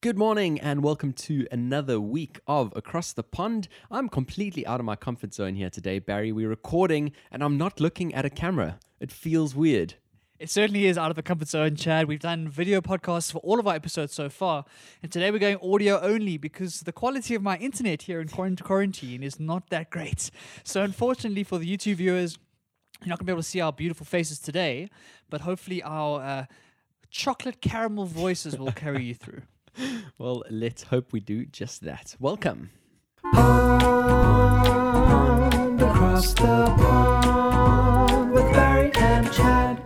Good 0.00 0.16
morning 0.16 0.60
and 0.60 0.84
welcome 0.84 1.12
to 1.14 1.48
another 1.50 1.98
week 1.98 2.38
of 2.46 2.72
Across 2.76 3.14
the 3.14 3.24
Pond. 3.24 3.66
I'm 3.90 4.08
completely 4.08 4.64
out 4.64 4.78
of 4.78 4.86
my 4.86 4.94
comfort 4.94 5.34
zone 5.34 5.56
here 5.56 5.70
today, 5.70 5.98
Barry. 5.98 6.30
We're 6.30 6.50
recording 6.50 7.10
and 7.32 7.42
I'm 7.42 7.58
not 7.58 7.80
looking 7.80 8.14
at 8.14 8.24
a 8.24 8.30
camera. 8.30 8.78
It 9.00 9.10
feels 9.10 9.56
weird. 9.56 9.94
It 10.38 10.50
certainly 10.50 10.86
is 10.86 10.96
out 10.96 11.10
of 11.10 11.16
the 11.16 11.24
comfort 11.24 11.48
zone, 11.48 11.74
Chad. 11.74 12.06
We've 12.06 12.20
done 12.20 12.46
video 12.46 12.80
podcasts 12.80 13.32
for 13.32 13.38
all 13.38 13.58
of 13.58 13.66
our 13.66 13.74
episodes 13.74 14.14
so 14.14 14.28
far, 14.28 14.64
and 15.02 15.10
today 15.10 15.32
we're 15.32 15.40
going 15.40 15.58
audio 15.60 15.98
only 16.00 16.38
because 16.38 16.82
the 16.82 16.92
quality 16.92 17.34
of 17.34 17.42
my 17.42 17.56
internet 17.56 18.02
here 18.02 18.20
in 18.20 18.28
quarantine 18.28 19.24
is 19.24 19.40
not 19.40 19.68
that 19.70 19.90
great. 19.90 20.30
So, 20.62 20.84
unfortunately, 20.84 21.42
for 21.42 21.58
the 21.58 21.66
YouTube 21.66 21.96
viewers, 21.96 22.38
you're 23.00 23.08
not 23.08 23.18
going 23.18 23.26
to 23.26 23.32
be 23.32 23.32
able 23.32 23.42
to 23.42 23.48
see 23.48 23.60
our 23.60 23.72
beautiful 23.72 24.06
faces 24.06 24.38
today, 24.38 24.90
but 25.28 25.40
hopefully, 25.40 25.82
our 25.82 26.20
uh, 26.22 26.44
chocolate 27.10 27.60
caramel 27.60 28.04
voices 28.04 28.56
will 28.56 28.70
carry 28.70 29.02
you 29.02 29.14
through. 29.14 29.42
Well, 30.18 30.42
let's 30.50 30.82
hope 30.82 31.12
we 31.12 31.20
do 31.20 31.46
just 31.46 31.82
that. 31.82 32.16
Welcome. 32.18 32.70
Pond 33.32 33.80
across 35.80 36.34
the 36.34 36.74
pond 36.76 38.32
with 38.32 38.52
Barry 38.52 38.90
and 38.96 39.32
Chad. 39.32 39.80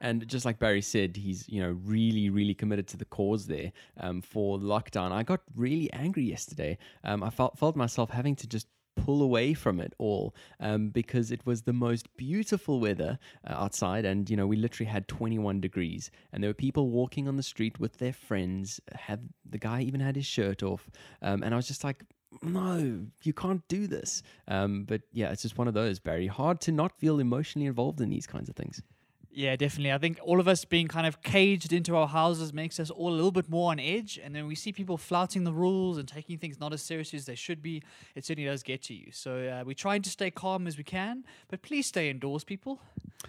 And 0.00 0.28
just 0.28 0.44
like 0.44 0.58
Barry 0.58 0.82
said, 0.82 1.16
he's 1.16 1.48
you 1.48 1.60
know 1.60 1.76
really 1.84 2.30
really 2.30 2.54
committed 2.54 2.86
to 2.88 2.96
the 2.96 3.04
cause 3.06 3.46
there 3.46 3.72
um, 3.98 4.22
for 4.22 4.58
lockdown. 4.58 5.12
I 5.12 5.22
got 5.22 5.40
really 5.56 5.92
angry 5.92 6.24
yesterday. 6.24 6.78
Um, 7.04 7.22
I 7.22 7.30
felt 7.30 7.58
felt 7.58 7.76
myself 7.76 8.10
having 8.10 8.36
to 8.36 8.46
just 8.46 8.66
pull 9.04 9.22
away 9.22 9.54
from 9.54 9.80
it 9.80 9.94
all 9.98 10.34
um, 10.60 10.90
because 10.90 11.30
it 11.30 11.44
was 11.46 11.62
the 11.62 11.72
most 11.72 12.14
beautiful 12.16 12.80
weather 12.80 13.18
uh, 13.46 13.52
outside. 13.52 14.04
And 14.04 14.28
you 14.28 14.36
know 14.36 14.46
we 14.46 14.56
literally 14.56 14.90
had 14.90 15.08
21 15.08 15.60
degrees. 15.60 16.10
And 16.32 16.42
there 16.42 16.50
were 16.50 16.54
people 16.54 16.90
walking 16.90 17.28
on 17.28 17.36
the 17.36 17.42
street 17.42 17.80
with 17.80 17.98
their 17.98 18.12
friends 18.12 18.80
have 18.92 19.20
the 19.48 19.58
guy 19.58 19.82
even 19.82 20.00
had 20.00 20.16
his 20.16 20.26
shirt 20.26 20.62
off. 20.62 20.90
Um, 21.22 21.42
and 21.42 21.54
i 21.54 21.56
was 21.56 21.66
just 21.66 21.84
like 21.84 22.04
no 22.42 23.06
you 23.22 23.32
can't 23.32 23.66
do 23.68 23.86
this. 23.86 24.22
Um, 24.46 24.84
but 24.84 25.02
yeah 25.12 25.30
it's 25.30 25.42
just 25.42 25.58
one 25.58 25.68
of 25.68 25.74
those 25.74 25.98
barry 25.98 26.26
hard 26.26 26.60
to 26.62 26.72
not 26.72 26.98
feel 26.98 27.18
emotionally 27.18 27.66
involved 27.66 28.00
in 28.00 28.10
these 28.10 28.26
kinds 28.26 28.48
of 28.48 28.56
things 28.56 28.82
Yeah, 29.30 29.56
definitely. 29.56 29.92
I 29.92 29.98
think 29.98 30.18
all 30.22 30.40
of 30.40 30.48
us 30.48 30.64
being 30.64 30.88
kind 30.88 31.06
of 31.06 31.22
caged 31.22 31.72
into 31.72 31.94
our 31.96 32.08
houses 32.08 32.52
makes 32.52 32.80
us 32.80 32.90
all 32.90 33.10
a 33.10 33.14
little 33.14 33.30
bit 33.30 33.48
more 33.48 33.70
on 33.70 33.78
edge. 33.78 34.18
And 34.22 34.34
then 34.34 34.46
we 34.46 34.54
see 34.54 34.72
people 34.72 34.96
flouting 34.96 35.44
the 35.44 35.52
rules 35.52 35.98
and 35.98 36.08
taking 36.08 36.38
things 36.38 36.58
not 36.58 36.72
as 36.72 36.82
seriously 36.82 37.18
as 37.18 37.26
they 37.26 37.34
should 37.34 37.62
be. 37.62 37.82
It 38.14 38.24
certainly 38.24 38.48
does 38.48 38.62
get 38.62 38.82
to 38.84 38.94
you. 38.94 39.12
So 39.12 39.46
uh, 39.46 39.64
we're 39.64 39.74
trying 39.74 40.02
to 40.02 40.10
stay 40.10 40.30
calm 40.30 40.66
as 40.66 40.76
we 40.76 40.84
can, 40.84 41.24
but 41.48 41.62
please 41.62 41.86
stay 41.86 42.10
indoors, 42.10 42.42
people. 42.42 42.80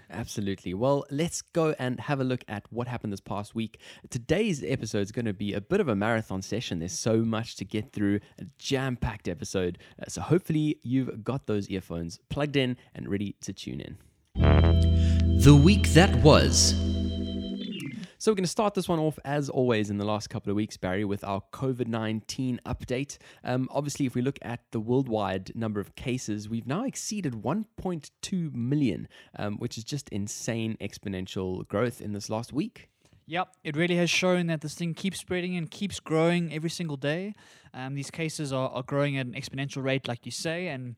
Absolutely. 0.10 0.74
Well, 0.74 1.06
let's 1.12 1.42
go 1.42 1.76
and 1.78 2.00
have 2.00 2.20
a 2.20 2.24
look 2.24 2.44
at 2.48 2.64
what 2.72 2.88
happened 2.88 3.12
this 3.12 3.20
past 3.20 3.54
week. 3.54 3.80
Today's 4.10 4.64
episode 4.64 5.02
is 5.02 5.12
going 5.12 5.26
to 5.26 5.34
be 5.34 5.54
a 5.54 5.62
bit 5.62 5.80
of 5.80 5.88
a 5.88 5.96
marathon 5.96 6.42
session. 6.42 6.80
There's 6.80 6.98
so 6.98 7.18
much 7.18 7.56
to 7.58 7.66
get 7.66 7.92
through, 7.92 8.20
a 8.40 8.46
jam 8.58 8.96
packed 8.96 9.28
episode. 9.28 9.78
Uh, 10.02 10.06
so, 10.08 10.22
hopefully, 10.22 10.80
you've 10.84 11.24
got 11.24 11.48
those 11.48 11.70
earphones 11.70 12.20
plugged 12.30 12.56
in 12.56 12.78
and 12.94 13.10
ready 13.10 13.36
to 13.42 13.54
tune 13.54 13.82
in. 13.82 15.19
The 15.40 15.56
week 15.56 15.88
that 15.94 16.14
was. 16.18 16.72
So, 18.18 18.30
we're 18.30 18.36
going 18.36 18.44
to 18.44 18.48
start 18.48 18.74
this 18.74 18.90
one 18.90 19.00
off 19.00 19.18
as 19.24 19.50
always 19.50 19.90
in 19.90 19.98
the 19.98 20.04
last 20.04 20.30
couple 20.30 20.50
of 20.50 20.58
weeks, 20.58 20.76
Barry, 20.76 21.06
with 21.06 21.24
our 21.24 21.42
COVID 21.54 21.88
19 21.88 22.60
update. 22.66 23.18
Um, 23.46 23.70
obviously, 23.72 24.06
if 24.06 24.16
we 24.16 24.22
look 24.22 24.38
at 24.42 24.60
the 24.72 24.82
worldwide 24.82 25.56
number 25.56 25.80
of 25.80 25.96
cases, 25.96 26.50
we've 26.50 26.68
now 26.68 26.84
exceeded 26.84 27.36
1.2 27.36 28.54
million, 28.54 29.08
um, 29.38 29.56
which 29.60 29.78
is 29.78 29.86
just 29.86 30.10
insane 30.10 30.76
exponential 30.82 31.66
growth 31.70 32.02
in 32.02 32.12
this 32.12 32.30
last 32.30 32.52
week. 32.52 32.90
Yep, 33.26 33.56
it 33.64 33.78
really 33.78 33.96
has 33.96 34.10
shown 34.10 34.48
that 34.48 34.60
this 34.60 34.76
thing 34.76 34.94
keeps 34.94 35.20
spreading 35.20 35.56
and 35.56 35.72
keeps 35.72 36.02
growing 36.02 36.54
every 36.54 36.70
single 36.70 36.98
day. 36.98 37.34
Um, 37.74 37.96
these 37.96 38.12
cases 38.12 38.52
are, 38.52 38.68
are 38.72 38.84
growing 38.84 39.18
at 39.18 39.26
an 39.26 39.36
exponential 39.36 39.82
rate, 39.82 40.06
like 40.06 40.26
you 40.26 40.34
say, 40.34 40.68
and 40.68 40.98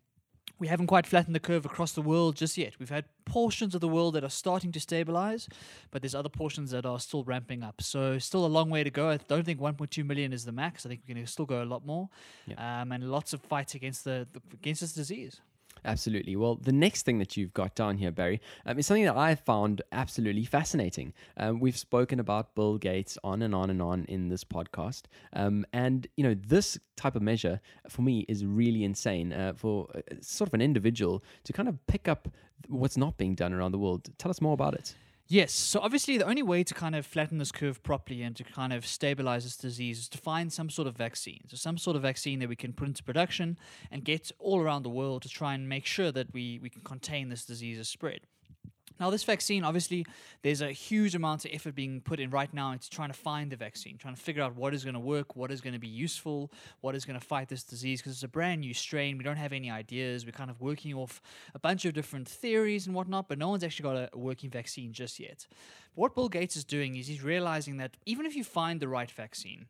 we 0.62 0.68
haven't 0.68 0.86
quite 0.86 1.08
flattened 1.08 1.34
the 1.34 1.40
curve 1.40 1.66
across 1.66 1.94
the 1.94 2.04
world 2.04 2.36
just 2.36 2.56
yet. 2.56 2.76
We've 2.80 2.92
had 2.92 3.06
portions 3.26 3.74
of 3.74 3.82
the 3.82 3.88
world 3.88 4.14
that 4.14 4.24
are 4.24 4.30
starting 4.30 4.72
to 4.74 4.80
stabilize, 4.80 5.50
but 5.90 6.04
there's 6.04 6.14
other 6.14 6.30
portions 6.30 6.70
that 6.70 6.86
are 6.86 7.00
still 7.00 7.24
ramping 7.24 7.64
up. 7.64 7.82
So, 7.82 8.20
still 8.20 8.46
a 8.46 8.54
long 8.58 8.70
way 8.70 8.84
to 8.84 8.92
go. 8.92 9.10
I 9.10 9.18
don't 9.18 9.44
think 9.44 9.60
1.2 9.60 10.06
million 10.06 10.32
is 10.32 10.46
the 10.46 10.52
max. 10.52 10.86
I 10.86 10.90
think 10.90 11.02
we 11.08 11.16
can 11.16 11.26
still 11.26 11.48
go 11.48 11.64
a 11.64 11.66
lot 11.66 11.84
more, 11.84 12.10
um, 12.58 12.92
and 12.92 13.10
lots 13.10 13.34
of 13.34 13.42
fights 13.42 13.74
against 13.74 14.04
the, 14.04 14.28
the 14.34 14.42
against 14.54 14.82
this 14.82 14.94
disease. 14.94 15.42
Absolutely. 15.84 16.36
Well, 16.36 16.56
the 16.56 16.72
next 16.72 17.04
thing 17.04 17.18
that 17.20 17.36
you've 17.36 17.54
got 17.54 17.74
down 17.76 17.98
here, 17.98 18.12
Barry, 18.12 18.40
um, 18.66 18.78
is 18.78 18.86
something 18.86 19.06
that 19.06 19.18
I 19.18 19.34
found 19.36 19.82
absolutely 19.92 20.46
fascinating. 20.46 21.14
Um, 21.38 21.60
we've 21.60 21.78
spoken 21.78 22.20
about 22.20 22.54
Bill 22.54 22.78
Gates 22.78 23.18
on 23.24 23.42
and 23.42 23.56
on 23.56 23.70
and 23.70 23.82
on 23.82 24.06
in 24.06 24.30
this 24.30 24.44
podcast, 24.44 25.04
um, 25.34 25.66
and 25.74 26.08
you 26.18 26.24
know 26.24 26.36
this 26.36 26.78
type 26.96 27.16
of 27.16 27.22
measure 27.24 27.60
for 27.90 28.04
me 28.04 28.26
is 28.30 28.46
really 28.46 28.84
insane 28.84 29.34
uh, 29.34 29.54
for 29.56 29.88
uh, 29.96 30.02
sort 30.22 30.50
of 30.50 30.54
an 30.54 30.62
individual 30.62 31.24
to 31.46 31.54
kind 31.54 31.68
of 31.68 31.86
pick 31.88 32.08
up 32.08 32.28
what's 32.68 32.98
not 32.98 33.18
being 33.18 33.34
done 33.34 33.54
around 33.54 33.72
the 33.72 33.80
world. 33.80 34.08
Tell 34.20 34.30
us 34.30 34.40
more 34.40 34.54
about 34.54 34.76
it. 34.76 34.94
Yes. 35.32 35.54
So 35.54 35.80
obviously, 35.80 36.18
the 36.18 36.26
only 36.26 36.44
way 36.44 36.62
to 36.62 36.74
kind 36.74 36.94
of 36.94 37.06
flatten 37.06 37.38
this 37.38 37.54
curve 37.54 37.82
properly 37.84 38.22
and 38.22 38.36
to 38.36 38.44
kind 38.44 38.74
of 38.74 38.86
stabilize 38.86 39.46
this 39.46 39.56
disease 39.56 40.00
is 40.00 40.10
to 40.10 40.18
find 40.18 40.52
some 40.52 40.70
sort 40.70 40.90
of 40.90 40.98
vaccine. 40.98 41.40
So 41.48 41.56
some 41.56 41.78
sort 41.78 41.96
of 41.96 42.02
vaccine 42.02 42.40
that 42.40 42.50
we 42.50 42.58
can 42.58 42.74
put 42.74 42.90
into 42.90 43.02
production 43.02 43.58
and 43.90 44.04
get 44.04 44.34
all 44.40 44.60
around 44.60 44.84
the 44.84 44.90
world 44.90 45.22
to 45.22 45.30
try 45.30 45.54
and 45.54 45.70
make 45.70 45.86
sure 45.86 46.12
that 46.12 46.34
we 46.34 46.60
we 46.62 46.70
can 46.70 46.82
contain 46.82 47.30
this 47.30 47.46
disease's 47.46 47.88
spread. 47.88 48.28
Now, 49.00 49.10
this 49.10 49.24
vaccine, 49.24 49.64
obviously, 49.64 50.06
there's 50.44 50.62
a 50.62 50.72
huge 50.72 51.16
amount 51.16 51.46
of 51.46 51.52
effort 51.54 51.76
being 51.76 52.02
put 52.02 52.20
in 52.20 52.30
right 52.30 52.54
now 52.54 52.72
into 52.72 52.90
trying 52.90 53.10
to 53.10 53.18
find 53.18 53.52
the 53.52 53.56
vaccine, 53.56 53.98
trying 53.98 54.16
to 54.16 54.22
figure 54.22 54.44
out 54.44 54.56
what 54.56 54.74
is 54.74 54.84
going 54.84 54.94
to 54.94 55.00
work, 55.00 55.36
what 55.36 55.52
is 55.52 55.62
going 55.62 55.74
to 55.74 55.80
be 55.80 55.88
useful, 55.88 56.52
what 56.82 56.96
is 56.96 57.06
going 57.06 57.20
to 57.20 57.26
fight 57.26 57.50
this 57.50 57.64
disease, 57.64 58.00
because 58.00 58.14
it's 58.14 58.24
a 58.24 58.28
brand 58.28 58.62
new 58.62 58.74
strain. 58.74 59.18
We 59.18 59.24
don't 59.24 59.38
have 59.38 59.54
any 59.54 59.72
ideas. 59.72 60.26
We're 60.26 60.32
kind 60.32 60.52
of 60.52 60.62
working 60.62 60.94
off 60.94 61.22
a 61.56 61.60
bunch 61.60 61.86
of 61.86 61.94
different 61.94 62.28
theories 62.28 62.86
and 62.86 62.96
whatnot, 62.96 63.28
but 63.28 63.38
no 63.38 63.50
one's 63.50 63.64
actually 63.64 63.84
got 63.84 64.10
a 64.14 64.18
working 64.18 64.50
vaccine 64.50 64.94
just 64.94 65.20
yet. 65.20 65.48
What 65.96 66.16
Bill 66.16 66.30
Gates 66.30 66.56
is 66.56 66.64
doing 66.64 66.96
is 66.96 67.08
he's 67.08 67.24
realizing 67.24 67.78
that 67.78 67.98
even 68.06 68.26
if 68.26 68.36
you 68.36 68.44
find 68.44 68.80
the 68.80 68.88
right 68.88 69.10
vaccine, 69.12 69.66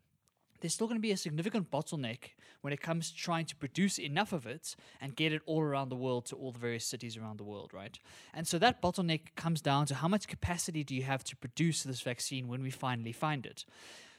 there's 0.62 0.72
still 0.72 0.86
going 0.86 0.96
to 0.96 1.02
be 1.02 1.10
a 1.10 1.16
significant 1.16 1.70
bottleneck 1.72 2.18
when 2.60 2.72
it 2.72 2.80
comes 2.80 3.10
to 3.10 3.16
trying 3.16 3.44
to 3.46 3.56
produce 3.56 3.98
enough 3.98 4.32
of 4.32 4.46
it 4.46 4.76
and 5.00 5.16
get 5.16 5.32
it 5.32 5.42
all 5.44 5.60
around 5.60 5.88
the 5.88 5.96
world 5.96 6.24
to 6.26 6.36
all 6.36 6.52
the 6.52 6.58
various 6.58 6.86
cities 6.86 7.16
around 7.16 7.38
the 7.38 7.44
world, 7.44 7.74
right? 7.74 7.98
And 8.32 8.46
so 8.46 8.58
that 8.60 8.80
bottleneck 8.80 9.34
comes 9.34 9.60
down 9.60 9.86
to 9.86 9.96
how 9.96 10.06
much 10.06 10.28
capacity 10.28 10.84
do 10.84 10.94
you 10.94 11.02
have 11.02 11.24
to 11.24 11.36
produce 11.36 11.82
this 11.82 12.00
vaccine 12.00 12.46
when 12.46 12.62
we 12.62 12.70
finally 12.70 13.10
find 13.10 13.44
it. 13.44 13.64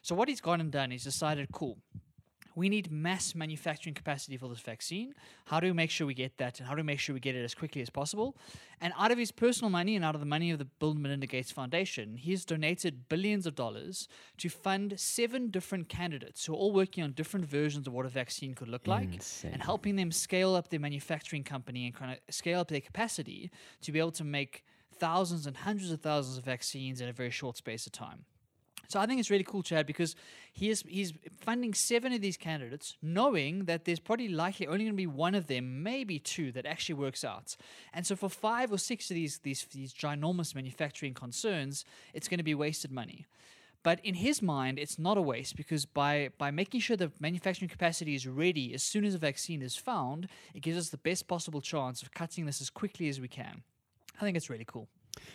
So 0.02 0.16
what 0.16 0.28
he's 0.28 0.42
gone 0.42 0.60
and 0.60 0.70
done 0.70 0.92
is 0.92 1.06
decided, 1.06 1.48
cool, 1.54 1.78
we 2.56 2.70
need 2.70 2.92
mass 2.92 3.36
manufacturing 3.36 3.94
capacity 3.94 4.38
for 4.38 4.48
this 4.48 4.60
vaccine. 4.60 5.14
How 5.46 5.60
do 5.60 5.68
we 5.68 5.74
make 5.74 5.90
sure 5.90 6.06
we 6.08 6.14
get 6.14 6.38
that? 6.38 6.60
And 6.60 6.68
how 6.68 6.76
do 6.76 6.82
we 6.82 6.86
make 6.86 7.00
sure 7.00 7.14
we 7.14 7.20
get 7.20 7.36
it 7.36 7.44
as 7.44 7.56
quickly 7.56 7.82
as 7.82 7.90
possible? 7.90 8.36
And 8.82 8.94
out 8.98 9.12
of 9.12 9.18
his 9.18 9.32
personal 9.32 9.70
money 9.70 9.96
and 9.96 10.04
out 10.04 10.16
of 10.16 10.22
the 10.22 10.28
money 10.28 10.52
of 10.52 10.60
the 10.60 10.66
Bill 10.66 10.92
and 10.92 11.02
Melinda 11.02 11.28
Gates 11.28 11.52
Foundation, 11.52 12.18
he's 12.18 12.46
donated 12.46 13.08
billions 13.10 13.46
of 13.46 13.56
dollars 13.56 14.08
to 14.38 14.50
fund 14.50 15.00
seven 15.00 15.50
different 15.50 15.90
candidates 15.90 16.46
who 16.46 16.54
are 16.54 16.58
all 16.58 16.72
working 16.72 17.04
on 17.04 17.12
different 17.14 17.46
versions 17.46 17.88
of 17.88 17.94
what 17.94 18.06
a 18.06 18.10
vaccine 18.10 18.54
could 18.54 18.68
look 18.68 18.88
like 18.88 19.14
Insane. 19.14 19.52
and 19.54 19.64
helping 19.64 19.96
them 19.96 20.12
scale 20.12 20.56
up 20.56 20.70
their 20.70 20.80
manufacturing 20.80 21.44
company 21.44 21.86
and 21.86 21.96
kind 21.96 22.12
of 22.12 22.34
scale 22.34 22.60
up 22.60 22.68
their 22.68 22.82
capacity 22.82 23.50
to 23.82 23.92
be 23.92 24.00
able 24.00 24.12
to 24.12 24.24
make 24.24 24.64
thousands 24.94 25.48
and 25.48 25.58
hundreds 25.58 25.92
of 25.92 26.02
thousands 26.02 26.38
of 26.38 26.44
vaccines 26.44 27.02
in 27.02 27.10
a 27.10 27.14
very 27.14 27.32
short 27.32 27.58
space 27.58 27.86
of 27.86 27.92
time. 27.92 28.26
So 28.94 29.00
I 29.00 29.08
think 29.08 29.20
it's 29.20 29.32
really 29.32 29.44
cool, 29.44 29.64
Chad, 29.64 29.88
because 29.88 30.16
he 30.52 30.70
is 30.70 30.84
he's 30.88 31.14
funding 31.36 31.74
seven 31.74 32.14
of 32.14 32.22
these 32.22 32.38
candidates, 32.38 32.96
knowing 33.02 33.66
that 33.66 33.86
there's 33.86 34.00
probably 34.00 34.28
likely 34.28 34.68
only 34.68 34.86
going 34.86 34.94
to 34.94 34.96
be 34.96 35.08
one 35.08 35.34
of 35.34 35.48
them, 35.48 35.82
maybe 35.82 36.20
two, 36.20 36.52
that 36.52 36.68
actually 36.68 36.94
works 36.94 37.24
out. 37.24 37.56
And 37.92 38.06
so 38.06 38.16
for 38.16 38.30
five 38.30 38.72
or 38.72 38.78
six 38.78 39.10
of 39.10 39.16
these 39.16 39.40
these 39.40 39.66
these 39.72 39.96
ginormous 39.96 40.54
manufacturing 40.54 41.16
concerns, 41.16 41.86
it's 42.14 42.28
going 42.28 42.38
to 42.38 42.44
be 42.44 42.54
wasted 42.54 42.92
money. 42.92 43.26
But 43.82 44.00
in 44.04 44.14
his 44.14 44.44
mind, 44.44 44.78
it's 44.78 45.00
not 45.00 45.18
a 45.18 45.24
waste 45.24 45.56
because 45.56 45.88
by, 45.88 46.30
by 46.38 46.52
making 46.52 46.82
sure 46.82 46.96
the 46.96 47.12
manufacturing 47.20 47.70
capacity 47.70 48.14
is 48.14 48.28
ready 48.28 48.76
as 48.76 48.84
soon 48.84 49.06
as 49.06 49.16
a 49.16 49.18
vaccine 49.18 49.64
is 49.64 49.76
found, 49.76 50.30
it 50.54 50.62
gives 50.62 50.78
us 50.78 50.90
the 50.90 50.98
best 50.98 51.28
possible 51.28 51.62
chance 51.62 52.02
of 52.04 52.14
cutting 52.14 52.46
this 52.46 52.62
as 52.62 52.70
quickly 52.70 53.10
as 53.10 53.20
we 53.20 53.28
can. 53.28 53.64
I 54.18 54.24
think 54.24 54.38
it's 54.38 54.50
really 54.50 54.66
cool. 54.66 54.88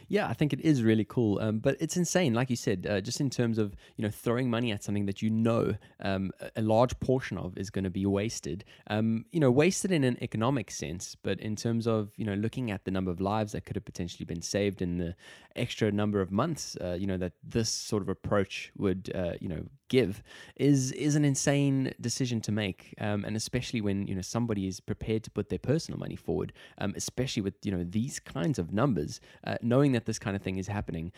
Yeah, 0.09 0.27
I 0.27 0.33
think 0.33 0.53
it 0.53 0.61
is 0.61 0.83
really 0.83 1.05
cool, 1.05 1.39
um, 1.41 1.59
but 1.59 1.77
it's 1.81 1.97
insane, 1.97 2.33
like 2.33 2.49
you 2.51 2.57
said, 2.57 2.87
uh, 2.89 3.01
just 3.01 3.21
in 3.21 3.29
terms 3.31 3.59
of 3.59 3.77
you 3.97 4.03
know 4.03 4.11
throwing 4.11 4.49
money 4.49 4.73
at 4.73 4.83
something 4.83 5.07
that 5.07 5.23
you 5.23 5.31
know 5.31 5.75
um, 6.01 6.31
a- 6.57 6.63
large 6.63 6.99
portion 7.01 7.37
of 7.39 7.57
is 7.59 7.71
going 7.71 7.85
to 7.85 7.91
be 7.91 8.07
wasted. 8.07 8.65
Um, 8.89 9.27
you 9.33 9.41
know, 9.41 9.51
wasted 9.51 9.93
in 9.93 10.05
an 10.05 10.17
economic 10.23 10.71
sense, 10.71 11.15
but 11.23 11.39
in 11.41 11.57
terms 11.57 11.87
of 11.87 12.13
you 12.17 12.25
know 12.25 12.35
looking 12.35 12.71
at 12.71 12.85
the 12.85 12.91
number 12.91 13.11
of 13.11 13.21
lives 13.21 13.53
that 13.53 13.67
could 13.67 13.77
have 13.77 13.85
potentially 13.85 14.25
been 14.25 14.43
saved 14.43 14.81
in 14.83 14.99
the 14.99 15.15
extra 15.57 15.93
number 15.93 16.21
of 16.21 16.31
months, 16.31 16.77
uh, 16.81 16.97
you 16.99 17.07
know 17.07 17.19
that 17.19 17.33
this 17.43 17.69
sort 17.69 18.03
of 18.03 18.09
approach 18.09 18.73
would 18.77 19.11
uh, 19.15 19.33
you 19.41 19.49
know 19.49 19.65
give 19.89 20.23
is 20.57 20.93
is 20.93 21.17
an 21.17 21.25
insane 21.25 21.93
decision 22.01 22.41
to 22.43 22.53
make, 22.53 22.95
um, 23.01 23.25
and 23.25 23.37
especially 23.37 23.81
when 23.81 24.07
you 24.07 24.15
know 24.15 24.21
somebody 24.23 24.67
is 24.67 24.81
prepared 24.81 25.25
to 25.25 25.31
put 25.31 25.49
their 25.49 25.59
personal 25.59 25.99
money 25.99 26.17
forward, 26.17 26.53
um, 26.79 26.93
especially 26.97 27.43
with 27.43 27.55
you 27.63 27.73
know 27.73 27.85
these 27.85 28.19
kinds 28.19 28.59
of 28.59 28.73
numbers, 28.73 29.21
uh, 29.47 29.57
knowing 29.69 29.93
that 29.93 30.07
this 30.07 30.19
kind 30.19 30.37
of 30.37 30.43
thing 30.43 30.57
is 30.57 30.69
happening. 30.69 31.13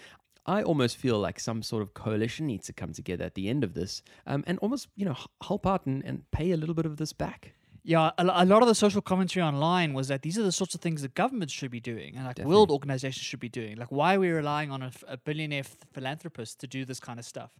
I 0.47 0.62
almost 0.62 0.97
feel 0.97 1.19
like 1.19 1.38
some 1.38 1.62
sort 1.62 1.82
of 1.82 1.94
coalition 1.94 2.47
needs 2.47 2.67
to 2.67 2.73
come 2.73 2.93
together 2.93 3.25
at 3.25 3.35
the 3.35 3.49
end 3.49 3.62
of 3.62 3.75
this 3.75 4.02
um, 4.26 4.43
and 4.47 4.58
almost, 4.61 4.88
you 4.97 5.05
know, 5.05 5.17
help 5.43 5.67
out 5.67 5.87
and, 5.87 6.02
and 6.05 6.29
pay 6.31 6.50
a 6.50 6.56
little 6.56 6.75
bit 6.75 6.87
of 6.87 6.97
this 6.97 7.12
back. 7.12 7.52
Yeah, 7.82 8.11
a, 8.19 8.25
a 8.25 8.44
lot 8.44 8.61
of 8.62 8.69
the 8.69 8.75
social 8.75 9.00
commentary 9.00 9.43
online 9.43 9.94
was 9.94 10.08
that 10.08 10.23
these 10.23 10.38
are 10.38 10.43
the 10.43 10.52
sorts 10.52 10.75
of 10.75 10.81
things 10.82 11.00
that 11.02 11.14
governments 11.14 11.52
should 11.52 11.70
be 11.70 11.81
doing 11.81 12.14
and 12.17 12.26
like 12.26 12.38
world 12.38 12.70
organizations 12.70 13.25
should 13.25 13.41
be 13.41 13.49
doing. 13.49 13.76
Like, 13.76 13.91
why 13.91 14.17
are 14.17 14.20
we 14.20 14.31
relying 14.31 14.70
on 14.70 14.82
a 15.08 15.17
billionaire 15.17 15.61
f- 15.61 15.76
philanthropist 15.93 16.61
to 16.61 16.67
do 16.67 16.85
this 16.85 17.00
kind 17.00 17.19
of 17.19 17.25
stuff? 17.25 17.58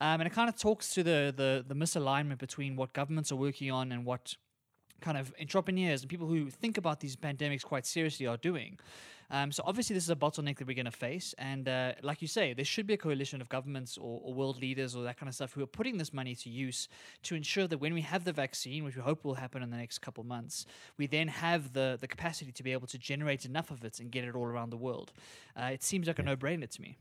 Um, 0.00 0.20
and 0.20 0.22
it 0.22 0.30
kind 0.30 0.48
of 0.48 0.56
talks 0.56 0.92
to 0.94 1.02
the, 1.02 1.32
the 1.36 1.64
the 1.66 1.74
misalignment 1.74 2.38
between 2.38 2.74
what 2.74 2.92
governments 2.92 3.30
are 3.30 3.36
working 3.36 3.70
on 3.70 3.92
and 3.92 4.04
what 4.04 4.34
kind 5.00 5.16
of 5.16 5.32
entrepreneurs 5.40 6.02
and 6.02 6.10
people 6.10 6.26
who 6.26 6.50
think 6.50 6.76
about 6.76 7.00
these 7.00 7.16
pandemics 7.16 7.62
quite 7.62 7.86
seriously 7.86 8.26
are 8.26 8.36
doing. 8.36 8.78
Um, 9.30 9.52
so 9.52 9.62
obviously, 9.66 9.94
this 9.94 10.04
is 10.04 10.10
a 10.10 10.16
bottleneck 10.16 10.58
that 10.58 10.66
we're 10.66 10.74
going 10.74 10.84
to 10.86 10.90
face, 10.90 11.34
and 11.38 11.68
uh, 11.68 11.92
like 12.02 12.20
you 12.20 12.28
say, 12.28 12.52
there 12.52 12.64
should 12.64 12.86
be 12.86 12.94
a 12.94 12.96
coalition 12.96 13.40
of 13.40 13.48
governments 13.48 13.96
or, 13.96 14.20
or 14.24 14.34
world 14.34 14.60
leaders 14.60 14.96
or 14.96 15.04
that 15.04 15.18
kind 15.18 15.28
of 15.28 15.34
stuff 15.34 15.52
who 15.52 15.62
are 15.62 15.66
putting 15.66 15.98
this 15.98 16.12
money 16.12 16.34
to 16.34 16.50
use 16.50 16.88
to 17.22 17.34
ensure 17.34 17.66
that 17.68 17.78
when 17.78 17.94
we 17.94 18.00
have 18.00 18.24
the 18.24 18.32
vaccine, 18.32 18.84
which 18.84 18.96
we 18.96 19.02
hope 19.02 19.24
will 19.24 19.34
happen 19.34 19.62
in 19.62 19.70
the 19.70 19.76
next 19.76 19.98
couple 19.98 20.22
of 20.22 20.26
months, 20.26 20.66
we 20.98 21.06
then 21.06 21.28
have 21.28 21.72
the 21.72 21.96
the 22.00 22.08
capacity 22.08 22.52
to 22.52 22.62
be 22.62 22.72
able 22.72 22.86
to 22.88 22.98
generate 22.98 23.44
enough 23.44 23.70
of 23.70 23.84
it 23.84 24.00
and 24.00 24.10
get 24.10 24.24
it 24.24 24.34
all 24.34 24.44
around 24.44 24.70
the 24.70 24.76
world. 24.76 25.12
Uh, 25.56 25.66
it 25.66 25.82
seems 25.82 26.06
like 26.06 26.18
a 26.18 26.22
no-brainer 26.22 26.68
to 26.68 26.82
me. 26.82 26.96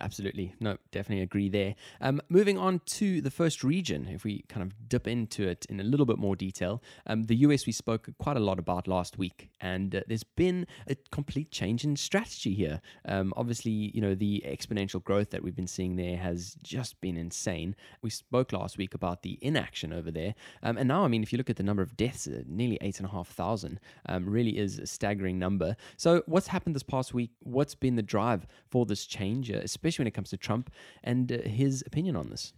Absolutely. 0.00 0.54
No, 0.60 0.78
definitely 0.90 1.22
agree 1.22 1.48
there. 1.48 1.74
Um, 2.00 2.20
moving 2.28 2.56
on 2.56 2.80
to 2.86 3.20
the 3.20 3.30
first 3.30 3.62
region, 3.62 4.08
if 4.10 4.24
we 4.24 4.44
kind 4.48 4.62
of 4.62 4.88
dip 4.88 5.06
into 5.06 5.46
it 5.46 5.66
in 5.68 5.78
a 5.78 5.82
little 5.82 6.06
bit 6.06 6.18
more 6.18 6.34
detail, 6.34 6.82
um, 7.06 7.24
the 7.24 7.36
US 7.36 7.66
we 7.66 7.72
spoke 7.72 8.08
quite 8.18 8.36
a 8.36 8.40
lot 8.40 8.58
about 8.58 8.88
last 8.88 9.18
week, 9.18 9.50
and 9.60 9.94
uh, 9.94 10.00
there's 10.06 10.24
been 10.24 10.66
a 10.88 10.96
complete 11.10 11.50
change 11.50 11.84
in 11.84 11.96
strategy 11.96 12.54
here. 12.54 12.80
Um, 13.06 13.34
obviously, 13.36 13.70
you 13.94 14.00
know, 14.00 14.14
the 14.14 14.42
exponential 14.46 15.04
growth 15.04 15.30
that 15.30 15.42
we've 15.42 15.56
been 15.56 15.66
seeing 15.66 15.96
there 15.96 16.16
has 16.16 16.56
just 16.62 17.00
been 17.02 17.16
insane. 17.16 17.76
We 18.00 18.10
spoke 18.10 18.52
last 18.52 18.78
week 18.78 18.94
about 18.94 19.22
the 19.22 19.38
inaction 19.42 19.92
over 19.92 20.10
there, 20.10 20.34
um, 20.62 20.78
and 20.78 20.88
now, 20.88 21.04
I 21.04 21.08
mean, 21.08 21.22
if 21.22 21.32
you 21.32 21.36
look 21.36 21.50
at 21.50 21.56
the 21.56 21.62
number 21.62 21.82
of 21.82 21.96
deaths, 21.96 22.26
uh, 22.26 22.42
nearly 22.46 22.78
eight 22.80 22.98
and 22.98 23.06
a 23.06 23.10
half 23.10 23.28
thousand, 23.28 23.80
um, 24.06 24.28
really 24.28 24.56
is 24.56 24.78
a 24.78 24.86
staggering 24.86 25.38
number. 25.38 25.76
So, 25.98 26.22
what's 26.26 26.46
happened 26.46 26.74
this 26.74 26.82
past 26.82 27.12
week? 27.12 27.32
What's 27.40 27.74
been 27.74 27.96
the 27.96 28.02
drive 28.02 28.46
for 28.70 28.86
this 28.86 29.04
change, 29.04 29.50
uh, 29.50 29.59
especially 29.62 30.02
when 30.02 30.08
it 30.08 30.14
comes 30.14 30.30
to 30.30 30.36
Trump 30.36 30.70
and 31.02 31.32
uh, 31.32 31.38
his 31.48 31.82
opinion 31.86 32.16
on 32.16 32.30
this? 32.30 32.52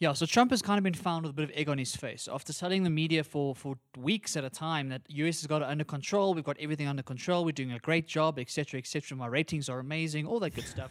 Yeah, 0.00 0.12
so 0.12 0.26
Trump 0.26 0.50
has 0.50 0.60
kind 0.60 0.76
of 0.76 0.82
been 0.82 0.92
found 0.92 1.22
with 1.24 1.30
a 1.30 1.34
bit 1.34 1.44
of 1.44 1.56
egg 1.56 1.68
on 1.68 1.78
his 1.78 1.94
face 1.94 2.28
after 2.30 2.52
telling 2.52 2.82
the 2.82 2.90
media 2.90 3.22
for, 3.22 3.54
for 3.54 3.76
weeks 3.96 4.36
at 4.36 4.44
a 4.44 4.50
time 4.50 4.88
that 4.88 5.02
US 5.08 5.40
has 5.40 5.46
got 5.46 5.62
it 5.62 5.68
under 5.68 5.84
control, 5.84 6.34
we've 6.34 6.44
got 6.44 6.58
everything 6.58 6.88
under 6.88 7.02
control, 7.02 7.44
we're 7.44 7.52
doing 7.52 7.72
a 7.72 7.78
great 7.78 8.08
job, 8.08 8.40
etc., 8.40 8.78
etc. 8.78 9.16
My 9.16 9.28
ratings 9.28 9.68
are 9.68 9.78
amazing, 9.78 10.26
all 10.26 10.40
that 10.40 10.54
good 10.54 10.66
stuff. 10.66 10.90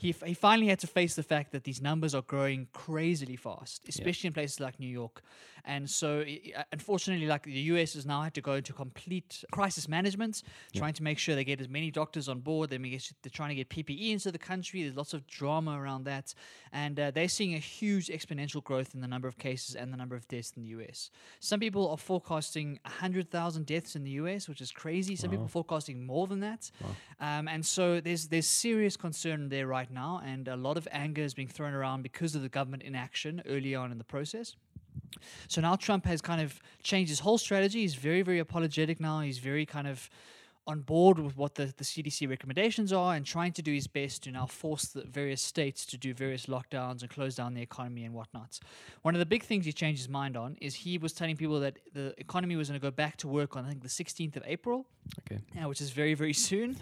He, 0.00 0.10
f- 0.10 0.22
he 0.26 0.34
finally 0.34 0.66
had 0.66 0.80
to 0.80 0.88
face 0.88 1.14
the 1.14 1.22
fact 1.22 1.52
that 1.52 1.64
these 1.64 1.80
numbers 1.80 2.14
are 2.14 2.22
growing 2.22 2.66
crazily 2.72 3.36
fast, 3.36 3.88
especially 3.88 4.28
in 4.28 4.32
places 4.32 4.58
like 4.58 4.80
New 4.80 4.88
York. 4.88 5.22
And 5.64 5.88
so, 5.88 6.20
i- 6.26 6.64
unfortunately, 6.72 7.26
like 7.26 7.44
the 7.44 7.52
US 7.74 7.94
has 7.94 8.06
now 8.06 8.22
had 8.22 8.34
to 8.34 8.40
go 8.40 8.54
into 8.54 8.72
complete 8.72 9.44
crisis 9.52 9.88
management, 9.88 10.42
trying 10.74 10.94
to 10.94 11.02
make 11.02 11.18
sure 11.18 11.34
they 11.34 11.44
get 11.44 11.60
as 11.60 11.68
many 11.68 11.90
doctors 11.90 12.28
on 12.28 12.40
board. 12.40 12.70
Then 12.70 12.82
they're 12.82 13.30
trying 13.32 13.50
to 13.50 13.54
get 13.54 13.68
PPE 13.68 14.10
into 14.12 14.30
the 14.32 14.38
country. 14.38 14.82
There's 14.82 14.96
lots 14.96 15.14
of 15.14 15.26
drama 15.26 15.78
around 15.80 16.04
that, 16.04 16.34
and 16.72 16.98
uh, 16.98 17.10
they're 17.10 17.28
seeing 17.28 17.54
a 17.54 17.58
huge 17.58 18.06
exponential 18.08 18.62
growth 18.62 18.94
in 18.94 19.00
the 19.00 19.08
number 19.08 19.28
of 19.28 19.38
cases 19.38 19.74
and 19.76 19.92
the 19.92 19.96
number 19.96 20.16
of 20.16 20.26
deaths 20.28 20.52
in 20.56 20.62
the 20.62 20.68
US. 20.70 21.10
Some 21.40 21.60
people 21.60 21.88
are 21.90 21.96
forecasting 21.98 22.78
100,000 22.84 23.66
deaths 23.66 23.96
in 23.96 24.04
the 24.04 24.10
US, 24.12 24.48
which 24.48 24.60
is 24.60 24.70
crazy. 24.72 25.16
Some 25.16 25.30
people 25.30 25.44
are 25.46 25.48
forecasting 25.48 26.04
more 26.06 26.26
than 26.26 26.40
that. 26.40 26.70
Um, 27.20 27.48
and 27.48 27.64
so 27.64 28.00
there's 28.00 28.28
there's 28.28 28.46
serious 28.48 28.96
concern 28.96 29.48
there 29.48 29.66
right 29.66 29.90
now, 29.90 30.20
and 30.24 30.48
a 30.48 30.56
lot 30.56 30.76
of 30.76 30.86
anger 30.90 31.22
is 31.22 31.34
being 31.34 31.48
thrown 31.48 31.74
around 31.74 32.02
because 32.02 32.34
of 32.34 32.42
the 32.42 32.48
government 32.48 32.82
inaction 32.82 33.42
early 33.46 33.74
on 33.74 33.92
in 33.92 33.98
the 33.98 34.04
process. 34.04 34.56
So 35.48 35.60
now 35.60 35.76
Trump 35.76 36.06
has 36.06 36.20
kind 36.20 36.40
of 36.40 36.60
changed 36.82 37.10
his 37.10 37.20
whole 37.20 37.38
strategy. 37.38 37.80
He's 37.80 37.94
very, 37.94 38.22
very 38.22 38.38
apologetic 38.38 39.00
now. 39.00 39.20
He's 39.20 39.38
very 39.38 39.66
kind 39.66 39.86
of 39.86 40.08
on 40.66 40.80
board 40.80 41.18
with 41.18 41.36
what 41.36 41.54
the, 41.56 41.66
the 41.76 41.84
CDC 41.84 42.28
recommendations 42.28 42.92
are 42.92 43.14
and 43.14 43.26
trying 43.26 43.52
to 43.52 43.62
do 43.62 43.72
his 43.72 43.86
best 43.86 44.22
to 44.22 44.30
now 44.30 44.46
force 44.46 44.84
the 44.84 45.02
various 45.02 45.42
states 45.42 45.84
to 45.86 45.98
do 45.98 46.14
various 46.14 46.46
lockdowns 46.46 47.00
and 47.00 47.10
close 47.10 47.34
down 47.34 47.54
the 47.54 47.62
economy 47.62 48.04
and 48.04 48.14
whatnot. 48.14 48.60
One 49.02 49.14
of 49.14 49.18
the 49.18 49.26
big 49.26 49.42
things 49.42 49.64
he 49.64 49.72
changed 49.72 50.00
his 50.00 50.08
mind 50.08 50.36
on 50.36 50.56
is 50.60 50.74
he 50.74 50.98
was 50.98 51.12
telling 51.12 51.36
people 51.36 51.58
that 51.60 51.78
the 51.92 52.14
economy 52.18 52.56
was 52.56 52.68
going 52.68 52.78
to 52.78 52.82
go 52.84 52.90
back 52.90 53.16
to 53.18 53.28
work 53.28 53.56
on, 53.56 53.64
I 53.64 53.70
think, 53.70 53.82
the 53.82 53.88
16th 53.88 54.36
of 54.36 54.44
April 54.46 54.86
Okay. 55.20 55.40
yeah, 55.56 55.66
which 55.66 55.80
is 55.80 55.90
very 55.90 56.14
very 56.14 56.32
soon. 56.48 56.76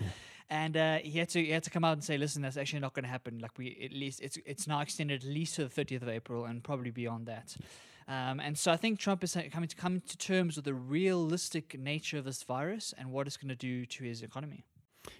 And 0.50 0.76
uh, 0.76 0.98
he 0.98 1.18
had 1.18 1.28
to 1.30 1.44
he 1.44 1.50
had 1.50 1.62
to 1.64 1.70
come 1.70 1.84
out 1.84 1.92
and 1.92 2.02
say, 2.02 2.16
listen, 2.16 2.40
that's 2.42 2.56
actually 2.56 2.80
not 2.80 2.94
going 2.94 3.04
to 3.04 3.10
happen. 3.10 3.38
Like 3.38 3.58
we 3.58 3.78
at 3.84 3.92
least 3.92 4.20
it's 4.20 4.38
it's 4.46 4.66
now 4.66 4.80
extended 4.80 5.22
at 5.22 5.28
least 5.28 5.56
to 5.56 5.64
the 5.64 5.68
thirtieth 5.68 6.02
of 6.02 6.08
April 6.08 6.46
and 6.46 6.64
probably 6.64 6.90
beyond 6.90 7.26
that. 7.26 7.54
Um, 8.08 8.40
and 8.40 8.56
so 8.56 8.72
I 8.72 8.78
think 8.78 8.98
Trump 8.98 9.22
is 9.22 9.36
coming 9.52 9.68
to 9.68 9.76
come 9.76 10.00
to 10.00 10.16
terms 10.16 10.56
with 10.56 10.64
the 10.64 10.72
realistic 10.72 11.78
nature 11.78 12.16
of 12.16 12.24
this 12.24 12.42
virus 12.42 12.94
and 12.96 13.12
what 13.12 13.26
it's 13.26 13.36
going 13.36 13.50
to 13.50 13.54
do 13.54 13.84
to 13.84 14.04
his 14.04 14.22
economy. 14.22 14.64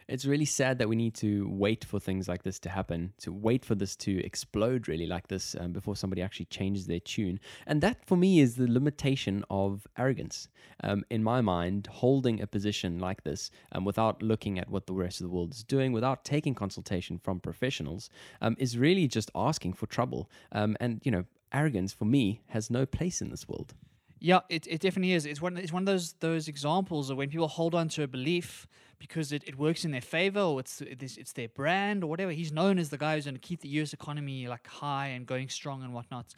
It's 0.09 0.25
really 0.25 0.45
sad 0.45 0.79
that 0.79 0.89
we 0.89 0.97
need 0.97 1.15
to 1.17 1.49
wait 1.51 1.85
for 1.85 2.01
things 2.01 2.29
like 2.29 2.43
this 2.43 2.59
to 2.61 2.69
happen, 2.69 3.13
to 3.19 3.33
wait 3.33 3.65
for 3.65 3.75
this 3.75 3.97
to 3.97 4.25
explode 4.25 4.89
really 4.89 5.07
like 5.07 5.29
this 5.29 5.55
um, 5.59 5.73
before 5.73 5.97
somebody 5.97 6.23
actually 6.23 6.47
changes 6.47 6.87
their 6.87 7.01
tune. 7.01 7.41
And 7.67 7.81
that 7.83 8.05
for 8.07 8.17
me 8.17 8.41
is 8.41 8.57
the 8.57 8.67
limitation 8.71 9.45
of 9.51 9.87
arrogance. 9.97 10.49
Um, 10.83 11.05
in 11.11 11.23
my 11.23 11.41
mind, 11.41 11.89
holding 11.91 12.41
a 12.41 12.47
position 12.47 12.99
like 12.99 13.25
this 13.25 13.51
um, 13.73 13.85
without 13.85 14.23
looking 14.23 14.59
at 14.59 14.71
what 14.71 14.87
the 14.87 14.93
rest 14.95 15.21
of 15.21 15.25
the 15.27 15.35
world 15.35 15.53
is 15.53 15.65
doing, 15.65 15.93
without 15.93 16.25
taking 16.25 16.55
consultation 16.55 17.19
from 17.19 17.41
professionals, 17.41 18.11
um, 18.41 18.57
is 18.59 18.79
really 18.79 19.09
just 19.09 19.31
asking 19.35 19.75
for 19.75 19.87
trouble. 19.87 20.31
Um, 20.53 20.77
and, 20.81 21.01
you 21.05 21.11
know, 21.11 21.25
arrogance 21.53 21.93
for 21.93 22.05
me 22.05 22.43
has 22.49 22.71
no 22.71 22.87
place 22.87 23.21
in 23.21 23.31
this 23.31 23.49
world. 23.49 23.75
Yeah, 24.21 24.41
it, 24.49 24.67
it 24.67 24.81
definitely 24.81 25.13
is. 25.13 25.27
It's 25.27 25.41
one 25.41 25.57
it's 25.57 25.73
one 25.73 25.83
of 25.83 25.87
those 25.87 26.15
those 26.15 26.49
examples 26.49 27.11
of 27.11 27.17
when 27.17 27.31
people 27.31 27.49
hold 27.49 27.75
on 27.75 27.89
to 27.91 28.03
a 28.03 28.09
belief 28.09 28.67
because 28.99 29.33
it, 29.33 29.43
it 29.47 29.59
works 29.59 29.85
in 29.85 29.91
their 29.91 30.01
favor 30.01 30.41
or 30.41 30.61
it's 30.61 30.81
it's, 30.81 31.17
it's 31.17 31.33
their 31.33 31.49
brand 31.49 32.03
or 32.03 32.09
whatever. 32.09 32.33
He's 32.33 32.53
known 32.53 32.79
as 32.79 32.91
the 32.91 32.99
guy 32.99 33.15
who's 33.15 33.25
going 33.25 33.35
to 33.35 33.41
keep 33.41 33.61
the 33.61 33.69
U.S. 33.69 33.93
economy 33.93 34.49
like 34.49 34.67
high 34.67 35.09
and 35.09 35.27
going 35.27 35.49
strong 35.49 35.83
and 35.83 35.93
whatnot. 35.93 36.35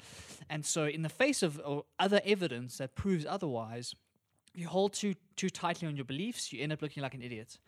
And 0.49 0.65
so, 0.65 0.87
in 0.87 1.03
the 1.03 1.09
face 1.09 1.43
of 1.43 1.61
other 1.99 2.21
evidence 2.25 2.79
that 2.79 2.95
proves 2.95 3.27
otherwise, 3.27 3.95
you 4.55 4.67
hold 4.69 4.93
too 4.93 5.15
too 5.37 5.49
tightly 5.49 5.89
on 5.89 5.97
your 5.97 6.05
beliefs, 6.05 6.53
you 6.53 6.63
end 6.63 6.71
up 6.71 6.83
looking 6.83 7.03
like 7.03 7.15
an 7.15 7.23
idiot. 7.23 7.59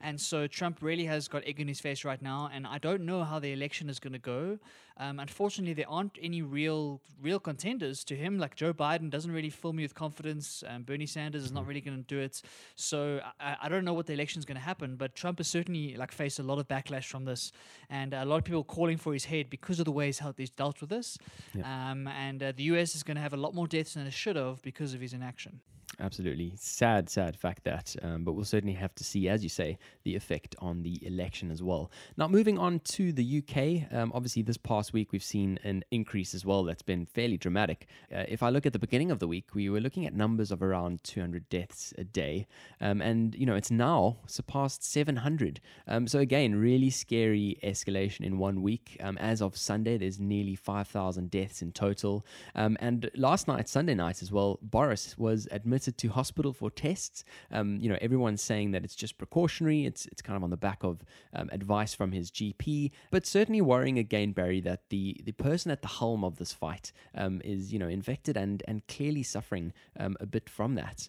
And 0.00 0.20
so 0.20 0.48
Trump 0.48 0.78
really 0.80 1.04
has 1.04 1.28
got 1.28 1.44
egg 1.46 1.60
in 1.60 1.68
his 1.68 1.78
face 1.78 2.04
right 2.04 2.20
now, 2.20 2.50
and 2.52 2.66
I 2.66 2.78
don't 2.78 3.02
know 3.02 3.22
how 3.22 3.38
the 3.38 3.52
election 3.52 3.88
is 3.88 4.00
going 4.00 4.14
to 4.14 4.18
go. 4.18 4.58
Um, 4.96 5.20
unfortunately, 5.20 5.74
there 5.74 5.88
aren't 5.88 6.18
any 6.20 6.42
real 6.42 7.00
real 7.22 7.38
contenders 7.38 8.02
to 8.04 8.16
him. 8.16 8.38
Like 8.38 8.56
Joe 8.56 8.72
Biden 8.72 9.10
doesn't 9.10 9.30
really 9.30 9.50
fill 9.50 9.72
me 9.72 9.84
with 9.84 9.94
confidence. 9.94 10.64
Um, 10.66 10.82
Bernie 10.82 11.06
Sanders 11.06 11.44
is 11.44 11.52
not 11.52 11.66
really 11.66 11.80
going 11.80 11.98
to 11.98 12.02
do 12.02 12.18
it. 12.18 12.42
So 12.74 13.20
I, 13.38 13.56
I 13.62 13.68
don't 13.68 13.84
know 13.84 13.94
what 13.94 14.06
the 14.06 14.12
election 14.12 14.40
is 14.40 14.44
going 14.44 14.56
to 14.56 14.62
happen. 14.62 14.96
But 14.96 15.14
Trump 15.14 15.38
has 15.38 15.46
certainly 15.46 15.96
like 15.96 16.10
faced 16.10 16.40
a 16.40 16.42
lot 16.42 16.58
of 16.58 16.66
backlash 16.66 17.04
from 17.04 17.24
this, 17.26 17.52
and 17.88 18.12
a 18.12 18.24
lot 18.24 18.38
of 18.38 18.44
people 18.44 18.64
calling 18.64 18.96
for 18.96 19.12
his 19.12 19.26
head 19.26 19.50
because 19.50 19.78
of 19.78 19.84
the 19.84 19.92
way 19.92 20.06
he's, 20.06 20.20
he's 20.36 20.50
dealt 20.50 20.80
with 20.80 20.90
this. 20.90 21.16
Um, 21.64 22.08
and 22.08 22.42
uh, 22.42 22.52
the 22.56 22.64
U.S. 22.64 22.96
is 22.96 23.02
going 23.04 23.16
to 23.16 23.22
have 23.22 23.34
a 23.34 23.38
lot 23.38 23.54
more 23.54 23.68
deaths 23.68 23.94
than 23.94 24.06
it 24.06 24.12
should 24.12 24.36
have 24.36 24.60
because 24.62 24.94
of 24.94 25.00
his 25.00 25.12
inaction. 25.12 25.60
Absolutely. 25.98 26.52
Sad, 26.56 27.10
sad 27.10 27.36
fact 27.36 27.64
that. 27.64 27.96
Um, 28.02 28.22
but 28.24 28.32
we'll 28.32 28.44
certainly 28.44 28.74
have 28.74 28.94
to 28.94 29.04
see, 29.04 29.28
as 29.28 29.42
you 29.42 29.48
say, 29.48 29.76
the 30.04 30.14
effect 30.14 30.54
on 30.60 30.82
the 30.82 31.04
election 31.04 31.50
as 31.50 31.62
well. 31.62 31.90
Now, 32.16 32.28
moving 32.28 32.58
on 32.58 32.80
to 32.80 33.12
the 33.12 33.42
UK, 33.42 33.92
um, 33.92 34.12
obviously, 34.14 34.42
this 34.42 34.56
past 34.56 34.92
week 34.92 35.12
we've 35.12 35.22
seen 35.22 35.58
an 35.64 35.84
increase 35.90 36.34
as 36.34 36.46
well 36.46 36.64
that's 36.64 36.82
been 36.82 37.04
fairly 37.06 37.36
dramatic. 37.36 37.86
Uh, 38.14 38.24
if 38.28 38.42
I 38.42 38.50
look 38.50 38.66
at 38.66 38.72
the 38.72 38.78
beginning 38.78 39.10
of 39.10 39.18
the 39.18 39.26
week, 39.26 39.54
we 39.54 39.68
were 39.68 39.80
looking 39.80 40.06
at 40.06 40.14
numbers 40.14 40.50
of 40.50 40.62
around 40.62 41.02
200 41.04 41.48
deaths 41.48 41.92
a 41.98 42.04
day. 42.04 42.46
Um, 42.80 43.02
and, 43.02 43.34
you 43.34 43.44
know, 43.44 43.56
it's 43.56 43.70
now 43.70 44.18
surpassed 44.26 44.84
700. 44.84 45.60
Um, 45.86 46.06
so, 46.06 46.20
again, 46.20 46.54
really 46.54 46.90
scary 46.90 47.58
escalation 47.62 48.24
in 48.24 48.38
one 48.38 48.62
week. 48.62 48.96
Um, 49.00 49.18
as 49.18 49.42
of 49.42 49.56
Sunday, 49.56 49.98
there's 49.98 50.20
nearly 50.20 50.54
5,000 50.54 51.30
deaths 51.30 51.60
in 51.62 51.72
total. 51.72 52.24
Um, 52.54 52.76
and 52.80 53.10
last 53.16 53.48
night, 53.48 53.68
Sunday 53.68 53.94
night 53.94 54.22
as 54.22 54.32
well, 54.32 54.58
Boris 54.62 55.18
was 55.18 55.48
admitted 55.50 55.79
to 55.80 56.08
hospital 56.08 56.52
for 56.52 56.70
tests. 56.70 57.24
Um, 57.50 57.78
you 57.80 57.88
know, 57.88 57.98
everyone's 58.00 58.42
saying 58.42 58.72
that 58.72 58.84
it's 58.84 58.94
just 58.94 59.18
precautionary. 59.18 59.86
It's 59.86 60.06
it's 60.06 60.22
kind 60.22 60.36
of 60.36 60.42
on 60.42 60.50
the 60.50 60.56
back 60.56 60.82
of 60.82 61.04
um, 61.32 61.48
advice 61.52 61.94
from 61.94 62.12
his 62.12 62.30
GP, 62.30 62.90
but 63.10 63.26
certainly 63.26 63.60
worrying 63.60 63.98
again, 63.98 64.32
Barry, 64.32 64.60
that 64.60 64.88
the 64.90 65.20
the 65.24 65.32
person 65.32 65.70
at 65.70 65.82
the 65.82 65.88
helm 65.88 66.24
of 66.24 66.36
this 66.36 66.52
fight 66.52 66.92
um, 67.14 67.40
is 67.44 67.72
you 67.72 67.78
know 67.78 67.88
infected 67.88 68.36
and 68.36 68.62
and 68.66 68.86
clearly 68.86 69.22
suffering 69.22 69.72
um, 69.98 70.16
a 70.20 70.26
bit 70.26 70.48
from 70.48 70.74
that. 70.74 71.08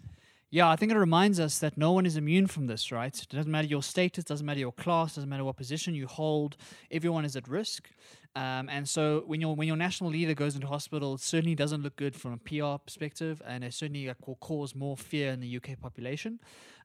Yeah, 0.53 0.69
I 0.69 0.75
think 0.75 0.91
it 0.91 0.97
reminds 0.97 1.39
us 1.39 1.59
that 1.59 1.77
no 1.77 1.93
one 1.93 2.05
is 2.05 2.17
immune 2.17 2.45
from 2.45 2.67
this, 2.67 2.91
right? 2.91 3.17
It 3.17 3.29
doesn't 3.29 3.49
matter 3.49 3.69
your 3.69 3.81
status, 3.81 4.25
doesn't 4.25 4.45
matter 4.45 4.59
your 4.59 4.73
class, 4.73 5.15
doesn't 5.15 5.29
matter 5.29 5.45
what 5.45 5.55
position 5.55 5.95
you 5.95 6.07
hold. 6.07 6.57
Everyone 6.91 7.23
is 7.23 7.37
at 7.37 7.47
risk. 7.47 7.89
Um, 8.35 8.67
and 8.67 8.87
so 8.87 9.23
when 9.27 9.39
your 9.39 9.55
when 9.55 9.69
your 9.69 9.77
national 9.77 10.09
leader 10.09 10.33
goes 10.33 10.55
into 10.55 10.67
hospital, 10.67 11.15
it 11.15 11.21
certainly 11.21 11.55
doesn't 11.55 11.83
look 11.83 11.95
good 11.95 12.17
from 12.17 12.33
a 12.33 12.37
PR 12.37 12.83
perspective, 12.83 13.41
and 13.47 13.63
it 13.63 13.73
certainly 13.73 14.07
like, 14.07 14.27
will 14.27 14.35
cause 14.35 14.75
more 14.75 14.97
fear 14.97 15.31
in 15.31 15.39
the 15.39 15.55
UK 15.55 15.79
population. 15.79 16.37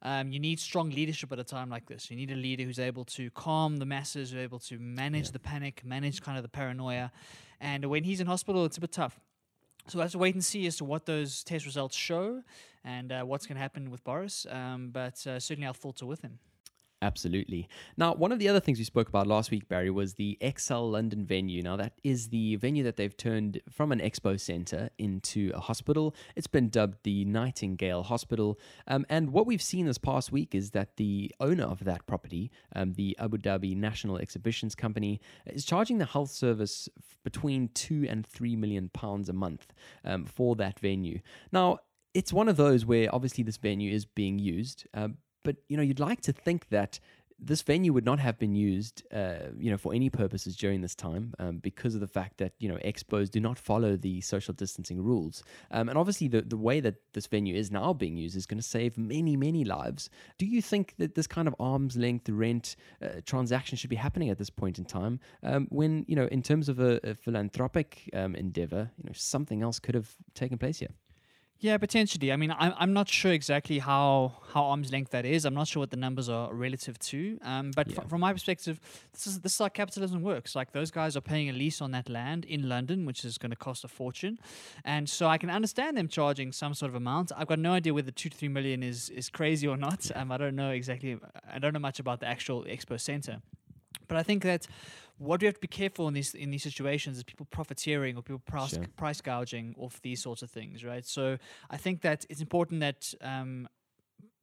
Um, 0.03 0.31
you 0.31 0.39
need 0.39 0.61
strong 0.61 0.91
leadership 0.91 1.33
at 1.33 1.41
a 1.41 1.45
time 1.45 1.69
like 1.69 1.87
this. 1.87 2.09
You 2.09 2.17
need 2.17 2.31
a 2.31 2.37
leader 2.37 2.63
who's 2.63 2.79
able 2.79 3.05
to 3.07 3.31
calm 3.31 3.79
the 3.79 3.87
masses, 3.87 4.31
who's 4.31 4.41
able 4.41 4.61
to 4.61 4.79
manage 4.79 5.33
the 5.33 5.41
panic, 5.41 5.83
manage 5.85 6.21
kind 6.21 6.37
of 6.39 6.45
the 6.45 6.49
paranoia. 6.49 7.11
And 7.61 7.85
when 7.87 8.05
he's 8.05 8.21
in 8.21 8.29
hospital, 8.29 8.65
it's 8.65 8.77
a 8.77 8.81
bit 8.81 8.93
tough. 8.93 9.19
So 9.89 9.99
let's 9.99 10.17
wait 10.17 10.35
and 10.35 10.45
see 10.45 10.67
as 10.67 10.77
to 10.79 10.85
what 10.85 11.07
those 11.07 11.45
test 11.45 11.65
results 11.65 11.97
show 11.97 12.43
and 12.87 13.13
uh, 13.13 13.23
what's 13.25 13.47
going 13.47 13.57
to 13.57 13.63
happen 13.63 13.91
with 13.91 14.03
Boris. 14.05 14.47
Um, 14.49 14.91
but 14.93 15.27
uh, 15.27 15.39
certainly 15.39 15.67
our 15.67 15.75
thoughts 15.75 16.03
are 16.03 16.07
with 16.07 16.23
him. 16.23 16.39
Absolutely. 17.03 17.69
Now, 17.99 18.15
one 18.15 18.33
of 18.33 18.39
the 18.39 18.49
other 18.49 18.59
things 18.59 18.79
we 18.79 18.85
spoke 18.85 19.11
about 19.11 19.27
last 19.27 19.51
week, 19.51 19.69
Barry, 19.69 19.91
was 19.91 20.15
the 20.15 20.39
Excel 20.41 20.91
London 20.91 21.27
venue. 21.27 21.63
Now, 21.63 21.77
that 21.77 21.93
is 22.03 22.29
the 22.29 22.57
venue 22.57 22.83
that 22.85 22.97
they've 22.97 23.15
turned 23.15 23.61
from 23.69 23.93
an 23.93 24.01
expo 24.01 24.41
centre 24.41 24.89
into 24.97 25.53
a 25.55 25.61
hospital. 25.61 26.15
It's 26.37 26.47
been 26.47 26.71
dubbed 26.71 27.03
the 27.03 27.27
Nightingale 27.27 28.05
Hospital. 28.05 28.59
Um, 28.87 29.05
and 29.11 29.31
what 29.31 29.47
we've 29.47 29.61
seen 29.61 29.85
this 29.85 29.99
past 29.99 30.33
week 30.33 30.55
is 30.55 30.71
that 30.71 30.97
the 30.97 31.31
owner 31.39 31.65
of 31.65 31.85
that 31.85 32.07
property, 32.07 32.51
um, 32.75 32.95
the 32.95 33.15
Abu 33.19 33.37
Dhabi 33.37 33.77
National 33.77 34.17
Exhibitions 34.17 34.75
Company, 34.75 35.21
is 35.45 35.67
charging 35.67 35.99
the 35.99 36.07
health 36.07 36.31
service 36.31 36.89
between 37.25 37.69
two 37.75 38.07
and 38.09 38.27
three 38.27 38.57
million 38.57 38.89
pounds 38.89 39.29
a 39.29 39.35
month 39.35 39.75
um, 40.03 40.25
for 40.25 40.57
that 40.57 40.81
venue. 40.81 41.21
Now, 41.53 41.81
it's 42.17 42.33
one 42.33 42.49
of 42.49 42.57
those 42.57 42.87
where 42.87 43.15
obviously 43.15 43.45
this 43.45 43.59
venue 43.59 43.93
is 43.93 44.07
being 44.07 44.39
used, 44.39 44.87
um, 44.95 45.19
but 45.45 45.57
you 45.69 45.77
know 45.77 45.83
you'd 45.83 46.01
like 46.01 46.23
to 46.23 46.33
think 46.33 46.71
that 46.71 46.99
this 47.39 47.61
venue 47.61 47.93
would 47.93 48.07
not 48.07 48.19
have 48.19 48.39
been 48.39 48.55
used, 48.55 49.03
uh, 49.13 49.51
you 49.59 49.71
know, 49.71 49.77
for 49.77 49.93
any 49.93 50.09
purposes 50.09 50.57
during 50.57 50.81
this 50.81 50.95
time, 50.95 51.35
um, 51.39 51.59
because 51.59 51.95
of 51.95 52.01
the 52.01 52.07
fact 52.07 52.39
that 52.39 52.55
you 52.59 52.71
know 52.71 52.79
expos 52.83 53.31
do 53.31 53.39
not 53.39 53.59
follow 53.59 53.97
the 53.99 54.23
social 54.23 54.55
distancing 54.55 55.03
rules, 55.03 55.45
um, 55.71 55.91
and 55.91 55.99
obviously 55.99 56.27
the 56.27 56.41
the 56.41 56.57
way 56.57 56.81
that 56.81 56.95
this 57.13 57.27
venue 57.27 57.55
is 57.55 57.71
now 57.71 57.93
being 57.93 58.17
used 58.17 58.35
is 58.35 58.47
going 58.47 58.63
to 58.65 58.71
save 58.77 58.97
many 58.97 59.37
many 59.37 59.63
lives. 59.63 60.09
Do 60.39 60.47
you 60.47 60.63
think 60.63 60.95
that 60.97 61.17
this 61.17 61.27
kind 61.27 61.47
of 61.47 61.55
arm's 61.61 61.99
length 61.99 62.31
rent 62.31 62.77
uh, 63.03 63.21
transaction 63.27 63.77
should 63.77 63.91
be 63.91 63.97
happening 63.97 64.31
at 64.31 64.39
this 64.39 64.49
point 64.49 64.79
in 64.79 64.87
time, 64.87 65.21
um, 65.43 65.67
when 65.69 66.07
you 66.09 66.17
know, 66.17 66.29
in 66.29 66.43
terms 66.43 66.71
of 66.71 66.81
a, 66.81 66.99
a 67.05 67.15
philanthropic 67.15 68.09
um, 68.15 68.35
endeavor, 68.35 68.91
you 68.97 69.05
know, 69.05 69.13
something 69.15 69.63
else 69.63 69.79
could 69.79 69.95
have 69.95 70.11
taken 70.33 70.57
place 70.57 70.79
here? 70.79 70.95
Yeah, 71.59 71.79
potentially. 71.79 72.31
I 72.33 72.37
mean, 72.37 72.55
I'm, 72.57 72.75
I'm 72.77 72.93
not 72.93 73.09
sure 73.09 73.33
exactly 73.33 73.79
how, 73.79 74.35
how 74.53 74.65
arm's 74.65 74.93
length 74.93 75.11
that 75.13 75.25
is. 75.25 75.47
I'm 75.47 75.55
not 75.55 75.67
sure 75.67 75.81
what 75.81 75.91
the 75.91 75.97
numbers 75.97 76.29
are 76.29 76.53
relative 76.53 76.99
to. 76.99 77.39
Um, 77.43 77.71
but 77.75 77.91
Yeah. 77.91 78.01
from 78.07 78.21
my 78.21 78.33
perspective, 78.35 78.79
this 79.13 79.27
is 79.27 79.41
this 79.41 79.53
is 79.55 79.59
how 79.59 79.69
capitalism 79.69 80.21
works. 80.23 80.55
Like 80.55 80.73
those 80.73 80.91
guys 80.91 81.17
are 81.17 81.23
paying 81.23 81.49
a 81.49 81.53
lease 81.55 81.81
on 81.81 81.93
that 81.93 82.11
land 82.11 82.45
in 82.45 82.69
London, 82.69 83.07
which 83.07 83.25
is 83.25 83.39
going 83.39 83.51
to 83.53 83.57
cost 83.57 83.85
a 83.85 83.89
fortune, 83.89 84.39
and 84.85 85.09
so 85.09 85.29
I 85.29 85.39
can 85.39 85.49
understand 85.49 85.97
them 85.97 86.09
charging 86.09 86.53
some 86.53 86.75
sort 86.75 86.91
of 86.91 86.95
amount. 86.95 87.33
I've 87.35 87.47
got 87.49 87.59
no 87.59 87.73
idea 87.73 87.95
whether 87.95 88.11
two 88.11 88.29
to 88.29 88.37
three 88.37 88.49
million 88.49 88.83
is 88.83 89.09
is 89.09 89.31
crazy 89.31 89.67
or 89.67 89.79
not. 89.79 90.11
Um, 90.15 90.31
I 90.31 90.37
don't 90.37 90.57
know 90.57 90.71
exactly. 90.73 91.19
I 91.55 91.59
don't 91.59 91.73
know 91.73 91.81
much 91.81 91.99
about 91.99 92.21
the 92.21 92.27
actual 92.27 92.65
expo 92.65 93.01
center. 93.01 93.41
But 94.09 94.19
I 94.19 94.23
think 94.23 94.43
that 94.45 94.67
what 95.19 95.41
we 95.41 95.47
have 95.47 95.55
to 95.55 95.61
be 95.61 95.69
careful 95.69 96.09
in 96.09 96.15
these 96.15 96.35
in 96.35 96.51
these 96.51 96.63
situations 96.63 97.17
is 97.17 97.25
people 97.25 97.47
profiteering 97.51 98.17
or 98.17 98.23
people 98.23 98.43
price, 98.45 98.75
Sure. 98.75 98.85
price 98.97 99.21
gouging 99.21 99.75
off 99.79 100.01
these 100.03 100.21
sorts 100.23 100.43
of 100.43 100.51
things, 100.51 100.85
right? 100.85 101.07
So 101.07 101.39
I 101.71 101.77
think 101.79 102.03
that 102.03 102.27
it's 102.29 102.41
important 102.41 102.81
that 102.81 103.15
um, 103.23 103.69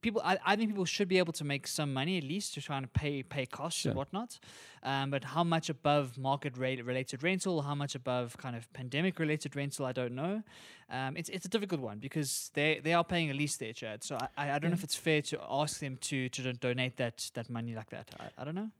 people. 0.02 0.22
I, 0.26 0.38
I 0.46 0.56
think 0.56 0.70
people 0.72 0.86
should 0.86 1.08
be 1.08 1.18
able 1.20 1.34
to 1.34 1.44
make 1.46 1.68
some 1.68 1.94
money 1.94 2.18
at 2.18 2.24
least 2.24 2.54
to 2.56 2.62
try 2.62 2.78
and 2.78 2.92
pay 2.92 3.24
pay 3.24 3.46
costs 3.46 3.82
Sure. 3.82 3.92
and 3.92 3.98
whatnot. 3.98 4.40
Um, 4.82 5.12
but 5.12 5.24
how 5.24 5.44
much 5.44 5.70
above 5.70 6.18
market 6.18 6.58
rate 6.58 6.84
related 6.84 7.24
rental, 7.24 7.62
how 7.62 7.76
much 7.76 7.96
above 7.96 8.36
kind 8.38 8.56
of 8.56 8.72
pandemic 8.74 9.20
related 9.20 9.56
rental, 9.56 9.86
I 9.86 9.92
don't 9.94 10.16
know. 10.16 10.42
Um, 10.90 11.16
it's 11.18 11.30
it's 11.30 11.46
a 11.46 11.50
difficult 11.50 11.82
one 11.82 12.00
because 12.00 12.52
they 12.54 12.80
they 12.84 12.94
are 12.94 13.04
paying 13.04 13.30
a 13.30 13.34
lease 13.34 13.58
there, 13.58 13.74
Chad. 13.74 14.04
So 14.04 14.18
I, 14.20 14.28
I 14.38 14.52
I 14.56 14.60
don't 14.60 14.72
know 14.72 14.78
if 14.78 14.84
it's 14.84 14.96
fair 14.96 15.22
to 15.22 15.38
ask 15.50 15.80
them 15.80 15.98
to 15.98 16.30
to 16.30 16.54
donate 16.54 16.98
that 16.98 17.30
that 17.34 17.50
money 17.50 17.76
like 17.76 17.90
that. 17.92 18.10
I, 18.20 18.42
I 18.42 18.44
don't 18.46 18.56
know. 18.56 18.72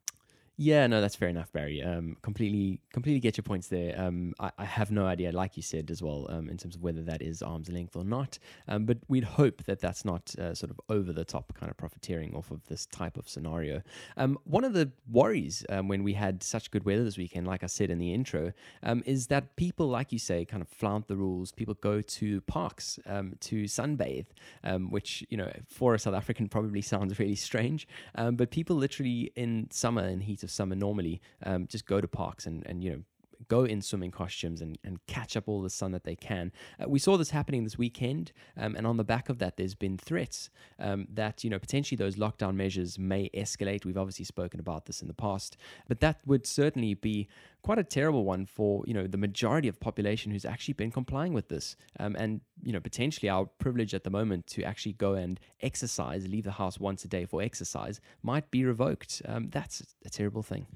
Yeah, 0.56 0.86
no, 0.86 1.02
that's 1.02 1.16
fair 1.16 1.30
enough, 1.30 1.52
Barry. 1.52 1.82
Um, 1.82 2.16
completely, 2.22 2.80
completely 2.94 3.20
get 3.20 3.38
your 3.38 3.44
points 3.44 3.70
there. 3.70 4.00
Um, 4.00 4.36
I, 4.40 4.52
I 4.60 4.66
have 4.66 4.92
no 4.92 5.08
idea, 5.08 5.32
like 5.32 5.58
you 5.58 5.64
said 5.64 5.90
as 5.90 6.04
well, 6.04 6.28
um, 6.30 6.48
in 6.48 6.58
terms 6.58 6.76
of 6.76 6.84
whether 6.84 7.02
that 7.02 7.24
is 7.24 7.42
arm's 7.42 7.70
length 7.70 7.96
or 7.96 8.04
not. 8.04 8.38
Um, 8.68 8.86
but 8.86 9.00
we'd 9.08 9.24
hope 9.24 9.64
that 9.64 9.80
that's 9.80 10.06
not 10.06 10.36
uh, 10.38 10.54
sort 10.54 10.70
of 10.70 10.80
over 10.90 11.12
the 11.12 11.26
top 11.26 11.54
kind 11.56 11.72
of 11.72 11.78
profiteering 11.78 12.36
off 12.36 12.52
of 12.52 12.64
this 12.68 12.86
type 12.86 13.18
of 13.18 13.28
scenario. 13.28 13.82
Um, 14.16 14.38
one 14.44 14.64
of 14.64 14.74
the 14.74 14.92
worries 15.12 15.66
um, 15.70 15.88
when 15.88 16.04
we 16.04 16.14
had 16.14 16.44
such 16.44 16.70
good 16.70 16.86
weather 16.86 17.04
this 17.04 17.18
weekend, 17.18 17.48
like 17.48 17.64
I 17.64 17.68
said 17.68 17.90
in 17.90 17.98
the 17.98 18.14
intro, 18.14 18.54
um, 18.84 19.02
is 19.08 19.28
that 19.28 19.56
people, 19.56 19.88
like 19.88 20.12
you 20.12 20.20
say, 20.20 20.46
kind 20.46 20.62
of 20.62 20.68
flaunt 20.70 21.08
the 21.08 21.16
rules. 21.16 21.52
People 21.52 21.74
go 21.82 22.00
to 22.00 22.42
parks 22.42 23.00
um, 23.08 23.34
to 23.40 23.64
sunbathe, 23.64 24.28
um, 24.64 24.92
which 24.92 25.26
you 25.32 25.38
know 25.38 25.52
for 25.68 25.96
a 25.96 26.00
South 26.00 26.14
African 26.14 26.48
probably 26.50 26.82
sounds 26.82 27.18
really 27.18 27.36
strange. 27.36 27.88
Um, 28.14 28.36
but 28.36 28.52
people 28.52 28.76
literally 28.76 29.32
in 29.36 29.68
summer, 29.72 30.08
in 30.08 30.22
heat 30.22 30.44
of 30.44 30.52
summer, 30.54 30.76
normally 30.76 31.22
um, 31.44 31.68
just 31.68 31.86
go 31.86 32.00
to 32.02 32.08
parks 32.08 32.46
and 32.46 32.66
and 32.66 32.84
you 32.84 32.92
know 32.92 33.02
go 33.48 33.64
in 33.64 33.82
swimming 33.82 34.12
costumes 34.12 34.62
and, 34.62 34.78
and 34.84 35.06
catch 35.08 35.36
up 35.36 35.48
all 35.48 35.62
the 35.62 35.70
sun 35.70 35.92
that 35.92 36.04
they 36.04 36.16
can. 36.16 36.52
Uh, 36.80 36.88
we 36.88 37.00
saw 37.00 37.18
this 37.18 37.30
happening 37.30 37.64
this 37.64 37.78
weekend, 37.78 38.32
um, 38.58 38.76
and 38.76 38.86
on 38.86 38.98
the 38.98 39.04
back 39.04 39.30
of 39.30 39.40
that, 39.40 39.58
there's 39.58 39.76
been 39.76 39.98
threats 39.98 40.50
um, 40.80 41.08
that 41.14 41.44
you 41.44 41.50
know 41.50 41.60
potentially 41.60 41.96
those 41.96 42.16
lockdown 42.16 42.56
measures 42.56 42.98
may 43.00 43.30
escalate. 43.34 43.86
We've 43.86 43.98
obviously 43.98 44.26
spoken 44.26 44.60
about 44.60 44.86
this 44.86 45.02
in 45.02 45.08
the 45.08 45.14
past, 45.14 45.58
but 45.88 46.00
that 46.00 46.20
would 46.26 46.46
certainly 46.46 46.94
be 46.94 47.28
quite 47.62 47.80
a 47.80 47.84
terrible 47.84 48.26
one 48.26 48.46
for 48.46 48.84
you 48.86 48.94
know 48.94 49.08
the 49.08 49.18
majority 49.18 49.68
of 49.68 49.80
population 49.80 50.32
who's 50.32 50.46
actually 50.46 50.74
been 50.74 50.92
complying 50.92 51.34
with 51.34 51.50
this, 51.50 51.76
um, 52.00 52.16
and 52.18 52.42
you 52.64 52.72
know 52.72 52.80
potentially 52.80 53.30
our 53.30 53.46
privilege 53.46 53.94
at 53.94 54.04
the 54.04 54.10
moment 54.10 54.48
to 54.48 54.64
actually 54.64 54.94
go 54.94 55.14
and 55.14 55.40
exercise, 55.62 56.28
leave 56.28 56.44
the 56.44 56.52
house 56.52 56.80
once 56.80 57.04
a 57.06 57.08
day 57.08 57.26
for 57.26 57.42
exercise, 57.42 58.00
might 58.22 58.50
be 58.52 58.66
revoked. 58.66 59.22
Um, 59.26 59.50
that's 59.50 59.84
a 60.06 60.10
terrible 60.10 60.44
thing. 60.44 60.68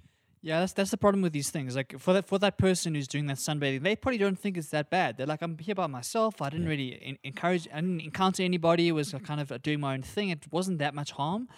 Yeah, 0.47 0.61
that's 0.61 0.71
that's 0.71 0.91
the 0.91 0.97
problem 0.97 1.23
with 1.23 1.33
these 1.33 1.49
things. 1.49 1.75
Like 1.75 1.99
for 1.99 2.13
that 2.13 2.25
for 2.25 2.39
that 2.39 2.57
person 2.57 2.95
who's 2.95 3.09
doing 3.09 3.25
that 3.25 3.35
sunbathing, 3.35 3.83
they 3.83 3.97
probably 3.97 4.17
don't 4.17 4.39
think 4.39 4.55
it's 4.55 4.69
that 4.69 4.89
bad. 4.89 5.17
They're 5.17 5.27
like, 5.27 5.41
I'm 5.41 5.57
here 5.57 5.75
by 5.75 5.87
myself. 5.87 6.41
I 6.41 6.49
didn't 6.49 6.69
really 6.69 6.97
en- 7.03 7.17
encourage. 7.25 7.67
I 7.67 7.81
didn't 7.81 7.99
encounter 7.99 8.43
anybody. 8.43 8.87
It 8.87 8.93
was 8.93 9.13
kind 9.25 9.41
of 9.41 9.61
doing 9.61 9.81
my 9.81 9.95
own 9.95 10.03
thing. 10.03 10.29
It 10.29 10.45
wasn't 10.49 10.79
that 10.79 10.95
much 10.95 11.11
harm. 11.11 11.49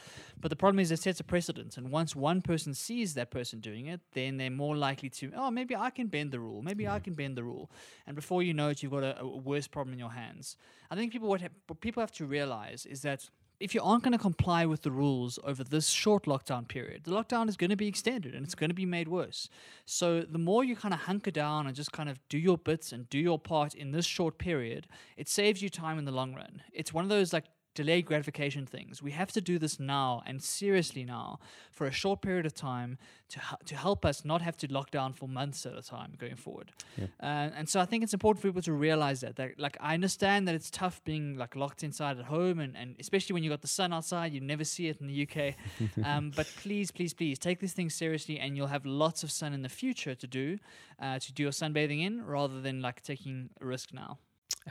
But 0.42 0.50
the 0.50 0.56
problem 0.56 0.80
is 0.80 0.90
it 0.92 0.98
sets 0.98 1.20
a 1.20 1.24
precedent, 1.24 1.78
and 1.78 1.92
once 1.92 2.16
one 2.16 2.42
person 2.42 2.74
sees 2.74 3.14
that 3.14 3.30
person 3.30 3.60
doing 3.60 3.86
it, 3.86 4.00
then 4.14 4.38
they're 4.38 4.50
more 4.50 4.76
likely 4.76 5.10
to. 5.10 5.32
Oh, 5.36 5.52
maybe 5.52 5.76
I 5.76 5.92
can 5.92 6.08
bend 6.08 6.32
the 6.32 6.40
rule. 6.40 6.64
Maybe 6.64 6.88
I 6.88 6.98
can 7.00 7.14
bend 7.14 7.38
the 7.38 7.44
rule. 7.44 7.70
And 8.08 8.16
before 8.16 8.42
you 8.42 8.56
know 8.56 8.70
it, 8.70 8.82
you've 8.82 8.94
got 8.94 9.04
a, 9.04 9.22
a 9.22 9.28
worse 9.28 9.68
problem 9.68 9.94
in 9.94 10.00
your 10.00 10.14
hands. 10.14 10.58
I 10.90 10.96
think 10.96 11.12
people 11.12 11.30
what, 11.30 11.42
ha- 11.42 11.58
what 11.68 11.80
people 11.80 12.02
have 12.02 12.14
to 12.14 12.26
realize 12.26 12.88
is 12.88 13.04
that 13.04 13.30
if 13.60 13.76
you 13.76 13.82
aren't 13.82 14.04
going 14.04 14.14
to 14.14 14.18
comply 14.18 14.66
with 14.66 14.84
the 14.84 14.92
rules 14.92 15.38
over 15.44 15.64
this 15.64 15.90
short 15.90 16.24
lockdown 16.24 16.68
period, 16.68 17.04
the 17.04 17.12
lockdown 17.12 17.50
is 17.50 17.58
going 17.58 17.70
to 17.70 17.76
be 17.76 17.88
extended 17.88 18.34
and 18.34 18.46
it's 18.46 18.56
going 18.56 18.70
to 18.70 18.76
be 18.76 18.86
made 18.86 19.08
worse. 19.08 19.50
So 19.86 20.22
the 20.22 20.38
more 20.38 20.64
you 20.64 20.76
kind 20.76 20.94
of 20.94 21.02
hunker 21.02 21.32
down 21.32 21.68
and 21.68 21.76
just 21.76 21.92
kind 21.92 22.10
of 22.10 22.20
do 22.30 22.38
your 22.38 22.58
bits 22.58 22.92
and 22.92 23.10
do 23.10 23.20
your 23.20 23.38
part 23.38 23.76
in 23.76 23.92
this 23.92 24.06
short 24.06 24.38
period, 24.38 24.88
it 25.18 25.28
saves 25.28 25.62
you 25.62 25.70
time 25.70 25.98
in 25.98 26.06
the 26.06 26.12
long 26.12 26.34
run. 26.34 26.62
It's 26.72 26.94
one 26.94 27.04
of 27.04 27.10
those 27.10 27.34
like 27.34 27.46
delayed 27.76 28.06
gratification 28.06 28.66
things. 28.66 29.02
We 29.02 29.12
have 29.12 29.32
to 29.34 29.42
do 29.42 29.60
this 29.60 29.80
now 29.80 30.22
and 30.26 30.42
seriously 30.42 31.04
now 31.04 31.40
for 31.72 31.88
a 31.88 31.92
short 31.92 32.22
period 32.22 32.46
of 32.46 32.54
time 32.54 32.98
to 33.30 33.40
to 33.66 33.76
help 33.76 34.06
us 34.06 34.26
not 34.26 34.42
have 34.42 34.58
to 34.58 34.68
lock 34.72 34.92
down 34.92 35.14
for 35.14 35.28
months 35.28 35.66
at 35.66 35.78
a 35.78 35.82
time 35.82 36.14
going 36.18 36.36
forward. 36.36 36.72
Yeah. 36.98 37.06
Uh, 37.22 37.50
and 37.56 37.70
so 37.70 37.80
I 37.80 37.86
think 37.86 38.04
it's 38.04 38.14
important 38.14 38.42
for 38.42 38.48
people 38.48 38.62
to 38.64 38.74
realize 38.74 39.22
that. 39.22 39.36
That 39.36 39.60
like 39.60 39.78
I 39.80 39.94
understand 39.94 40.48
that 40.48 40.56
it's 40.56 40.70
tough 40.70 41.04
being 41.04 41.38
like 41.38 41.56
locked 41.56 41.84
inside 41.84 42.18
at 42.18 42.26
home 42.26 42.60
and, 42.60 42.76
and 42.76 42.96
especially 43.00 43.34
when 43.34 43.44
you 43.44 43.50
got 43.50 43.62
the 43.62 43.68
sun 43.68 43.94
outside, 43.94 44.34
you 44.34 44.42
never 44.42 44.64
see 44.64 44.88
it 44.88 45.00
in 45.02 45.08
the 45.08 45.28
UK. 45.28 45.56
um, 46.06 46.32
but 46.36 46.48
please, 46.58 46.92
please, 46.92 47.14
please 47.14 47.38
take 47.38 47.60
this 47.60 47.74
thing 47.74 47.90
seriously 47.90 48.40
and 48.40 48.58
you'll 48.58 48.68
have 48.68 48.86
lots 48.86 49.24
of 49.24 49.32
sun 49.32 49.54
in 49.54 49.62
the 49.62 49.70
future 49.70 50.16
to 50.16 50.28
do 50.28 50.58
uh, 51.02 51.20
to 51.20 51.34
do 51.34 51.44
your 51.44 51.52
sunbathing 51.52 52.04
in 52.04 52.26
rather 52.26 52.62
than 52.62 52.82
like 52.82 53.02
taking 53.02 53.50
a 53.62 53.66
risk 53.66 53.94
now. 53.94 54.20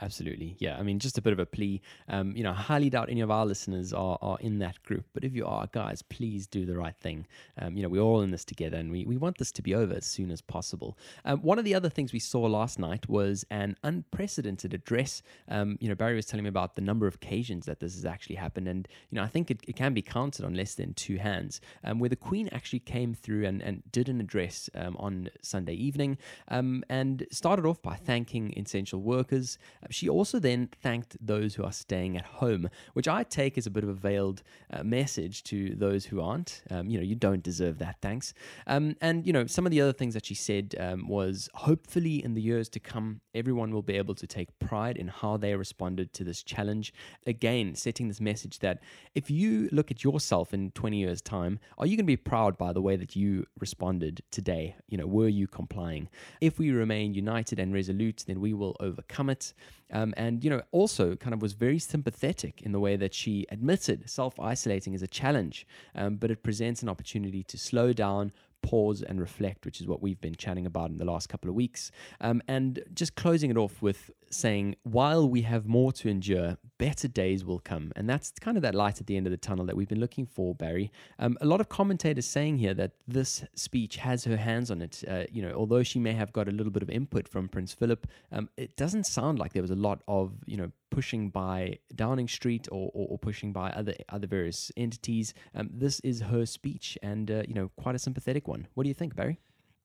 Absolutely. 0.01 0.55
Yeah. 0.59 0.77
I 0.77 0.83
mean, 0.83 0.99
just 0.99 1.17
a 1.17 1.21
bit 1.21 1.33
of 1.33 1.39
a 1.39 1.45
plea. 1.45 1.81
Um, 2.07 2.35
you 2.35 2.43
know, 2.43 2.51
I 2.51 2.55
highly 2.55 2.89
doubt 2.89 3.09
any 3.09 3.21
of 3.21 3.31
our 3.31 3.45
listeners 3.45 3.93
are, 3.93 4.17
are 4.21 4.37
in 4.39 4.59
that 4.59 4.81
group. 4.83 5.05
But 5.13 5.23
if 5.23 5.35
you 5.35 5.45
are, 5.45 5.67
guys, 5.71 6.01
please 6.01 6.47
do 6.47 6.65
the 6.65 6.77
right 6.77 6.95
thing. 6.95 7.27
Um, 7.57 7.75
you 7.75 7.83
know, 7.83 7.89
we're 7.89 8.01
all 8.01 8.21
in 8.21 8.31
this 8.31 8.45
together 8.45 8.77
and 8.77 8.91
we, 8.91 9.05
we 9.05 9.17
want 9.17 9.37
this 9.37 9.51
to 9.53 9.61
be 9.61 9.75
over 9.75 9.93
as 9.93 10.05
soon 10.05 10.31
as 10.31 10.41
possible. 10.41 10.97
Um, 11.25 11.41
one 11.41 11.59
of 11.59 11.65
the 11.65 11.75
other 11.75 11.89
things 11.89 12.13
we 12.13 12.19
saw 12.19 12.41
last 12.41 12.79
night 12.79 13.09
was 13.09 13.45
an 13.49 13.75
unprecedented 13.83 14.73
address. 14.73 15.21
Um, 15.49 15.77
you 15.81 15.89
know, 15.89 15.95
Barry 15.95 16.15
was 16.15 16.25
telling 16.25 16.43
me 16.43 16.49
about 16.49 16.75
the 16.75 16.81
number 16.81 17.07
of 17.07 17.15
occasions 17.15 17.65
that 17.65 17.79
this 17.79 17.95
has 17.95 18.05
actually 18.05 18.35
happened. 18.35 18.67
And, 18.67 18.87
you 19.09 19.17
know, 19.17 19.23
I 19.23 19.27
think 19.27 19.51
it, 19.51 19.61
it 19.67 19.75
can 19.75 19.93
be 19.93 20.01
counted 20.01 20.45
on 20.45 20.53
less 20.53 20.75
than 20.75 20.93
two 20.93 21.17
hands, 21.17 21.61
um, 21.83 21.99
where 21.99 22.09
the 22.09 22.15
Queen 22.15 22.49
actually 22.51 22.79
came 22.79 23.13
through 23.13 23.45
and, 23.45 23.61
and 23.61 23.83
did 23.91 24.07
an 24.07 24.19
address 24.21 24.69
um, 24.75 24.95
on 24.97 25.29
Sunday 25.41 25.73
evening 25.73 26.17
and 26.47 27.25
started 27.31 27.65
off 27.65 27.81
by 27.81 27.95
thanking 27.95 28.53
essential 28.57 29.01
workers. 29.01 29.57
She 29.89 30.09
also 30.09 30.39
then 30.39 30.69
thanked 30.81 31.17
those 31.19 31.55
who 31.55 31.63
are 31.63 31.71
staying 31.71 32.17
at 32.17 32.25
home, 32.25 32.69
which 32.93 33.07
I 33.07 33.23
take 33.23 33.57
as 33.57 33.65
a 33.65 33.69
bit 33.69 33.83
of 33.83 33.89
a 33.89 33.93
veiled 33.93 34.43
uh, 34.71 34.83
message 34.83 35.43
to 35.45 35.75
those 35.75 36.05
who 36.05 36.21
aren't. 36.21 36.61
Um, 36.69 36.89
you 36.89 36.97
know, 36.97 37.03
you 37.03 37.15
don't 37.15 37.43
deserve 37.43 37.79
that, 37.79 37.97
thanks. 38.01 38.33
Um, 38.67 38.95
and, 39.01 39.25
you 39.25 39.33
know, 39.33 39.45
some 39.47 39.65
of 39.65 39.71
the 39.71 39.81
other 39.81 39.93
things 39.93 40.13
that 40.13 40.25
she 40.25 40.35
said 40.35 40.75
um, 40.79 41.07
was 41.07 41.49
hopefully 41.53 42.23
in 42.23 42.33
the 42.33 42.41
years 42.41 42.69
to 42.69 42.79
come, 42.79 43.21
everyone 43.33 43.73
will 43.73 43.81
be 43.81 43.95
able 43.95 44.15
to 44.15 44.27
take 44.27 44.57
pride 44.59 44.97
in 44.97 45.07
how 45.07 45.37
they 45.37 45.55
responded 45.55 46.13
to 46.13 46.23
this 46.23 46.43
challenge. 46.43 46.93
Again, 47.25 47.75
setting 47.75 48.07
this 48.07 48.21
message 48.21 48.59
that 48.59 48.81
if 49.15 49.29
you 49.29 49.69
look 49.71 49.91
at 49.91 50.03
yourself 50.03 50.53
in 50.53 50.71
20 50.71 50.97
years' 50.97 51.21
time, 51.21 51.59
are 51.77 51.85
you 51.85 51.95
going 51.95 52.05
to 52.05 52.11
be 52.11 52.17
proud 52.17 52.57
by 52.57 52.73
the 52.73 52.81
way 52.81 52.95
that 52.95 53.15
you 53.15 53.45
responded 53.59 54.21
today? 54.31 54.75
You 54.87 54.97
know, 54.97 55.07
were 55.07 55.27
you 55.27 55.47
complying? 55.47 56.09
If 56.41 56.59
we 56.59 56.71
remain 56.71 57.13
united 57.13 57.59
and 57.59 57.73
resolute, 57.73 58.23
then 58.27 58.39
we 58.39 58.53
will 58.53 58.75
overcome 58.79 59.29
it. 59.29 59.53
Um, 59.91 60.13
and, 60.17 60.43
you 60.43 60.49
know, 60.49 60.61
also 60.71 61.15
kind 61.15 61.33
of 61.33 61.41
was 61.41 61.53
very 61.53 61.79
sympathetic 61.79 62.61
in 62.61 62.71
the 62.71 62.79
way 62.79 62.95
that 62.95 63.13
she 63.13 63.45
admitted 63.49 64.09
self 64.09 64.39
isolating 64.39 64.93
is 64.93 65.01
a 65.01 65.07
challenge, 65.07 65.65
um, 65.95 66.17
but 66.17 66.31
it 66.31 66.43
presents 66.43 66.83
an 66.83 66.89
opportunity 66.89 67.43
to 67.43 67.57
slow 67.57 67.93
down, 67.93 68.31
pause 68.61 69.01
and 69.01 69.19
reflect, 69.19 69.65
which 69.65 69.81
is 69.81 69.87
what 69.87 70.01
we've 70.01 70.21
been 70.21 70.35
chatting 70.35 70.65
about 70.65 70.89
in 70.89 70.97
the 70.97 71.05
last 71.05 71.29
couple 71.29 71.49
of 71.49 71.55
weeks. 71.55 71.91
Um, 72.21 72.41
and 72.47 72.83
just 72.93 73.15
closing 73.15 73.49
it 73.49 73.57
off 73.57 73.81
with 73.81 74.11
saying, 74.31 74.75
while 74.83 75.27
we 75.27 75.41
have 75.43 75.67
more 75.67 75.91
to 75.93 76.09
endure, 76.09 76.57
better 76.77 77.07
days 77.07 77.43
will 77.43 77.59
come. 77.59 77.91
And 77.95 78.09
that's 78.09 78.31
kind 78.31 78.57
of 78.57 78.63
that 78.63 78.75
light 78.75 78.99
at 78.99 79.07
the 79.07 79.17
end 79.17 79.27
of 79.27 79.31
the 79.31 79.37
tunnel 79.37 79.65
that 79.65 79.75
we've 79.75 79.87
been 79.87 79.99
looking 79.99 80.25
for, 80.25 80.55
Barry. 80.55 80.91
Um, 81.17 81.37
a 81.41 81.45
lot 81.45 81.61
of 81.61 81.69
commentators 81.69 82.25
saying 82.25 82.57
here 82.57 82.73
that 82.75 82.91
this 83.07 83.43
speech 83.55 83.97
has 83.97 84.23
her 84.23 84.37
hands 84.37 84.71
on 84.71 84.81
it. 84.81 85.03
Uh, 85.07 85.23
you 85.31 85.41
know, 85.41 85.53
although 85.53 85.83
she 85.83 85.99
may 85.99 86.13
have 86.13 86.31
got 86.33 86.47
a 86.47 86.51
little 86.51 86.71
bit 86.71 86.83
of 86.83 86.89
input 86.89 87.27
from 87.27 87.47
Prince 87.47 87.73
Philip, 87.73 88.07
um, 88.31 88.49
it 88.57 88.75
doesn't 88.75 89.05
sound 89.05 89.39
like 89.39 89.53
there 89.53 89.61
was 89.61 89.71
a 89.71 89.75
lot 89.75 90.01
of, 90.07 90.33
you 90.45 90.57
know, 90.57 90.71
pushing 90.89 91.29
by 91.29 91.77
Downing 91.95 92.27
Street 92.27 92.67
or, 92.71 92.89
or, 92.93 93.07
or 93.09 93.17
pushing 93.17 93.53
by 93.53 93.69
other 93.71 93.93
other 94.09 94.27
various 94.27 94.71
entities. 94.75 95.33
Um, 95.53 95.69
this 95.71 95.99
is 96.01 96.21
her 96.21 96.45
speech, 96.45 96.97
and 97.03 97.29
uh, 97.29 97.43
you 97.47 97.53
know, 97.53 97.69
quite 97.77 97.95
a 97.95 97.99
sympathetic 97.99 98.47
one. 98.47 98.67
What 98.73 98.83
do 98.83 98.89
you 98.89 98.95
think, 98.95 99.15
Barry? 99.15 99.39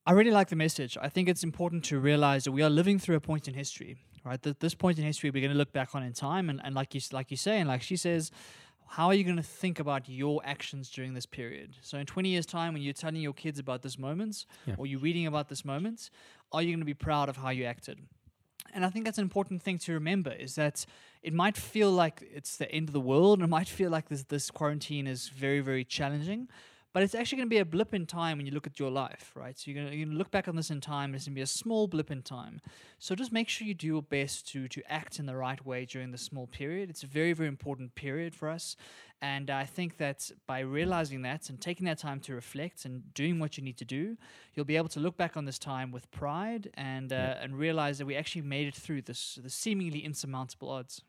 I 0.06 0.12
really 0.12 0.30
like 0.30 0.48
the 0.48 0.56
message. 0.56 0.98
I 1.00 1.08
think 1.08 1.28
it's 1.28 1.42
important 1.42 1.84
to 1.84 1.98
realize 1.98 2.44
that 2.44 2.52
we 2.52 2.62
are 2.62 2.70
living 2.70 2.98
through 2.98 3.16
a 3.16 3.20
point 3.20 3.48
in 3.48 3.54
history, 3.54 3.96
right? 4.24 4.40
That 4.42 4.60
this 4.60 4.74
point 4.74 4.98
in 4.98 5.04
history 5.04 5.30
we're 5.30 5.40
going 5.42 5.52
to 5.52 5.58
look 5.58 5.72
back 5.72 5.94
on 5.94 6.02
in 6.02 6.12
time, 6.12 6.48
and, 6.50 6.60
and 6.64 6.74
like 6.74 6.94
you 6.94 7.00
like 7.12 7.30
you 7.30 7.36
say, 7.36 7.60
and 7.60 7.68
like 7.68 7.82
she 7.82 7.96
says, 7.96 8.30
how 8.86 9.06
are 9.08 9.14
you 9.14 9.24
going 9.24 9.36
to 9.36 9.42
think 9.42 9.80
about 9.80 10.08
your 10.08 10.40
actions 10.44 10.90
during 10.90 11.14
this 11.14 11.26
period? 11.26 11.76
So 11.82 11.98
in 11.98 12.06
20 12.06 12.28
years' 12.28 12.46
time, 12.46 12.74
when 12.74 12.82
you're 12.82 12.92
telling 12.92 13.16
your 13.16 13.32
kids 13.32 13.58
about 13.58 13.82
this 13.82 13.98
moment, 13.98 14.46
Yeah. 14.66 14.74
or 14.78 14.86
you're 14.86 15.00
reading 15.00 15.26
about 15.26 15.48
this 15.48 15.64
moment, 15.64 16.10
are 16.52 16.62
you 16.62 16.68
going 16.68 16.80
to 16.80 16.84
be 16.84 16.94
proud 16.94 17.28
of 17.28 17.36
how 17.38 17.48
you 17.50 17.64
acted? 17.64 17.98
And 18.72 18.84
I 18.84 18.90
think 18.90 19.04
that's 19.04 19.18
an 19.18 19.24
important 19.24 19.62
thing 19.62 19.78
to 19.78 19.92
remember 19.92 20.32
is 20.32 20.54
that 20.56 20.84
it 21.22 21.32
might 21.32 21.56
feel 21.56 21.90
like 21.90 22.22
it's 22.32 22.56
the 22.56 22.70
end 22.70 22.88
of 22.88 22.92
the 22.92 23.00
world, 23.00 23.38
and 23.38 23.44
it 23.44 23.50
might 23.50 23.68
feel 23.68 23.90
like 23.90 24.08
this 24.08 24.24
this 24.24 24.50
quarantine 24.50 25.06
is 25.06 25.28
very 25.28 25.60
very 25.60 25.84
challenging, 25.84 26.48
but 26.94 27.02
it's 27.02 27.14
actually 27.14 27.36
going 27.38 27.48
to 27.50 27.54
be 27.54 27.58
a 27.58 27.64
blip 27.66 27.92
in 27.92 28.06
time 28.06 28.38
when 28.38 28.46
you 28.46 28.52
look 28.52 28.66
at 28.66 28.78
your 28.78 28.90
life, 28.90 29.32
right? 29.34 29.58
So 29.58 29.70
you're 29.70 29.74
going 29.80 29.88
to, 29.90 29.94
you're 29.96 30.06
going 30.06 30.14
to 30.14 30.18
look 30.18 30.30
back 30.30 30.48
on 30.48 30.56
this 30.56 30.70
in 30.70 30.80
time, 30.80 31.10
and 31.10 31.16
it's 31.16 31.26
going 31.26 31.34
to 31.34 31.38
be 31.38 31.42
a 31.42 31.46
small 31.46 31.86
blip 31.88 32.10
in 32.10 32.22
time. 32.22 32.60
So 32.98 33.14
just 33.14 33.32
make 33.32 33.48
sure 33.50 33.66
you 33.66 33.74
do 33.74 33.86
your 33.86 34.02
best 34.02 34.48
to 34.52 34.68
to 34.68 34.80
act 34.90 35.18
in 35.18 35.26
the 35.26 35.36
right 35.36 35.62
way 35.66 35.84
during 35.84 36.12
this 36.12 36.22
small 36.22 36.46
period. 36.46 36.88
It's 36.88 37.02
a 37.02 37.06
very 37.06 37.34
very 37.34 37.48
important 37.48 37.94
period 37.94 38.34
for 38.34 38.48
us, 38.48 38.76
and 39.20 39.50
I 39.50 39.64
think 39.66 39.96
that 39.98 40.30
by 40.46 40.60
realizing 40.60 41.22
that 41.22 41.50
and 41.50 41.60
taking 41.60 41.86
that 41.86 41.98
time 41.98 42.20
to 42.20 42.34
reflect 42.34 42.84
and 42.86 43.12
doing 43.14 43.38
what 43.40 43.58
you 43.58 43.64
need 43.64 43.76
to 43.78 43.84
do, 43.84 44.16
you'll 44.54 44.64
be 44.74 44.76
able 44.76 44.88
to 44.96 45.00
look 45.00 45.16
back 45.16 45.36
on 45.36 45.44
this 45.46 45.58
time 45.58 45.90
with 45.92 46.10
pride 46.10 46.70
and 46.74 47.12
uh, 47.12 47.16
Yeah. 47.16 47.42
and 47.42 47.58
realize 47.58 47.98
that 47.98 48.06
we 48.06 48.14
actually 48.16 48.42
made 48.56 48.66
it 48.68 48.74
through 48.84 49.02
this 49.02 49.38
the 49.42 49.50
seemingly 49.50 50.00
insurmountable 50.04 50.70
odds. 50.70 51.02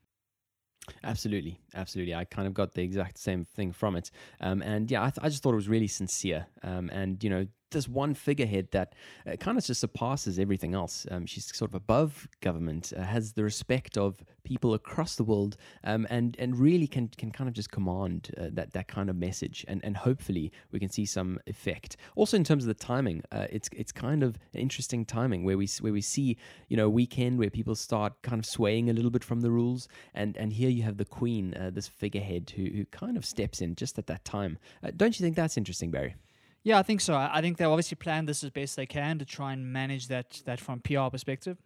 Absolutely, 1.03 1.59
absolutely. 1.73 2.13
I 2.13 2.25
kind 2.25 2.47
of 2.47 2.53
got 2.53 2.73
the 2.73 2.81
exact 2.83 3.17
same 3.17 3.43
thing 3.43 3.71
from 3.71 3.95
it, 3.95 4.11
um, 4.39 4.61
and 4.61 4.89
yeah, 4.89 5.01
I, 5.03 5.09
th- 5.09 5.19
I 5.21 5.29
just 5.29 5.41
thought 5.41 5.53
it 5.53 5.55
was 5.55 5.69
really 5.69 5.87
sincere. 5.87 6.45
Um, 6.63 6.89
and 6.89 7.23
you 7.23 7.29
know, 7.29 7.47
this 7.71 7.87
one 7.87 8.13
figurehead 8.13 8.69
that 8.71 8.93
uh, 9.27 9.35
kind 9.35 9.57
of 9.57 9.65
just 9.65 9.81
surpasses 9.81 10.39
everything 10.39 10.73
else. 10.73 11.05
Um, 11.11 11.25
she's 11.25 11.55
sort 11.55 11.71
of 11.71 11.75
above 11.75 12.27
government, 12.41 12.93
uh, 12.95 13.03
has 13.03 13.33
the 13.33 13.43
respect 13.43 13.97
of 13.97 14.23
people 14.43 14.73
across 14.73 15.15
the 15.15 15.23
world, 15.23 15.57
um, 15.83 16.07
and 16.09 16.35
and 16.39 16.57
really 16.57 16.87
can 16.87 17.09
can 17.09 17.31
kind 17.31 17.47
of 17.47 17.53
just 17.53 17.71
command 17.71 18.31
uh, 18.37 18.49
that 18.53 18.73
that 18.73 18.87
kind 18.87 19.09
of 19.09 19.15
message. 19.15 19.65
And 19.67 19.83
and 19.83 19.97
hopefully 19.97 20.51
we 20.71 20.79
can 20.79 20.89
see 20.89 21.05
some 21.05 21.39
effect. 21.47 21.97
Also 22.15 22.37
in 22.37 22.43
terms 22.43 22.63
of 22.63 22.67
the 22.67 22.73
timing, 22.73 23.23
uh, 23.31 23.47
it's 23.49 23.69
it's 23.73 23.91
kind 23.91 24.23
of 24.23 24.37
an 24.53 24.59
interesting 24.59 25.05
timing 25.05 25.43
where 25.43 25.57
we 25.57 25.67
where 25.81 25.93
we 25.93 26.01
see 26.01 26.37
you 26.69 26.77
know 26.77 26.89
weekend 26.89 27.39
where 27.39 27.49
people 27.49 27.75
start 27.75 28.13
kind 28.21 28.39
of 28.39 28.45
swaying 28.45 28.89
a 28.89 28.93
little 28.93 29.11
bit 29.11 29.23
from 29.23 29.41
the 29.41 29.51
rules, 29.51 29.87
and 30.13 30.37
and 30.37 30.53
here 30.53 30.69
you 30.69 30.83
have 30.83 30.97
the 30.97 31.05
Queen, 31.05 31.53
uh, 31.55 31.69
this 31.71 31.87
figurehead 31.87 32.53
who 32.55 32.65
who 32.65 32.85
kind 32.85 33.17
of 33.17 33.25
steps 33.25 33.61
in 33.61 33.75
just 33.75 33.97
at 33.97 34.07
that 34.07 34.23
time. 34.25 34.57
Uh, 34.83 34.91
don't 34.95 35.19
you 35.19 35.23
think 35.23 35.35
that's 35.35 35.57
interesting, 35.57 35.91
Barry? 35.91 36.15
Yeah, 36.65 36.79
I 36.79 36.81
think 36.83 36.99
so. 36.99 37.15
I 37.15 37.41
think 37.41 37.57
they 37.57 37.65
obviously 37.65 37.95
planned 37.95 38.27
this 38.27 38.43
as 38.43 38.49
best 38.49 38.75
they 38.75 38.87
can 38.87 39.19
to 39.19 39.25
try 39.25 39.53
and 39.53 39.71
manage 39.71 40.07
that 40.07 40.41
that 40.45 40.59
from 40.59 40.79
PR 40.79 41.09
perspective. 41.11 41.57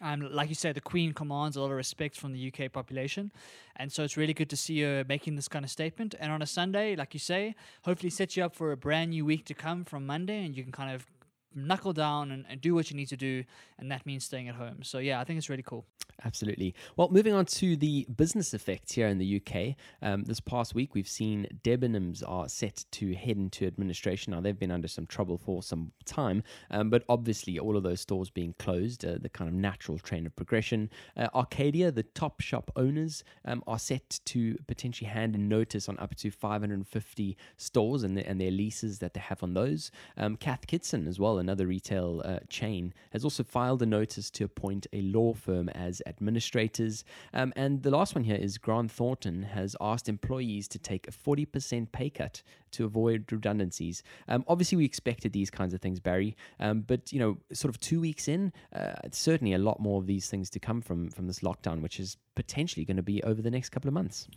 Um, 0.00 0.20
like 0.32 0.48
you 0.48 0.54
said, 0.54 0.76
the 0.76 0.80
Queen 0.80 1.12
commands 1.12 1.56
a 1.56 1.60
lot 1.60 1.72
of 1.72 1.76
respect 1.76 2.14
from 2.14 2.32
the 2.32 2.52
UK 2.52 2.70
population, 2.72 3.32
and 3.74 3.90
so 3.90 4.04
it's 4.04 4.16
really 4.16 4.34
good 4.34 4.48
to 4.50 4.56
see 4.56 4.80
her 4.82 5.04
making 5.08 5.34
this 5.34 5.48
kind 5.48 5.64
of 5.64 5.72
statement. 5.72 6.14
And 6.20 6.30
on 6.30 6.40
a 6.40 6.46
Sunday, 6.46 6.94
like 6.94 7.14
you 7.14 7.20
say, 7.20 7.56
hopefully 7.82 8.10
sets 8.10 8.36
you 8.36 8.44
up 8.44 8.54
for 8.54 8.70
a 8.70 8.76
brand 8.76 9.10
new 9.10 9.24
week 9.24 9.44
to 9.46 9.54
come 9.54 9.84
from 9.84 10.06
Monday, 10.06 10.44
and 10.44 10.56
you 10.56 10.62
can 10.62 10.70
kind 10.70 10.94
of 10.94 11.04
knuckle 11.54 11.92
down 11.92 12.30
and, 12.30 12.44
and 12.48 12.60
do 12.60 12.74
what 12.74 12.90
you 12.90 12.96
need 12.96 13.08
to 13.08 13.16
do, 13.16 13.44
and 13.78 13.90
that 13.90 14.06
means 14.06 14.24
staying 14.24 14.48
at 14.48 14.54
home. 14.54 14.82
So 14.82 14.98
yeah, 14.98 15.20
I 15.20 15.24
think 15.24 15.38
it's 15.38 15.48
really 15.48 15.62
cool. 15.62 15.86
Absolutely. 16.24 16.74
Well, 16.96 17.08
moving 17.10 17.32
on 17.32 17.46
to 17.46 17.76
the 17.76 18.04
business 18.16 18.52
effects 18.52 18.92
here 18.92 19.06
in 19.06 19.18
the 19.18 19.40
UK. 19.40 19.76
Um, 20.02 20.24
this 20.24 20.40
past 20.40 20.74
week, 20.74 20.94
we've 20.94 21.08
seen 21.08 21.46
Debenhams 21.62 22.24
are 22.26 22.48
set 22.48 22.84
to 22.92 23.14
head 23.14 23.36
into 23.36 23.66
administration. 23.66 24.32
Now, 24.32 24.40
they've 24.40 24.58
been 24.58 24.72
under 24.72 24.88
some 24.88 25.06
trouble 25.06 25.38
for 25.38 25.62
some 25.62 25.92
time, 26.06 26.42
um, 26.72 26.90
but 26.90 27.04
obviously, 27.08 27.58
all 27.58 27.76
of 27.76 27.84
those 27.84 28.00
stores 28.00 28.30
being 28.30 28.54
closed, 28.58 29.04
uh, 29.04 29.18
the 29.20 29.28
kind 29.28 29.48
of 29.48 29.54
natural 29.54 29.98
train 29.98 30.26
of 30.26 30.34
progression. 30.34 30.90
Uh, 31.16 31.28
Arcadia, 31.34 31.92
the 31.92 32.02
Topshop 32.02 32.68
owners, 32.74 33.22
um, 33.44 33.62
are 33.68 33.78
set 33.78 34.18
to 34.24 34.56
potentially 34.66 35.08
hand 35.08 35.36
in 35.36 35.48
notice 35.48 35.88
on 35.88 35.98
up 36.00 36.16
to 36.16 36.32
550 36.32 37.36
stores 37.56 38.02
and, 38.02 38.16
the, 38.16 38.28
and 38.28 38.40
their 38.40 38.50
leases 38.50 38.98
that 38.98 39.14
they 39.14 39.20
have 39.20 39.42
on 39.44 39.54
those. 39.54 39.92
Um, 40.16 40.36
Cath 40.36 40.66
Kidston, 40.66 41.06
as 41.06 41.20
well, 41.20 41.38
another 41.48 41.66
retail 41.66 42.20
uh, 42.24 42.38
chain, 42.50 42.92
has 43.12 43.24
also 43.24 43.42
filed 43.42 43.80
a 43.82 43.86
notice 43.86 44.30
to 44.30 44.44
appoint 44.44 44.86
a 44.92 45.00
law 45.00 45.32
firm 45.32 45.70
as 45.70 46.02
administrators. 46.06 47.04
Um, 47.32 47.54
and 47.56 47.82
the 47.82 47.90
last 47.90 48.14
one 48.14 48.24
here 48.24 48.36
is 48.36 48.58
Grant 48.58 48.92
Thornton 48.92 49.42
has 49.42 49.74
asked 49.80 50.08
employees 50.08 50.68
to 50.68 50.78
take 50.78 51.08
a 51.08 51.10
40% 51.10 51.90
pay 51.90 52.10
cut 52.10 52.42
to 52.72 52.84
avoid 52.84 53.32
redundancies. 53.32 54.02
Um, 54.28 54.44
obviously, 54.46 54.76
we 54.76 54.84
expected 54.84 55.32
these 55.32 55.50
kinds 55.50 55.72
of 55.72 55.80
things, 55.80 56.00
Barry, 56.00 56.36
um, 56.60 56.82
but 56.82 57.12
you 57.12 57.18
know, 57.18 57.38
sort 57.52 57.74
of 57.74 57.80
two 57.80 58.00
weeks 58.00 58.28
in, 58.28 58.52
uh, 58.74 58.92
certainly 59.10 59.54
a 59.54 59.58
lot 59.58 59.80
more 59.80 59.98
of 59.98 60.06
these 60.06 60.28
things 60.28 60.50
to 60.50 60.60
come 60.60 60.82
from 60.82 61.10
from 61.10 61.26
this 61.26 61.40
lockdown, 61.40 61.80
which 61.80 61.98
is 61.98 62.18
potentially 62.34 62.84
going 62.84 62.98
to 62.98 63.02
be 63.02 63.22
over 63.22 63.40
the 63.40 63.50
next 63.50 63.70
couple 63.70 63.88
of 63.88 63.94
months. 63.94 64.28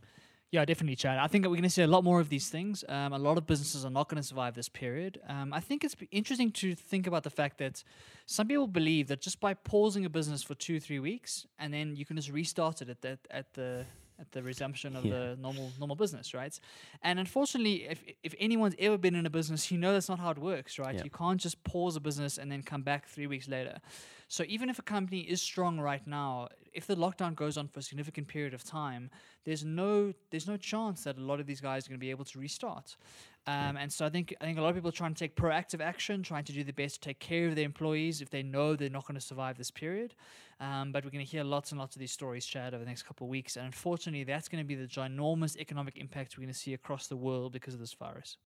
Yeah, 0.51 0.65
definitely, 0.65 0.97
Chad. 0.97 1.17
I 1.17 1.27
think 1.27 1.43
that 1.43 1.49
we're 1.49 1.55
going 1.55 1.63
to 1.63 1.69
see 1.69 1.81
a 1.81 1.87
lot 1.87 2.03
more 2.03 2.19
of 2.19 2.27
these 2.27 2.49
things. 2.49 2.83
Um, 2.89 3.13
a 3.13 3.17
lot 3.17 3.37
of 3.37 3.47
businesses 3.47 3.85
are 3.85 3.89
not 3.89 4.09
going 4.09 4.21
to 4.21 4.27
survive 4.27 4.53
this 4.53 4.67
period. 4.67 5.21
Um, 5.29 5.53
I 5.53 5.61
think 5.61 5.85
it's 5.85 5.95
interesting 6.11 6.51
to 6.51 6.75
think 6.75 7.07
about 7.07 7.23
the 7.23 7.29
fact 7.29 7.57
that 7.59 7.85
some 8.25 8.49
people 8.49 8.67
believe 8.67 9.07
that 9.07 9.21
just 9.21 9.39
by 9.39 9.53
pausing 9.53 10.03
a 10.03 10.09
business 10.09 10.43
for 10.43 10.53
two, 10.53 10.81
three 10.81 10.99
weeks, 10.99 11.47
and 11.57 11.73
then 11.73 11.95
you 11.95 12.05
can 12.05 12.17
just 12.17 12.29
restart 12.29 12.81
it 12.81 12.89
at 12.89 13.01
the 13.01 13.17
at 13.29 13.53
the 13.53 13.85
at 14.21 14.31
the 14.31 14.41
resumption 14.43 14.95
of 14.95 15.03
Yeah. 15.05 15.11
the 15.19 15.35
normal 15.37 15.71
normal 15.79 15.95
business, 15.95 16.33
right? 16.33 16.57
And 17.01 17.19
unfortunately, 17.19 17.77
if 17.93 17.99
if 18.23 18.33
anyone's 18.39 18.75
ever 18.79 18.97
been 18.97 19.15
in 19.15 19.25
a 19.25 19.29
business, 19.29 19.71
you 19.71 19.77
know 19.77 19.91
that's 19.93 20.09
not 20.09 20.19
how 20.19 20.31
it 20.31 20.37
works, 20.37 20.77
right? 20.79 20.95
Yeah. 20.95 21.03
You 21.03 21.09
can't 21.09 21.41
just 21.41 21.57
pause 21.63 21.95
a 21.95 21.99
business 21.99 22.37
and 22.37 22.51
then 22.51 22.61
come 22.63 22.83
back 22.83 23.07
three 23.07 23.27
weeks 23.27 23.47
later. 23.47 23.79
So 24.27 24.43
even 24.47 24.69
if 24.69 24.79
a 24.79 24.83
company 24.83 25.21
is 25.33 25.41
strong 25.41 25.77
right 25.91 26.05
now, 26.07 26.47
if 26.73 26.85
the 26.87 26.95
lockdown 26.95 27.35
goes 27.35 27.57
on 27.57 27.67
for 27.67 27.79
a 27.79 27.83
significant 27.83 28.27
period 28.29 28.53
of 28.53 28.63
time, 28.63 29.09
there's 29.43 29.63
no 29.65 30.13
there's 30.29 30.47
no 30.47 30.57
chance 30.57 31.03
that 31.03 31.17
a 31.17 31.21
lot 31.31 31.39
of 31.41 31.45
these 31.47 31.59
guys 31.61 31.85
are 31.85 31.89
going 31.89 31.99
to 31.99 32.05
be 32.07 32.11
able 32.11 32.25
to 32.25 32.39
restart. 32.39 32.95
Um, 33.47 33.75
and 33.75 33.91
so 33.91 34.05
I 34.05 34.09
think 34.09 34.35
I 34.39 34.45
think 34.45 34.59
a 34.59 34.61
lot 34.61 34.69
of 34.69 34.75
people 34.75 34.89
are 34.89 34.93
trying 34.93 35.15
to 35.15 35.19
take 35.19 35.35
proactive 35.35 35.81
action, 35.81 36.21
trying 36.21 36.43
to 36.43 36.53
do 36.53 36.63
the 36.63 36.73
best 36.73 36.95
to 36.95 37.09
take 37.09 37.19
care 37.19 37.47
of 37.47 37.55
their 37.55 37.65
employees 37.65 38.21
if 38.21 38.29
they 38.29 38.43
know 38.43 38.75
they're 38.75 38.89
not 38.89 39.07
going 39.07 39.19
to 39.19 39.25
survive 39.25 39.57
this 39.57 39.71
period. 39.71 40.13
Um, 40.59 40.91
but 40.91 41.03
we're 41.03 41.09
going 41.09 41.25
to 41.25 41.31
hear 41.31 41.43
lots 41.43 41.71
and 41.71 41.79
lots 41.79 41.95
of 41.95 41.99
these 41.99 42.11
stories, 42.11 42.45
Chad, 42.45 42.75
over 42.75 42.83
the 42.83 42.89
next 42.89 43.03
couple 43.03 43.25
of 43.25 43.31
weeks. 43.31 43.55
And 43.57 43.65
unfortunately, 43.65 44.23
that's 44.23 44.47
going 44.47 44.63
to 44.63 44.67
be 44.67 44.75
the 44.75 44.85
ginormous 44.85 45.57
economic 45.57 45.97
impact 45.97 46.37
we're 46.37 46.43
going 46.43 46.53
to 46.53 46.59
see 46.59 46.75
across 46.75 47.07
the 47.07 47.17
world 47.17 47.51
because 47.51 47.73
of 47.73 47.79
this 47.79 47.93
virus. 47.93 48.37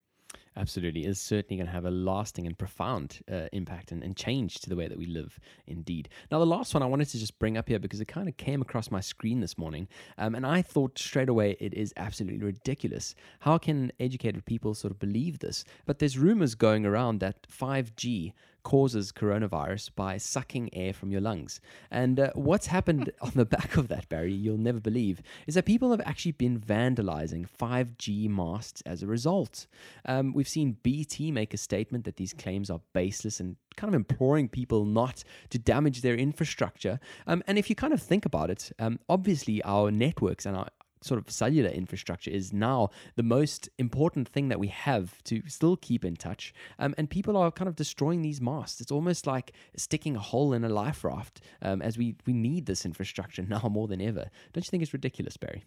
Absolutely. 0.56 1.04
It's 1.04 1.20
certainly 1.20 1.56
going 1.56 1.66
to 1.66 1.72
have 1.72 1.84
a 1.84 1.90
lasting 1.90 2.46
and 2.46 2.56
profound 2.56 3.20
uh, 3.30 3.48
impact 3.52 3.90
and, 3.90 4.02
and 4.02 4.16
change 4.16 4.60
to 4.60 4.68
the 4.68 4.76
way 4.76 4.86
that 4.86 4.96
we 4.96 5.06
live, 5.06 5.38
indeed. 5.66 6.08
Now, 6.30 6.38
the 6.38 6.46
last 6.46 6.74
one 6.74 6.82
I 6.82 6.86
wanted 6.86 7.08
to 7.08 7.18
just 7.18 7.38
bring 7.38 7.56
up 7.56 7.68
here 7.68 7.78
because 7.78 8.00
it 8.00 8.06
kind 8.06 8.28
of 8.28 8.36
came 8.36 8.62
across 8.62 8.90
my 8.90 9.00
screen 9.00 9.40
this 9.40 9.58
morning, 9.58 9.88
um, 10.16 10.34
and 10.34 10.46
I 10.46 10.62
thought 10.62 10.98
straight 10.98 11.28
away 11.28 11.56
it 11.58 11.74
is 11.74 11.92
absolutely 11.96 12.44
ridiculous. 12.44 13.14
How 13.40 13.58
can 13.58 13.90
educated 13.98 14.44
people 14.44 14.74
sort 14.74 14.92
of 14.92 14.98
believe 14.98 15.40
this? 15.40 15.64
But 15.86 15.98
there's 15.98 16.18
rumors 16.18 16.54
going 16.54 16.86
around 16.86 17.20
that 17.20 17.48
5G 17.48 18.32
causes 18.64 19.12
coronavirus 19.12 19.90
by 19.94 20.16
sucking 20.16 20.74
air 20.74 20.92
from 20.92 21.12
your 21.12 21.20
lungs. 21.20 21.60
And 21.90 22.18
uh, 22.18 22.30
what's 22.34 22.66
happened 22.66 23.12
on 23.20 23.32
the 23.34 23.44
back 23.44 23.76
of 23.76 23.88
that, 23.88 24.08
Barry, 24.08 24.32
you'll 24.32 24.58
never 24.58 24.80
believe, 24.80 25.22
is 25.46 25.54
that 25.54 25.66
people 25.66 25.92
have 25.92 26.00
actually 26.04 26.32
been 26.32 26.58
vandalizing 26.58 27.46
5G 27.46 28.28
masts 28.28 28.82
as 28.84 29.02
a 29.02 29.06
result. 29.06 29.66
Um, 30.04 30.32
we've 30.32 30.48
seen 30.48 30.78
BT 30.82 31.30
make 31.30 31.54
a 31.54 31.58
statement 31.58 32.04
that 32.04 32.16
these 32.16 32.32
claims 32.32 32.70
are 32.70 32.80
baseless 32.92 33.38
and 33.38 33.56
kind 33.76 33.92
of 33.92 33.94
imploring 33.94 34.48
people 34.48 34.84
not 34.84 35.22
to 35.50 35.58
damage 35.58 36.00
their 36.00 36.14
infrastructure. 36.14 36.98
Um, 37.26 37.42
and 37.46 37.58
if 37.58 37.68
you 37.68 37.76
kind 37.76 37.92
of 37.92 38.02
think 38.02 38.24
about 38.24 38.50
it, 38.50 38.72
um, 38.78 38.98
obviously 39.08 39.62
our 39.64 39.90
networks 39.90 40.46
and 40.46 40.56
our 40.56 40.68
sort 41.04 41.18
of 41.18 41.30
cellular 41.30 41.68
infrastructure 41.68 42.30
is 42.30 42.52
now 42.52 42.88
the 43.16 43.22
most 43.22 43.68
important 43.78 44.28
thing 44.28 44.48
that 44.48 44.58
we 44.58 44.68
have 44.68 45.22
to 45.24 45.42
still 45.46 45.76
keep 45.76 46.04
in 46.04 46.16
touch. 46.16 46.54
Um, 46.78 46.94
and 46.96 47.10
people 47.10 47.36
are 47.36 47.50
kind 47.50 47.68
of 47.68 47.76
destroying 47.76 48.22
these 48.22 48.40
masts. 48.40 48.80
It's 48.80 48.92
almost 48.92 49.26
like 49.26 49.52
sticking 49.76 50.16
a 50.16 50.20
hole 50.20 50.52
in 50.52 50.64
a 50.64 50.68
life 50.68 51.04
raft 51.04 51.40
um, 51.62 51.82
as 51.82 51.98
we, 51.98 52.16
we 52.26 52.32
need 52.32 52.66
this 52.66 52.84
infrastructure 52.84 53.42
now 53.48 53.68
more 53.70 53.88
than 53.88 54.00
ever. 54.00 54.30
Don't 54.52 54.64
you 54.64 54.70
think 54.70 54.82
it's 54.82 54.92
ridiculous, 54.92 55.36
Barry? 55.36 55.64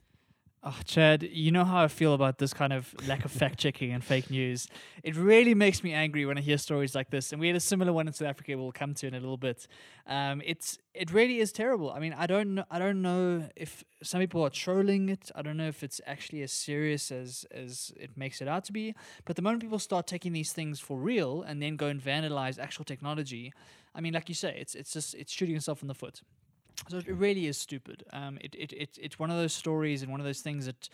Oh, 0.64 0.78
Chad, 0.86 1.24
you 1.24 1.52
know 1.52 1.64
how 1.64 1.84
I 1.84 1.88
feel 1.88 2.14
about 2.14 2.40
this 2.40 2.52
kind 2.52 2.74
of 2.74 2.94
lack 3.08 3.24
of 3.24 3.32
fact 3.32 3.60
checking 3.60 3.94
and 3.94 4.04
fake 4.04 4.30
news. 4.30 4.68
It 5.04 5.16
really 5.16 5.54
makes 5.54 5.84
me 5.84 5.94
angry 5.94 6.26
when 6.26 6.38
I 6.38 6.42
hear 6.42 6.58
stories 6.58 6.96
like 6.96 7.10
this. 7.12 7.32
And 7.32 7.40
we 7.40 7.48
had 7.48 7.56
a 7.56 7.60
similar 7.62 7.94
one 7.94 8.08
in 8.08 8.14
South 8.14 8.28
Africa. 8.28 8.58
We'll 8.58 8.72
come 8.72 8.94
to 8.96 9.08
in 9.08 9.14
a 9.14 9.20
little 9.20 9.38
bit. 9.38 9.68
Um, 10.08 10.42
it's 10.44 10.80
it 10.96 11.12
really 11.14 11.40
is 11.40 11.52
terrible. 11.52 11.92
I 11.92 12.00
mean, 12.00 12.14
I 12.18 12.26
don't 12.26 12.56
know. 12.56 12.66
I 12.72 12.80
don't 12.80 13.02
know 13.04 13.48
if 13.56 13.84
some 14.02 14.20
people 14.20 14.42
are 14.44 14.50
trolling 14.50 15.10
it. 15.10 15.32
I 15.36 15.44
don't 15.44 15.58
know 15.58 15.68
if 15.68 15.84
it's 15.84 16.02
actually 16.08 16.42
as 16.42 16.52
serious 16.52 17.12
as 17.12 17.46
as 17.52 17.94
it 17.96 18.18
makes 18.18 18.42
it 18.42 18.48
out 18.48 18.66
to 18.66 18.74
be. 18.74 18.96
But 19.26 19.36
the 19.36 19.44
moment 19.44 19.62
people 19.62 19.80
start 19.80 20.08
taking 20.08 20.34
these 20.34 20.54
things 20.54 20.80
for 20.80 20.98
real 20.98 21.44
and 21.44 21.62
then 21.62 21.78
go 21.78 21.88
and 21.88 22.02
vandalize 22.02 22.58
actual 22.60 22.84
technology, 22.84 23.54
I 23.94 24.02
mean, 24.02 24.14
like 24.14 24.28
you 24.28 24.36
say, 24.36 24.58
it's 24.60 24.74
it's 24.74 24.92
just 24.92 25.14
it's 25.14 25.32
shooting 25.32 25.54
yourself 25.56 25.84
in 25.84 25.88
the 25.88 25.96
foot. 25.96 26.22
So 26.90 26.98
it 26.98 27.08
really 27.08 27.48
is 27.48 27.58
stupid. 27.58 28.04
Um, 28.14 28.38
it, 28.42 28.56
it, 28.56 28.74
it, 28.74 28.98
it's 29.02 29.20
one 29.20 29.30
of 29.30 29.38
those 29.38 29.54
stories 29.54 30.02
and 30.02 30.12
one 30.12 30.20
of 30.20 30.26
those 30.26 30.42
things 30.42 30.66
that 30.68 30.90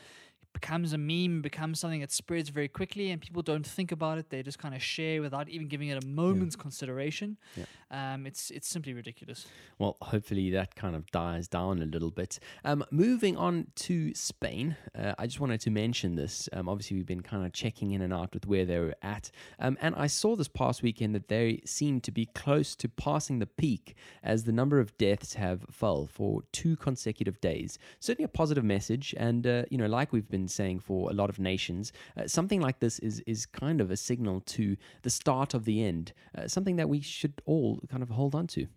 becomes 0.53 0.93
a 0.93 0.97
meme, 0.97 1.41
becomes 1.41 1.79
something 1.79 2.01
that 2.01 2.11
spreads 2.11 2.49
very 2.49 2.67
quickly, 2.67 3.11
and 3.11 3.21
people 3.21 3.41
don't 3.41 3.65
think 3.65 3.91
about 3.91 4.17
it. 4.17 4.29
They 4.29 4.43
just 4.43 4.59
kind 4.59 4.73
of 4.73 4.81
share 4.81 5.21
without 5.21 5.49
even 5.49 5.67
giving 5.67 5.89
it 5.89 6.03
a 6.03 6.07
moment's 6.07 6.55
consideration. 6.55 7.37
Yeah. 7.55 7.65
Um, 7.91 8.25
it's 8.25 8.49
it's 8.49 8.67
simply 8.67 8.93
ridiculous. 8.93 9.45
Well, 9.77 9.97
hopefully 10.01 10.49
that 10.51 10.75
kind 10.75 10.95
of 10.95 11.11
dies 11.11 11.47
down 11.47 11.81
a 11.81 11.85
little 11.85 12.09
bit. 12.09 12.39
Um, 12.63 12.83
moving 12.89 13.37
on 13.37 13.67
to 13.75 14.13
Spain, 14.15 14.75
uh, 14.97 15.13
I 15.19 15.27
just 15.27 15.39
wanted 15.39 15.61
to 15.61 15.69
mention 15.69 16.15
this. 16.15 16.49
Um, 16.53 16.67
obviously, 16.69 16.97
we've 16.97 17.05
been 17.05 17.21
kind 17.21 17.45
of 17.45 17.53
checking 17.53 17.91
in 17.91 18.01
and 18.01 18.13
out 18.13 18.33
with 18.33 18.47
where 18.47 18.65
they're 18.65 18.95
at. 19.03 19.29
Um, 19.59 19.77
and 19.81 19.93
I 19.95 20.07
saw 20.07 20.35
this 20.35 20.47
past 20.47 20.81
weekend 20.81 21.13
that 21.13 21.27
they 21.27 21.61
seem 21.65 22.01
to 22.01 22.11
be 22.11 22.25
close 22.25 22.75
to 22.77 22.89
passing 22.89 23.39
the 23.39 23.45
peak 23.45 23.95
as 24.23 24.43
the 24.43 24.51
number 24.51 24.79
of 24.79 24.97
deaths 24.97 25.35
have 25.35 25.65
fell 25.69 26.07
for 26.07 26.41
two 26.51 26.75
consecutive 26.75 27.39
days. 27.41 27.77
Certainly 27.99 28.25
a 28.25 28.29
positive 28.29 28.63
message. 28.63 29.13
And, 29.17 29.45
uh, 29.45 29.63
you 29.69 29.77
know, 29.77 29.87
like 29.87 30.11
we've 30.11 30.29
been 30.29 30.42
saying 30.47 30.79
for 30.79 31.09
a 31.09 31.13
lot 31.13 31.29
of 31.29 31.39
nations, 31.39 31.91
uh, 32.17 32.27
something 32.27 32.61
like 32.61 32.79
this 32.79 32.99
is, 32.99 33.21
is 33.25 33.45
kind 33.45 33.81
of 33.81 33.91
a 33.91 33.97
signal 33.97 34.41
to 34.41 34.77
the 35.01 35.09
start 35.09 35.53
of 35.53 35.65
the 35.65 35.83
end, 35.83 36.13
uh, 36.37 36.47
something 36.47 36.75
that 36.77 36.89
we 36.89 37.01
should 37.01 37.41
all 37.45 37.79
kind 37.89 38.03
of 38.03 38.09
hold 38.09 38.35
on 38.35 38.47
to. 38.47 38.67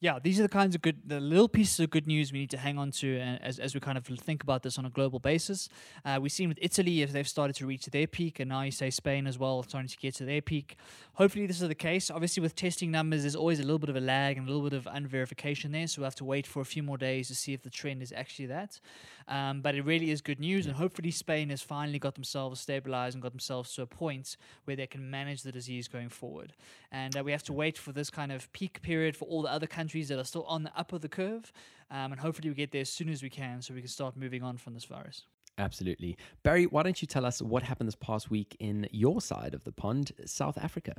Yeah, 0.00 0.20
these 0.22 0.38
are 0.38 0.44
the 0.44 0.48
kinds 0.48 0.76
of 0.76 0.80
good, 0.80 1.00
the 1.04 1.18
little 1.18 1.48
pieces 1.48 1.80
of 1.80 1.90
good 1.90 2.06
news 2.06 2.32
we 2.32 2.38
need 2.38 2.50
to 2.50 2.56
hang 2.56 2.78
on 2.78 2.92
to 2.92 3.18
uh, 3.18 3.38
as, 3.42 3.58
as 3.58 3.74
we 3.74 3.80
kind 3.80 3.98
of 3.98 4.06
think 4.06 4.44
about 4.44 4.62
this 4.62 4.78
on 4.78 4.86
a 4.86 4.90
global 4.90 5.18
basis. 5.18 5.68
Uh, 6.04 6.20
we've 6.22 6.30
seen 6.30 6.48
with 6.48 6.58
Italy 6.62 7.02
if 7.02 7.10
they've 7.10 7.26
started 7.26 7.56
to 7.56 7.66
reach 7.66 7.84
their 7.86 8.06
peak, 8.06 8.38
and 8.38 8.48
now 8.48 8.62
you 8.62 8.70
say 8.70 8.90
Spain 8.90 9.26
as 9.26 9.40
well, 9.40 9.60
starting 9.64 9.88
to 9.88 9.96
get 9.96 10.14
to 10.14 10.24
their 10.24 10.40
peak. 10.40 10.76
Hopefully, 11.14 11.46
this 11.46 11.60
is 11.60 11.66
the 11.66 11.74
case. 11.74 12.12
Obviously, 12.12 12.40
with 12.40 12.54
testing 12.54 12.92
numbers, 12.92 13.22
there's 13.22 13.34
always 13.34 13.58
a 13.58 13.64
little 13.64 13.80
bit 13.80 13.90
of 13.90 13.96
a 13.96 14.00
lag 14.00 14.38
and 14.38 14.48
a 14.48 14.52
little 14.52 14.70
bit 14.70 14.78
of 14.78 14.84
unverification 14.84 15.72
there, 15.72 15.88
so 15.88 16.00
we'll 16.00 16.06
have 16.06 16.14
to 16.14 16.24
wait 16.24 16.46
for 16.46 16.60
a 16.60 16.64
few 16.64 16.84
more 16.84 16.96
days 16.96 17.26
to 17.26 17.34
see 17.34 17.52
if 17.52 17.62
the 17.62 17.70
trend 17.70 18.00
is 18.00 18.12
actually 18.12 18.46
that. 18.46 18.78
Um, 19.26 19.62
but 19.62 19.74
it 19.74 19.84
really 19.84 20.12
is 20.12 20.20
good 20.20 20.38
news, 20.38 20.66
and 20.66 20.76
hopefully, 20.76 21.10
Spain 21.10 21.50
has 21.50 21.60
finally 21.60 21.98
got 21.98 22.14
themselves 22.14 22.60
stabilized 22.60 23.16
and 23.16 23.22
got 23.22 23.32
themselves 23.32 23.74
to 23.74 23.82
a 23.82 23.86
point 23.86 24.36
where 24.64 24.76
they 24.76 24.86
can 24.86 25.10
manage 25.10 25.42
the 25.42 25.50
disease 25.50 25.88
going 25.88 26.08
forward. 26.08 26.52
And 26.92 27.16
uh, 27.16 27.24
we 27.24 27.32
have 27.32 27.42
to 27.42 27.52
wait 27.52 27.76
for 27.76 27.90
this 27.90 28.10
kind 28.10 28.30
of 28.30 28.50
peak 28.52 28.80
period 28.80 29.16
for 29.16 29.24
all 29.24 29.42
the 29.42 29.50
other 29.50 29.66
countries 29.66 29.87
that 29.92 30.18
are 30.18 30.24
still 30.24 30.44
on 30.44 30.62
the 30.62 30.78
up 30.78 30.92
of 30.92 31.00
the 31.00 31.08
curve, 31.08 31.52
um, 31.90 32.12
and 32.12 32.20
hopefully, 32.20 32.48
we 32.48 32.54
get 32.54 32.72
there 32.72 32.82
as 32.82 32.90
soon 32.90 33.08
as 33.08 33.22
we 33.22 33.30
can 33.30 33.62
so 33.62 33.74
we 33.74 33.80
can 33.80 33.88
start 33.88 34.16
moving 34.16 34.42
on 34.42 34.56
from 34.56 34.74
this 34.74 34.84
virus. 34.84 35.24
Absolutely. 35.56 36.16
Barry, 36.42 36.66
why 36.66 36.82
don't 36.84 37.02
you 37.02 37.08
tell 37.08 37.26
us 37.26 37.42
what 37.42 37.64
happened 37.64 37.88
this 37.88 37.96
past 37.96 38.30
week 38.30 38.56
in 38.60 38.88
your 38.92 39.20
side 39.20 39.54
of 39.54 39.64
the 39.64 39.72
pond, 39.72 40.12
South 40.24 40.56
Africa? 40.56 40.94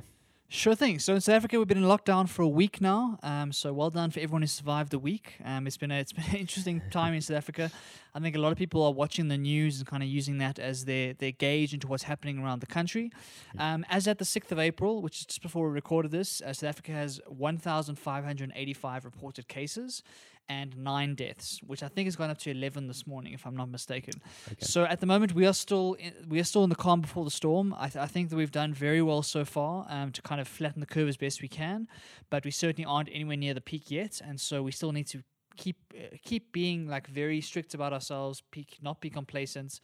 Sure 0.52 0.74
thing. 0.74 0.98
So 0.98 1.14
in 1.14 1.20
South 1.20 1.36
Africa, 1.36 1.58
we've 1.58 1.68
been 1.68 1.78
in 1.78 1.84
lockdown 1.84 2.28
for 2.28 2.42
a 2.42 2.48
week 2.48 2.80
now. 2.80 3.20
Um, 3.22 3.52
so 3.52 3.72
well 3.72 3.88
done 3.88 4.10
for 4.10 4.18
everyone 4.18 4.42
who 4.42 4.48
survived 4.48 4.90
the 4.90 4.98
week. 4.98 5.34
Um, 5.44 5.68
it's 5.68 5.76
been 5.76 5.92
a, 5.92 6.00
it's 6.00 6.12
been 6.12 6.24
an 6.28 6.36
interesting 6.36 6.82
time 6.90 7.14
in 7.14 7.20
South 7.20 7.36
Africa. 7.36 7.70
I 8.14 8.20
think 8.20 8.36
a 8.36 8.40
lot 8.40 8.52
of 8.52 8.58
people 8.58 8.82
are 8.82 8.92
watching 8.92 9.28
the 9.28 9.38
news 9.38 9.78
and 9.78 9.86
kind 9.86 10.02
of 10.02 10.08
using 10.08 10.38
that 10.38 10.58
as 10.58 10.84
their 10.84 11.14
their 11.14 11.32
gauge 11.32 11.74
into 11.74 11.86
what's 11.86 12.04
happening 12.04 12.38
around 12.38 12.60
the 12.60 12.66
country. 12.66 13.10
Um, 13.58 13.84
as 13.88 14.08
at 14.08 14.18
the 14.18 14.24
sixth 14.24 14.52
of 14.52 14.58
April, 14.58 15.02
which 15.02 15.20
is 15.20 15.26
just 15.26 15.42
before 15.42 15.66
we 15.68 15.72
recorded 15.72 16.10
this, 16.10 16.40
uh, 16.40 16.52
South 16.52 16.70
Africa 16.70 16.92
has 16.92 17.20
one 17.26 17.58
thousand 17.58 17.96
five 17.96 18.24
hundred 18.24 18.52
eighty 18.54 18.74
five 18.74 19.04
reported 19.04 19.48
cases 19.48 20.02
and 20.48 20.76
nine 20.76 21.14
deaths, 21.14 21.60
which 21.64 21.80
I 21.80 21.86
think 21.86 22.06
has 22.08 22.16
gone 22.16 22.28
up 22.28 22.38
to 22.38 22.50
eleven 22.50 22.88
this 22.88 23.06
morning, 23.06 23.32
if 23.34 23.46
I'm 23.46 23.56
not 23.56 23.68
mistaken. 23.68 24.14
So 24.58 24.82
at 24.84 24.98
the 24.98 25.06
moment, 25.06 25.32
we 25.32 25.46
are 25.46 25.52
still 25.52 25.94
in, 25.94 26.12
we 26.28 26.40
are 26.40 26.44
still 26.44 26.64
in 26.64 26.70
the 26.70 26.76
calm 26.76 27.00
before 27.00 27.24
the 27.24 27.30
storm. 27.30 27.72
I, 27.78 27.88
th- 27.88 28.02
I 28.02 28.06
think 28.06 28.30
that 28.30 28.36
we've 28.36 28.50
done 28.50 28.74
very 28.74 29.00
well 29.00 29.22
so 29.22 29.44
far 29.44 29.86
um, 29.88 30.10
to 30.10 30.22
kind 30.22 30.40
of 30.40 30.48
flatten 30.48 30.80
the 30.80 30.86
curve 30.86 31.08
as 31.08 31.16
best 31.16 31.40
we 31.40 31.48
can, 31.48 31.86
but 32.30 32.44
we 32.44 32.50
certainly 32.50 32.84
aren't 32.84 33.08
anywhere 33.12 33.36
near 33.36 33.54
the 33.54 33.60
peak 33.60 33.92
yet, 33.92 34.20
and 34.24 34.40
so 34.40 34.60
we 34.60 34.72
still 34.72 34.90
need 34.90 35.06
to 35.06 35.22
keep 35.56 35.76
uh, 35.94 36.16
keep 36.22 36.52
being 36.52 36.88
like 36.88 37.06
very 37.06 37.40
strict 37.40 37.74
about 37.74 37.92
ourselves, 37.92 38.42
peak, 38.50 38.78
not 38.82 39.00
be 39.00 39.10
complacent, 39.10 39.80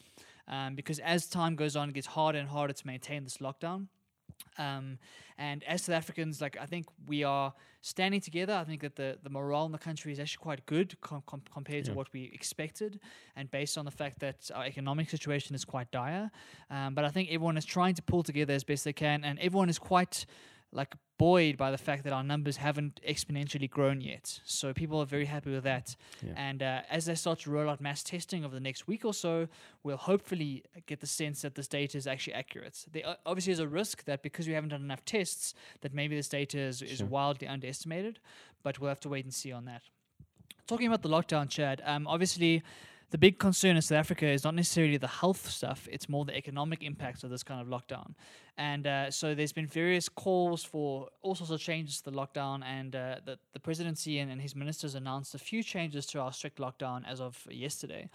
um, 0.49 0.75
because 0.75 0.99
as 1.01 1.27
time 1.27 1.57
goes 1.57 1.77
on, 1.77 1.89
it 1.89 1.95
gets 1.95 2.07
harder 2.07 2.39
and 2.39 2.49
harder 2.49 2.73
to 2.73 2.87
maintain 2.87 3.25
this 3.25 3.39
lockdown. 3.39 3.89
Um, 4.59 4.99
and 5.39 5.63
as 5.65 5.83
South 5.83 5.97
Africans, 5.97 6.41
like 6.41 6.57
I 6.61 6.67
think 6.67 6.87
we 7.07 7.25
are 7.25 7.53
standing 7.83 8.21
together. 8.21 8.55
I 8.55 8.65
think 8.65 8.81
that 8.81 8.97
the, 8.97 9.19
the 9.23 9.31
morale 9.31 9.67
in 9.67 9.73
the 9.73 9.79
country 9.79 10.13
is 10.13 10.19
actually 10.19 10.43
quite 10.43 10.67
good 10.67 11.01
com- 11.01 11.23
com- 11.27 11.43
compared 11.53 11.85
to 11.85 11.93
what 11.93 12.13
we 12.13 12.31
expected, 12.35 13.01
and 13.37 13.51
based 13.51 13.79
on 13.79 13.85
the 13.85 13.91
fact 13.91 14.19
that 14.21 14.51
our 14.55 14.65
economic 14.65 15.09
situation 15.11 15.55
is 15.55 15.65
quite 15.65 15.91
dire. 15.91 16.31
Um, 16.71 16.95
but 16.95 17.05
I 17.05 17.11
think 17.11 17.29
everyone 17.31 17.57
is 17.57 17.65
trying 17.65 17.95
to 17.95 18.03
pull 18.03 18.23
together 18.23 18.55
as 18.55 18.65
best 18.65 18.85
they 18.85 18.93
can, 18.93 19.25
and 19.25 19.39
everyone 19.39 19.69
is 19.69 19.79
quite 19.79 20.27
like 20.77 20.95
buoyed 21.19 21.57
by 21.57 21.71
the 21.71 21.79
fact 21.79 22.05
that 22.05 22.13
our 22.13 22.23
numbers 22.23 22.59
haven't 22.59 23.01
exponentially 23.09 23.69
grown 23.69 24.01
yet. 24.03 24.41
So 24.45 24.75
people 24.75 25.01
are 25.01 25.07
very 25.07 25.25
happy 25.25 25.51
with 25.51 25.65
that. 25.65 25.97
Yeah. 26.23 26.35
And 26.37 26.63
uh, 26.63 26.81
as 26.91 27.07
they 27.07 27.15
start 27.15 27.41
to 27.41 27.51
roll 27.51 27.71
out 27.71 27.81
mass 27.81 28.03
testing 28.03 28.45
over 28.45 28.55
the 28.55 28.61
next 28.61 28.87
week 28.87 29.05
or 29.05 29.15
so, 29.15 29.49
we'll 29.83 29.97
hopefully 29.97 30.65
get 30.87 31.01
the 31.01 31.07
sense 31.07 31.41
that 31.43 31.55
this 31.55 31.69
data 31.69 31.97
is 31.97 32.07
actually 32.07 32.35
accurate. 32.35 32.85
There 32.93 33.17
obviously 33.25 33.55
is 33.55 33.61
a 33.61 33.67
risk 33.69 34.05
that 34.05 34.23
because 34.23 34.47
we 34.47 34.53
haven't 34.53 34.71
done 34.71 34.83
enough 34.83 35.05
tests, 35.05 35.55
that 35.81 35.95
maybe 35.95 36.15
this 36.15 36.29
data 36.29 36.59
is, 36.59 36.83
is 36.83 37.03
wildly 37.03 37.49
underestimated, 37.49 38.19
but 38.63 38.79
we'll 38.79 38.91
have 38.91 39.01
to 39.01 39.09
wait 39.09 39.25
and 39.25 39.33
see 39.33 39.53
on 39.53 39.65
that. 39.65 39.83
Talking 40.67 40.87
about 40.89 41.03
the 41.03 41.09
lockdown, 41.09 41.49
Chad, 41.49 41.81
um, 41.85 42.07
obviously 42.07 42.63
the 43.11 43.19
big 43.19 43.39
concern 43.39 43.77
in 43.77 43.83
South 43.83 43.99
Africa 43.99 44.27
is 44.27 44.43
not 44.43 44.55
necessarily 44.55 44.97
the 44.97 45.07
health 45.07 45.49
stuff, 45.49 45.89
it's 45.91 46.09
more 46.09 46.25
the 46.25 46.37
economic 46.37 46.83
impacts 46.83 47.23
of 47.23 47.31
this 47.31 47.43
kind 47.43 47.61
of 47.61 47.69
lockdown. 47.69 48.15
And 48.59 48.87
uh, 48.87 49.11
so 49.11 49.35
there's 49.35 49.53
been 49.53 49.67
various 49.67 50.09
calls 50.09 50.65
for 50.65 51.09
all 51.23 51.35
sorts 51.35 51.53
of 51.53 51.61
changes 51.61 52.01
to 52.01 52.11
the 52.11 52.17
lockdown, 52.17 52.65
and 52.65 52.97
uh, 52.97 53.17
the, 53.25 53.39
the 53.53 53.61
presidency 53.61 54.19
and, 54.19 54.31
and 54.31 54.41
his 54.41 54.57
ministers 54.57 54.95
announced 54.95 55.35
a 55.35 55.39
few 55.39 55.63
changes 55.63 56.07
to 56.07 56.21
our 56.21 56.33
strict 56.33 56.59
lockdown 56.59 57.03
as 57.07 57.21
of 57.21 57.47
yesterday. 57.51 58.09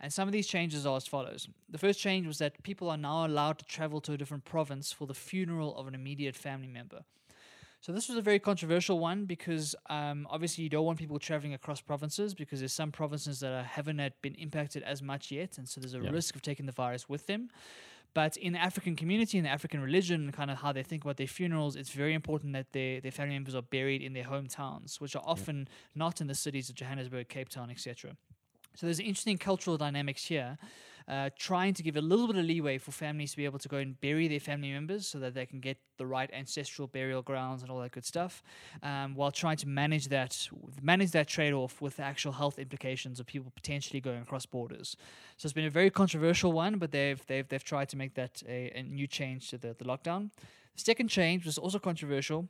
And 0.00 0.12
some 0.12 0.28
of 0.28 0.32
these 0.32 0.46
changes 0.46 0.86
are 0.86 0.96
as 0.96 1.06
follows. 1.06 1.48
The 1.68 1.78
first 1.78 1.98
change 1.98 2.26
was 2.26 2.38
that 2.38 2.62
people 2.62 2.88
are 2.88 2.96
now 2.96 3.26
allowed 3.26 3.58
to 3.58 3.64
travel 3.64 4.00
to 4.02 4.12
a 4.12 4.16
different 4.16 4.44
province 4.44 4.92
for 4.92 5.06
the 5.06 5.14
funeral 5.14 5.76
of 5.76 5.88
an 5.88 5.94
immediate 5.94 6.36
family 6.36 6.68
member. 6.68 7.02
So 7.88 7.94
this 7.94 8.06
was 8.06 8.18
a 8.18 8.20
very 8.20 8.38
controversial 8.38 8.98
one 8.98 9.24
because 9.24 9.74
um, 9.88 10.26
obviously 10.28 10.62
you 10.62 10.68
don't 10.68 10.84
want 10.84 10.98
people 10.98 11.18
traveling 11.18 11.54
across 11.54 11.80
provinces 11.80 12.34
because 12.34 12.58
there's 12.58 12.74
some 12.74 12.92
provinces 12.92 13.40
that 13.40 13.50
are, 13.50 13.62
haven't 13.62 14.12
been 14.20 14.34
impacted 14.34 14.82
as 14.82 15.00
much 15.00 15.30
yet, 15.30 15.56
and 15.56 15.66
so 15.66 15.80
there's 15.80 15.94
a 15.94 16.02
Yeah. 16.02 16.10
risk 16.10 16.36
of 16.36 16.42
taking 16.42 16.66
the 16.66 16.72
virus 16.72 17.08
with 17.08 17.26
them. 17.26 17.48
But 18.12 18.36
in 18.36 18.52
the 18.52 18.58
African 18.58 18.94
community, 18.94 19.38
in 19.38 19.44
the 19.44 19.48
African 19.48 19.80
religion, 19.80 20.30
kind 20.32 20.50
of 20.50 20.58
how 20.58 20.70
they 20.70 20.82
think 20.82 21.02
about 21.04 21.16
their 21.16 21.26
funerals, 21.26 21.76
it's 21.76 21.88
very 21.88 22.12
important 22.12 22.52
that 22.52 22.72
their, 22.72 23.00
their 23.00 23.10
family 23.10 23.32
members 23.36 23.54
are 23.54 23.62
buried 23.62 24.02
in 24.02 24.12
their 24.12 24.24
hometowns, 24.24 25.00
which 25.00 25.16
are 25.16 25.22
often 25.24 25.66
not 25.94 26.20
in 26.20 26.26
the 26.26 26.34
cities 26.34 26.68
of 26.68 26.74
Johannesburg, 26.74 27.30
Cape 27.30 27.48
Town, 27.48 27.70
etc. 27.70 28.18
So 28.74 28.86
there's 28.86 29.00
interesting 29.00 29.38
cultural 29.38 29.76
dynamics 29.76 30.24
here, 30.24 30.58
uh, 31.08 31.30
trying 31.38 31.72
to 31.74 31.82
give 31.82 31.96
a 31.96 32.00
little 32.02 32.26
bit 32.26 32.36
of 32.36 32.44
leeway 32.44 32.78
for 32.78 32.92
families 32.92 33.30
to 33.30 33.36
be 33.38 33.44
able 33.46 33.58
to 33.58 33.68
go 33.68 33.78
and 33.78 33.98
bury 34.00 34.28
their 34.28 34.40
family 34.40 34.70
members 34.70 35.06
so 35.06 35.18
that 35.18 35.34
they 35.34 35.46
can 35.46 35.58
get 35.58 35.78
the 35.96 36.06
right 36.06 36.30
ancestral 36.34 36.86
burial 36.86 37.22
grounds 37.22 37.62
and 37.62 37.70
all 37.70 37.80
that 37.80 37.92
good 37.92 38.04
stuff, 38.04 38.42
um, 38.82 39.14
while 39.14 39.30
trying 39.30 39.56
to 39.56 39.66
manage 39.66 40.08
that 40.08 40.48
manage 40.82 41.10
that 41.12 41.26
trade 41.26 41.54
off 41.54 41.80
with 41.80 41.96
the 41.96 42.02
actual 42.02 42.32
health 42.32 42.58
implications 42.58 43.18
of 43.18 43.26
people 43.26 43.50
potentially 43.54 44.00
going 44.00 44.20
across 44.20 44.46
borders. 44.46 44.96
So 45.38 45.46
it's 45.46 45.54
been 45.54 45.64
a 45.64 45.70
very 45.70 45.90
controversial 45.90 46.52
one, 46.52 46.78
but 46.78 46.92
they've 46.92 47.24
they've 47.26 47.48
they've 47.48 47.64
tried 47.64 47.88
to 47.88 47.96
make 47.96 48.14
that 48.14 48.42
a, 48.46 48.70
a 48.76 48.82
new 48.82 49.06
change 49.06 49.50
to 49.50 49.58
the, 49.58 49.74
the 49.78 49.84
lockdown. 49.84 50.30
The 50.76 50.84
second 50.84 51.08
change 51.08 51.44
was 51.44 51.58
also 51.58 51.78
controversial 51.78 52.48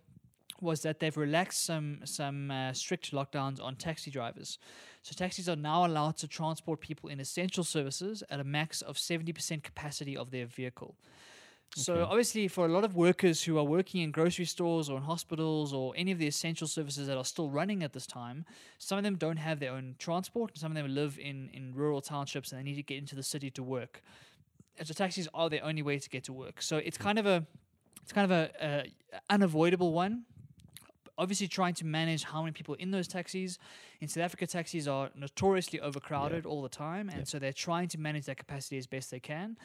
was 0.62 0.82
that 0.82 1.00
they've 1.00 1.16
relaxed 1.16 1.64
some 1.64 2.00
some 2.04 2.50
uh, 2.50 2.72
strict 2.72 3.12
lockdowns 3.12 3.62
on 3.62 3.76
taxi 3.76 4.10
drivers. 4.10 4.58
So 5.02 5.14
taxis 5.16 5.48
are 5.48 5.56
now 5.56 5.86
allowed 5.86 6.16
to 6.18 6.28
transport 6.28 6.80
people 6.80 7.08
in 7.08 7.20
essential 7.20 7.64
services 7.64 8.22
at 8.30 8.40
a 8.40 8.44
max 8.44 8.82
of 8.82 8.96
70% 8.96 9.62
capacity 9.62 10.16
of 10.16 10.30
their 10.30 10.46
vehicle. 10.46 10.96
So 11.74 12.02
Okay. 12.02 12.04
obviously 12.04 12.48
for 12.48 12.64
a 12.64 12.68
lot 12.68 12.84
of 12.84 12.96
workers 12.96 13.42
who 13.44 13.58
are 13.58 13.64
working 13.64 14.00
in 14.00 14.10
grocery 14.10 14.46
stores 14.46 14.88
or 14.88 14.96
in 14.96 15.02
hospitals 15.04 15.72
or 15.72 15.92
any 15.96 16.10
of 16.12 16.18
the 16.18 16.26
essential 16.26 16.66
services 16.66 17.06
that 17.06 17.16
are 17.16 17.24
still 17.24 17.50
running 17.50 17.82
at 17.82 17.92
this 17.92 18.06
time, 18.06 18.46
some 18.78 18.98
of 18.98 19.04
them 19.04 19.16
don't 19.16 19.36
have 19.36 19.60
their 19.60 19.72
own 19.72 19.94
transport 19.98 20.50
and 20.52 20.58
some 20.58 20.72
of 20.72 20.76
them 20.76 20.94
live 20.94 21.18
in, 21.18 21.50
in 21.52 21.74
rural 21.74 22.00
townships 22.00 22.50
and 22.52 22.58
they 22.58 22.64
need 22.64 22.76
to 22.76 22.82
get 22.82 22.98
into 22.98 23.14
the 23.14 23.22
city 23.22 23.50
to 23.50 23.62
work. 23.62 24.02
And 24.78 24.88
so 24.88 24.94
taxis 24.94 25.28
are 25.34 25.50
their 25.50 25.64
only 25.64 25.82
way 25.82 25.98
to 25.98 26.08
get 26.08 26.24
to 26.24 26.32
work. 26.32 26.62
So 26.62 26.78
it's 26.78 26.98
kind 26.98 27.18
of 27.18 27.26
a 27.26 27.46
it's 28.02 28.12
kind 28.12 28.30
of 28.30 28.30
a, 28.30 28.50
a 28.62 28.92
unavoidable 29.30 29.92
one 29.92 30.24
obviously 31.18 31.48
trying 31.48 31.74
to 31.74 31.84
manage 31.84 32.22
how 32.24 32.40
many 32.42 32.52
people 32.52 32.74
in 32.76 32.90
those 32.90 33.08
taxis. 33.08 33.58
In 34.00 34.08
South 34.08 34.24
Africa, 34.24 34.46
taxis 34.46 34.86
are 34.88 35.10
notoriously 35.14 35.80
overcrowded 35.80 36.46
all 36.46 36.62
the 36.62 36.68
time, 36.68 37.08
and 37.08 37.18
Yep. 37.18 37.26
so 37.28 37.38
they're 37.38 37.52
trying 37.52 37.88
to 37.88 37.98
manage 37.98 38.24
their 38.26 38.34
capacity 38.36 38.78
as 38.78 38.86
best 38.86 39.10
they 39.10 39.20
can. 39.20 39.56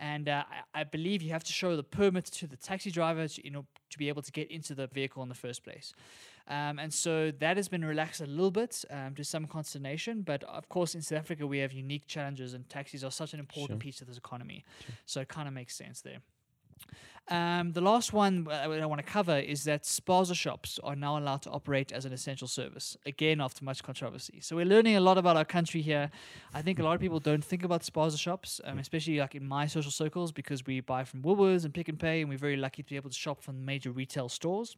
And 0.00 0.28
uh, 0.28 0.42
I, 0.74 0.80
I 0.80 0.84
believe 0.84 1.22
you 1.22 1.30
have 1.30 1.44
to 1.44 1.52
show 1.52 1.76
the 1.76 1.84
permit 1.84 2.24
to 2.24 2.46
the 2.48 2.56
taxi 2.56 2.90
driver 2.90 3.28
to, 3.28 3.44
you 3.44 3.50
know, 3.52 3.66
to 3.90 3.98
be 3.98 4.08
able 4.08 4.22
to 4.22 4.32
get 4.32 4.50
into 4.50 4.74
the 4.74 4.86
vehicle 4.88 5.22
in 5.22 5.28
the 5.28 5.34
first 5.34 5.62
place. 5.62 5.92
Um, 6.48 6.80
and 6.80 6.92
so 6.92 7.30
that 7.38 7.56
has 7.56 7.68
been 7.68 7.84
relaxed 7.84 8.20
a 8.20 8.26
little 8.26 8.50
bit 8.50 8.84
um, 8.90 9.14
to 9.14 9.22
some 9.22 9.46
consternation. 9.46 10.22
But 10.22 10.42
of 10.44 10.68
course, 10.68 10.96
in 10.96 11.02
South 11.02 11.18
Africa, 11.20 11.46
we 11.46 11.58
have 11.58 11.72
unique 11.72 12.06
challenges, 12.08 12.52
and 12.54 12.68
taxis 12.68 13.04
are 13.04 13.12
such 13.12 13.32
an 13.32 13.38
important 13.38 13.78
Sure. 13.80 13.86
piece 13.86 14.00
of 14.00 14.08
this 14.08 14.16
economy. 14.18 14.64
So 15.06 15.20
it 15.20 15.28
kind 15.28 15.46
of 15.46 15.54
makes 15.54 15.76
sense 15.76 16.00
there. 16.00 16.18
Um, 17.28 17.72
the 17.72 17.80
last 17.80 18.12
one 18.12 18.48
uh, 18.50 18.68
I 18.68 18.86
want 18.86 18.98
to 18.98 19.06
cover 19.06 19.38
is 19.38 19.64
that 19.64 19.84
spaza 19.84 20.34
shops 20.34 20.80
are 20.82 20.96
now 20.96 21.18
allowed 21.18 21.42
to 21.42 21.50
operate 21.50 21.92
as 21.92 22.04
an 22.04 22.12
essential 22.12 22.48
service. 22.48 22.96
Again, 23.06 23.40
after 23.40 23.64
much 23.64 23.82
controversy. 23.82 24.40
So 24.40 24.56
we're 24.56 24.66
learning 24.66 24.96
a 24.96 25.00
lot 25.00 25.18
about 25.18 25.36
our 25.36 25.44
country 25.44 25.82
here. 25.82 26.10
I 26.52 26.62
think 26.62 26.80
a 26.80 26.82
lot 26.82 26.94
of 26.94 27.00
people 27.00 27.20
don't 27.20 27.44
think 27.44 27.62
about 27.64 27.82
spaza 27.82 28.18
shops, 28.18 28.60
um, 28.64 28.78
especially 28.78 29.18
like 29.18 29.34
in 29.34 29.46
my 29.46 29.66
social 29.66 29.92
circles, 29.92 30.32
because 30.32 30.66
we 30.66 30.80
buy 30.80 31.04
from 31.04 31.22
Woolworths 31.22 31.64
and 31.64 31.72
Pick 31.72 31.88
n 31.88 31.96
Pay, 31.96 32.22
and 32.22 32.28
we're 32.28 32.38
very 32.38 32.56
lucky 32.56 32.82
to 32.82 32.88
be 32.88 32.96
able 32.96 33.10
to 33.10 33.16
shop 33.16 33.40
from 33.40 33.64
major 33.64 33.92
retail 33.92 34.28
stores. 34.28 34.76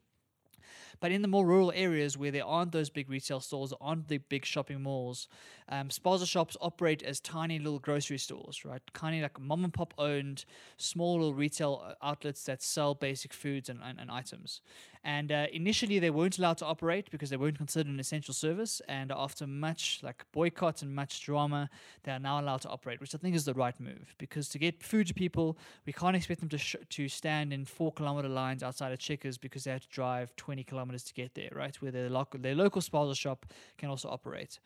But 1.01 1.13
in 1.13 1.23
the 1.23 1.29
more 1.29 1.47
rural 1.47 1.73
areas 1.75 2.17
where 2.17 2.31
there 2.31 2.45
aren't 2.45 2.73
those 2.73 2.91
big 2.91 3.11
retail 3.11 3.41
stores, 3.41 3.73
aren't 3.81 4.09
the 4.09 4.19
big 4.19 4.45
shopping 4.45 4.83
malls, 4.83 5.29
um, 5.69 5.89
spaza 5.89 6.27
shops 6.27 6.57
operate 6.61 7.03
as 7.03 7.21
tiny 7.21 7.59
little 7.59 7.79
grocery 7.79 8.19
stores, 8.19 8.65
right? 8.65 8.83
Kind 8.93 9.17
of 9.17 9.23
like 9.23 9.41
mom 9.41 9.65
and 9.65 9.73
pop 9.73 9.95
owned, 9.99 10.45
small 10.77 11.15
little 11.15 11.35
retail 11.35 11.95
outlets 12.03 12.45
that 12.45 12.63
sell 12.63 12.95
basic 12.95 13.33
foods 13.33 13.69
and, 13.69 13.81
and, 13.83 13.99
and 13.99 14.11
items. 14.11 14.61
And 15.05 15.31
uh, 15.31 15.47
initially, 15.53 15.99
they 15.99 16.09
weren't 16.09 16.39
allowed 16.39 16.57
to 16.59 16.65
operate 16.65 17.11
because 17.11 17.29
they 17.29 17.37
weren't 17.37 17.59
considered 17.59 17.93
an 17.93 18.01
essential 18.01 18.33
service. 18.33 18.81
And 18.89 19.13
after 19.13 19.47
much 19.47 20.01
like 20.03 20.25
boycott 20.33 20.81
and 20.81 20.95
much 20.95 21.21
drama, 21.21 21.69
they 22.05 22.13
are 22.13 22.19
now 22.19 22.41
allowed 22.41 22.63
to 22.63 22.71
operate, 22.71 23.03
which 23.03 23.15
I 23.15 23.19
think 23.19 23.37
is 23.37 23.45
the 23.45 23.53
right 23.53 23.79
move. 23.79 24.15
Because 24.17 24.49
to 24.49 24.59
get 24.59 24.83
food 24.83 25.07
to 25.09 25.15
people, 25.15 25.59
we 25.85 25.93
can't 25.93 26.17
expect 26.17 26.41
them 26.41 26.49
to 26.49 26.59
sh- 26.59 26.77
to 26.89 27.09
stand 27.09 27.53
in 27.53 27.67
four 27.67 27.93
kilometer 27.93 28.29
lines 28.29 28.63
outside 28.63 28.93
of 28.93 28.99
Checkers 28.99 29.37
because 29.37 29.65
they 29.65 29.73
have 29.73 29.83
to 29.83 29.89
drive 29.89 30.35
20 30.37 30.65
kilometers 30.65 31.05
to 31.05 31.13
get 31.13 31.35
there, 31.35 31.51
right? 31.55 31.77
Where 31.83 31.93
their 31.93 32.09
local 32.09 32.41
their 32.41 32.55
local 32.55 32.81
spaza 32.81 33.15
shop 33.15 33.45
can 33.77 33.91
also 33.91 34.09
operate. 34.09 34.59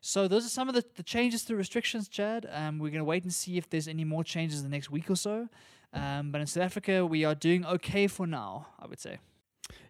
So 0.00 0.26
those 0.26 0.46
are 0.46 0.48
some 0.48 0.70
of 0.70 0.74
the, 0.74 0.84
the 0.96 1.02
changes 1.02 1.44
to 1.44 1.54
restrictions, 1.54 2.08
Chad. 2.08 2.48
Um, 2.50 2.78
we're 2.78 2.88
going 2.88 2.98
to 2.98 3.04
wait 3.04 3.24
and 3.24 3.32
see 3.32 3.58
if 3.58 3.68
there's 3.68 3.86
any 3.86 4.04
more 4.04 4.24
changes 4.24 4.58
in 4.58 4.64
the 4.64 4.74
next 4.74 4.90
week 4.90 5.10
or 5.10 5.16
so. 5.16 5.48
Um, 5.92 6.32
but 6.32 6.40
in 6.40 6.46
South 6.46 6.64
Africa, 6.64 7.04
we 7.04 7.24
are 7.24 7.34
doing 7.34 7.64
okay 7.66 8.06
for 8.06 8.26
now, 8.26 8.68
I 8.80 8.86
would 8.86 8.98
say. 8.98 9.18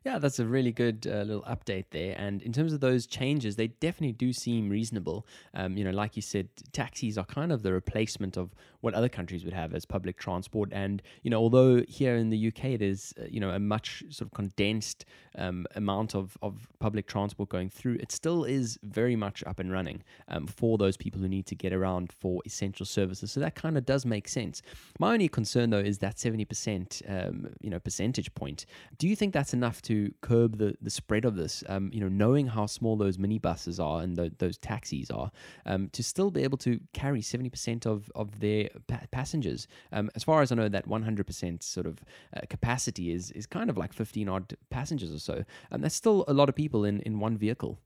Yeah, 0.04 0.18
that's 0.18 0.38
a 0.38 0.46
really 0.46 0.72
good 0.72 1.06
uh, 1.08 1.22
little 1.22 1.42
update 1.42 1.86
there. 1.90 2.16
And 2.18 2.42
in 2.42 2.52
terms 2.52 2.72
of 2.72 2.80
those 2.80 3.06
changes, 3.06 3.56
they 3.56 3.68
definitely 3.68 4.12
do 4.12 4.32
seem 4.32 4.68
reasonable. 4.68 5.26
Um, 5.54 5.76
you 5.76 5.84
know, 5.84 5.92
like 5.92 6.16
you 6.16 6.22
said, 6.22 6.48
taxis 6.72 7.16
are 7.16 7.24
kind 7.24 7.52
of 7.52 7.62
the 7.62 7.72
replacement 7.72 8.36
of 8.36 8.54
what 8.82 8.94
other 8.94 9.08
countries 9.08 9.44
would 9.44 9.54
have 9.54 9.74
as 9.74 9.86
public 9.86 10.18
transport. 10.18 10.68
And 10.72 11.02
you 11.22 11.30
know, 11.30 11.38
although 11.38 11.82
here 11.88 12.16
in 12.16 12.28
the 12.30 12.48
UK 12.48 12.78
there's 12.78 13.14
uh, 13.18 13.24
you 13.30 13.40
know 13.40 13.50
a 13.50 13.58
much 13.58 14.04
sort 14.10 14.28
of 14.28 14.34
condensed 14.34 15.06
um, 15.38 15.66
amount 15.74 16.14
of 16.14 16.36
of 16.42 16.68
public 16.78 17.06
transport 17.06 17.48
going 17.48 17.70
through, 17.70 17.94
it 17.94 18.12
still 18.12 18.44
is 18.44 18.78
very 18.82 19.16
much 19.16 19.42
up 19.46 19.58
and 19.58 19.72
running 19.72 20.02
um, 20.28 20.46
for 20.46 20.76
those 20.76 20.96
people 20.96 21.20
who 21.20 21.28
need 21.28 21.46
to 21.46 21.54
get 21.54 21.72
around 21.72 22.12
for 22.12 22.42
essential 22.44 22.84
services. 22.84 23.32
So 23.32 23.40
that 23.40 23.54
kind 23.54 23.78
of 23.78 23.86
does 23.86 24.04
make 24.04 24.28
sense. 24.28 24.62
My 24.98 25.12
only 25.12 25.28
concern 25.28 25.70
though 25.70 25.78
is 25.78 25.98
that 25.98 26.18
seventy 26.18 26.44
percent, 26.44 27.02
um, 27.08 27.48
you 27.60 27.70
know, 27.70 27.78
percentage 27.78 28.34
point. 28.34 28.66
Do 28.98 29.08
you 29.08 29.14
think 29.14 29.32
that's 29.32 29.54
enough 29.54 29.80
to 29.82 30.12
curb 30.22 30.58
the, 30.58 30.74
the 30.82 30.90
spread 30.90 31.24
of 31.24 31.36
this? 31.36 31.62
Um, 31.68 31.90
you 31.92 32.00
know, 32.00 32.08
knowing 32.08 32.48
how 32.48 32.66
small 32.66 32.96
those 32.96 33.16
minibuses 33.16 33.82
are 33.82 34.02
and 34.02 34.16
tho- 34.16 34.30
those 34.38 34.58
taxis 34.58 35.08
are, 35.10 35.30
um, 35.66 35.88
to 35.90 36.02
still 36.02 36.32
be 36.32 36.42
able 36.42 36.58
to 36.58 36.80
carry 36.92 37.22
seventy 37.22 37.48
percent 37.48 37.86
of 37.86 38.10
of 38.16 38.40
their 38.40 38.70
pa- 38.86 39.06
passengers. 39.10 39.68
Um, 39.92 40.10
as 40.14 40.24
far 40.24 40.42
as 40.42 40.52
I 40.52 40.54
know, 40.54 40.68
that 40.68 40.86
one 40.86 41.02
hundred 41.02 41.26
percent 41.26 41.62
sort 41.62 41.86
of 41.86 42.04
uh, 42.36 42.40
capacity 42.48 43.12
is 43.12 43.30
is 43.32 43.46
kind 43.46 43.70
of 43.70 43.76
like 43.76 43.92
fifteen 43.92 44.28
odd 44.28 44.56
passengers 44.70 45.12
or 45.12 45.18
so. 45.18 45.44
And 45.70 45.82
that's 45.82 45.94
still 45.94 46.24
a 46.28 46.32
lot 46.32 46.48
of 46.48 46.54
people 46.54 46.84
in 46.84 47.00
in 47.00 47.20
one 47.20 47.36
vehicle. 47.36 47.78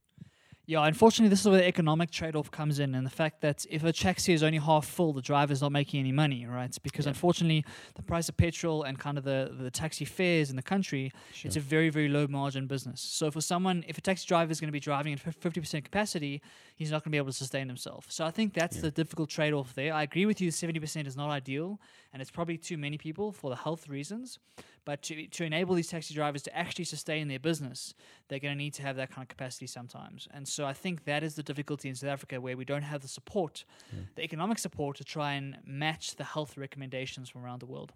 Yeah, 0.69 0.85
unfortunately, 0.85 1.29
this 1.29 1.39
is 1.39 1.47
where 1.47 1.59
the 1.59 1.65
economic 1.65 2.11
trade 2.11 2.35
off 2.35 2.51
comes 2.51 2.79
in, 2.79 2.93
and 2.93 3.05
the 3.05 3.09
fact 3.09 3.39
that 3.39 3.65
if 3.69 3.85
a 3.85 3.93
taxi 3.93 4.33
is 4.33 4.43
only 4.43 4.57
half 4.57 4.85
full, 4.85 5.13
the 5.13 5.21
driver's 5.21 5.61
not 5.61 5.71
making 5.71 6.01
any 6.01 6.11
money, 6.11 6.45
right? 6.45 6.77
Because 6.83 7.05
Yeah. 7.05 7.11
unfortunately, 7.11 7.63
the 7.95 8.01
price 8.03 8.27
of 8.27 8.35
petrol 8.35 8.83
and 8.83 8.99
kind 8.99 9.17
of 9.17 9.23
the, 9.23 9.55
the 9.57 9.71
taxi 9.71 10.03
fares 10.03 10.49
in 10.49 10.57
the 10.57 10.61
country, 10.61 11.13
it's 11.45 11.55
a 11.55 11.61
very, 11.61 11.89
very 11.89 12.09
low 12.09 12.27
margin 12.27 12.67
business. 12.67 12.99
So 12.99 13.31
for 13.31 13.39
someone, 13.39 13.85
if 13.87 13.97
a 13.97 14.01
taxi 14.01 14.27
driver 14.27 14.51
is 14.51 14.59
going 14.59 14.67
to 14.67 14.73
be 14.73 14.81
driving 14.81 15.13
at 15.13 15.21
50% 15.23 15.85
capacity, 15.85 16.41
he's 16.75 16.91
not 16.91 16.97
going 17.01 17.11
to 17.11 17.15
be 17.15 17.17
able 17.17 17.27
to 17.27 17.33
sustain 17.33 17.69
himself. 17.69 18.07
So 18.09 18.25
I 18.25 18.31
think 18.31 18.53
that's 18.53 18.75
Yeah. 18.75 18.81
the 18.81 18.91
difficult 18.91 19.29
trade 19.29 19.53
off 19.53 19.73
there. 19.73 19.93
I 19.93 20.03
agree 20.03 20.25
with 20.25 20.41
you, 20.41 20.51
70% 20.51 21.07
is 21.07 21.15
not 21.15 21.29
ideal, 21.29 21.79
and 22.13 22.21
it's 22.21 22.31
probably 22.31 22.57
too 22.57 22.77
many 22.77 22.97
people 22.97 23.31
for 23.31 23.49
the 23.49 23.55
health 23.55 23.87
reasons. 23.87 24.39
But 24.85 25.01
to, 25.03 25.27
to 25.27 25.43
enable 25.43 25.75
these 25.75 25.89
taxi 25.89 26.13
drivers 26.13 26.43
to 26.43 26.57
actually 26.57 26.85
sustain 26.85 27.27
their 27.27 27.39
business, 27.39 27.93
they're 28.27 28.39
going 28.39 28.53
to 28.53 28.57
need 28.57 28.73
to 28.75 28.81
have 28.83 28.95
that 28.95 29.11
kind 29.11 29.23
of 29.23 29.27
capacity 29.27 29.67
sometimes. 29.67 30.27
And 30.33 30.47
so 30.47 30.65
I 30.65 30.73
think 30.73 31.03
that 31.05 31.23
is 31.23 31.35
the 31.35 31.43
difficulty 31.43 31.89
in 31.89 31.95
South 31.95 32.09
Africa 32.09 32.39
where 32.39 32.55
we 32.55 32.65
don't 32.65 32.83
have 32.83 33.01
the 33.01 33.07
support, 33.07 33.65
the 34.15 34.23
economic 34.23 34.59
support 34.59 34.97
to 34.97 35.03
try 35.03 35.33
and 35.33 35.57
match 35.65 36.15
the 36.15 36.23
health 36.23 36.57
recommendations 36.57 37.29
from 37.29 37.43
around 37.43 37.59
the 37.59 37.65
world. 37.65 37.93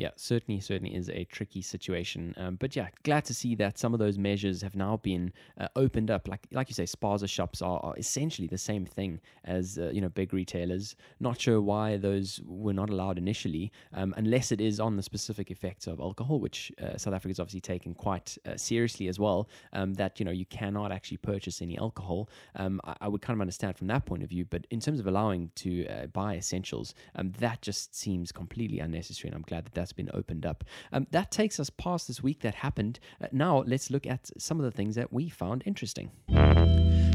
Yeah, 0.00 0.12
certainly, 0.16 0.60
certainly 0.60 0.94
is 0.94 1.10
a 1.10 1.24
tricky 1.24 1.60
situation. 1.60 2.34
Um, 2.38 2.56
but 2.56 2.74
yeah, 2.74 2.88
glad 3.02 3.26
to 3.26 3.34
see 3.34 3.54
that 3.56 3.78
some 3.78 3.92
of 3.92 4.00
those 4.00 4.16
measures 4.16 4.62
have 4.62 4.74
now 4.74 4.96
been 4.96 5.30
uh, 5.60 5.68
opened 5.76 6.10
up. 6.10 6.26
Like, 6.26 6.46
like 6.52 6.70
you 6.70 6.74
say, 6.74 6.84
spaza 6.84 7.28
shops 7.28 7.60
are, 7.60 7.78
are 7.80 7.94
essentially 7.98 8.48
the 8.48 8.56
same 8.56 8.86
thing 8.86 9.20
as 9.44 9.76
uh, 9.76 9.90
you 9.92 10.00
know 10.00 10.08
big 10.08 10.32
retailers. 10.32 10.96
Not 11.20 11.38
sure 11.38 11.60
why 11.60 11.98
those 11.98 12.40
were 12.46 12.72
not 12.72 12.88
allowed 12.88 13.18
initially, 13.18 13.72
um, 13.92 14.14
unless 14.16 14.52
it 14.52 14.62
is 14.62 14.80
on 14.80 14.96
the 14.96 15.02
specific 15.02 15.50
effects 15.50 15.86
of 15.86 16.00
alcohol, 16.00 16.40
which 16.40 16.72
uh, 16.82 16.96
South 16.96 17.12
Africa 17.12 17.28
has 17.28 17.38
obviously 17.38 17.60
taken 17.60 17.92
quite 17.92 18.38
uh, 18.46 18.56
seriously 18.56 19.06
as 19.06 19.18
well. 19.18 19.50
Um, 19.74 19.92
that 19.94 20.18
you 20.18 20.24
know 20.24 20.32
you 20.32 20.46
cannot 20.46 20.92
actually 20.92 21.18
purchase 21.18 21.60
any 21.60 21.76
alcohol. 21.76 22.30
Um, 22.56 22.80
I, 22.84 22.96
I 23.02 23.08
would 23.08 23.20
kind 23.20 23.36
of 23.36 23.42
understand 23.42 23.76
from 23.76 23.88
that 23.88 24.06
point 24.06 24.22
of 24.22 24.30
view, 24.30 24.46
but 24.46 24.66
in 24.70 24.80
terms 24.80 24.98
of 24.98 25.06
allowing 25.06 25.50
to 25.56 25.86
uh, 25.88 26.06
buy 26.06 26.36
essentials, 26.36 26.94
um, 27.16 27.32
that 27.32 27.60
just 27.60 27.94
seems 27.94 28.32
completely 28.32 28.78
unnecessary, 28.78 29.28
and 29.28 29.36
I'm 29.36 29.42
glad 29.42 29.66
that 29.66 29.74
that's 29.74 29.89
been 29.92 30.10
opened 30.14 30.46
up. 30.46 30.64
Um, 30.92 31.06
that 31.10 31.30
takes 31.30 31.60
us 31.60 31.70
past 31.70 32.08
this 32.08 32.22
week 32.22 32.40
that 32.40 32.56
happened. 32.56 33.00
Uh, 33.22 33.26
now 33.32 33.64
let's 33.66 33.90
look 33.90 34.06
at 34.06 34.30
some 34.38 34.58
of 34.58 34.64
the 34.64 34.70
things 34.70 34.94
that 34.94 35.12
we 35.12 35.28
found 35.28 35.62
interesting. 35.66 36.10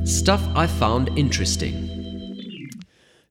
Stuff 0.06 0.48
I 0.56 0.68
found 0.68 1.18
interesting. 1.18 2.06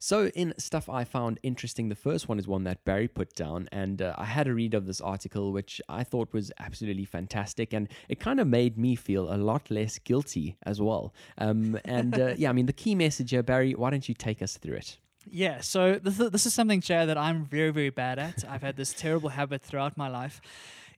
So, 0.04 0.26
in 0.34 0.52
stuff 0.58 0.90
I 0.90 1.04
found 1.04 1.40
interesting, 1.42 1.88
the 1.88 1.94
first 1.94 2.28
one 2.28 2.38
is 2.38 2.46
one 2.46 2.64
that 2.64 2.84
Barry 2.84 3.08
put 3.08 3.34
down, 3.34 3.70
and 3.72 4.02
uh, 4.02 4.14
I 4.18 4.26
had 4.26 4.46
a 4.46 4.52
read 4.52 4.74
of 4.74 4.84
this 4.84 5.00
article, 5.00 5.50
which 5.50 5.80
I 5.88 6.04
thought 6.04 6.30
was 6.30 6.52
absolutely 6.58 7.06
fantastic, 7.06 7.72
and 7.72 7.88
it 8.10 8.20
kind 8.20 8.38
of 8.38 8.46
made 8.46 8.76
me 8.76 8.96
feel 8.96 9.32
a 9.32 9.38
lot 9.38 9.70
less 9.70 9.98
guilty 9.98 10.58
as 10.64 10.78
well. 10.78 11.14
Um, 11.38 11.78
and 11.86 12.20
uh, 12.20 12.34
yeah, 12.36 12.50
I 12.50 12.52
mean, 12.52 12.66
the 12.66 12.74
key 12.74 12.94
message 12.94 13.30
here, 13.30 13.42
Barry, 13.42 13.72
why 13.72 13.88
don't 13.88 14.06
you 14.06 14.14
take 14.14 14.42
us 14.42 14.58
through 14.58 14.76
it? 14.76 14.98
Yeah, 15.30 15.60
so 15.60 15.98
this 15.98 16.20
is, 16.20 16.30
this 16.30 16.46
is 16.46 16.54
something, 16.54 16.80
Chad, 16.80 17.08
that 17.08 17.18
I'm 17.18 17.44
very, 17.44 17.70
very 17.70 17.90
bad 17.90 18.18
at. 18.18 18.44
I've 18.48 18.62
had 18.62 18.76
this 18.76 18.92
terrible 18.92 19.30
habit 19.30 19.62
throughout 19.62 19.96
my 19.96 20.08
life. 20.08 20.40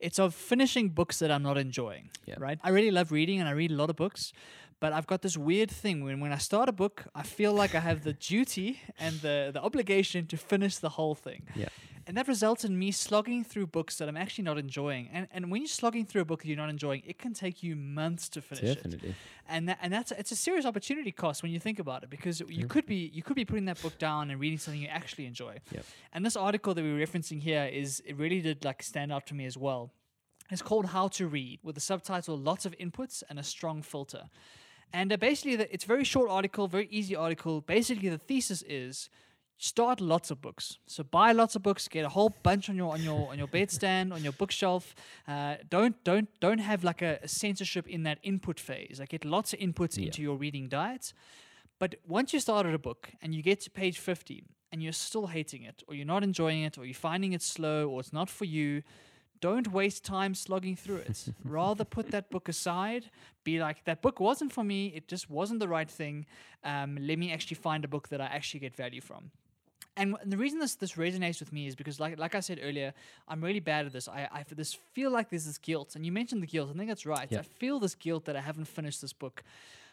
It's 0.01 0.19
of 0.19 0.35
finishing 0.35 0.91
books 0.91 1.19
that 1.21 1.31
I'm 1.31 1.43
not 1.43 1.57
enjoying. 1.57 2.11
Yeah. 2.27 2.35
Right? 2.39 2.59
I 2.62 2.71
really 2.71 2.91
love 2.91 3.12
reading 3.12 3.41
and 3.41 3.49
I 3.49 3.53
read 3.53 3.71
a 3.71 3.75
lot 3.75 3.89
of 3.89 3.97
books, 3.97 4.33
but 4.79 4.93
I've 4.93 5.07
got 5.07 5.23
this 5.23 5.37
weird 5.39 5.71
thing 5.71 6.05
when 6.05 6.21
when 6.21 6.33
I 6.33 6.39
start 6.39 6.69
a 6.69 6.73
book, 6.73 7.05
I 7.15 7.23
feel 7.23 7.55
like 7.55 7.75
I 7.75 7.81
have 7.81 8.05
the 8.05 8.12
duty 8.12 8.81
and 8.99 9.21
the 9.21 9.51
the 9.55 9.62
obligation 9.62 10.27
to 10.27 10.37
finish 10.37 10.77
the 10.77 10.91
whole 10.91 11.15
thing. 11.15 11.45
Yeah. 11.55 11.69
And 12.09 12.16
that 12.16 12.29
results 12.29 12.64
in 12.64 12.79
me 12.79 12.92
slogging 12.92 13.42
through 13.42 13.66
books 13.66 13.99
that 13.99 14.09
I'm 14.09 14.16
actually 14.16 14.45
not 14.45 14.59
enjoying. 14.59 15.09
And 15.12 15.27
and 15.33 15.51
when 15.51 15.62
you're 15.62 15.69
slogging 15.69 16.07
through 16.07 16.23
a 16.23 16.25
book 16.25 16.42
that 16.42 16.49
you're 16.49 16.57
not 16.57 16.71
enjoying, 16.71 17.03
it 17.05 17.19
can 17.19 17.35
take 17.35 17.62
you 17.62 17.75
months 17.75 18.29
to 18.31 18.40
finish 18.40 18.64
it 18.64 18.75
Definitely. 18.77 19.14
and 19.49 19.69
that, 19.69 19.79
and 19.83 19.92
that's 19.92 20.12
it's 20.12 20.31
a 20.31 20.37
serious 20.37 20.64
opportunity 20.64 21.11
cost 21.11 21.42
when 21.42 21.51
you 21.51 21.59
think 21.59 21.81
about 21.81 22.05
it 22.05 22.11
because 22.11 22.40
you 22.49 22.66
could 22.66 22.87
be 22.87 23.11
you 23.12 23.23
could 23.23 23.35
be 23.35 23.45
putting 23.45 23.64
that 23.64 23.83
book 23.83 23.99
down 23.99 24.31
and 24.31 24.38
reading 24.38 24.59
something 24.59 24.81
you 24.81 24.88
actually 24.88 25.27
enjoy. 25.27 25.57
Yep. 25.73 25.85
And 26.12 26.25
this 26.25 26.37
article 26.37 26.75
that 26.75 26.83
we're 26.83 27.07
referencing 27.07 27.40
here 27.40 27.64
is 27.64 28.01
it 28.07 28.16
really 28.16 28.40
did 28.40 28.64
like 28.64 28.85
stand 28.85 29.12
out 29.12 29.27
to 29.27 29.35
me 29.35 29.45
as 29.45 29.59
well. 29.59 29.90
It's 30.51 30.62
called 30.62 30.87
How 30.87 31.09
to 31.09 31.27
Read 31.27 31.59
with 31.64 31.75
the 31.75 31.81
subtitle 31.81 32.38
Lots 32.38 32.64
of 32.66 32.75
Inputs 32.79 33.25
and 33.29 33.38
a 33.38 33.42
Strong 33.42 33.83
Filter. 33.83 34.31
And 34.92 35.12
uh, 35.12 35.16
basically, 35.16 35.57
the, 35.57 35.73
it's 35.73 35.85
a 35.85 35.88
very 35.88 36.05
short 36.05 36.31
article, 36.31 36.69
very 36.69 36.87
easy 36.90 37.16
article. 37.16 37.61
Basically, 37.61 38.09
the 38.09 38.19
thesis 38.19 38.62
is 38.69 39.11
start 39.59 40.01
lots 40.01 40.31
of 40.31 40.40
books. 40.40 40.79
So 40.87 41.03
buy 41.03 41.33
lots 41.33 41.57
of 41.57 41.62
books, 41.62 41.88
get 41.88 42.05
a 42.05 42.09
whole 42.09 42.35
bunch 42.42 42.69
on 42.69 42.77
your 42.77 42.92
on 42.92 43.03
your 43.03 43.31
on 43.31 43.38
your 43.38 43.49
bedstand, 43.49 44.12
on 44.12 44.23
your 44.23 44.33
bookshelf. 44.33 44.95
Uh, 45.27 45.57
don't 45.71 46.03
don't 46.05 46.29
don't 46.40 46.59
have 46.61 46.85
like 46.85 47.03
a, 47.03 47.19
a 47.23 47.29
censorship 47.29 47.87
in 47.88 48.03
that 48.05 48.19
input 48.23 48.61
phase. 48.61 48.99
Like 49.01 49.11
get 49.11 49.25
lots 49.25 49.53
of 49.53 49.59
inputs 49.61 49.97
Yeah. 49.97 50.07
into 50.07 50.23
your 50.23 50.37
reading 50.37 50.69
diet. 50.69 51.12
But 51.79 51.95
once 52.07 52.33
you 52.33 52.40
started 52.40 52.75
a 52.75 52.79
book 52.79 53.11
and 53.21 53.35
you 53.35 53.42
get 53.42 53.61
to 53.61 53.71
page 53.71 53.99
50 53.99 54.45
and 54.73 54.83
you're 54.83 54.92
still 54.95 55.27
hating 55.27 55.62
it, 55.62 55.83
or 55.87 55.95
you're 55.95 56.07
not 56.07 56.23
enjoying 56.23 56.62
it, 56.62 56.79
or 56.79 56.85
you're 56.87 56.95
finding 56.95 57.33
it 57.35 57.42
slow, 57.42 57.88
or 57.90 58.01
it's 58.01 58.12
not 58.14 58.31
for 58.31 58.47
you, 58.47 58.83
don't 59.42 59.69
waste 59.71 60.03
time 60.03 60.35
slogging 60.35 60.75
through 60.75 60.97
it. 60.97 61.27
Rather 61.45 61.85
put 61.85 62.11
that 62.12 62.31
book 62.31 62.49
aside. 62.49 63.11
Be 63.45 63.59
like, 63.61 63.85
that 63.85 64.01
book 64.01 64.21
wasn't 64.21 64.53
for 64.53 64.64
me. 64.64 64.87
It 64.87 65.07
just 65.07 65.29
wasn't 65.29 65.61
the 65.61 65.69
right 65.69 65.90
thing. 65.90 66.25
Um, 66.64 66.97
let 67.01 67.19
me 67.19 67.31
actually 67.31 67.57
find 67.57 67.85
a 67.85 67.88
book 67.88 68.09
that 68.09 68.21
I 68.23 68.25
actually 68.27 68.61
get 68.61 68.75
value 68.75 69.03
from. 69.03 69.31
And 69.99 70.17
the 70.25 70.37
reason 70.37 70.59
this 70.59 70.75
this 70.75 70.93
resonates 70.93 71.41
with 71.41 71.53
me 71.53 71.67
is 71.67 71.75
because, 71.75 71.99
like 71.99 72.19
like 72.19 72.35
I 72.35 72.41
said 72.41 72.61
earlier, 72.63 72.93
I'm 73.29 73.43
really 73.43 73.61
bad 73.61 73.87
at 73.87 73.93
this. 73.93 74.09
I 74.09 74.45
this 74.55 74.75
feel 74.93 75.11
like 75.11 75.31
there's 75.31 75.47
this 75.47 75.59
guilt, 75.59 75.97
and 75.97 76.05
you 76.05 76.13
mentioned 76.13 76.43
the 76.43 76.47
guilt. 76.47 76.71
I 76.71 76.77
think 76.77 76.89
that's 76.89 77.07
right. 77.07 77.29
Yeah. 77.31 77.39
I 77.41 77.43
feel 77.43 77.81
this 77.81 77.95
guilt 77.95 78.25
that 78.27 78.37
I 78.37 78.41
haven't 78.41 78.67
finished 78.67 79.01
this 79.01 79.13
book. 79.15 79.43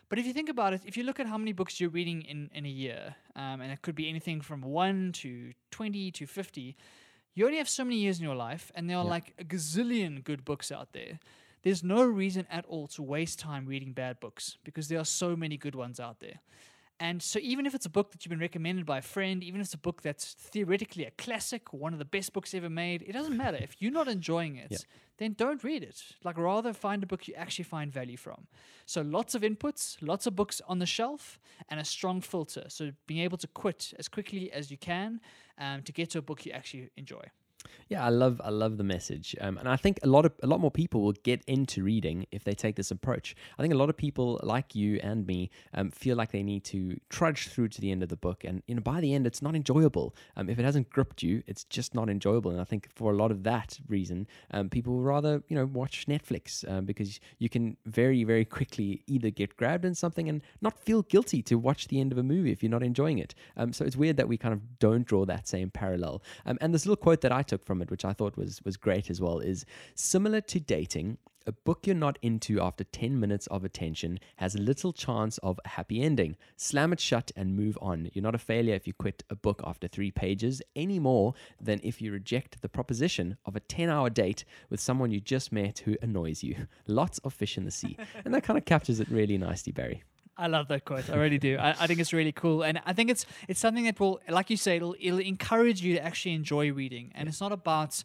But 0.09 0.19
if 0.19 0.25
you 0.25 0.33
think 0.33 0.49
about 0.49 0.73
it, 0.73 0.81
if 0.85 0.97
you 0.97 1.03
look 1.03 1.19
at 1.19 1.27
how 1.27 1.37
many 1.37 1.53
books 1.53 1.79
you're 1.79 1.89
reading 1.89 2.21
in, 2.23 2.49
in 2.53 2.65
a 2.65 2.69
year, 2.69 3.15
um, 3.35 3.61
and 3.61 3.71
it 3.71 3.81
could 3.81 3.95
be 3.95 4.09
anything 4.09 4.41
from 4.41 4.61
one 4.61 5.11
to 5.13 5.53
20 5.71 6.11
to 6.11 6.27
50, 6.27 6.75
you 7.33 7.45
only 7.45 7.57
have 7.57 7.69
so 7.69 7.83
many 7.83 7.95
years 7.95 8.19
in 8.19 8.25
your 8.25 8.35
life, 8.35 8.71
and 8.75 8.89
there 8.89 8.97
are 8.97 9.05
Yeah. 9.05 9.09
like 9.09 9.33
a 9.39 9.43
gazillion 9.43 10.23
good 10.23 10.43
books 10.45 10.71
out 10.71 10.91
there. 10.91 11.19
There's 11.63 11.81
no 11.83 12.03
reason 12.03 12.45
at 12.51 12.65
all 12.65 12.87
to 12.89 13.01
waste 13.01 13.39
time 13.39 13.65
reading 13.65 13.93
bad 13.93 14.19
books 14.19 14.57
because 14.65 14.89
there 14.89 14.99
are 14.99 15.05
so 15.05 15.35
many 15.35 15.57
good 15.57 15.73
ones 15.75 15.99
out 15.99 16.19
there. 16.19 16.41
And 16.99 17.21
so, 17.21 17.39
even 17.41 17.65
if 17.65 17.73
it's 17.73 17.85
a 17.85 17.89
book 17.89 18.11
that 18.11 18.23
you've 18.23 18.29
been 18.29 18.39
recommended 18.39 18.85
by 18.85 18.99
a 18.99 19.01
friend, 19.01 19.43
even 19.43 19.59
if 19.59 19.65
it's 19.65 19.73
a 19.73 19.79
book 19.79 20.01
that's 20.01 20.33
theoretically 20.33 21.05
a 21.05 21.11
classic 21.11 21.73
or 21.73 21.79
one 21.79 21.91
of 21.91 21.99
the 21.99 22.05
best 22.05 22.33
books 22.33 22.53
ever 22.53 22.69
made, 22.69 23.01
it 23.01 23.13
doesn't 23.13 23.35
matter. 23.35 23.57
If 23.59 23.81
you're 23.81 23.91
not 23.91 24.07
enjoying 24.07 24.55
it, 24.55 24.71
Yeah. 24.71 24.77
then 25.17 25.33
don't 25.33 25.63
read 25.63 25.83
it. 25.83 26.01
Like, 26.23 26.37
rather 26.37 26.71
find 26.71 27.03
a 27.03 27.05
book 27.05 27.27
you 27.27 27.33
actually 27.33 27.65
find 27.65 27.91
value 27.91 28.15
from. 28.17 28.47
So, 28.85 29.01
lots 29.01 29.35
of 29.35 29.41
inputs, 29.41 29.97
lots 30.01 30.27
of 30.27 30.35
books 30.35 30.61
on 30.67 30.79
the 30.79 30.85
shelf, 30.85 31.39
and 31.67 31.79
a 31.79 31.85
strong 31.85 32.21
filter. 32.21 32.65
So, 32.69 32.91
being 33.07 33.21
able 33.21 33.37
to 33.39 33.47
quit 33.47 33.93
as 33.97 34.07
quickly 34.07 34.51
as 34.51 34.69
you 34.71 34.77
can 34.77 35.19
um, 35.57 35.81
to 35.83 35.91
get 35.91 36.11
to 36.11 36.19
a 36.19 36.21
book 36.21 36.45
you 36.45 36.51
actually 36.51 36.89
enjoy. 36.95 37.23
Yeah, 37.89 38.05
I 38.05 38.09
love 38.09 38.41
I 38.43 38.49
love 38.49 38.77
the 38.77 38.83
message, 38.83 39.35
um, 39.39 39.57
and 39.57 39.67
I 39.67 39.75
think 39.75 39.99
a 40.03 40.07
lot 40.07 40.25
of 40.25 40.33
a 40.41 40.47
lot 40.47 40.59
more 40.59 40.71
people 40.71 41.01
will 41.01 41.13
get 41.23 41.43
into 41.47 41.83
reading 41.83 42.25
if 42.31 42.43
they 42.43 42.53
take 42.53 42.75
this 42.75 42.91
approach. 42.91 43.35
I 43.57 43.61
think 43.61 43.73
a 43.73 43.77
lot 43.77 43.89
of 43.89 43.97
people 43.97 44.39
like 44.43 44.73
you 44.75 44.99
and 45.03 45.27
me 45.27 45.51
um, 45.73 45.91
feel 45.91 46.15
like 46.15 46.31
they 46.31 46.43
need 46.43 46.63
to 46.65 46.99
trudge 47.09 47.49
through 47.49 47.69
to 47.69 47.81
the 47.81 47.91
end 47.91 48.01
of 48.01 48.09
the 48.09 48.15
book, 48.15 48.43
and 48.43 48.63
you 48.67 48.75
know 48.75 48.81
by 48.81 49.01
the 49.01 49.13
end 49.13 49.27
it's 49.27 49.41
not 49.41 49.55
enjoyable. 49.55 50.15
Um, 50.35 50.49
if 50.49 50.59
it 50.59 50.65
hasn't 50.65 50.89
gripped 50.89 51.23
you, 51.23 51.43
it's 51.47 51.63
just 51.65 51.93
not 51.93 52.09
enjoyable. 52.09 52.51
And 52.51 52.61
I 52.61 52.63
think 52.63 52.89
for 52.95 53.11
a 53.11 53.15
lot 53.15 53.31
of 53.31 53.43
that 53.43 53.79
reason, 53.87 54.27
um, 54.51 54.69
people 54.69 54.93
will 54.93 55.03
rather 55.03 55.43
you 55.47 55.55
know 55.55 55.65
watch 55.65 56.05
Netflix 56.07 56.69
um, 56.71 56.85
because 56.85 57.19
you 57.37 57.49
can 57.49 57.77
very 57.85 58.23
very 58.23 58.45
quickly 58.45 59.03
either 59.07 59.29
get 59.29 59.55
grabbed 59.55 59.85
in 59.85 59.95
something 59.95 60.29
and 60.29 60.41
not 60.61 60.79
feel 60.79 61.03
guilty 61.03 61.41
to 61.43 61.55
watch 61.55 61.87
the 61.87 61.99
end 61.99 62.11
of 62.11 62.17
a 62.17 62.23
movie 62.23 62.51
if 62.51 62.63
you're 62.63 62.69
not 62.69 62.83
enjoying 62.83 63.19
it. 63.19 63.35
Um, 63.57 63.73
so 63.73 63.85
it's 63.85 63.95
weird 63.95 64.17
that 64.17 64.27
we 64.27 64.37
kind 64.37 64.53
of 64.53 64.79
don't 64.79 65.05
draw 65.05 65.25
that 65.25 65.47
same 65.47 65.69
parallel. 65.69 66.21
And 66.45 66.73
this 66.73 66.85
little 66.85 66.95
quote 66.95 67.21
that 67.21 67.31
I 67.31 67.43
took 67.53 67.63
from 67.63 67.83
it, 67.83 67.91
which 67.91 68.03
I 68.03 68.13
thought 68.13 68.35
was 68.35 68.61
was 68.65 68.77
great 68.77 69.09
as 69.11 69.21
well, 69.21 69.39
is 69.39 69.65
similar 69.93 70.41
to 70.41 70.59
dating. 70.59 71.17
A 71.45 71.51
book 71.51 71.85
you're 71.85 71.93
not 72.07 72.17
into 72.21 72.61
after 72.61 72.85
10 72.85 73.19
minutes 73.19 73.47
of 73.47 73.65
attention 73.65 74.17
has 74.37 74.57
little 74.57 74.93
chance 74.93 75.37
of 75.39 75.59
a 75.65 75.69
happy 75.69 76.01
ending. 76.01 76.37
Slam 76.55 76.93
it 76.93 77.01
shut 77.01 77.31
and 77.35 77.55
move 77.55 77.77
on. 77.81 78.09
You're 78.13 78.23
not 78.23 78.33
a 78.33 78.39
failure 78.39 78.73
if 78.75 78.87
you 78.87 78.93
quit 78.93 79.23
a 79.29 79.35
book 79.35 79.61
after 79.65 79.89
three 79.89 80.09
pages 80.09 80.61
any 80.73 80.99
more 80.99 81.33
than 81.61 81.81
if 81.83 82.01
you 82.01 82.13
reject 82.13 82.61
the 82.61 82.69
proposition 82.69 83.37
of 83.45 83.57
a 83.57 83.59
10 83.59 83.89
hour 83.89 84.09
date 84.09 84.45
with 84.69 84.79
someone 84.79 85.11
you 85.11 85.19
just 85.19 85.51
met 85.51 85.79
who 85.79 85.97
annoys 86.01 86.43
you. 86.43 86.55
Lots 86.87 87.19
of 87.19 87.33
fish 87.33 87.57
in 87.57 87.65
the 87.65 87.71
sea. 87.71 87.97
And 88.23 88.33
that 88.33 88.43
kind 88.43 88.57
of 88.57 88.65
captures 88.65 89.01
it 89.01 89.09
really 89.09 89.37
nicely, 89.37 89.73
Barry. 89.73 90.01
I 90.35 90.47
love 90.47 90.67
that 90.69 90.85
quote. 90.85 91.09
I 91.09 91.15
really 91.15 91.37
do. 91.37 91.57
I, 91.59 91.75
I 91.79 91.87
think 91.87 91.99
it's 91.99 92.11
really 92.11 92.31
cool, 92.31 92.63
and 92.63 92.81
I 92.85 92.93
think 92.93 93.11
it's 93.11 93.25
it's 93.47 93.59
something 93.59 93.83
that 93.83 93.99
will, 93.99 94.19
like 94.27 94.49
you 94.49 94.57
say, 94.57 94.77
it'll 94.77 94.95
it'll 94.99 95.19
encourage 95.19 95.81
you 95.81 95.93
to 95.95 96.03
actually 96.03 96.33
enjoy 96.33 96.71
reading. 96.71 97.11
And 97.13 97.29
it's 97.29 97.39
not 97.39 97.51
about 97.51 98.03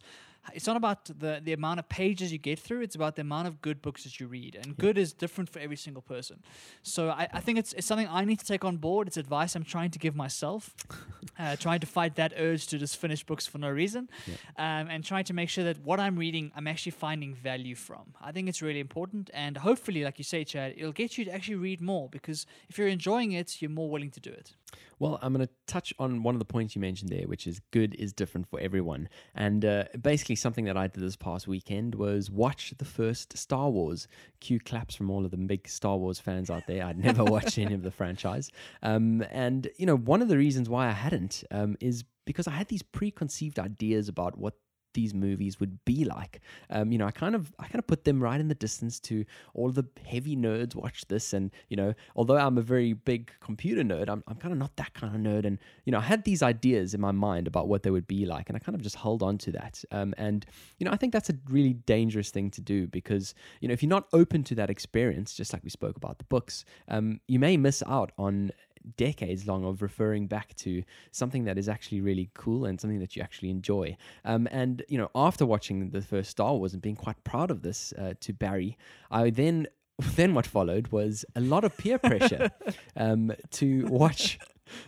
it's 0.53 0.67
not 0.67 0.77
about 0.77 1.05
the 1.05 1.41
the 1.43 1.53
amount 1.53 1.79
of 1.79 1.89
pages 1.89 2.31
you 2.31 2.37
get 2.37 2.59
through. 2.59 2.81
It's 2.81 2.95
about 2.95 3.15
the 3.15 3.21
amount 3.21 3.47
of 3.47 3.61
good 3.61 3.81
books 3.81 4.03
that 4.03 4.19
you 4.19 4.27
read, 4.27 4.55
and 4.55 4.77
good 4.77 4.97
is 4.97 5.13
different 5.13 5.49
for 5.49 5.59
every 5.59 5.75
single 5.75 6.01
person. 6.01 6.43
So 6.81 7.09
I, 7.09 7.27
I 7.33 7.39
think 7.39 7.59
it's 7.59 7.73
it's 7.73 7.87
something 7.87 8.07
I 8.09 8.25
need 8.25 8.39
to 8.39 8.45
take 8.45 8.65
on 8.65 8.77
board. 8.77 9.07
It's 9.07 9.17
advice 9.17 9.55
I'm 9.55 9.63
trying 9.63 9.91
to 9.91 9.99
give 9.99 10.15
myself, 10.15 10.73
uh, 11.39 11.55
trying 11.55 11.79
to 11.81 11.87
fight 11.87 12.15
that 12.15 12.33
urge 12.37 12.67
to 12.67 12.77
just 12.77 12.97
finish 12.97 13.23
books 13.23 13.45
for 13.45 13.57
no 13.57 13.69
reason, 13.69 14.09
um, 14.57 14.87
and 14.89 15.03
trying 15.03 15.25
to 15.25 15.33
make 15.33 15.49
sure 15.49 15.63
that 15.63 15.79
what 15.83 15.99
I'm 15.99 16.17
reading 16.17 16.51
I'm 16.55 16.67
actually 16.67 16.93
finding 16.93 17.33
value 17.33 17.75
from. 17.75 18.13
I 18.21 18.31
think 18.31 18.49
it's 18.49 18.61
really 18.61 18.79
important, 18.79 19.29
and 19.33 19.57
hopefully, 19.57 20.03
like 20.03 20.17
you 20.17 20.23
say, 20.23 20.43
Chad, 20.43 20.73
it'll 20.77 20.91
get 20.91 21.17
you 21.17 21.25
to 21.25 21.31
actually 21.31 21.55
read 21.55 21.81
more 21.81 22.09
because 22.09 22.45
if 22.69 22.77
you're 22.77 22.87
enjoying 22.87 23.33
it, 23.33 23.61
you're 23.61 23.71
more 23.71 23.89
willing 23.89 24.11
to 24.11 24.19
do 24.19 24.31
it. 24.31 24.53
Well, 24.99 25.17
I'm 25.21 25.33
going 25.33 25.47
to 25.47 25.53
touch 25.65 25.93
on 25.97 26.23
one 26.23 26.35
of 26.35 26.39
the 26.39 26.45
points 26.45 26.75
you 26.75 26.81
mentioned 26.81 27.09
there, 27.09 27.25
which 27.25 27.47
is 27.47 27.61
good 27.71 27.95
is 27.95 28.11
different 28.11 28.47
for 28.47 28.59
everyone. 28.59 29.07
And 29.33 29.63
uh, 29.63 29.85
basically, 29.99 30.28
something 30.35 30.65
that 30.65 30.77
I 30.77 30.87
did 30.87 31.01
this 31.03 31.15
past 31.15 31.47
weekend 31.47 31.95
was 31.95 32.29
watch 32.29 32.73
the 32.77 32.85
first 32.85 33.37
Star 33.37 33.69
Wars. 33.69 34.07
Cue 34.39 34.59
claps 34.59 34.95
from 34.95 35.09
all 35.09 35.25
of 35.25 35.31
the 35.31 35.37
big 35.37 35.67
Star 35.67 35.97
Wars 35.97 36.19
fans 36.19 36.49
out 36.49 36.67
there. 36.67 36.83
I'd 36.83 36.97
never 36.97 37.23
watched 37.35 37.57
any 37.57 37.73
of 37.73 37.83
the 37.83 37.91
franchise. 37.91 38.51
Um, 38.83 39.23
and, 39.31 39.67
you 39.77 39.85
know, 39.85 39.97
one 39.97 40.21
of 40.21 40.27
the 40.27 40.37
reasons 40.37 40.69
why 40.69 40.87
I 40.87 40.91
hadn't 40.91 41.43
um, 41.51 41.77
is 41.79 42.03
because 42.25 42.47
I 42.47 42.51
had 42.51 42.67
these 42.67 42.83
preconceived 42.83 43.59
ideas 43.59 44.07
about 44.07 44.37
what 44.37 44.53
these 44.93 45.13
movies 45.13 45.59
would 45.59 45.83
be 45.85 46.05
like. 46.05 46.41
Um, 46.69 46.91
you 46.91 46.97
know, 46.97 47.05
I 47.05 47.11
kind 47.11 47.35
of 47.35 47.53
I 47.59 47.63
kind 47.63 47.79
of 47.79 47.87
put 47.87 48.03
them 48.03 48.21
right 48.21 48.39
in 48.39 48.47
the 48.47 48.55
distance 48.55 48.99
to 49.01 49.25
all 49.53 49.71
the 49.71 49.85
heavy 50.05 50.35
nerds 50.35 50.75
watch 50.75 51.05
this, 51.07 51.33
and 51.33 51.51
you 51.69 51.77
know, 51.77 51.93
although 52.15 52.37
I'm 52.37 52.57
a 52.57 52.61
very 52.61 52.93
big 52.93 53.31
computer 53.39 53.81
nerd, 53.83 54.09
I'm 54.09 54.23
I'm 54.27 54.35
kind 54.35 54.51
of 54.51 54.57
not 54.57 54.75
that 54.77 54.93
kind 54.93 55.15
of 55.15 55.21
nerd, 55.21 55.45
and 55.45 55.57
you 55.85 55.91
know, 55.91 55.99
I 55.99 56.03
had 56.03 56.23
these 56.23 56.43
ideas 56.43 56.93
in 56.93 57.01
my 57.01 57.11
mind 57.11 57.47
about 57.47 57.67
what 57.67 57.83
they 57.83 57.91
would 57.91 58.07
be 58.07 58.25
like, 58.25 58.49
and 58.49 58.55
I 58.55 58.59
kind 58.59 58.75
of 58.75 58.81
just 58.81 58.95
hold 58.95 59.23
on 59.23 59.37
to 59.39 59.51
that. 59.53 59.83
Um, 59.91 60.13
and 60.17 60.45
you 60.77 60.85
know, 60.85 60.91
I 60.91 60.97
think 60.97 61.13
that's 61.13 61.29
a 61.29 61.37
really 61.49 61.73
dangerous 61.73 62.29
thing 62.31 62.51
to 62.51 62.61
do 62.61 62.87
because 62.87 63.33
you 63.61 63.67
know, 63.67 63.73
if 63.73 63.83
you're 63.83 63.89
not 63.89 64.07
open 64.13 64.43
to 64.45 64.55
that 64.55 64.69
experience, 64.69 65.33
just 65.33 65.53
like 65.53 65.63
we 65.63 65.69
spoke 65.69 65.97
about 65.97 66.17
the 66.17 66.25
books, 66.25 66.65
um, 66.87 67.19
you 67.27 67.39
may 67.39 67.57
miss 67.57 67.83
out 67.85 68.11
on 68.17 68.51
decades 68.97 69.47
long 69.47 69.65
of 69.65 69.81
referring 69.81 70.27
back 70.27 70.55
to 70.55 70.83
something 71.11 71.45
that 71.45 71.57
is 71.57 71.69
actually 71.69 72.01
really 72.01 72.29
cool 72.33 72.65
and 72.65 72.79
something 72.79 72.99
that 72.99 73.15
you 73.15 73.21
actually 73.21 73.49
enjoy. 73.49 73.95
Um, 74.25 74.47
and 74.51 74.83
you 74.87 74.97
know, 74.97 75.09
after 75.15 75.45
watching 75.45 75.89
the 75.89 76.01
first 76.01 76.31
Star 76.31 76.55
Wars 76.55 76.73
and 76.73 76.81
being 76.81 76.95
quite 76.95 77.23
proud 77.23 77.51
of 77.51 77.61
this 77.61 77.93
uh, 77.97 78.13
to 78.19 78.33
Barry, 78.33 78.77
I 79.11 79.29
then 79.29 79.67
then 80.15 80.33
what 80.33 80.45
followed 80.45 80.89
was 80.89 81.25
a 81.35 81.41
lot 81.41 81.63
of 81.63 81.75
peer 81.77 81.97
pressure 81.97 82.51
um, 82.95 83.31
to 83.51 83.85
watch 83.87 84.39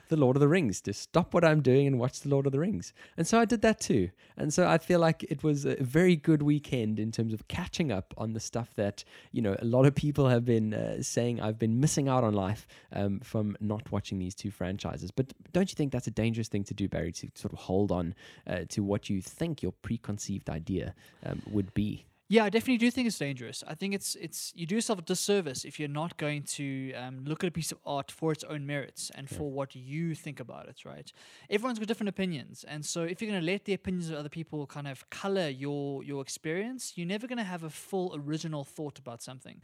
the 0.10 0.16
Lord 0.16 0.36
of 0.36 0.40
the 0.40 0.48
Rings, 0.48 0.82
to 0.82 0.94
stop 0.94 1.34
what 1.34 1.44
I'm 1.44 1.62
doing 1.62 1.88
and 1.88 2.00
watch 2.00 2.22
the 2.22 2.30
Lord 2.30 2.46
of 2.46 2.52
the 2.52 2.60
Rings. 2.60 2.94
And 3.18 3.28
so 3.28 3.40
I 3.40 3.46
did 3.46 3.62
that 3.62 3.80
too. 3.80 4.10
And 4.38 4.54
so 4.54 4.68
I 4.68 4.78
feel 4.78 5.00
like 5.00 5.24
it 5.24 5.44
was 5.44 5.66
a 5.66 5.76
very 5.76 6.16
good 6.16 6.42
weekend 6.42 7.00
in 7.00 7.12
terms 7.12 7.34
of 7.34 7.48
catching 7.48 7.92
up 7.92 8.14
on 8.18 8.34
the 8.34 8.40
stuff 8.40 8.74
that, 8.76 9.04
you 9.32 9.42
know, 9.42 9.56
a 9.60 9.66
lot 9.66 9.86
of 9.86 9.96
people 9.96 10.30
have 10.30 10.46
been 10.46 10.74
uh, 10.74 11.02
saying 11.02 11.42
I've 11.42 11.60
been 11.60 11.80
missing 11.80 12.08
out 12.08 12.24
on 12.24 12.34
life 12.34 12.68
um, 12.94 13.20
from 13.20 13.58
not 13.60 13.92
watching 13.92 14.20
these 14.20 14.36
two 14.36 14.52
franchises. 14.52 15.12
But 15.12 15.34
don't 15.52 15.72
you 15.72 15.76
think 15.76 15.92
that's 15.92 16.08
a 16.08 16.12
dangerous 16.12 16.48
thing 16.48 16.64
to 16.66 16.74
do, 16.74 16.88
Barry, 16.88 17.12
to 17.14 17.30
sort 17.36 17.54
of 17.54 17.60
hold 17.60 17.92
on 17.92 18.16
uh, 18.48 18.60
to 18.70 18.84
what 18.84 19.10
you 19.10 19.22
think 19.22 19.62
your 19.62 19.72
preconceived 19.72 20.50
idea 20.50 20.94
um, 21.26 21.42
would 21.50 21.74
be? 21.74 22.06
Yeah, 22.32 22.46
I 22.46 22.50
definitely 22.50 22.78
do 22.78 22.90
think 22.90 23.08
it's 23.08 23.18
dangerous. 23.18 23.62
I 23.68 23.76
think 23.76 23.94
it's 23.94 24.16
it's 24.16 24.54
you 24.56 24.66
do 24.66 24.76
yourself 24.76 25.00
a 25.00 25.02
disservice 25.02 25.66
if 25.66 25.82
you're 25.82 25.90
not 25.90 26.16
going 26.16 26.44
to 26.44 26.94
um, 26.94 27.26
look 27.26 27.44
at 27.44 27.50
a 27.50 27.52
piece 27.52 27.74
of 27.74 27.80
art 27.86 28.10
for 28.10 28.32
its 28.32 28.46
own 28.46 28.66
merits 28.66 29.12
and 29.16 29.30
for 29.30 29.52
what 29.52 29.76
you 29.76 30.16
think 30.16 30.40
about 30.40 30.70
it. 30.70 30.86
Right? 30.86 31.12
Everyone's 31.50 31.78
got 31.78 31.90
different 31.90 32.08
opinions, 32.08 32.64
and 32.66 32.86
so 32.86 33.02
if 33.02 33.22
you're 33.22 33.30
going 33.30 33.42
to 33.46 33.52
let 33.52 33.66
the 33.66 33.74
opinions 33.74 34.10
of 34.10 34.16
other 34.16 34.30
people 34.30 34.66
kind 34.66 34.88
of 34.88 35.10
color 35.10 35.50
your 35.50 36.04
your 36.06 36.22
experience, 36.22 36.94
you're 36.96 37.06
never 37.06 37.28
going 37.28 37.38
to 37.38 37.44
have 37.44 37.64
a 37.66 37.70
full 37.70 38.16
original 38.16 38.64
thought 38.64 38.98
about 38.98 39.22
something. 39.22 39.60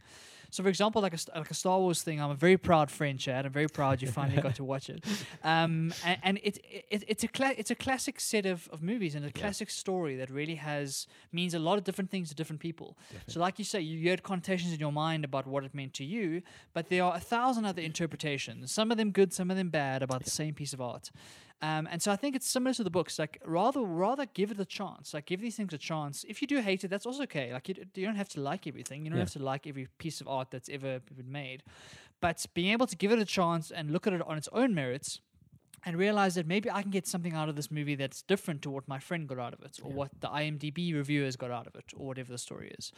So, 0.50 0.62
for 0.62 0.68
example, 0.68 1.02
like 1.02 1.14
a 1.14 1.38
like 1.38 1.50
a 1.50 1.54
Star 1.54 1.78
Wars 1.78 2.02
thing, 2.02 2.20
I'm 2.20 2.30
a 2.30 2.34
very 2.34 2.56
proud 2.56 2.90
friend, 2.90 3.18
Chad. 3.18 3.44
I'm 3.44 3.52
very 3.52 3.68
proud 3.68 4.00
you 4.00 4.08
finally 4.08 4.42
got 4.42 4.54
to 4.56 4.64
watch 4.72 4.88
it. 4.88 5.04
Um, 5.44 5.92
and, 6.04 6.18
and 6.22 6.38
it, 6.42 6.58
it 6.90 7.04
it's 7.06 7.24
a 7.24 7.28
cla- 7.28 7.54
it's 7.56 7.70
a 7.70 7.74
classic 7.74 8.20
set 8.20 8.46
of, 8.46 8.68
of 8.72 8.82
movies 8.82 9.14
and 9.14 9.24
a 9.26 9.30
classic 9.30 9.70
story 9.70 10.16
that 10.16 10.30
really 10.30 10.54
has 10.54 11.06
means 11.32 11.54
a 11.54 11.58
lot 11.58 11.76
of 11.76 11.84
different 11.84 12.10
things 12.10 12.30
to 12.30 12.34
different 12.34 12.57
different 12.58 12.76
people. 12.76 12.96
So, 13.26 13.40
like 13.40 13.58
you 13.58 13.64
say, 13.64 13.80
you, 13.80 14.10
had 14.10 14.22
connotations 14.22 14.72
in 14.72 14.80
your 14.80 14.92
mind 14.92 15.24
about 15.24 15.46
what 15.46 15.64
it 15.64 15.74
meant 15.74 15.94
to 15.94 16.04
you, 16.04 16.42
but 16.72 16.88
there 16.88 17.04
are 17.04 17.16
a 17.16 17.20
thousand 17.20 17.64
other 17.64 17.82
interpretations, 17.82 18.72
some 18.72 18.90
of 18.90 18.96
them 18.96 19.10
good, 19.10 19.32
some 19.32 19.50
of 19.50 19.56
them 19.56 19.70
bad, 19.70 20.02
about 20.02 20.24
the 20.24 20.30
same 20.30 20.54
piece 20.54 20.72
of 20.72 20.80
art. 20.80 21.10
Um, 21.60 21.88
and 21.90 22.00
so 22.00 22.12
I 22.12 22.16
think 22.16 22.36
it's 22.36 22.48
similar 22.48 22.72
to 22.74 22.84
the 22.84 22.90
books. 22.90 23.18
Like 23.18 23.40
rather, 23.44 23.80
rather 23.80 24.26
give 24.26 24.52
it 24.52 24.60
a 24.60 24.64
chance. 24.64 25.12
Like 25.12 25.26
give 25.26 25.40
these 25.40 25.56
things 25.56 25.72
a 25.74 25.78
chance. 25.78 26.24
If 26.28 26.40
you 26.40 26.46
do 26.46 26.60
hate 26.60 26.84
it, 26.84 26.88
that's 26.88 27.04
also 27.04 27.24
okay. 27.24 27.52
Like 27.52 27.68
you, 27.68 27.74
you 27.96 28.06
don't 28.06 28.14
have 28.14 28.28
to 28.30 28.40
like 28.40 28.68
everything. 28.68 29.04
You 29.04 29.10
don't 29.10 29.18
Yeah. 29.18 29.24
have 29.24 29.32
to 29.32 29.42
like 29.42 29.66
every 29.66 29.88
piece 29.98 30.20
of 30.20 30.28
art 30.28 30.50
that's 30.52 30.68
ever 30.68 31.00
been 31.16 31.32
made. 31.32 31.64
But 32.20 32.46
being 32.54 32.72
able 32.72 32.86
to 32.86 32.96
give 32.96 33.10
it 33.10 33.18
a 33.18 33.24
chance 33.24 33.72
and 33.72 33.90
look 33.90 34.06
at 34.06 34.12
it 34.12 34.22
on 34.22 34.38
its 34.38 34.48
own 34.52 34.72
merits, 34.72 35.20
and 35.84 35.96
realize 35.96 36.34
that 36.34 36.46
maybe 36.46 36.70
I 36.70 36.82
can 36.82 36.90
get 36.90 37.06
something 37.06 37.34
out 37.34 37.48
of 37.48 37.56
this 37.56 37.70
movie 37.70 37.94
that's 37.94 38.22
different 38.22 38.62
to 38.62 38.70
what 38.70 38.86
my 38.88 38.98
friend 38.98 39.28
got 39.28 39.38
out 39.38 39.54
of 39.54 39.62
it, 39.62 39.78
or 39.82 39.90
what 39.90 40.10
the 40.20 40.28
IMDb 40.28 40.94
reviewers 40.94 41.36
got 41.36 41.50
out 41.50 41.66
of 41.66 41.74
it, 41.74 41.92
or 41.96 42.06
whatever 42.06 42.32
the 42.32 42.38
story 42.38 42.72
is. 42.78 42.92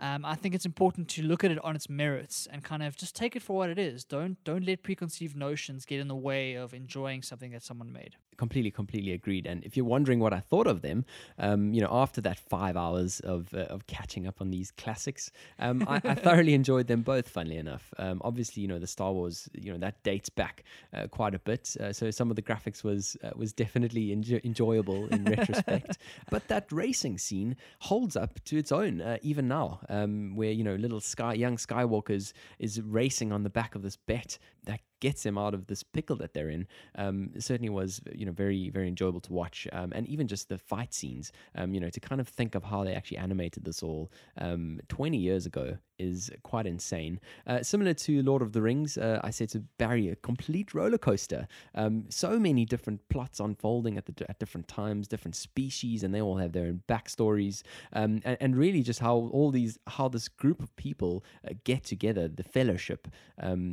Um, 0.00 0.24
I 0.24 0.34
think 0.34 0.54
it's 0.54 0.66
important 0.66 1.08
to 1.10 1.22
look 1.22 1.44
at 1.44 1.50
it 1.50 1.62
on 1.64 1.76
its 1.76 1.88
merits 1.88 2.48
and 2.50 2.64
kind 2.64 2.82
of 2.82 2.96
just 2.96 3.14
take 3.14 3.36
it 3.36 3.42
for 3.42 3.56
what 3.56 3.70
it 3.70 3.78
is. 3.78 4.04
Don't 4.04 4.42
don't 4.44 4.64
let 4.64 4.82
preconceived 4.82 5.36
notions 5.36 5.84
get 5.84 6.00
in 6.00 6.08
the 6.08 6.16
way 6.16 6.54
of 6.54 6.74
enjoying 6.74 7.22
something 7.22 7.52
that 7.52 7.62
someone 7.62 7.92
made. 7.92 8.16
Completely 8.36 8.70
completely 8.70 9.12
agreed. 9.12 9.46
And 9.46 9.64
if 9.64 9.76
you're 9.76 9.86
wondering 9.86 10.20
what 10.20 10.32
i 10.32 10.40
thought 10.40 10.66
of 10.66 10.82
them 10.82 11.04
um, 11.38 11.72
you 11.72 11.80
know 11.80 11.88
after 11.90 12.20
that 12.22 12.38
five 12.38 12.76
hours 12.76 13.20
of, 13.20 13.52
uh, 13.54 13.74
of 13.74 13.86
catching 13.86 14.26
up 14.26 14.40
on 14.40 14.50
these 14.50 14.70
classics 14.72 15.30
um, 15.58 15.84
I, 15.88 16.00
I 16.04 16.14
thoroughly 16.26 16.54
enjoyed 16.54 16.86
them 16.86 17.02
both 17.02 17.28
funnily 17.28 17.56
enough. 17.56 17.92
Um, 17.98 18.20
obviously 18.24 18.62
you 18.62 18.68
know 18.68 18.78
the 18.78 18.86
star 18.86 19.12
wars 19.12 19.48
you 19.52 19.72
know 19.72 19.78
that 19.78 20.02
dates 20.02 20.28
back 20.28 20.64
uh, 20.94 21.06
quite 21.08 21.34
a 21.34 21.38
bit 21.38 21.76
uh, 21.80 21.92
so 21.92 22.10
some 22.10 22.30
of 22.30 22.36
the 22.36 22.42
graphics 22.42 22.84
was 22.84 23.16
uh, 23.22 23.30
was 23.34 23.52
definitely 23.52 24.08
enjo- 24.08 24.44
enjoyable 24.44 25.06
in 25.06 25.24
retrospect. 25.36 25.98
But 26.30 26.48
that 26.48 26.70
racing 26.72 27.18
scene 27.18 27.56
holds 27.80 28.16
up 28.16 28.42
to 28.44 28.58
its 28.58 28.72
own 28.72 29.00
uh, 29.00 29.18
even 29.22 29.48
now 29.48 29.80
um, 29.88 30.34
where 30.34 30.50
you 30.50 30.64
know 30.64 30.74
little 30.74 31.00
sky 31.00 31.34
young 31.34 31.56
skywalkers 31.56 32.32
is 32.58 32.80
racing 32.80 33.32
on 33.32 33.42
the 33.42 33.50
back 33.50 33.74
of 33.74 33.82
this 33.82 33.96
bet 33.96 34.38
that 34.64 34.80
gets 35.02 35.24
them 35.24 35.36
out 35.36 35.52
of 35.52 35.66
this 35.66 35.82
pickle 35.82 36.14
that 36.14 36.32
they're 36.32 36.48
in 36.48 36.64
um, 36.94 37.30
certainly 37.36 37.68
was 37.68 38.00
you 38.14 38.24
know 38.24 38.30
very 38.30 38.70
very 38.70 38.86
enjoyable 38.86 39.20
to 39.20 39.32
watch. 39.32 39.66
Um, 39.72 39.92
and 39.92 40.06
even 40.06 40.28
just 40.28 40.48
the 40.48 40.58
fight 40.58 40.94
scenes 40.94 41.32
um, 41.56 41.74
you 41.74 41.80
know 41.80 41.90
to 41.90 41.98
kind 41.98 42.20
of 42.20 42.28
think 42.28 42.54
of 42.54 42.62
how 42.62 42.84
they 42.84 42.94
actually 42.94 43.16
animated 43.18 43.64
this 43.64 43.82
all 43.82 44.12
um, 44.38 44.78
20 44.88 45.18
years 45.18 45.44
ago 45.44 45.76
is 45.98 46.30
quite 46.44 46.66
insane. 46.66 47.18
Uh, 47.48 47.62
similar 47.62 47.94
to 47.94 48.22
Lord 48.22 48.42
of 48.42 48.52
the 48.52 48.62
Rings 48.62 48.96
uh, 48.96 49.20
I 49.24 49.30
said 49.30 49.48
to 49.50 49.60
Barry 49.76 50.08
a 50.08 50.14
complete 50.16 50.72
roller 50.72 50.98
coaster. 50.98 51.48
Um, 51.74 52.04
so 52.08 52.38
many 52.38 52.64
different 52.64 53.08
plots 53.08 53.40
unfolding 53.40 53.98
at 53.98 54.06
the 54.06 54.30
at 54.30 54.38
different 54.38 54.68
times 54.68 55.08
different 55.08 55.34
species 55.34 56.04
and 56.04 56.14
they 56.14 56.22
all 56.22 56.36
have 56.36 56.52
their 56.52 56.66
own 56.66 56.82
backstories. 56.88 57.62
Um, 57.92 58.20
and, 58.24 58.36
and 58.40 58.56
really 58.56 58.84
just 58.84 59.00
how 59.00 59.16
all 59.32 59.50
these 59.50 59.78
how 59.88 60.08
this 60.08 60.28
group 60.28 60.62
of 60.62 60.74
people 60.76 61.24
uh, 61.44 61.54
get 61.64 61.82
together 61.82 62.28
the 62.28 62.44
fellowship 62.44 63.08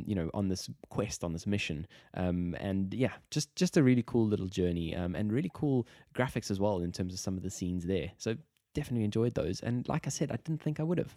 you 0.06 0.16
know 0.16 0.28
on 0.34 0.48
this 0.48 0.68
quest 0.88 1.22
on 1.24 1.32
this 1.32 1.46
mission. 1.46 1.86
Um, 2.14 2.56
and 2.58 2.92
yeah 2.94 3.12
just 3.30 3.54
just 3.56 3.76
a 3.76 3.82
really 3.82 4.04
cool 4.06 4.26
little 4.26 4.48
journey 4.48 4.94
um, 4.94 5.14
and 5.14 5.32
really 5.32 5.50
cool 5.54 5.86
graphics 6.14 6.50
as 6.50 6.58
well 6.58 6.80
in 6.80 6.92
terms 6.92 7.12
of 7.12 7.20
some 7.20 7.36
of 7.36 7.42
the 7.42 7.50
scenes 7.50 7.84
there. 7.86 8.12
So 8.18 8.36
definitely 8.74 9.04
enjoyed 9.04 9.34
those. 9.34 9.60
And 9.60 9.88
like 9.88 10.06
i 10.06 10.10
said 10.10 10.30
i 10.30 10.36
didn't 10.36 10.62
think 10.62 10.80
i 10.80 10.82
would 10.82 10.98
have 10.98 11.14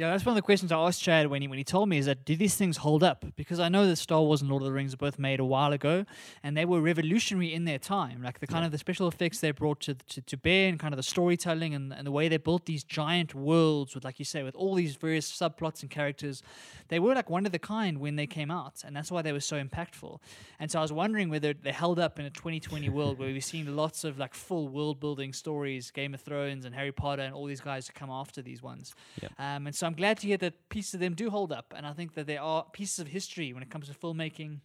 Yeah, 0.00 0.08
that's 0.12 0.24
one 0.24 0.32
of 0.32 0.36
the 0.36 0.42
questions 0.42 0.72
I 0.72 0.78
asked 0.78 1.02
Chad 1.02 1.26
when 1.26 1.42
he 1.42 1.48
when 1.48 1.58
he 1.58 1.62
told 1.62 1.90
me 1.90 1.98
is 1.98 2.06
that 2.06 2.24
do 2.24 2.34
these 2.34 2.54
things 2.54 2.78
hold 2.78 3.02
up? 3.02 3.22
Because 3.36 3.60
I 3.60 3.68
know 3.68 3.86
that 3.86 3.96
Star 3.96 4.22
Wars 4.22 4.40
and 4.40 4.48
Lord 4.48 4.62
of 4.62 4.66
the 4.66 4.72
Rings 4.72 4.94
were 4.94 4.96
both 4.96 5.18
made 5.18 5.40
a 5.40 5.44
while 5.44 5.74
ago, 5.74 6.06
and 6.42 6.56
they 6.56 6.64
were 6.64 6.80
revolutionary 6.80 7.52
in 7.52 7.66
their 7.66 7.78
time. 7.78 8.22
Like 8.22 8.40
the 8.40 8.46
kind 8.46 8.64
of 8.64 8.72
the 8.72 8.78
special 8.78 9.08
effects 9.08 9.40
they 9.40 9.50
brought 9.50 9.80
to, 9.80 9.96
to 9.96 10.22
to 10.22 10.36
bear, 10.38 10.70
and 10.70 10.78
kind 10.78 10.94
of 10.94 10.96
the 10.96 11.02
storytelling 11.02 11.74
and, 11.74 11.92
and 11.92 12.06
the 12.06 12.10
way 12.10 12.28
they 12.28 12.38
built 12.38 12.64
these 12.64 12.82
giant 12.82 13.34
worlds 13.34 13.94
with, 13.94 14.02
like 14.02 14.18
you 14.18 14.24
say, 14.24 14.42
with 14.42 14.54
all 14.54 14.74
these 14.74 14.96
various 14.96 15.30
subplots 15.30 15.82
and 15.82 15.90
characters. 15.90 16.42
They 16.88 16.98
were 16.98 17.14
like 17.14 17.28
one 17.28 17.44
of 17.44 17.52
the 17.52 17.58
kind 17.58 17.98
when 17.98 18.16
they 18.16 18.26
came 18.26 18.50
out, 18.50 18.82
and 18.86 18.96
that's 18.96 19.10
why 19.10 19.20
they 19.20 19.32
were 19.32 19.40
so 19.40 19.62
impactful. 19.62 20.18
And 20.58 20.70
so 20.70 20.78
I 20.78 20.82
was 20.82 20.94
wondering 20.94 21.28
whether 21.28 21.52
they 21.52 21.72
held 21.72 21.98
up 21.98 22.18
in 22.18 22.24
a 22.24 22.30
2020 22.30 22.88
world 22.98 23.18
where 23.18 23.28
we've 23.28 23.44
seen 23.44 23.76
lots 23.76 24.04
of 24.04 24.18
like 24.18 24.32
full 24.32 24.68
world 24.68 24.98
building 24.98 25.34
stories, 25.34 25.90
Game 25.90 26.14
of 26.14 26.22
Thrones 26.22 26.64
and 26.64 26.74
Harry 26.74 26.90
Potter, 26.90 27.20
and 27.20 27.34
all 27.34 27.44
these 27.44 27.60
guys 27.60 27.84
to 27.84 27.92
come 27.92 28.08
after 28.08 28.40
these 28.40 28.62
ones. 28.62 28.94
Yep. 29.20 29.32
Um, 29.38 29.66
and 29.66 29.76
so 29.76 29.89
I'm 29.90 29.96
glad 29.96 30.18
to 30.18 30.28
hear 30.28 30.36
that 30.36 30.68
pieces 30.68 30.94
of 30.94 31.00
them 31.00 31.14
do 31.14 31.30
hold 31.30 31.50
up. 31.50 31.74
And 31.76 31.84
I 31.84 31.92
think 31.92 32.14
that 32.14 32.28
there 32.28 32.40
are 32.40 32.64
pieces 32.72 33.00
of 33.00 33.08
history 33.08 33.52
when 33.52 33.60
it 33.60 33.70
comes 33.70 33.88
to 33.88 33.92
filmmaking 33.92 34.60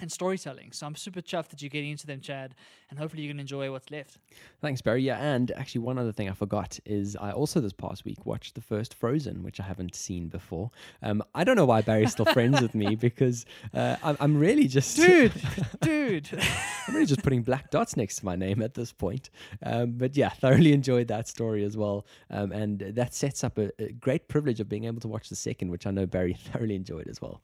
and 0.00 0.10
storytelling. 0.10 0.72
So 0.72 0.86
I'm 0.86 0.96
super 0.96 1.20
chuffed 1.20 1.48
that 1.48 1.62
you're 1.62 1.68
getting 1.68 1.90
into 1.90 2.06
them, 2.06 2.20
Chad, 2.20 2.54
and 2.90 2.98
hopefully 2.98 3.22
you 3.22 3.28
can 3.28 3.40
enjoy 3.40 3.70
what's 3.70 3.90
left. 3.90 4.18
Thanks, 4.60 4.80
Barry. 4.80 5.02
Yeah, 5.02 5.18
and 5.18 5.50
actually, 5.52 5.82
one 5.82 5.98
other 5.98 6.12
thing 6.12 6.28
I 6.28 6.32
forgot 6.32 6.78
is 6.84 7.16
I 7.16 7.32
also 7.32 7.60
this 7.60 7.72
past 7.72 8.04
week 8.04 8.24
watched 8.26 8.54
the 8.54 8.60
first 8.60 8.94
Frozen, 8.94 9.42
which 9.42 9.60
I 9.60 9.64
haven't 9.64 9.94
seen 9.94 10.28
before. 10.28 10.70
Um, 11.02 11.22
I 11.34 11.44
don't 11.44 11.56
know 11.56 11.64
why 11.64 11.82
Barry's 11.82 12.12
still 12.12 12.24
friends 12.26 12.60
with 12.60 12.74
me 12.74 12.94
because 13.00 13.44
uh, 13.74 13.96
I'm, 14.02 14.16
I'm 14.20 14.38
really 14.38 14.68
just 14.68 14.96
Dude, 14.96 15.32
dude. 15.80 16.28
I'm 16.88 16.94
really 16.94 17.06
just 17.06 17.22
putting 17.22 17.42
black 17.42 17.70
dots 17.70 17.96
next 17.96 18.16
to 18.16 18.24
my 18.24 18.36
name 18.36 18.62
at 18.62 18.74
this 18.74 18.92
point. 18.92 19.30
Um, 19.62 19.92
but 19.92 20.16
yeah, 20.16 20.28
thoroughly 20.30 20.72
enjoyed 20.72 21.08
that 21.08 21.28
story 21.28 21.64
as 21.64 21.76
well, 21.76 22.06
um, 22.30 22.52
and 22.52 22.80
that 22.80 23.14
sets 23.14 23.44
up 23.44 23.58
a, 23.58 23.70
a 23.82 23.92
great 23.92 24.28
privilege 24.28 24.60
of 24.60 24.68
being 24.68 24.84
able 24.84 25.00
to 25.00 25.08
watch 25.08 25.28
the 25.28 25.36
second, 25.36 25.70
which 25.70 25.86
I 25.86 25.90
know 25.90 26.06
Barry 26.06 26.34
thoroughly 26.52 26.76
enjoyed 26.76 27.08
as 27.08 27.20
well. 27.20 27.42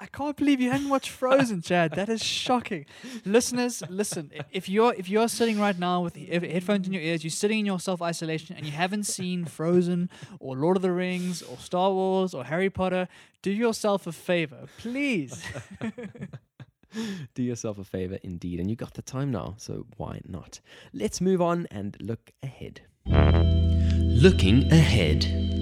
I 0.00 0.06
can't 0.06 0.36
believe 0.36 0.60
you 0.60 0.70
hadn't 0.70 0.88
watched 0.88 1.10
Frozen, 1.10 1.62
Chad. 1.62 1.92
That 1.92 2.08
is 2.08 2.22
shocking. 2.22 2.84
Listeners, 3.24 3.82
listen. 3.88 4.30
If 4.50 4.68
you're 4.68 4.92
if 4.94 5.08
you're 5.08 5.28
sitting 5.28 5.58
right 5.58 5.78
now 5.78 6.02
with 6.02 6.16
he- 6.16 6.26
headphones 6.26 6.86
in 6.86 6.92
your 6.92 7.02
ears, 7.02 7.22
you're 7.22 7.30
sitting 7.30 7.60
in 7.60 7.66
your 7.66 7.80
self 7.80 8.02
isolation, 8.02 8.56
and 8.56 8.66
you 8.66 8.72
haven't 8.72 9.04
seen 9.04 9.44
Frozen 9.44 10.10
or 10.40 10.56
Lord 10.56 10.76
of 10.76 10.82
the 10.82 10.92
Rings 10.92 11.42
or 11.42 11.56
Star 11.58 11.92
Wars 11.92 12.34
or 12.34 12.44
Harry 12.44 12.70
Potter, 12.70 13.08
do 13.42 13.50
yourself 13.50 14.06
a 14.06 14.12
favor, 14.12 14.66
please. 14.78 15.42
Do 17.34 17.42
yourself 17.42 17.78
a 17.78 17.84
favor, 17.84 18.18
indeed, 18.22 18.60
and 18.60 18.70
you 18.70 18.76
got 18.76 18.94
the 18.94 19.02
time 19.02 19.32
now, 19.32 19.54
so 19.58 19.84
why 19.96 20.20
not? 20.28 20.60
Let's 20.92 21.20
move 21.20 21.42
on 21.42 21.66
and 21.72 21.96
look 22.00 22.30
ahead. 22.40 22.82
Looking 23.06 24.70
ahead. 24.70 25.53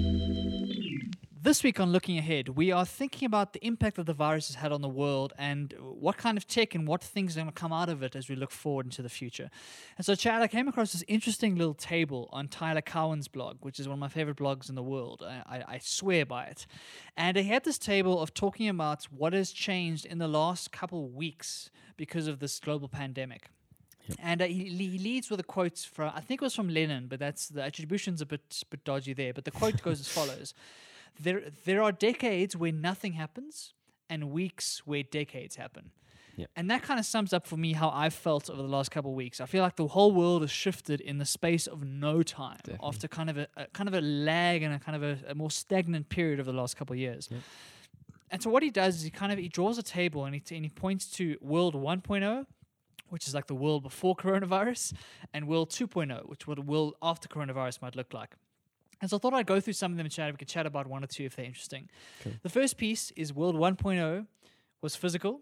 This 1.43 1.61
week 1.61 1.77
on 1.81 1.91
Looking 1.91 2.17
Ahead, 2.17 2.47
we 2.47 2.71
are 2.71 2.85
thinking 2.85 3.25
about 3.25 3.51
the 3.51 3.59
impact 3.67 3.97
that 3.97 4.05
the 4.05 4.13
virus 4.13 4.47
has 4.47 4.55
had 4.55 4.71
on 4.71 4.81
the 4.81 4.87
world 4.87 5.33
and 5.37 5.75
what 5.77 6.15
kind 6.15 6.37
of 6.37 6.47
tech 6.47 6.73
and 6.73 6.87
what 6.87 7.03
things 7.03 7.35
are 7.35 7.41
going 7.41 7.51
to 7.51 7.51
come 7.51 7.73
out 7.73 7.89
of 7.89 8.01
it 8.01 8.15
as 8.15 8.29
we 8.29 8.35
look 8.37 8.49
forward 8.49 8.85
into 8.85 9.01
the 9.01 9.09
future. 9.09 9.49
And 9.97 10.05
so, 10.05 10.15
Chad, 10.15 10.41
I 10.41 10.47
came 10.47 10.69
across 10.69 10.93
this 10.93 11.03
interesting 11.05 11.57
little 11.57 11.73
table 11.73 12.29
on 12.31 12.47
Tyler 12.47 12.79
Cowen's 12.79 13.27
blog, 13.27 13.57
which 13.59 13.77
is 13.77 13.89
one 13.89 13.95
of 13.95 13.99
my 13.99 14.07
favorite 14.07 14.37
blogs 14.37 14.69
in 14.69 14.75
the 14.75 14.83
world. 14.83 15.21
I, 15.21 15.57
I, 15.57 15.63
I 15.67 15.77
swear 15.79 16.25
by 16.25 16.45
it. 16.45 16.65
And 17.17 17.35
he 17.35 17.43
had 17.43 17.65
this 17.65 17.77
table 17.77 18.21
of 18.21 18.33
talking 18.33 18.69
about 18.69 19.03
what 19.11 19.33
has 19.33 19.51
changed 19.51 20.05
in 20.05 20.19
the 20.19 20.29
last 20.29 20.71
couple 20.71 21.03
of 21.03 21.13
weeks 21.13 21.69
because 21.97 22.27
of 22.27 22.39
this 22.39 22.57
global 22.57 22.87
pandemic. 22.87 23.49
And 24.17 24.41
uh, 24.41 24.45
he, 24.45 24.69
he 24.69 24.97
leads 24.97 25.29
with 25.29 25.41
a 25.41 25.43
quote 25.43 25.79
from, 25.79 26.13
I 26.15 26.21
think 26.21 26.41
it 26.41 26.45
was 26.45 26.55
from 26.55 26.69
Lenin, 26.69 27.07
but 27.07 27.19
that's 27.19 27.49
the 27.49 27.63
attribution's 27.63 28.21
a 28.21 28.25
bit, 28.25 28.63
bit 28.69 28.85
dodgy 28.85 29.11
there. 29.11 29.33
But 29.33 29.43
the 29.43 29.51
quote 29.51 29.81
goes 29.81 29.99
as 29.99 30.07
follows 30.07 30.53
there, 31.19 31.43
there 31.65 31.81
are 31.81 31.91
decades 31.91 32.55
where 32.55 32.71
nothing 32.71 33.13
happens 33.13 33.73
and 34.09 34.31
weeks 34.31 34.81
where 34.85 35.03
decades 35.03 35.55
happen. 35.55 35.91
And 36.55 36.69
that 36.71 36.81
kind 36.81 36.99
of 36.99 37.05
sums 37.05 37.31
up 37.31 37.45
for 37.45 37.57
me 37.57 37.73
how 37.73 37.89
I've 37.89 38.13
felt 38.13 38.49
over 38.49 38.61
the 38.61 38.67
last 38.67 38.89
couple 38.89 39.11
of 39.11 39.15
weeks. 39.15 39.39
I 39.39 39.45
feel 39.45 39.61
like 39.61 39.75
the 39.75 39.87
whole 39.87 40.11
world 40.11 40.41
has 40.41 40.49
shifted 40.49 40.99
in 40.99 41.19
the 41.19 41.25
space 41.25 41.67
of 41.67 41.83
no 41.83 42.23
time 42.23 42.57
Definitely. 42.63 42.87
after 42.87 43.07
kind 43.07 43.29
of 43.29 43.37
a, 43.37 43.47
a 43.55 43.67
kind 43.67 43.87
of 43.87 43.93
a 43.93 44.01
lag 44.01 44.63
and 44.63 44.73
a 44.73 44.79
kind 44.79 44.95
of 44.95 45.03
a, 45.03 45.31
a 45.31 45.35
more 45.35 45.51
stagnant 45.51 46.09
period 46.09 46.39
over 46.39 46.51
the 46.51 46.57
last 46.57 46.75
couple 46.75 46.93
of 46.93 46.99
years. 46.99 47.29
And 48.31 48.41
so 48.41 48.49
what 48.49 48.63
he 48.63 48.71
does 48.71 48.95
is 48.95 49.03
he 49.03 49.11
kind 49.11 49.31
of 49.31 49.37
he 49.37 49.47
draws 49.47 49.77
a 49.77 49.83
table 49.83 50.25
and 50.25 50.33
he, 50.33 50.55
and 50.55 50.65
he 50.65 50.69
points 50.69 51.05
to 51.11 51.37
world 51.39 51.75
1.0 51.75 52.45
which 53.09 53.27
is 53.27 53.35
like 53.35 53.45
the 53.45 53.53
world 53.53 53.83
before 53.83 54.15
coronavirus, 54.25 54.91
and 55.35 55.47
world 55.47 55.69
2.0, 55.69 56.27
which 56.27 56.47
what 56.47 56.57
a 56.57 56.63
world 56.63 56.95
after 56.99 57.27
coronavirus 57.27 57.79
might 57.79 57.95
look 57.95 58.11
like. 58.11 58.33
And 59.03 59.09
so 59.09 59.17
I 59.17 59.19
thought 59.19 59.33
I'd 59.33 59.45
go 59.45 59.59
through 59.59 59.73
some 59.73 59.91
of 59.91 59.97
them 59.97 60.05
and 60.05 60.13
chat. 60.13 60.31
We 60.31 60.37
could 60.37 60.47
chat 60.47 60.65
about 60.65 60.87
one 60.87 61.03
or 61.03 61.07
two 61.07 61.25
if 61.25 61.35
they're 61.35 61.43
interesting. 61.43 61.89
The 62.41 62.47
first 62.47 62.77
piece 62.77 63.11
is 63.17 63.33
World 63.33 63.53
1.0 63.53 64.25
was 64.81 64.95
physical. 64.95 65.41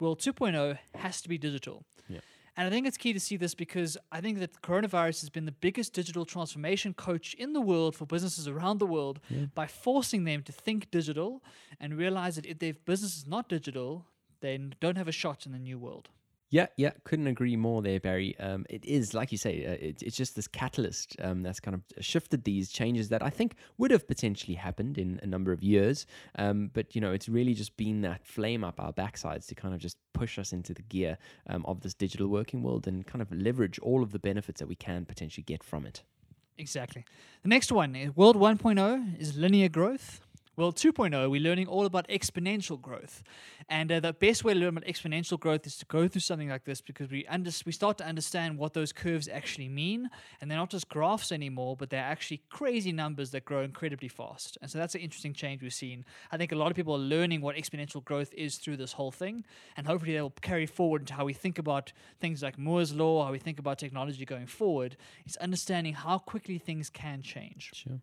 World 0.00 0.20
2.0 0.20 0.78
has 0.94 1.22
to 1.22 1.30
be 1.30 1.38
digital. 1.38 1.86
Yeah. 2.10 2.18
And 2.58 2.66
I 2.66 2.70
think 2.70 2.86
it's 2.86 2.98
key 2.98 3.14
to 3.14 3.20
see 3.20 3.38
this 3.38 3.54
because 3.54 3.96
I 4.12 4.20
think 4.20 4.38
that 4.38 4.52
the 4.52 4.58
coronavirus 4.58 5.22
has 5.22 5.30
been 5.30 5.46
the 5.46 5.52
biggest 5.52 5.94
digital 5.94 6.26
transformation 6.26 6.92
coach 6.92 7.32
in 7.32 7.54
the 7.54 7.60
world 7.62 7.96
for 7.96 8.04
businesses 8.04 8.46
around 8.46 8.80
the 8.80 8.86
world 8.86 9.18
by 9.54 9.66
forcing 9.66 10.24
them 10.24 10.42
to 10.42 10.52
think 10.52 10.90
digital 10.90 11.42
and 11.80 11.96
realize 11.96 12.36
that 12.36 12.44
if 12.44 12.58
their 12.58 12.74
business 12.84 13.16
is 13.16 13.26
not 13.26 13.48
digital, 13.48 14.04
they 14.40 14.58
don't 14.78 14.98
have 14.98 15.08
a 15.08 15.12
shot 15.12 15.46
in 15.46 15.52
the 15.52 15.58
new 15.58 15.78
world. 15.78 16.10
Yeah, 16.50 16.66
yeah, 16.76 16.92
couldn't 17.04 17.26
agree 17.26 17.56
more 17.56 17.82
there, 17.82 17.98
Barry. 17.98 18.38
Um, 18.38 18.64
it 18.70 18.84
is, 18.84 19.12
like 19.12 19.32
you 19.32 19.38
say, 19.38 19.66
uh, 19.66 19.72
it, 19.72 20.02
it's 20.02 20.16
just 20.16 20.36
this 20.36 20.46
catalyst 20.46 21.16
um, 21.20 21.42
that's 21.42 21.58
kind 21.58 21.74
of 21.74 21.82
shifted 22.04 22.44
these 22.44 22.70
changes 22.70 23.08
that 23.08 23.22
I 23.22 23.30
think 23.30 23.56
would 23.78 23.90
have 23.90 24.06
potentially 24.06 24.54
happened 24.54 24.96
in 24.96 25.18
a 25.22 25.26
number 25.26 25.50
of 25.50 25.62
years. 25.62 26.06
Um, 26.36 26.70
but, 26.72 26.94
you 26.94 27.00
know, 27.00 27.12
it's 27.12 27.28
really 27.28 27.54
just 27.54 27.76
been 27.76 28.02
that 28.02 28.24
flame 28.24 28.62
up 28.62 28.78
our 28.78 28.92
backsides 28.92 29.46
to 29.48 29.54
kind 29.56 29.74
of 29.74 29.80
just 29.80 29.96
push 30.12 30.38
us 30.38 30.52
into 30.52 30.72
the 30.74 30.82
gear 30.82 31.18
um, 31.48 31.64
of 31.66 31.80
this 31.80 31.94
digital 31.94 32.28
working 32.28 32.62
world 32.62 32.86
and 32.86 33.06
kind 33.06 33.20
of 33.20 33.32
leverage 33.32 33.78
all 33.80 34.02
of 34.02 34.12
the 34.12 34.20
benefits 34.20 34.60
that 34.60 34.68
we 34.68 34.76
can 34.76 35.04
potentially 35.04 35.44
get 35.44 35.64
from 35.64 35.84
it. 35.84 36.02
Exactly. 36.56 37.04
The 37.42 37.48
next 37.48 37.72
one 37.72 37.96
is 37.96 38.14
World 38.14 38.36
1.0 38.36 39.20
is 39.20 39.36
linear 39.36 39.68
growth. 39.68 40.20
World 40.56 40.76
2.0, 40.76 41.28
we're 41.30 41.40
learning 41.40 41.66
all 41.66 41.84
about 41.84 42.06
exponential 42.06 42.80
growth. 42.80 43.24
And 43.68 43.90
uh, 43.90 43.98
the 43.98 44.12
best 44.12 44.44
way 44.44 44.54
to 44.54 44.60
learn 44.60 44.76
about 44.76 44.88
exponential 44.88 45.38
growth 45.38 45.66
is 45.66 45.76
to 45.78 45.86
go 45.86 46.06
through 46.06 46.20
something 46.20 46.48
like 46.48 46.64
this 46.64 46.80
because 46.80 47.10
we, 47.10 47.26
under- 47.26 47.50
we 47.66 47.72
start 47.72 47.98
to 47.98 48.06
understand 48.06 48.56
what 48.56 48.72
those 48.72 48.92
curves 48.92 49.26
actually 49.26 49.68
mean. 49.68 50.08
And 50.40 50.48
they're 50.48 50.58
not 50.58 50.70
just 50.70 50.88
graphs 50.88 51.32
anymore, 51.32 51.76
but 51.76 51.90
they're 51.90 52.04
actually 52.04 52.42
crazy 52.50 52.92
numbers 52.92 53.32
that 53.32 53.44
grow 53.44 53.62
incredibly 53.62 54.06
fast. 54.06 54.56
And 54.62 54.70
so 54.70 54.78
that's 54.78 54.94
an 54.94 55.00
interesting 55.00 55.32
change 55.32 55.60
we've 55.60 55.74
seen. 55.74 56.04
I 56.30 56.36
think 56.36 56.52
a 56.52 56.56
lot 56.56 56.70
of 56.70 56.76
people 56.76 56.94
are 56.94 56.98
learning 56.98 57.40
what 57.40 57.56
exponential 57.56 58.04
growth 58.04 58.32
is 58.34 58.58
through 58.58 58.76
this 58.76 58.92
whole 58.92 59.10
thing. 59.10 59.44
And 59.76 59.88
hopefully 59.88 60.12
they'll 60.12 60.30
carry 60.30 60.66
forward 60.66 61.02
into 61.02 61.14
how 61.14 61.24
we 61.24 61.32
think 61.32 61.58
about 61.58 61.92
things 62.20 62.44
like 62.44 62.58
Moore's 62.58 62.94
Law, 62.94 63.24
how 63.24 63.32
we 63.32 63.40
think 63.40 63.58
about 63.58 63.78
technology 63.78 64.24
going 64.24 64.46
forward, 64.46 64.96
It's 65.26 65.36
understanding 65.38 65.94
how 65.94 66.18
quickly 66.18 66.58
things 66.58 66.90
can 66.90 67.22
change. 67.22 67.72
Sure. 67.74 68.00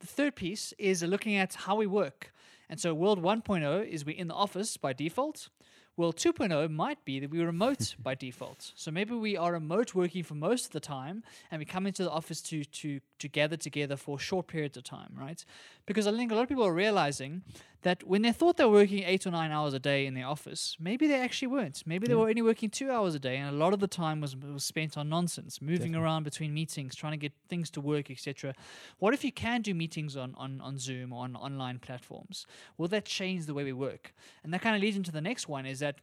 The 0.00 0.06
third 0.06 0.36
piece 0.36 0.72
is 0.78 1.02
looking 1.02 1.36
at 1.36 1.54
how 1.54 1.76
we 1.76 1.86
work. 1.86 2.32
And 2.68 2.78
so 2.78 2.92
World 2.92 3.22
1.0 3.22 3.88
is 3.88 4.04
we're 4.04 4.16
in 4.16 4.28
the 4.28 4.34
office 4.34 4.76
by 4.76 4.92
default. 4.92 5.48
World 5.96 6.16
2.0 6.16 6.70
might 6.70 7.04
be 7.04 7.18
that 7.20 7.30
we're 7.30 7.46
remote 7.46 7.96
by 8.02 8.14
default. 8.14 8.72
So 8.74 8.90
maybe 8.90 9.14
we 9.14 9.36
are 9.36 9.52
remote 9.52 9.94
working 9.94 10.22
for 10.22 10.34
most 10.34 10.66
of 10.66 10.72
the 10.72 10.80
time 10.80 11.24
and 11.50 11.58
we 11.58 11.64
come 11.64 11.86
into 11.86 12.04
the 12.04 12.10
office 12.10 12.40
to, 12.42 12.64
to, 12.64 13.00
to 13.18 13.28
gather 13.28 13.56
together 13.56 13.96
for 13.96 14.18
short 14.18 14.46
periods 14.46 14.76
of 14.76 14.84
time, 14.84 15.12
right? 15.14 15.44
Because 15.86 16.06
I 16.06 16.12
think 16.12 16.30
a 16.30 16.34
lot 16.34 16.42
of 16.42 16.48
people 16.48 16.64
are 16.64 16.72
realizing 16.72 17.42
that 17.82 18.02
when 18.04 18.22
they 18.22 18.32
thought 18.32 18.56
they 18.56 18.64
were 18.64 18.72
working 18.72 19.04
eight 19.04 19.26
or 19.26 19.30
nine 19.30 19.50
hours 19.50 19.72
a 19.72 19.78
day 19.78 20.06
in 20.06 20.14
their 20.14 20.26
office, 20.26 20.76
maybe 20.80 21.06
they 21.06 21.20
actually 21.20 21.48
weren't. 21.48 21.82
Maybe 21.86 22.06
they 22.06 22.14
were 22.14 22.28
only 22.28 22.42
working 22.42 22.70
two 22.70 22.90
hours 22.90 23.14
a 23.14 23.18
day, 23.18 23.36
and 23.36 23.48
a 23.48 23.58
lot 23.58 23.72
of 23.72 23.80
the 23.80 23.86
time 23.86 24.20
was, 24.20 24.34
was 24.36 24.64
spent 24.64 24.96
on 24.96 25.08
nonsense, 25.08 25.62
moving 25.62 25.94
around 25.94 26.24
between 26.24 26.52
meetings, 26.52 26.94
trying 26.94 27.12
to 27.12 27.18
get 27.18 27.32
things 27.48 27.70
to 27.70 27.80
work, 27.80 28.10
etc. 28.10 28.54
What 28.98 29.14
if 29.14 29.24
you 29.24 29.32
can 29.32 29.62
do 29.62 29.74
meetings 29.74 30.16
on, 30.16 30.34
on, 30.36 30.60
on 30.60 30.78
Zoom 30.78 31.12
or 31.12 31.24
on 31.24 31.36
online 31.36 31.78
platforms? 31.78 32.46
Will 32.76 32.88
that 32.88 33.04
change 33.04 33.46
the 33.46 33.54
way 33.54 33.64
we 33.64 33.72
work? 33.72 34.12
And 34.42 34.52
that 34.52 34.60
kind 34.60 34.74
of 34.74 34.82
leads 34.82 34.96
into 34.96 35.12
the 35.12 35.20
next 35.20 35.48
one 35.48 35.66
is 35.66 35.78
that 35.78 35.96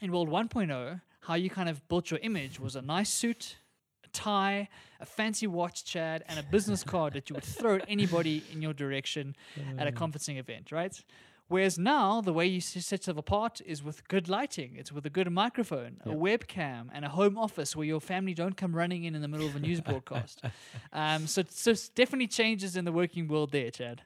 in 0.00 0.12
World 0.12 0.28
1.0, 0.28 1.00
how 1.20 1.34
you 1.34 1.50
kind 1.50 1.68
of 1.68 1.86
built 1.88 2.10
your 2.10 2.20
image 2.22 2.60
was 2.60 2.76
a 2.76 2.82
nice 2.82 3.10
suit, 3.12 3.56
tie, 4.16 4.68
a 5.00 5.06
fancy 5.06 5.46
watch, 5.46 5.84
Chad, 5.84 6.24
and 6.28 6.38
a 6.38 6.42
business 6.42 6.82
card 6.82 7.12
that 7.12 7.28
you 7.28 7.34
would 7.34 7.44
throw 7.44 7.76
at 7.76 7.84
anybody 7.88 8.42
in 8.52 8.62
your 8.62 8.72
direction 8.72 9.36
at 9.78 9.86
a 9.86 9.92
conferencing 9.92 10.38
event, 10.38 10.72
right? 10.72 10.98
Whereas 11.48 11.78
now, 11.78 12.20
the 12.20 12.32
way 12.32 12.46
you 12.46 12.60
set 12.60 12.90
yourself 12.90 13.18
apart 13.18 13.60
is 13.64 13.80
with 13.84 14.08
good 14.08 14.28
lighting. 14.28 14.74
It's 14.76 14.90
with 14.90 15.06
a 15.06 15.10
good 15.10 15.30
microphone, 15.30 15.98
a 16.04 16.08
webcam, 16.08 16.88
and 16.92 17.04
a 17.04 17.08
home 17.08 17.38
office 17.38 17.76
where 17.76 17.86
your 17.86 18.00
family 18.00 18.34
don't 18.34 18.56
come 18.56 18.74
running 18.74 19.04
in 19.04 19.14
in 19.14 19.22
the 19.22 19.28
middle 19.28 19.46
of 19.46 19.54
a 19.54 19.60
news 19.60 19.80
broadcast. 19.88 20.42
Um, 20.92 21.28
so, 21.28 21.44
so 21.48 21.72
definitely 21.94 22.26
changes 22.26 22.76
in 22.76 22.84
the 22.84 22.92
working 22.92 23.28
world 23.28 23.52
there, 23.52 23.70
Chad. 23.70 24.02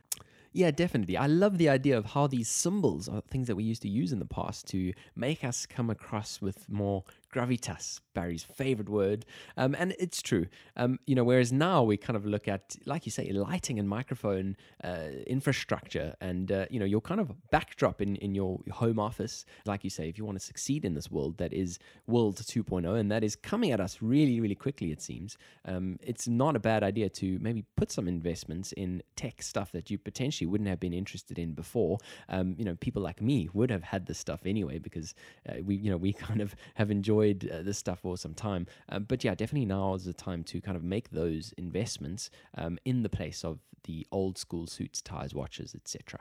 Yeah, 0.52 0.72
definitely. 0.72 1.16
I 1.16 1.26
love 1.28 1.58
the 1.58 1.68
idea 1.68 1.96
of 1.96 2.06
how 2.06 2.26
these 2.26 2.48
symbols 2.48 3.08
are 3.08 3.22
things 3.22 3.46
that 3.46 3.54
we 3.54 3.62
used 3.62 3.82
to 3.82 3.88
use 3.88 4.12
in 4.12 4.18
the 4.18 4.26
past 4.26 4.66
to 4.68 4.92
make 5.14 5.44
us 5.44 5.64
come 5.64 5.90
across 5.90 6.40
with 6.40 6.68
more 6.68 7.04
gravitas, 7.32 8.00
Barry's 8.14 8.42
favorite 8.42 8.88
word. 8.88 9.24
Um, 9.56 9.76
and 9.78 9.94
it's 9.98 10.20
true. 10.20 10.46
Um, 10.76 10.98
you 11.06 11.14
know, 11.14 11.24
whereas 11.24 11.52
now 11.52 11.82
we 11.82 11.96
kind 11.96 12.16
of 12.16 12.26
look 12.26 12.48
at, 12.48 12.76
like 12.86 13.06
you 13.06 13.12
say, 13.12 13.30
lighting 13.32 13.78
and 13.78 13.88
microphone 13.88 14.56
uh, 14.82 15.08
infrastructure 15.26 16.14
and, 16.20 16.50
uh, 16.50 16.66
you 16.70 16.78
know, 16.78 16.84
your 16.84 17.00
kind 17.00 17.20
of 17.20 17.32
backdrop 17.50 18.00
in, 18.00 18.16
in 18.16 18.34
your 18.34 18.60
home 18.70 18.98
office. 18.98 19.44
Like 19.64 19.84
you 19.84 19.90
say, 19.90 20.08
if 20.08 20.18
you 20.18 20.24
want 20.24 20.38
to 20.38 20.44
succeed 20.44 20.84
in 20.84 20.94
this 20.94 21.10
world 21.10 21.38
that 21.38 21.52
is 21.52 21.78
World 22.06 22.36
2.0 22.36 22.98
and 22.98 23.10
that 23.10 23.22
is 23.22 23.36
coming 23.36 23.70
at 23.70 23.80
us 23.80 23.98
really, 24.00 24.40
really 24.40 24.54
quickly, 24.54 24.90
it 24.90 25.00
seems, 25.00 25.38
um, 25.64 25.98
it's 26.02 26.26
not 26.26 26.56
a 26.56 26.60
bad 26.60 26.82
idea 26.82 27.08
to 27.08 27.38
maybe 27.40 27.64
put 27.76 27.92
some 27.92 28.08
investments 28.08 28.72
in 28.72 29.02
tech 29.16 29.42
stuff 29.42 29.72
that 29.72 29.90
you 29.90 29.98
potentially 29.98 30.46
wouldn't 30.46 30.68
have 30.68 30.80
been 30.80 30.92
interested 30.92 31.38
in 31.38 31.52
before. 31.52 31.98
Um, 32.28 32.54
you 32.58 32.64
know, 32.64 32.74
people 32.76 33.02
like 33.02 33.22
me 33.22 33.48
would 33.52 33.70
have 33.70 33.84
had 33.84 34.06
this 34.06 34.18
stuff 34.18 34.40
anyway 34.44 34.78
because 34.78 35.14
uh, 35.48 35.54
we, 35.64 35.76
you 35.76 35.90
know, 35.90 35.96
we 35.96 36.12
kind 36.28 36.40
of 36.40 36.54
have 36.74 36.90
enjoyed 36.90 37.19
uh, 37.20 37.62
this 37.62 37.78
stuff 37.78 38.00
for 38.00 38.16
some 38.16 38.34
time. 38.34 38.66
Um, 38.88 39.04
but 39.04 39.24
yeah, 39.24 39.34
definitely 39.34 39.66
now 39.66 39.94
is 39.94 40.04
the 40.04 40.12
time 40.12 40.44
to 40.44 40.60
kind 40.60 40.76
of 40.76 40.82
make 40.82 41.10
those 41.10 41.54
investments 41.56 42.30
um, 42.56 42.78
in 42.84 43.02
the 43.02 43.08
place 43.08 43.44
of 43.44 43.60
the 43.84 44.06
old 44.12 44.38
school 44.38 44.66
suits, 44.66 45.00
ties, 45.00 45.34
watches, 45.34 45.74
etc. 45.74 46.20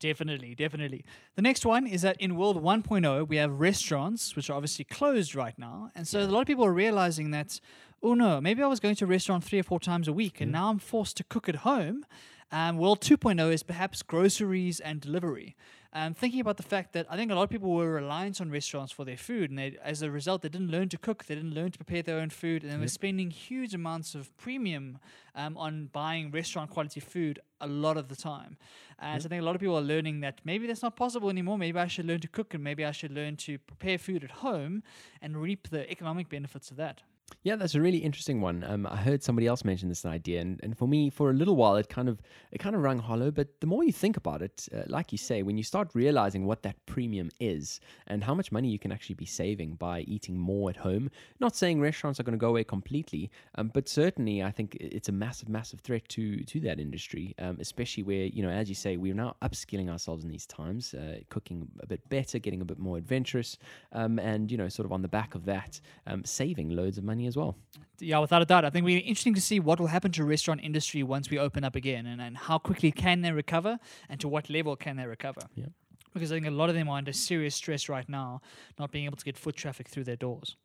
Definitely, 0.00 0.54
definitely. 0.54 1.04
The 1.34 1.42
next 1.42 1.66
one 1.66 1.86
is 1.86 2.02
that 2.02 2.20
in 2.20 2.36
World 2.36 2.62
1.0, 2.62 3.28
we 3.28 3.36
have 3.36 3.58
restaurants, 3.58 4.36
which 4.36 4.48
are 4.48 4.52
obviously 4.54 4.84
closed 4.84 5.34
right 5.34 5.58
now. 5.58 5.90
And 5.96 6.06
so 6.06 6.20
a 6.20 6.26
lot 6.26 6.40
of 6.40 6.46
people 6.46 6.64
are 6.64 6.72
realizing 6.72 7.32
that, 7.32 7.60
oh 8.00 8.14
no, 8.14 8.40
maybe 8.40 8.62
I 8.62 8.68
was 8.68 8.78
going 8.78 8.94
to 8.96 9.04
a 9.04 9.08
restaurant 9.08 9.42
three 9.42 9.58
or 9.58 9.64
four 9.64 9.80
times 9.80 10.06
a 10.06 10.12
week, 10.12 10.40
and 10.40 10.52
now 10.52 10.70
I'm 10.70 10.78
forced 10.78 11.16
to 11.16 11.24
cook 11.24 11.48
at 11.48 11.56
home. 11.56 12.04
Um, 12.50 12.78
World 12.78 13.00
2.0 13.00 13.52
is 13.52 13.62
perhaps 13.62 14.02
groceries 14.02 14.80
and 14.80 15.00
delivery. 15.00 15.54
Um, 15.92 16.12
thinking 16.12 16.40
about 16.40 16.58
the 16.58 16.62
fact 16.62 16.92
that 16.92 17.06
I 17.08 17.16
think 17.16 17.30
a 17.30 17.34
lot 17.34 17.44
of 17.44 17.50
people 17.50 17.70
were 17.74 17.92
reliant 17.92 18.40
on 18.40 18.50
restaurants 18.50 18.92
for 18.92 19.04
their 19.04 19.16
food, 19.16 19.50
and 19.50 19.58
they, 19.58 19.76
as 19.82 20.02
a 20.02 20.10
result, 20.10 20.42
they 20.42 20.48
didn't 20.50 20.70
learn 20.70 20.90
to 20.90 20.98
cook, 20.98 21.24
they 21.24 21.34
didn't 21.34 21.54
learn 21.54 21.70
to 21.72 21.78
prepare 21.78 22.02
their 22.02 22.18
own 22.18 22.28
food, 22.28 22.62
and 22.62 22.70
they 22.70 22.76
were 22.76 22.88
spending 22.88 23.30
huge 23.30 23.74
amounts 23.74 24.14
of 24.14 24.34
premium 24.36 24.98
um, 25.34 25.56
on 25.56 25.86
buying 25.86 26.30
restaurant 26.30 26.70
quality 26.70 27.00
food 27.00 27.40
a 27.60 27.66
lot 27.66 27.96
of 27.96 28.08
the 28.08 28.16
time. 28.16 28.58
And 28.98 29.22
so 29.22 29.26
I 29.26 29.30
think 29.30 29.42
a 29.42 29.44
lot 29.44 29.54
of 29.54 29.60
people 29.60 29.76
are 29.76 29.82
learning 29.82 30.20
that 30.20 30.40
maybe 30.44 30.66
that's 30.66 30.82
not 30.82 30.94
possible 30.94 31.30
anymore. 31.30 31.56
Maybe 31.56 31.78
I 31.78 31.86
should 31.86 32.06
learn 32.06 32.20
to 32.20 32.28
cook, 32.28 32.52
and 32.52 32.62
maybe 32.62 32.84
I 32.84 32.92
should 32.92 33.12
learn 33.12 33.36
to 33.36 33.58
prepare 33.58 33.96
food 33.96 34.24
at 34.24 34.30
home 34.30 34.82
and 35.22 35.36
reap 35.36 35.68
the 35.68 35.90
economic 35.90 36.28
benefits 36.28 36.70
of 36.70 36.76
that. 36.76 37.02
Yeah, 37.44 37.54
that's 37.56 37.74
a 37.74 37.80
really 37.80 37.98
interesting 37.98 38.40
one. 38.40 38.64
Um, 38.64 38.86
I 38.86 38.96
heard 38.96 39.22
somebody 39.22 39.46
else 39.46 39.64
mention 39.64 39.88
this 39.88 40.04
idea, 40.04 40.40
and, 40.40 40.58
and 40.62 40.76
for 40.76 40.88
me, 40.88 41.08
for 41.08 41.30
a 41.30 41.32
little 41.32 41.54
while, 41.54 41.76
it 41.76 41.88
kind 41.88 42.08
of 42.08 42.20
it 42.50 42.58
kind 42.58 42.74
of 42.74 42.82
rang 42.82 42.98
hollow. 42.98 43.30
But 43.30 43.60
the 43.60 43.66
more 43.66 43.84
you 43.84 43.92
think 43.92 44.16
about 44.16 44.42
it, 44.42 44.68
uh, 44.74 44.82
like 44.86 45.12
you 45.12 45.18
say, 45.18 45.42
when 45.42 45.56
you 45.56 45.62
start 45.62 45.90
realizing 45.94 46.46
what 46.46 46.62
that 46.64 46.74
premium 46.86 47.30
is 47.38 47.80
and 48.08 48.24
how 48.24 48.34
much 48.34 48.50
money 48.50 48.68
you 48.68 48.78
can 48.78 48.90
actually 48.90 49.14
be 49.14 49.24
saving 49.24 49.74
by 49.74 50.00
eating 50.00 50.36
more 50.36 50.68
at 50.68 50.76
home, 50.76 51.10
not 51.38 51.54
saying 51.54 51.80
restaurants 51.80 52.18
are 52.18 52.24
going 52.24 52.32
to 52.32 52.38
go 52.38 52.48
away 52.48 52.64
completely, 52.64 53.30
um, 53.54 53.70
but 53.72 53.88
certainly 53.88 54.42
I 54.42 54.50
think 54.50 54.76
it's 54.80 55.08
a 55.08 55.12
massive, 55.12 55.48
massive 55.48 55.80
threat 55.80 56.08
to 56.10 56.42
to 56.42 56.60
that 56.60 56.80
industry, 56.80 57.34
um, 57.38 57.58
especially 57.60 58.02
where 58.02 58.26
you 58.26 58.42
know, 58.42 58.50
as 58.50 58.68
you 58.68 58.74
say, 58.74 58.96
we're 58.96 59.14
now 59.14 59.36
upskilling 59.42 59.88
ourselves 59.88 60.24
in 60.24 60.30
these 60.30 60.46
times, 60.46 60.92
uh, 60.92 61.20
cooking 61.28 61.68
a 61.80 61.86
bit 61.86 62.06
better, 62.08 62.40
getting 62.40 62.62
a 62.62 62.64
bit 62.64 62.80
more 62.80 62.98
adventurous, 62.98 63.58
um, 63.92 64.18
and 64.18 64.50
you 64.50 64.58
know, 64.58 64.68
sort 64.68 64.86
of 64.86 64.92
on 64.92 65.02
the 65.02 65.08
back 65.08 65.36
of 65.36 65.44
that, 65.44 65.80
um, 66.06 66.24
saving 66.24 66.70
loads 66.70 66.98
of 66.98 67.04
money 67.04 67.17
as 67.26 67.36
well. 67.36 67.56
Yeah, 68.00 68.18
without 68.18 68.42
a 68.42 68.44
doubt. 68.44 68.64
I 68.64 68.70
think 68.70 68.84
we're 68.84 68.98
interesting 68.98 69.34
to 69.34 69.40
see 69.40 69.58
what 69.60 69.80
will 69.80 69.88
happen 69.88 70.12
to 70.12 70.24
restaurant 70.24 70.60
industry 70.62 71.02
once 71.02 71.30
we 71.30 71.38
open 71.38 71.64
up 71.64 71.74
again 71.74 72.06
and, 72.06 72.20
and 72.20 72.36
how 72.36 72.58
quickly 72.58 72.92
can 72.92 73.22
they 73.22 73.32
recover 73.32 73.78
and 74.08 74.20
to 74.20 74.28
what 74.28 74.48
level 74.48 74.76
can 74.76 74.96
they 74.96 75.06
recover. 75.06 75.42
Yeah. 75.54 75.66
Because 76.14 76.32
I 76.32 76.36
think 76.36 76.46
a 76.46 76.50
lot 76.50 76.68
of 76.68 76.74
them 76.74 76.88
are 76.88 76.98
under 76.98 77.12
serious 77.12 77.54
stress 77.54 77.88
right 77.88 78.08
now, 78.08 78.40
not 78.78 78.92
being 78.92 79.04
able 79.04 79.16
to 79.16 79.24
get 79.24 79.36
foot 79.36 79.56
traffic 79.56 79.88
through 79.88 80.04
their 80.04 80.16
doors. 80.16 80.56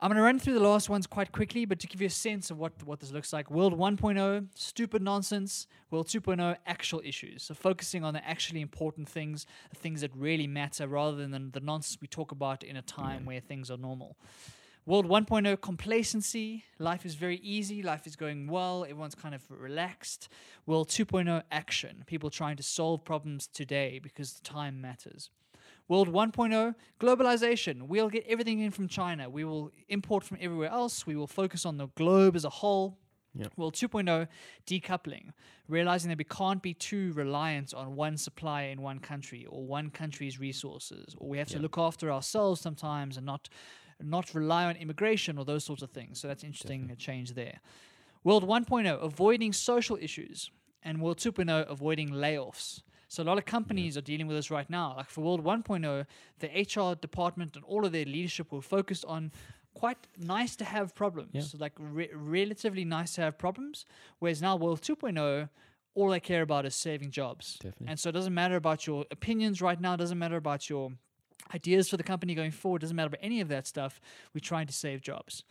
I'm 0.00 0.10
going 0.10 0.16
to 0.16 0.22
run 0.22 0.38
through 0.38 0.54
the 0.54 0.60
last 0.60 0.90
ones 0.90 1.06
quite 1.06 1.32
quickly, 1.32 1.64
but 1.64 1.78
to 1.80 1.86
give 1.86 2.00
you 2.00 2.08
a 2.08 2.10
sense 2.10 2.50
of 2.50 2.58
what, 2.58 2.72
what 2.84 3.00
this 3.00 3.10
looks 3.10 3.32
like. 3.32 3.50
World 3.50 3.78
1.0, 3.78 4.48
stupid 4.54 5.00
nonsense. 5.00 5.66
World 5.90 6.08
2.0, 6.08 6.56
actual 6.66 7.00
issues. 7.04 7.44
So 7.44 7.54
focusing 7.54 8.04
on 8.04 8.12
the 8.12 8.22
actually 8.28 8.60
important 8.60 9.08
things, 9.08 9.46
the 9.70 9.76
things 9.76 10.02
that 10.02 10.10
really 10.14 10.46
matter, 10.46 10.86
rather 10.88 11.16
than 11.16 11.30
the, 11.30 11.58
the 11.58 11.64
nonsense 11.64 11.98
we 12.02 12.06
talk 12.06 12.32
about 12.32 12.62
in 12.62 12.76
a 12.76 12.82
time 12.82 13.24
where 13.24 13.40
things 13.40 13.70
are 13.70 13.78
normal. 13.78 14.18
World 14.86 15.08
1.0 15.08 15.62
complacency. 15.62 16.64
Life 16.78 17.06
is 17.06 17.14
very 17.14 17.36
easy. 17.36 17.82
Life 17.82 18.06
is 18.06 18.16
going 18.16 18.48
well. 18.48 18.84
Everyone's 18.84 19.14
kind 19.14 19.34
of 19.34 19.42
relaxed. 19.48 20.28
World 20.66 20.88
2.0 20.88 21.42
action. 21.50 22.04
People 22.06 22.28
trying 22.28 22.56
to 22.56 22.62
solve 22.62 23.02
problems 23.02 23.46
today 23.46 23.98
because 24.02 24.40
time 24.40 24.82
matters. 24.82 25.30
World 25.88 26.12
1.0 26.12 26.74
globalization. 27.00 27.88
We'll 27.88 28.10
get 28.10 28.26
everything 28.28 28.60
in 28.60 28.70
from 28.72 28.86
China. 28.88 29.30
We 29.30 29.44
will 29.44 29.72
import 29.88 30.22
from 30.22 30.36
everywhere 30.38 30.70
else. 30.70 31.06
We 31.06 31.16
will 31.16 31.26
focus 31.26 31.64
on 31.64 31.78
the 31.78 31.86
globe 31.96 32.36
as 32.36 32.44
a 32.44 32.50
whole. 32.50 32.98
Yep. 33.36 33.52
World 33.56 33.74
2.0 33.74 34.28
decoupling, 34.66 35.30
realizing 35.66 36.08
that 36.10 36.18
we 36.18 36.24
can't 36.24 36.62
be 36.62 36.72
too 36.72 37.12
reliant 37.14 37.74
on 37.74 37.96
one 37.96 38.16
supplier 38.16 38.70
in 38.70 38.80
one 38.80 39.00
country 39.00 39.44
or 39.48 39.64
one 39.64 39.90
country's 39.90 40.38
resources, 40.38 41.16
or 41.18 41.28
we 41.28 41.38
have 41.38 41.48
to 41.48 41.58
look 41.58 41.76
after 41.76 42.12
ourselves 42.12 42.60
sometimes 42.60 43.16
and 43.16 43.26
not 43.26 43.48
not 44.04 44.34
rely 44.34 44.64
on 44.64 44.76
immigration 44.76 45.38
or 45.38 45.44
those 45.44 45.64
sorts 45.64 45.82
of 45.82 45.90
things. 45.90 46.20
So 46.20 46.28
that's 46.28 46.44
interesting 46.44 46.88
uh, 46.90 46.94
a 46.94 46.96
change 46.96 47.34
there. 47.34 47.60
World 48.22 48.46
1.0 48.46 49.02
avoiding 49.02 49.52
social 49.52 49.98
issues, 50.00 50.50
and 50.82 51.00
World 51.00 51.18
2.0 51.18 51.70
avoiding 51.70 52.10
layoffs. 52.10 52.82
So 53.08 53.22
a 53.22 53.24
lot 53.24 53.38
of 53.38 53.44
companies 53.44 53.96
are 53.96 54.00
dealing 54.00 54.26
with 54.26 54.36
this 54.36 54.50
right 54.50 54.68
now. 54.68 54.94
Like 54.96 55.08
for 55.08 55.20
World 55.22 55.44
1.0, 55.44 56.06
the 56.40 56.48
HR 56.48 56.94
department 56.94 57.54
and 57.54 57.64
all 57.64 57.84
of 57.84 57.92
their 57.92 58.04
leadership 58.04 58.52
were 58.52 58.62
focused 58.62 59.04
on 59.04 59.30
quite 59.74 59.98
nice 60.18 60.56
to 60.56 60.64
have 60.64 60.94
problems. 60.94 61.30
Yeah. 61.32 61.42
So 61.42 61.58
like 61.60 61.72
re- 61.78 62.10
relatively 62.12 62.84
nice 62.84 63.14
to 63.14 63.20
have 63.20 63.38
problems. 63.38 63.86
Whereas 64.18 64.42
now 64.42 64.56
World 64.56 64.82
2.0, 64.82 65.48
all 65.94 66.10
they 66.10 66.20
care 66.20 66.42
about 66.42 66.66
is 66.66 66.74
saving 66.74 67.10
jobs. 67.10 67.54
Definitely. 67.54 67.86
And 67.88 68.00
so 68.00 68.08
it 68.08 68.12
doesn't 68.12 68.34
matter 68.34 68.56
about 68.56 68.86
your 68.86 69.04
opinions 69.10 69.62
right 69.62 69.80
now. 69.80 69.94
It 69.94 69.98
doesn't 69.98 70.18
matter 70.18 70.36
about 70.36 70.68
your 70.68 70.92
ideas 71.52 71.88
for 71.88 71.96
the 71.96 72.02
company 72.02 72.34
going 72.34 72.52
forward. 72.52 72.80
Doesn't 72.80 72.96
matter 72.96 73.08
about 73.08 73.20
any 73.22 73.40
of 73.40 73.48
that 73.48 73.66
stuff. 73.66 74.00
We're 74.32 74.40
trying 74.40 74.66
to 74.66 74.72
save 74.72 75.00
jobs. 75.02 75.44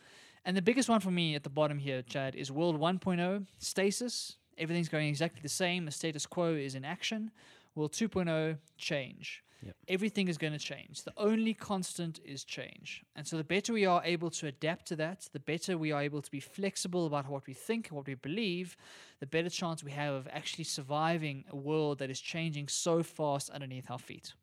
And 0.45 0.57
the 0.57 0.61
biggest 0.61 0.89
one 0.89 0.99
for 0.99 1.11
me 1.11 1.35
at 1.35 1.43
the 1.43 1.49
bottom 1.49 1.79
here, 1.79 2.01
Chad, 2.01 2.35
is 2.35 2.51
World 2.51 2.79
1.0 2.79 3.45
stasis. 3.59 4.37
Everything's 4.57 4.89
going 4.89 5.07
exactly 5.07 5.41
the 5.41 5.49
same. 5.49 5.85
The 5.85 5.91
status 5.91 6.25
quo 6.25 6.53
is 6.53 6.75
in 6.75 6.83
action. 6.83 7.31
World 7.75 7.93
2.0 7.93 8.57
change. 8.77 9.43
Yep. 9.65 9.75
Everything 9.87 10.27
is 10.27 10.37
going 10.37 10.51
to 10.51 10.59
change. 10.59 11.03
The 11.03 11.13
only 11.15 11.53
constant 11.53 12.19
is 12.25 12.43
change. 12.43 13.03
And 13.15 13.25
so 13.25 13.37
the 13.37 13.45
better 13.45 13.71
we 13.71 13.85
are 13.85 14.01
able 14.03 14.29
to 14.31 14.47
adapt 14.47 14.87
to 14.87 14.95
that, 14.97 15.29
the 15.31 15.39
better 15.39 15.77
we 15.77 15.93
are 15.93 16.01
able 16.01 16.21
to 16.21 16.29
be 16.29 16.41
flexible 16.41 17.05
about 17.05 17.29
what 17.29 17.47
we 17.47 17.53
think, 17.53 17.87
what 17.87 18.05
we 18.05 18.15
believe, 18.15 18.75
the 19.21 19.25
better 19.25 19.49
chance 19.49 19.81
we 19.81 19.91
have 19.91 20.13
of 20.13 20.27
actually 20.31 20.65
surviving 20.65 21.45
a 21.49 21.55
world 21.55 21.99
that 21.99 22.09
is 22.09 22.19
changing 22.19 22.67
so 22.67 23.01
fast 23.01 23.49
underneath 23.51 23.89
our 23.89 23.99
feet. 23.99 24.33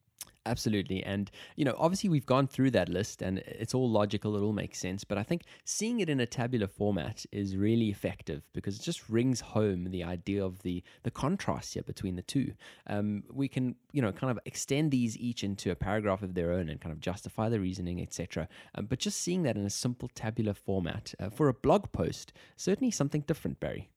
Absolutely. 0.47 1.03
And, 1.05 1.31
you 1.57 1.67
know, 1.67 1.75
obviously 1.79 2.09
we've 2.09 2.25
gone 2.25 2.47
through 2.47 2.71
that 2.71 2.89
list 2.89 3.21
and 3.21 3.39
it's 3.41 3.75
all 3.75 3.91
logical, 3.91 4.37
it 4.37 4.41
all 4.41 4.55
makes 4.55 4.79
sense. 4.79 5.05
But 5.05 5.19
I 5.19 5.23
think 5.23 5.43
seeing 5.65 6.01
it 6.01 6.09
in 6.09 6.19
a 6.19 6.27
tabular 6.27 6.67
format 6.67 7.27
is 7.31 7.57
really 7.57 7.91
effective 7.91 8.43
because 8.55 8.79
it 8.79 8.83
just 8.83 9.11
rings 9.11 9.41
home 9.41 9.91
the 9.91 10.03
idea 10.03 10.43
of 10.43 10.63
the, 10.63 10.83
the 11.03 11.11
contrast 11.11 11.75
here 11.75 11.83
between 11.83 12.17
the 12.17 12.23
two. 12.23 12.55
Um, 12.87 13.25
we 13.31 13.49
can, 13.49 13.77
you 13.93 14.01
know, 14.01 14.13
kind 14.13 14.31
of 14.31 14.39
extend 14.47 14.91
these 14.93 15.17
each 15.19 15.45
into 15.45 15.71
a 15.71 15.77
paragraph 15.77 16.23
of 16.23 16.33
their 16.33 16.53
own 16.53 16.71
and 16.71 16.81
kind 16.81 16.93
of 16.93 17.01
justify 17.01 17.51
the 17.51 17.61
reasoning, 17.61 18.01
etc. 18.01 18.49
Um, 18.75 18.87
but 18.87 18.99
just 18.99 19.21
seeing 19.21 19.43
that 19.43 19.57
in 19.57 19.67
a 19.67 19.71
simple 19.71 20.09
tabular 20.15 20.55
format 20.55 21.15
uh, 21.21 21.29
for 21.29 21.49
a 21.49 21.55
blog 21.55 21.93
post, 21.93 22.33
certainly 22.57 22.91
something 22.91 23.21
different, 23.27 23.61
Barry. 23.61 23.91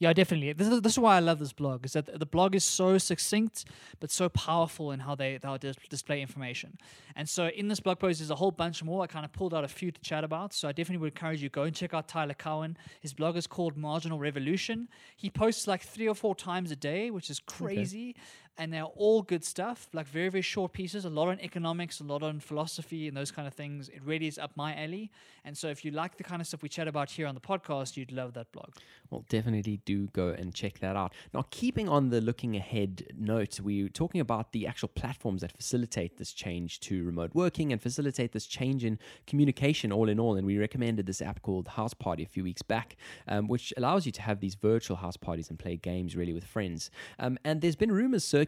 Yeah, 0.00 0.12
definitely. 0.12 0.52
This 0.52 0.68
is, 0.68 0.80
this 0.80 0.92
is 0.92 0.98
why 0.98 1.16
I 1.16 1.20
love 1.20 1.40
this 1.40 1.52
blog. 1.52 1.84
Is 1.84 1.94
that 1.94 2.18
the 2.18 2.26
blog 2.26 2.54
is 2.54 2.64
so 2.64 2.98
succinct 2.98 3.64
but 3.98 4.10
so 4.10 4.28
powerful 4.28 4.92
in 4.92 5.00
how 5.00 5.16
they 5.16 5.38
how 5.42 5.56
they 5.56 5.72
display 5.90 6.22
information. 6.22 6.78
And 7.16 7.28
so 7.28 7.48
in 7.48 7.66
this 7.66 7.80
blog 7.80 7.98
post, 7.98 8.20
there's 8.20 8.30
a 8.30 8.36
whole 8.36 8.52
bunch 8.52 8.84
more. 8.84 9.02
I 9.02 9.08
kind 9.08 9.24
of 9.24 9.32
pulled 9.32 9.54
out 9.54 9.64
a 9.64 9.68
few 9.68 9.90
to 9.90 10.00
chat 10.00 10.22
about. 10.22 10.52
So 10.52 10.68
I 10.68 10.72
definitely 10.72 10.98
would 10.98 11.12
encourage 11.12 11.42
you 11.42 11.48
go 11.48 11.64
and 11.64 11.74
check 11.74 11.94
out 11.94 12.06
Tyler 12.06 12.34
Cowen. 12.34 12.76
His 13.00 13.12
blog 13.12 13.36
is 13.36 13.48
called 13.48 13.76
Marginal 13.76 14.20
Revolution. 14.20 14.88
He 15.16 15.30
posts 15.30 15.66
like 15.66 15.82
three 15.82 16.08
or 16.08 16.14
four 16.14 16.36
times 16.36 16.70
a 16.70 16.76
day, 16.76 17.10
which 17.10 17.28
is 17.28 17.40
crazy. 17.40 18.14
And 18.60 18.72
they're 18.72 18.82
all 18.82 19.22
good 19.22 19.44
stuff, 19.44 19.88
like 19.92 20.08
very, 20.08 20.28
very 20.30 20.42
short 20.42 20.72
pieces, 20.72 21.04
a 21.04 21.10
lot 21.10 21.28
on 21.28 21.38
economics, 21.38 22.00
a 22.00 22.04
lot 22.04 22.24
on 22.24 22.40
philosophy 22.40 23.06
and 23.06 23.16
those 23.16 23.30
kind 23.30 23.46
of 23.46 23.54
things. 23.54 23.88
It 23.88 24.02
really 24.04 24.26
is 24.26 24.36
up 24.36 24.50
my 24.56 24.74
alley. 24.74 25.12
And 25.44 25.56
so 25.56 25.68
if 25.68 25.84
you 25.84 25.92
like 25.92 26.16
the 26.16 26.24
kind 26.24 26.42
of 26.42 26.48
stuff 26.48 26.62
we 26.62 26.68
chat 26.68 26.88
about 26.88 27.08
here 27.08 27.28
on 27.28 27.36
the 27.36 27.40
podcast, 27.40 27.96
you'd 27.96 28.10
love 28.10 28.34
that 28.34 28.50
blog. 28.50 28.70
Well, 29.10 29.24
definitely 29.28 29.80
do 29.84 30.08
go 30.08 30.30
and 30.30 30.52
check 30.52 30.80
that 30.80 30.96
out. 30.96 31.14
Now, 31.32 31.46
keeping 31.50 31.88
on 31.88 32.10
the 32.10 32.20
looking 32.20 32.56
ahead 32.56 33.06
note, 33.16 33.60
we 33.60 33.84
were 33.84 33.88
talking 33.88 34.20
about 34.20 34.52
the 34.52 34.66
actual 34.66 34.88
platforms 34.88 35.42
that 35.42 35.52
facilitate 35.52 36.18
this 36.18 36.32
change 36.32 36.80
to 36.80 37.04
remote 37.04 37.30
working 37.34 37.72
and 37.72 37.80
facilitate 37.80 38.32
this 38.32 38.46
change 38.46 38.84
in 38.84 38.98
communication 39.28 39.92
all 39.92 40.08
in 40.08 40.18
all. 40.18 40.34
And 40.34 40.44
we 40.44 40.58
recommended 40.58 41.06
this 41.06 41.22
app 41.22 41.42
called 41.42 41.68
House 41.68 41.94
Party 41.94 42.24
a 42.24 42.26
few 42.26 42.42
weeks 42.42 42.62
back, 42.62 42.96
um, 43.28 43.46
which 43.46 43.72
allows 43.76 44.04
you 44.04 44.10
to 44.12 44.22
have 44.22 44.40
these 44.40 44.56
virtual 44.56 44.96
house 44.96 45.16
parties 45.16 45.48
and 45.48 45.60
play 45.60 45.76
games 45.76 46.16
really 46.16 46.32
with 46.32 46.44
friends. 46.44 46.90
Um, 47.20 47.38
and 47.44 47.60
there's 47.60 47.76
been 47.76 47.92
rumors 47.92 48.24
circulating 48.24 48.47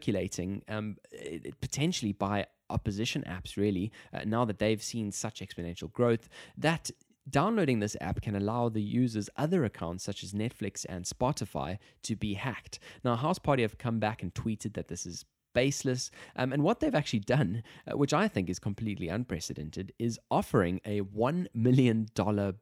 um, 0.69 0.97
it- 1.13 1.47
it 1.47 1.61
potentially 1.61 2.13
by 2.13 2.47
opposition 2.69 3.23
apps 3.27 3.57
really 3.57 3.91
uh, 4.13 4.21
now 4.25 4.45
that 4.45 4.59
they've 4.59 4.83
seen 4.83 5.11
such 5.11 5.41
exponential 5.41 5.93
growth 5.93 6.29
that 6.57 6.91
downloading 7.29 7.81
this 7.81 7.97
app 8.01 8.21
can 8.23 8.35
allow 8.37 8.69
the 8.69 8.81
user's 8.83 9.29
other 9.37 9.65
accounts 9.65 10.05
such 10.05 10.23
as 10.25 10.33
netflix 10.33 10.87
and 10.89 11.05
spotify 11.05 11.79
to 12.03 12.17
be 12.17 12.35
hacked. 12.35 12.79
Now 13.05 13.17
house 13.17 13.39
party 13.39 13.63
have 13.63 13.77
come 13.79 13.99
back 13.99 14.23
and 14.23 14.33
tweeted 14.35 14.75
that 14.75 14.89
this 14.89 15.05
is 15.05 15.25
baseless. 15.53 16.11
Um, 16.37 16.53
and 16.53 16.63
what 16.63 16.81
they've 16.81 16.95
actually 16.95 17.21
done 17.21 17.63
uh, 17.91 17.97
which 17.97 18.13
i 18.13 18.29
think 18.29 18.49
is 18.49 18.59
completely 18.59 19.09
unprecedented 19.09 19.93
is 19.99 20.19
offering 20.31 20.81
a 20.85 21.01
$1 21.03 21.47
million 21.55 22.07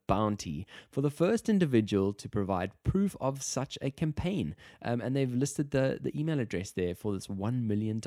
bounty 0.06 0.66
for 0.90 1.00
the 1.00 1.10
first 1.10 1.48
individual 1.48 2.12
to 2.12 2.28
provide 2.28 2.72
proof 2.84 3.16
of 3.20 3.42
such 3.42 3.78
a 3.82 3.90
campaign. 3.90 4.54
Um, 4.82 5.00
and 5.00 5.14
they've 5.14 5.32
listed 5.32 5.70
the, 5.70 5.98
the 6.00 6.18
email 6.18 6.40
address 6.40 6.70
there 6.72 6.94
for 6.94 7.12
this 7.12 7.26
$1 7.26 7.62
million 7.64 8.00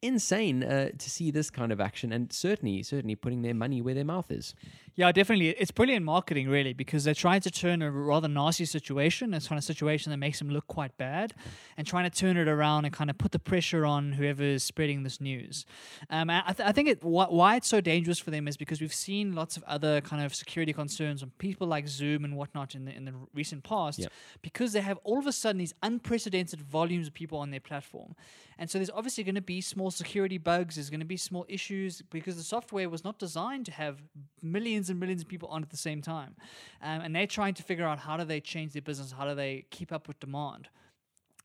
insane 0.00 0.62
uh, 0.62 0.90
to 0.96 1.10
see 1.10 1.30
this 1.30 1.50
kind 1.50 1.72
of 1.72 1.80
action 1.80 2.12
and 2.12 2.32
certainly 2.32 2.82
certainly 2.84 3.16
putting 3.16 3.42
their 3.42 3.54
money 3.54 3.82
where 3.82 3.94
their 3.94 4.04
mouth 4.04 4.30
is 4.30 4.54
Yeah, 4.98 5.12
definitely. 5.12 5.50
It's 5.50 5.70
brilliant 5.70 6.04
marketing, 6.04 6.48
really, 6.48 6.72
because 6.72 7.04
they're 7.04 7.14
trying 7.14 7.40
to 7.42 7.52
turn 7.52 7.82
a 7.82 7.88
rather 7.92 8.26
nasty 8.26 8.64
situation, 8.64 9.32
a 9.32 9.40
kind 9.40 9.56
of 9.56 9.62
situation 9.62 10.10
that 10.10 10.16
makes 10.16 10.40
them 10.40 10.50
look 10.50 10.66
quite 10.66 10.96
bad, 10.96 11.34
and 11.76 11.86
trying 11.86 12.10
to 12.10 12.10
turn 12.10 12.36
it 12.36 12.48
around 12.48 12.84
and 12.84 12.92
kind 12.92 13.08
of 13.08 13.16
put 13.16 13.30
the 13.30 13.38
pressure 13.38 13.86
on 13.86 14.10
whoever 14.14 14.42
is 14.42 14.64
spreading 14.64 15.04
this 15.04 15.20
news. 15.20 15.64
Um, 16.10 16.28
I, 16.30 16.42
th- 16.52 16.68
I 16.68 16.72
think 16.72 16.88
it, 16.88 17.00
wh- 17.02 17.30
why 17.30 17.54
it's 17.54 17.68
so 17.68 17.80
dangerous 17.80 18.18
for 18.18 18.32
them 18.32 18.48
is 18.48 18.56
because 18.56 18.80
we've 18.80 18.92
seen 18.92 19.36
lots 19.36 19.56
of 19.56 19.62
other 19.68 20.00
kind 20.00 20.20
of 20.24 20.34
security 20.34 20.72
concerns 20.72 21.22
on 21.22 21.30
people 21.38 21.68
like 21.68 21.86
Zoom 21.86 22.24
and 22.24 22.36
whatnot 22.36 22.74
in 22.74 22.84
the 22.84 22.92
in 22.92 23.04
the 23.04 23.14
recent 23.32 23.62
past, 23.62 24.00
Yep. 24.00 24.10
because 24.42 24.72
they 24.72 24.80
have 24.80 24.98
all 25.04 25.20
of 25.20 25.28
a 25.28 25.32
sudden 25.32 25.58
these 25.60 25.74
unprecedented 25.80 26.60
volumes 26.60 27.06
of 27.06 27.14
people 27.14 27.38
on 27.38 27.52
their 27.52 27.60
platform, 27.60 28.16
and 28.58 28.68
so 28.68 28.78
there's 28.78 28.90
obviously 28.90 29.22
going 29.22 29.36
to 29.36 29.40
be 29.40 29.60
small 29.60 29.92
security 29.92 30.38
bugs. 30.38 30.74
There's 30.74 30.90
going 30.90 30.98
to 30.98 31.06
be 31.06 31.16
small 31.16 31.46
issues 31.48 32.02
because 32.10 32.34
the 32.34 32.42
software 32.42 32.88
was 32.90 33.04
not 33.04 33.20
designed 33.20 33.64
to 33.66 33.72
have 33.72 34.02
millions 34.42 34.87
and 34.90 35.00
millions 35.00 35.22
of 35.22 35.28
people 35.28 35.48
on 35.48 35.62
at 35.62 35.70
the 35.70 35.76
same 35.76 36.02
time, 36.02 36.34
um, 36.82 37.00
and 37.00 37.14
they're 37.14 37.26
trying 37.26 37.54
to 37.54 37.62
figure 37.62 37.86
out 37.86 37.98
how 37.98 38.16
do 38.16 38.24
they 38.24 38.40
change 38.40 38.72
their 38.72 38.82
business, 38.82 39.12
how 39.12 39.26
do 39.26 39.34
they 39.34 39.64
keep 39.70 39.92
up 39.92 40.08
with 40.08 40.18
demand. 40.20 40.68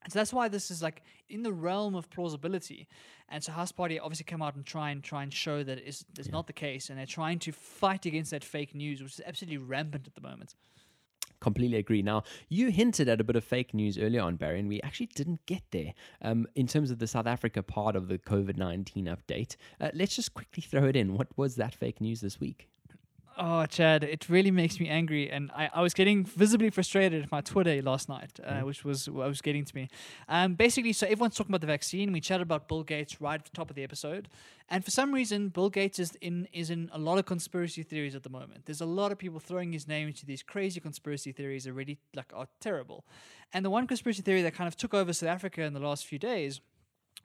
And 0.03 0.11
so 0.11 0.19
that's 0.19 0.33
why 0.33 0.47
this 0.49 0.69
is 0.69 0.81
like 0.81 1.01
in 1.29 1.43
the 1.43 1.53
realm 1.53 1.95
of 1.95 2.09
plausibility. 2.09 2.87
And 3.29 3.43
so 3.43 3.51
House 3.51 3.71
Party 3.71 3.99
obviously 3.99 4.25
come 4.25 4.41
out 4.41 4.55
and 4.55 4.65
try 4.65 4.91
and 4.91 5.03
try 5.03 5.23
and 5.23 5.33
show 5.33 5.63
that 5.63 5.79
it's, 5.79 6.05
it's 6.17 6.29
not 6.29 6.47
the 6.47 6.53
case, 6.53 6.89
and 6.89 6.99
they're 6.99 7.05
trying 7.05 7.39
to 7.39 7.51
fight 7.51 8.05
against 8.05 8.31
that 8.31 8.43
fake 8.43 8.75
news, 8.75 9.01
which 9.01 9.13
is 9.13 9.21
absolutely 9.25 9.57
rampant 9.57 10.07
at 10.07 10.15
the 10.15 10.21
moment. 10.21 10.55
completely 11.39 11.77
agree 11.77 12.01
now 12.01 12.23
you 12.47 12.69
hinted 12.69 13.09
at 13.09 13.19
a 13.19 13.23
bit 13.23 13.35
of 13.35 13.43
fake 13.43 13.73
news 13.73 13.97
earlier 13.97 14.21
on 14.21 14.37
barry 14.37 14.59
and 14.59 14.69
we 14.69 14.81
actually 14.81 15.07
didn't 15.07 15.45
get 15.45 15.61
there 15.71 15.93
um, 16.21 16.47
in 16.55 16.65
terms 16.65 16.89
of 16.89 16.99
the 16.99 17.07
south 17.07 17.27
africa 17.27 17.61
part 17.61 17.97
of 17.97 18.07
the 18.07 18.17
covid-19 18.17 19.13
update 19.13 19.57
uh, 19.81 19.89
let's 19.93 20.15
just 20.15 20.33
quickly 20.33 20.63
throw 20.63 20.85
it 20.85 20.95
in 20.95 21.15
what 21.17 21.27
was 21.37 21.55
that 21.55 21.75
fake 21.75 21.99
news 21.99 22.21
this 22.21 22.39
week 22.39 22.69
Oh, 23.35 23.65
Chad, 23.65 24.03
it 24.03 24.29
really 24.29 24.51
makes 24.51 24.79
me 24.79 24.87
angry, 24.87 25.31
and 25.31 25.49
I, 25.55 25.67
I 25.73 25.81
was 25.81 25.95
getting 25.95 26.23
visibly 26.23 26.69
frustrated 26.69 27.23
at 27.23 27.31
my 27.31 27.41
Twitter 27.41 27.81
last 27.81 28.07
night, 28.07 28.39
uh, 28.45 28.59
which 28.59 28.85
was 28.85 29.09
what 29.09 29.27
was 29.27 29.41
getting 29.41 29.65
to 29.65 29.75
me. 29.75 29.89
Um, 30.29 30.53
basically, 30.53 30.93
so 30.93 31.07
everyone's 31.07 31.35
talking 31.35 31.49
about 31.49 31.61
the 31.61 31.67
vaccine. 31.67 32.11
We 32.11 32.21
chatted 32.21 32.43
about 32.43 32.67
Bill 32.67 32.83
Gates 32.83 33.19
right 33.19 33.39
at 33.39 33.45
the 33.45 33.51
top 33.51 33.71
of 33.71 33.75
the 33.75 33.83
episode, 33.83 34.29
and 34.69 34.85
for 34.85 34.91
some 34.91 35.11
reason, 35.11 35.49
Bill 35.49 35.71
Gates 35.71 35.97
is 35.97 36.15
in 36.21 36.47
is 36.53 36.69
in 36.69 36.91
a 36.93 36.99
lot 36.99 37.17
of 37.17 37.25
conspiracy 37.25 37.81
theories 37.81 38.13
at 38.13 38.21
the 38.21 38.29
moment. 38.29 38.65
There's 38.65 38.81
a 38.81 38.85
lot 38.85 39.11
of 39.11 39.17
people 39.17 39.39
throwing 39.39 39.73
his 39.73 39.87
name 39.87 40.07
into 40.07 40.27
these 40.27 40.43
crazy 40.43 40.79
conspiracy 40.79 41.31
theories 41.31 41.63
that 41.63 41.73
really 41.73 41.97
like 42.15 42.31
are 42.35 42.47
terrible. 42.59 43.03
And 43.51 43.65
the 43.65 43.71
one 43.71 43.87
conspiracy 43.87 44.21
theory 44.21 44.43
that 44.43 44.53
kind 44.53 44.67
of 44.67 44.77
took 44.77 44.93
over 44.93 45.11
South 45.11 45.29
Africa 45.29 45.63
in 45.63 45.73
the 45.73 45.79
last 45.79 46.05
few 46.05 46.19
days 46.19 46.61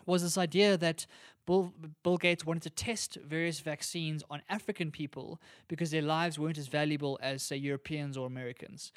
was 0.06 0.22
this 0.22 0.38
idea 0.38 0.78
that 0.78 1.06
Bill, 1.48 1.72
Bill 2.02 2.18
Gates 2.18 2.44
wanted 2.44 2.62
to 2.64 2.70
test 2.70 3.16
various 3.26 3.60
vaccines 3.60 4.22
on 4.28 4.42
African 4.50 4.90
people 4.90 5.40
because 5.66 5.90
their 5.90 6.02
lives 6.02 6.38
weren't 6.38 6.58
as 6.58 6.68
valuable 6.68 7.18
as, 7.22 7.42
say, 7.42 7.56
Europeans 7.56 8.18
or 8.18 8.26
Americans. 8.26 8.92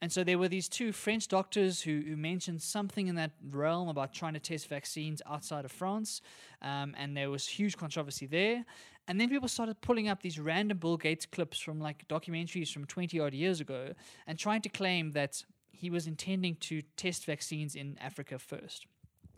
And 0.00 0.10
so 0.10 0.24
there 0.24 0.36
were 0.36 0.48
these 0.48 0.68
two 0.68 0.90
French 0.90 1.28
doctors 1.28 1.80
who, 1.80 2.02
who 2.04 2.16
mentioned 2.16 2.60
something 2.60 3.06
in 3.06 3.14
that 3.14 3.30
realm 3.48 3.88
about 3.88 4.12
trying 4.12 4.34
to 4.34 4.40
test 4.40 4.66
vaccines 4.66 5.22
outside 5.30 5.64
of 5.64 5.70
France. 5.70 6.22
Um, 6.60 6.92
and 6.98 7.16
there 7.16 7.30
was 7.30 7.46
huge 7.46 7.76
controversy 7.76 8.26
there. 8.26 8.64
And 9.06 9.20
then 9.20 9.28
people 9.28 9.46
started 9.46 9.80
pulling 9.80 10.08
up 10.08 10.22
these 10.22 10.40
random 10.40 10.78
Bill 10.78 10.96
Gates 10.96 11.24
clips 11.24 11.60
from 11.60 11.78
like 11.78 12.08
documentaries 12.08 12.72
from 12.72 12.84
20 12.84 13.20
odd 13.20 13.32
years 13.32 13.60
ago 13.60 13.92
and 14.26 14.36
trying 14.36 14.62
to 14.62 14.68
claim 14.68 15.12
that 15.12 15.44
he 15.70 15.88
was 15.88 16.08
intending 16.08 16.56
to 16.56 16.82
test 16.96 17.26
vaccines 17.26 17.76
in 17.76 17.96
Africa 18.00 18.40
first. 18.40 18.86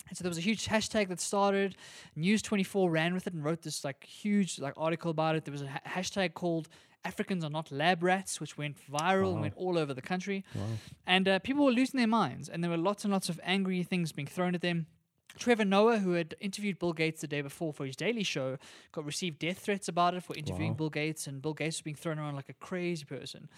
And 0.08 0.16
so 0.16 0.22
there 0.22 0.30
was 0.30 0.38
a 0.38 0.42
huge 0.42 0.66
hashtag 0.68 1.08
that 1.08 1.20
started. 1.20 1.76
News 2.14 2.42
24 2.42 2.90
ran 2.90 3.14
with 3.14 3.26
it 3.26 3.32
and 3.34 3.44
wrote 3.44 3.62
this 3.62 3.84
like 3.84 4.04
huge 4.04 4.58
like 4.58 4.74
article 4.76 5.10
about 5.10 5.34
it. 5.36 5.44
There 5.44 5.52
was 5.52 5.62
a 5.62 5.68
ha- 5.68 5.80
hashtag 5.86 6.34
called 6.34 6.68
Africans 7.06 7.44
are 7.44 7.50
not 7.50 7.70
lab 7.70 8.02
rats, 8.02 8.40
which 8.40 8.56
went 8.56 8.76
viral 8.90 9.32
and 9.32 9.40
went 9.42 9.54
all 9.56 9.76
over 9.76 9.92
the 9.92 10.00
country. 10.02 10.44
And 11.06 11.28
uh, 11.28 11.38
people 11.40 11.64
were 11.66 11.70
losing 11.72 11.98
their 11.98 12.06
minds, 12.06 12.48
and 12.48 12.62
there 12.64 12.70
were 12.70 12.78
lots 12.78 13.04
and 13.04 13.12
lots 13.12 13.28
of 13.28 13.38
angry 13.42 13.82
things 13.82 14.12
being 14.12 14.26
thrown 14.26 14.54
at 14.54 14.62
them. 14.62 14.86
Trevor 15.38 15.64
Noah, 15.64 15.98
who 15.98 16.12
had 16.12 16.34
interviewed 16.40 16.78
Bill 16.78 16.92
Gates 16.92 17.20
the 17.20 17.26
day 17.26 17.40
before 17.42 17.72
for 17.72 17.84
his 17.84 17.96
Daily 17.96 18.22
Show, 18.22 18.56
got 18.92 19.04
received 19.04 19.38
death 19.40 19.58
threats 19.58 19.88
about 19.88 20.14
it 20.14 20.22
for 20.22 20.34
interviewing 20.36 20.70
Wow. 20.72 20.76
Bill 20.76 20.90
Gates, 20.90 21.26
and 21.26 21.42
Bill 21.42 21.54
Gates 21.54 21.76
was 21.78 21.82
being 21.82 21.96
thrown 21.96 22.18
around 22.18 22.36
like 22.36 22.48
a 22.48 22.54
crazy 22.54 23.04
person. 23.04 23.48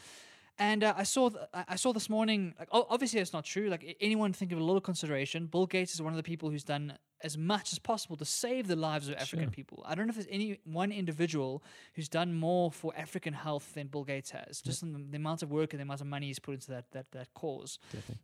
And 0.58 0.84
uh, 0.84 0.94
I 0.96 1.02
saw 1.02 1.28
th- 1.28 1.44
I 1.52 1.76
saw 1.76 1.92
this 1.92 2.08
morning. 2.08 2.54
Like, 2.58 2.68
obviously, 2.72 3.20
it's 3.20 3.32
not 3.32 3.44
true. 3.44 3.68
Like 3.68 3.96
anyone 4.00 4.32
think 4.32 4.52
of 4.52 4.58
a 4.58 4.64
of 4.72 4.82
consideration. 4.82 5.46
Bill 5.46 5.66
Gates 5.66 5.92
is 5.94 6.00
one 6.00 6.12
of 6.12 6.16
the 6.16 6.22
people 6.22 6.50
who's 6.50 6.64
done 6.64 6.96
as 7.22 7.36
much 7.36 7.72
as 7.72 7.78
possible 7.78 8.16
to 8.16 8.24
save 8.24 8.66
the 8.66 8.76
lives 8.76 9.08
of 9.08 9.14
African 9.16 9.46
Sure. 9.46 9.50
people. 9.50 9.82
I 9.86 9.94
don't 9.94 10.06
know 10.06 10.10
if 10.10 10.16
there's 10.16 10.28
any 10.30 10.58
one 10.64 10.92
individual 10.92 11.62
who's 11.94 12.08
done 12.08 12.34
more 12.34 12.70
for 12.70 12.92
African 12.96 13.32
health 13.34 13.74
than 13.74 13.86
Bill 13.88 14.04
Gates 14.04 14.30
has. 14.30 14.60
Just 14.60 14.82
in 14.82 14.92
the, 14.92 14.98
the 15.10 15.16
amount 15.16 15.42
of 15.42 15.50
work 15.50 15.72
and 15.72 15.80
the 15.80 15.84
amount 15.84 16.00
of 16.00 16.06
money 16.06 16.26
he's 16.28 16.38
put 16.38 16.54
into 16.54 16.68
that 16.70 16.90
that 16.92 17.10
that 17.12 17.34
cause. 17.34 17.78
Definitely. 17.92 18.16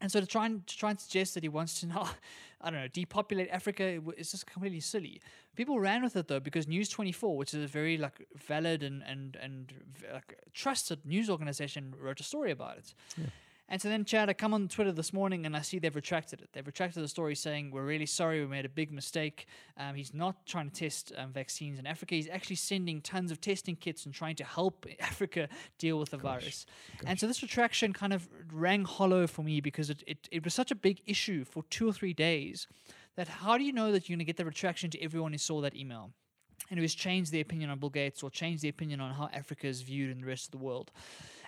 And 0.00 0.12
so 0.12 0.20
to 0.20 0.26
try 0.26 0.46
and 0.46 0.66
to 0.66 0.76
try 0.76 0.90
and 0.90 1.00
suggest 1.00 1.34
that 1.34 1.42
he 1.42 1.48
wants 1.48 1.80
to 1.80 1.86
now, 1.86 2.10
I 2.60 2.70
don't 2.70 2.80
know, 2.80 2.88
depopulate 2.88 3.48
Africa 3.50 4.00
is 4.16 4.30
just 4.30 4.46
completely 4.46 4.80
silly. 4.80 5.20
People 5.54 5.80
ran 5.80 6.02
with 6.02 6.16
it 6.16 6.28
though 6.28 6.40
because 6.40 6.68
News 6.68 6.88
Twenty 6.88 7.12
Four, 7.12 7.36
which 7.36 7.54
is 7.54 7.64
a 7.64 7.66
very 7.66 7.96
like 7.96 8.26
valid 8.36 8.82
and 8.82 9.02
and 9.06 9.36
and 9.36 9.72
like 10.12 10.38
trusted 10.52 11.04
news 11.06 11.30
organization, 11.30 11.94
wrote 11.98 12.20
a 12.20 12.24
story 12.24 12.50
about 12.50 12.78
it. 12.78 12.94
And 13.68 13.82
so 13.82 13.88
then, 13.88 14.04
Chad, 14.04 14.30
I 14.30 14.32
come 14.32 14.54
on 14.54 14.68
Twitter 14.68 14.92
this 14.92 15.12
morning 15.12 15.44
and 15.44 15.56
I 15.56 15.60
see 15.60 15.80
they've 15.80 15.94
retracted 15.94 16.40
it. 16.40 16.50
They've 16.52 16.66
retracted 16.66 17.02
the 17.02 17.08
story 17.08 17.34
saying, 17.34 17.72
We're 17.72 17.84
really 17.84 18.06
sorry, 18.06 18.40
we 18.40 18.46
made 18.46 18.64
a 18.64 18.68
big 18.68 18.92
mistake. 18.92 19.46
Um, 19.76 19.96
he's 19.96 20.14
not 20.14 20.46
trying 20.46 20.70
to 20.70 20.74
test 20.74 21.12
um, 21.16 21.32
vaccines 21.32 21.78
in 21.80 21.86
Africa. 21.86 22.14
He's 22.14 22.28
actually 22.28 22.56
sending 22.56 23.00
tons 23.00 23.32
of 23.32 23.40
testing 23.40 23.74
kits 23.74 24.06
and 24.06 24.14
trying 24.14 24.36
to 24.36 24.44
help 24.44 24.86
Africa 25.00 25.48
deal 25.78 25.98
with 25.98 26.10
the 26.10 26.16
virus. 26.16 26.64
And 27.04 27.18
so 27.18 27.26
this 27.26 27.42
retraction 27.42 27.92
kind 27.92 28.12
of 28.12 28.28
rang 28.52 28.84
hollow 28.84 29.26
for 29.26 29.42
me 29.42 29.60
because 29.60 29.90
it, 29.90 30.04
it, 30.06 30.28
it 30.30 30.44
was 30.44 30.54
such 30.54 30.70
a 30.70 30.76
big 30.76 31.02
issue 31.06 31.44
for 31.44 31.64
two 31.64 31.88
or 31.88 31.92
three 31.92 32.12
days 32.12 32.68
that 33.16 33.26
how 33.26 33.58
do 33.58 33.64
you 33.64 33.72
know 33.72 33.90
that 33.90 34.08
you're 34.08 34.14
going 34.14 34.24
to 34.24 34.24
get 34.24 34.36
the 34.36 34.44
retraction 34.44 34.90
to 34.90 35.02
everyone 35.02 35.32
who 35.32 35.38
saw 35.38 35.60
that 35.60 35.74
email? 35.74 36.12
and 36.70 36.78
who 36.78 36.82
has 36.82 36.94
changed 36.94 37.32
their 37.32 37.42
opinion 37.42 37.70
on 37.70 37.78
Bill 37.78 37.90
Gates 37.90 38.22
or 38.22 38.30
changed 38.30 38.62
their 38.62 38.70
opinion 38.70 39.00
on 39.00 39.12
how 39.12 39.28
Africa 39.32 39.66
is 39.66 39.82
viewed 39.82 40.10
in 40.10 40.20
the 40.20 40.26
rest 40.26 40.46
of 40.46 40.50
the 40.52 40.58
world. 40.58 40.90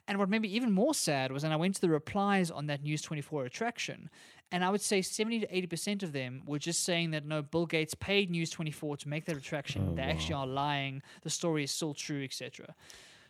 And 0.08 0.18
what 0.18 0.30
made 0.30 0.40
me 0.40 0.48
even 0.48 0.72
more 0.72 0.94
sad 0.94 1.30
was 1.30 1.42
when 1.42 1.52
I 1.52 1.56
went 1.56 1.74
to 1.76 1.80
the 1.82 1.90
replies 1.90 2.50
on 2.50 2.66
that 2.66 2.82
News 2.82 3.02
24 3.02 3.44
attraction, 3.44 4.08
and 4.50 4.64
I 4.64 4.70
would 4.70 4.80
say 4.80 5.02
70 5.02 5.40
to 5.40 5.46
80% 5.46 6.02
of 6.02 6.12
them 6.12 6.42
were 6.46 6.58
just 6.58 6.82
saying 6.82 7.10
that 7.10 7.26
no, 7.26 7.42
Bill 7.42 7.66
Gates 7.66 7.94
paid 7.94 8.30
News 8.30 8.48
24 8.48 8.96
to 8.96 9.08
make 9.08 9.26
that 9.26 9.36
attraction. 9.36 9.90
Oh, 9.90 9.94
they 9.94 10.02
actually 10.02 10.34
are 10.34 10.46
lying. 10.46 11.02
The 11.22 11.30
story 11.30 11.62
is 11.62 11.70
still 11.70 11.92
true, 11.92 12.24
etc. 12.24 12.74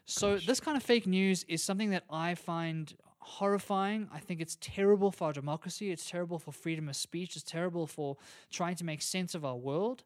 So 0.06 0.38
this 0.38 0.60
kind 0.60 0.76
of 0.76 0.82
fake 0.84 1.06
news 1.06 1.44
is 1.48 1.62
something 1.62 1.90
that 1.90 2.04
I 2.08 2.36
find 2.36 2.94
horrifying. 3.18 4.08
I 4.14 4.20
think 4.20 4.40
it's 4.40 4.56
terrible 4.60 5.10
for 5.10 5.26
our 5.26 5.32
democracy. 5.32 5.90
It's 5.90 6.08
terrible 6.08 6.38
for 6.38 6.52
freedom 6.52 6.88
of 6.88 6.96
speech. 6.96 7.36
It's 7.36 7.44
terrible 7.44 7.86
for 7.86 8.16
trying 8.50 8.76
to 8.76 8.84
make 8.84 9.02
sense 9.02 9.34
of 9.34 9.44
our 9.44 9.56
world. 9.56 10.04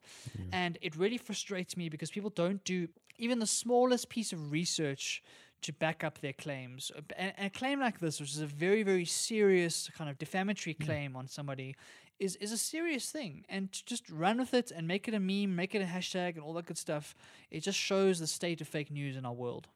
And 0.51 0.77
it 0.81 0.95
really 0.95 1.17
frustrates 1.17 1.77
me 1.77 1.87
because 1.87 2.11
people 2.11 2.31
don't 2.31 2.63
do 2.65 2.87
even 3.17 3.39
the 3.39 3.47
smallest 3.47 4.09
piece 4.09 4.33
of 4.33 4.51
research 4.51 5.23
to 5.63 5.73
back 5.73 6.03
up 6.03 6.19
their 6.19 6.33
claims. 6.33 6.91
A- 6.95 7.19
And, 7.19 7.33
a 7.37 7.49
claim 7.49 7.79
like 7.79 7.99
this, 7.99 8.19
which 8.19 8.31
is 8.31 8.39
a 8.39 8.47
very, 8.47 8.83
very 8.83 9.05
serious 9.05 9.89
kind 9.97 10.09
of 10.09 10.17
defamatory 10.17 10.73
claim 10.75 11.15
on 11.15 11.27
somebody, 11.27 11.75
is, 12.19 12.35
is 12.37 12.51
a 12.51 12.57
serious 12.57 13.11
thing. 13.11 13.45
And 13.49 13.71
to 13.71 13.85
just 13.85 14.09
run 14.09 14.37
with 14.37 14.53
it 14.53 14.71
and 14.71 14.87
make 14.87 15.07
it 15.07 15.13
a 15.13 15.19
meme, 15.19 15.55
make 15.55 15.75
it 15.75 15.81
a 15.81 15.85
hashtag, 15.85 16.35
and 16.35 16.43
all 16.43 16.53
that 16.53 16.65
good 16.65 16.77
stuff, 16.77 17.15
it 17.51 17.61
just 17.61 17.79
shows 17.79 18.19
the 18.19 18.27
state 18.27 18.61
of 18.61 18.67
fake 18.67 18.91
news 18.91 19.15
in 19.15 19.25
our 19.25 19.33
world. 19.33 19.67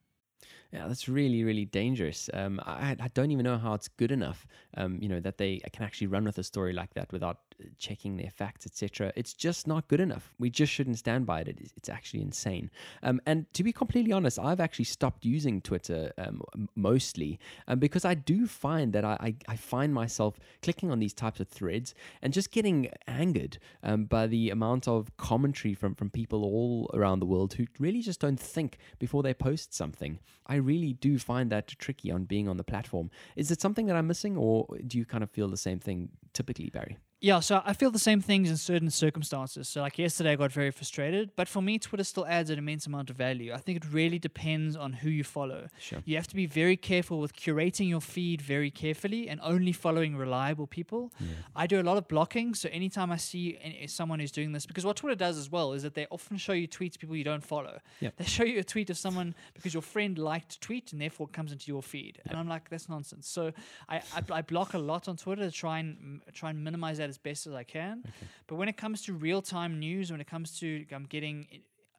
Yeah, 0.71 0.87
that's 0.87 1.07
really, 1.09 1.43
really 1.43 1.65
dangerous. 1.65 2.29
Um, 2.33 2.59
I, 2.65 2.95
I 2.99 3.07
don't 3.13 3.31
even 3.31 3.43
know 3.43 3.57
how 3.57 3.73
it's 3.73 3.87
good 3.87 4.11
enough, 4.11 4.45
um, 4.75 4.99
you 5.01 5.07
know, 5.07 5.19
that 5.21 5.37
they 5.37 5.61
can 5.73 5.83
actually 5.83 6.07
run 6.07 6.25
with 6.25 6.37
a 6.37 6.43
story 6.43 6.73
like 6.73 6.93
that 6.93 7.11
without 7.11 7.46
checking 7.77 8.17
their 8.17 8.29
facts, 8.29 8.65
etc. 8.65 9.11
It's 9.15 9.33
just 9.33 9.67
not 9.67 9.87
good 9.87 9.99
enough. 9.99 10.33
We 10.39 10.49
just 10.49 10.71
shouldn't 10.71 10.97
stand 10.97 11.25
by 11.25 11.41
it. 11.41 11.59
It's, 11.75 11.87
actually 11.87 12.21
insane. 12.21 12.69
Um, 13.01 13.21
and 13.25 13.51
to 13.53 13.63
be 13.63 13.71
completely 13.71 14.11
honest, 14.11 14.37
I've 14.37 14.59
actually 14.59 14.85
stopped 14.85 15.23
using 15.23 15.61
Twitter 15.61 16.11
um, 16.17 16.41
mostly 16.75 17.39
um, 17.65 17.79
because 17.79 18.03
I 18.03 18.13
do 18.13 18.45
find 18.45 18.91
that 18.91 19.05
I, 19.05 19.17
I, 19.21 19.35
I 19.47 19.55
find 19.55 19.93
myself 19.93 20.37
clicking 20.61 20.91
on 20.91 20.99
these 20.99 21.13
types 21.13 21.39
of 21.39 21.47
threads 21.47 21.95
and 22.21 22.33
just 22.33 22.51
getting 22.51 22.89
angered 23.07 23.57
um, 23.83 24.03
by 24.03 24.27
the 24.27 24.49
amount 24.49 24.85
of 24.85 25.15
commentary 25.15 25.73
from, 25.73 25.95
from 25.95 26.09
people 26.09 26.43
all 26.43 26.91
around 26.93 27.19
the 27.19 27.25
world 27.25 27.53
who 27.53 27.67
really 27.79 28.01
just 28.01 28.19
don't 28.19 28.39
think 28.39 28.77
before 28.99 29.23
they 29.23 29.33
post 29.33 29.73
something. 29.73 30.19
I 30.45 30.55
really 30.55 30.93
do 30.93 31.17
find 31.17 31.49
that 31.51 31.67
tricky 31.67 32.11
on 32.11 32.25
being 32.25 32.49
on 32.49 32.57
the 32.57 32.63
platform. 32.63 33.09
Is 33.35 33.49
it 33.49 33.61
something 33.61 33.85
that 33.87 33.95
I'm 33.95 34.07
missing, 34.07 34.35
or 34.35 34.67
do 34.85 34.97
you 34.97 35.05
kind 35.05 35.23
of 35.23 35.29
feel 35.29 35.47
the 35.47 35.57
same 35.57 35.79
thing 35.79 36.09
typically, 36.33 36.69
Barry? 36.69 36.97
Yeah, 37.19 37.39
so 37.39 37.63
I 37.65 37.73
feel 37.73 37.89
the 37.89 37.97
same 37.97 38.21
things 38.21 38.47
in 38.47 38.57
certain 38.57 38.91
circumstances. 38.91 39.67
So, 39.67 39.81
like 39.81 39.97
yesterday, 39.97 40.33
I 40.33 40.35
got 40.35 40.51
very 40.51 40.69
frustrated, 40.69 41.31
but 41.35 41.47
for 41.47 41.63
me, 41.63 41.79
Twitter 41.79 42.03
still 42.03 42.27
adds 42.27 42.51
an 42.51 42.59
immense 42.59 42.85
amount 42.85 43.09
of 43.09 43.15
value. 43.15 43.53
I 43.53 43.57
think 43.57 43.77
it 43.77 43.91
really 43.91 44.19
depends 44.19 44.75
on 44.75 44.93
who 44.93 45.09
you 45.09 45.23
follow. 45.23 45.67
Sure. 45.79 45.99
You 46.05 46.15
have 46.15 46.27
to 46.27 46.35
be 46.35 46.45
very 46.45 46.77
careful 46.77 47.19
with 47.19 47.35
curating 47.35 47.89
your 47.89 48.01
feed 48.01 48.39
very 48.39 48.69
carefully 48.69 49.29
and 49.29 49.39
only 49.41 49.71
following 49.71 50.15
reliable 50.15 50.67
people. 50.67 51.11
I 51.55 51.65
do 51.65 51.81
a 51.81 51.83
lot 51.83 51.97
of 51.97 52.07
blocking, 52.07 52.53
so 52.53 52.69
anytime 52.71 53.11
I 53.11 53.17
see 53.17 53.57
any, 53.63 53.87
someone 53.87 54.19
who's 54.19 54.31
doing 54.31 54.51
this, 54.51 54.67
because 54.67 54.85
what 54.85 54.97
Twitter 54.97 55.15
does 55.15 55.39
as 55.39 55.51
well 55.51 55.73
is 55.73 55.81
that 55.81 55.95
they 55.95 56.05
often 56.11 56.37
show 56.37 56.53
you 56.53 56.67
tweets 56.67 56.99
people 56.99 57.15
you 57.15 57.23
don't 57.23 57.43
follow. 57.43 57.79
Yep. 57.99 58.17
They 58.17 58.25
show 58.25 58.43
you 58.43 58.59
a 58.59 58.63
tweet 58.63 58.91
of 58.91 58.97
someone 58.97 59.33
because 59.55 59.73
your 59.73 59.81
friend 59.81 60.19
liked 60.19 60.53
a 60.53 60.59
tweet 60.59 60.91
and 60.91 61.01
therefore 61.01 61.27
it 61.27 61.33
comes 61.33 61.51
into 61.51 61.71
your 61.71 61.81
feed. 61.81 62.21
And 62.27 62.37
I'm 62.37 62.47
like, 62.47 62.69
that's 62.69 62.87
nonsense. 62.89 63.27
So 63.27 63.53
I, 63.89 63.97
I, 64.15 64.21
I 64.31 64.41
block 64.43 64.75
a 64.75 64.77
lot 64.77 65.07
on 65.07 65.17
Twitter 65.17 65.43
to 65.43 65.51
try 65.51 65.79
and 65.79 66.21
try 66.31 66.51
and 66.51 66.63
minimize 66.63 66.99
that 66.99 67.06
as 67.09 67.17
best 67.17 67.47
as 67.47 67.53
I 67.53 67.63
can. 67.63 68.03
But 68.47 68.55
when 68.55 68.69
it 68.69 68.77
comes 68.77 69.01
to 69.03 69.13
real 69.13 69.41
time 69.41 69.79
news, 69.79 70.11
when 70.11 70.21
it 70.21 70.27
comes 70.27 70.59
to 70.59 70.85
um, 70.93 71.05
getting 71.05 71.47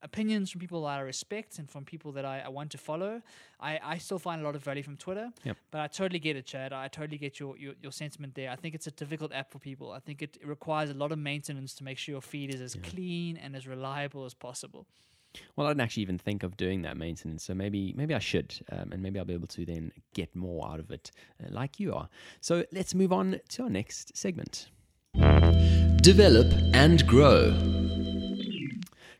opinions 0.02 0.50
from 0.50 0.60
people 0.60 0.82
that 0.82 0.98
I 0.98 1.00
respect 1.00 1.58
and 1.58 1.68
from 1.68 1.84
people 1.84 2.12
that 2.12 2.24
I, 2.24 2.40
I 2.46 2.48
want 2.48 2.70
to 2.70 2.78
follow, 2.78 3.22
I, 3.60 3.80
I 3.82 3.98
still 3.98 4.18
find 4.18 4.40
a 4.40 4.44
lot 4.44 4.54
of 4.54 4.62
value 4.62 4.82
from 4.82 4.96
Twitter. 4.96 5.30
Yep. 5.44 5.56
But 5.70 5.80
I 5.80 5.86
totally 5.88 6.18
get 6.18 6.36
it, 6.36 6.46
Chad. 6.46 6.72
I 6.72 6.88
totally 6.88 7.18
get 7.18 7.40
your, 7.40 7.56
your, 7.56 7.74
your 7.82 7.92
sentiment 7.92 8.34
there. 8.34 8.50
I 8.50 8.56
think 8.56 8.74
it's 8.74 8.86
a 8.86 8.92
difficult 8.92 9.32
app 9.32 9.50
for 9.50 9.58
people. 9.58 9.92
I 9.92 9.98
think 9.98 10.22
it, 10.22 10.38
it 10.40 10.46
requires 10.46 10.90
a 10.90 10.94
lot 10.94 11.12
of 11.12 11.18
maintenance 11.18 11.74
to 11.74 11.84
make 11.84 11.98
sure 11.98 12.12
your 12.12 12.22
feed 12.22 12.54
is 12.54 12.60
as 12.60 12.76
clean 12.82 13.36
and 13.36 13.56
as 13.56 13.66
reliable 13.66 14.24
as 14.24 14.34
possible. 14.34 14.86
Well, 15.56 15.66
I 15.66 15.70
didn't 15.70 15.82
actually 15.82 16.02
even 16.04 16.18
think 16.18 16.42
of 16.42 16.56
doing 16.56 16.82
that 16.82 16.96
maintenance, 16.96 17.44
so 17.44 17.54
maybe 17.54 17.92
maybe 17.96 18.14
I 18.14 18.18
should, 18.18 18.58
um, 18.72 18.92
and 18.92 19.02
maybe 19.02 19.18
I'll 19.18 19.26
be 19.26 19.34
able 19.34 19.46
to 19.48 19.64
then 19.64 19.92
get 20.14 20.34
more 20.34 20.66
out 20.66 20.80
of 20.80 20.90
it, 20.90 21.10
uh, 21.40 21.48
like 21.50 21.78
you 21.78 21.92
are. 21.92 22.08
So 22.40 22.64
let's 22.72 22.94
move 22.94 23.12
on 23.12 23.38
to 23.50 23.64
our 23.64 23.68
next 23.68 24.16
segment. 24.16 24.68
Develop 26.02 26.52
and 26.74 27.06
grow. 27.06 27.54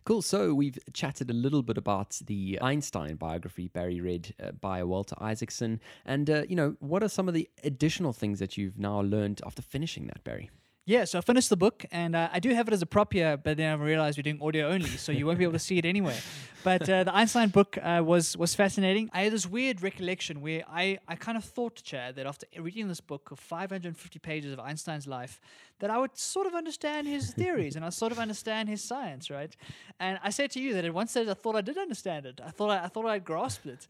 Cool. 0.05 0.23
So 0.23 0.55
we've 0.55 0.79
chatted 0.95 1.29
a 1.29 1.35
little 1.35 1.63
bit 1.63 1.77
about 1.77 2.19
the 2.25 2.59
Einstein 2.63 3.17
biography 3.17 3.69
Barry 3.69 4.01
read 4.01 4.35
uh, 4.43 4.53
by 4.53 4.83
Walter 4.83 5.15
Isaacson, 5.21 5.81
and 6.07 6.31
uh, 6.31 6.45
you 6.49 6.57
know 6.57 6.77
what 6.81 7.03
are 7.03 7.11
some 7.11 7.29
of 7.29 7.35
the 7.35 7.47
additional 7.63 8.15
things 8.15 8.39
that 8.39 8.57
you've 8.57 8.79
now 8.79 9.03
learned 9.03 9.43
after 9.45 9.61
finishing 9.61 10.07
that, 10.07 10.25
Barry? 10.25 10.49
Yeah, 10.89 11.05
so 11.05 11.19
I 11.19 11.21
finished 11.21 11.51
the 11.51 11.57
book, 11.59 11.85
and 11.93 12.17
uh, 12.17 12.31
I 12.33 12.41
do 12.41 12.49
have 12.55 12.67
it 12.67 12.73
as 12.73 12.81
a 12.81 12.87
prop 12.87 13.13
here, 13.13 13.37
but 13.37 13.59
then 13.59 13.79
I 13.79 13.85
realized 13.85 14.17
we're 14.17 14.23
doing 14.23 14.41
audio 14.41 14.71
only, 14.71 14.89
so 14.89 15.13
you 15.13 15.27
won't 15.27 15.37
be 15.37 15.45
able 15.45 15.53
to 15.53 15.59
see 15.59 15.77
it 15.77 15.85
anyway. 15.85 16.17
But 16.65 16.89
uh, 16.89 17.05
the 17.05 17.15
Einstein 17.15 17.51
book 17.51 17.79
uh, 17.81 18.03
was 18.05 18.37
was 18.37 18.55
fascinating. 18.55 19.09
I 19.13 19.23
had 19.23 19.33
this 19.33 19.47
weird 19.47 19.83
recollection 19.83 20.41
where 20.41 20.65
I, 20.69 20.99
I 21.07 21.15
kind 21.15 21.39
of 21.39 21.45
thought, 21.45 21.81
Chad, 21.83 22.17
that 22.17 22.27
after 22.27 22.47
reading 22.59 22.89
this 22.89 23.01
book 23.01 23.31
of 23.31 23.39
550 23.39 24.19
pages 24.19 24.53
of 24.53 24.59
Einstein's 24.59 25.07
life, 25.07 25.41
that 25.79 25.91
I 25.91 25.99
would 25.99 26.17
sort 26.17 26.47
of 26.47 26.55
understand 26.55 27.07
his 27.07 27.31
theories 27.41 27.77
and 27.77 27.85
I 27.85 27.91
sort 27.91 28.11
of 28.11 28.19
understand 28.19 28.69
his 28.69 28.83
science, 28.83 29.31
right? 29.31 29.55
And 30.01 30.19
I 30.23 30.31
said 30.31 30.51
to 30.53 30.61
you 30.61 30.75
that 30.75 30.85
at 30.85 30.93
one 30.93 31.07
stage 31.07 31.29
I 31.29 31.35
thought 31.35 31.55
I 31.55 31.61
did 31.61 31.79
understand 31.79 32.27
it. 32.27 32.41
I 32.45 32.51
thought 32.51 32.71
I, 32.71 32.85
I 32.85 32.89
thought 32.89 33.07
I 33.07 33.15
had 33.15 33.25
grasped 33.25 33.67
it, 33.67 33.87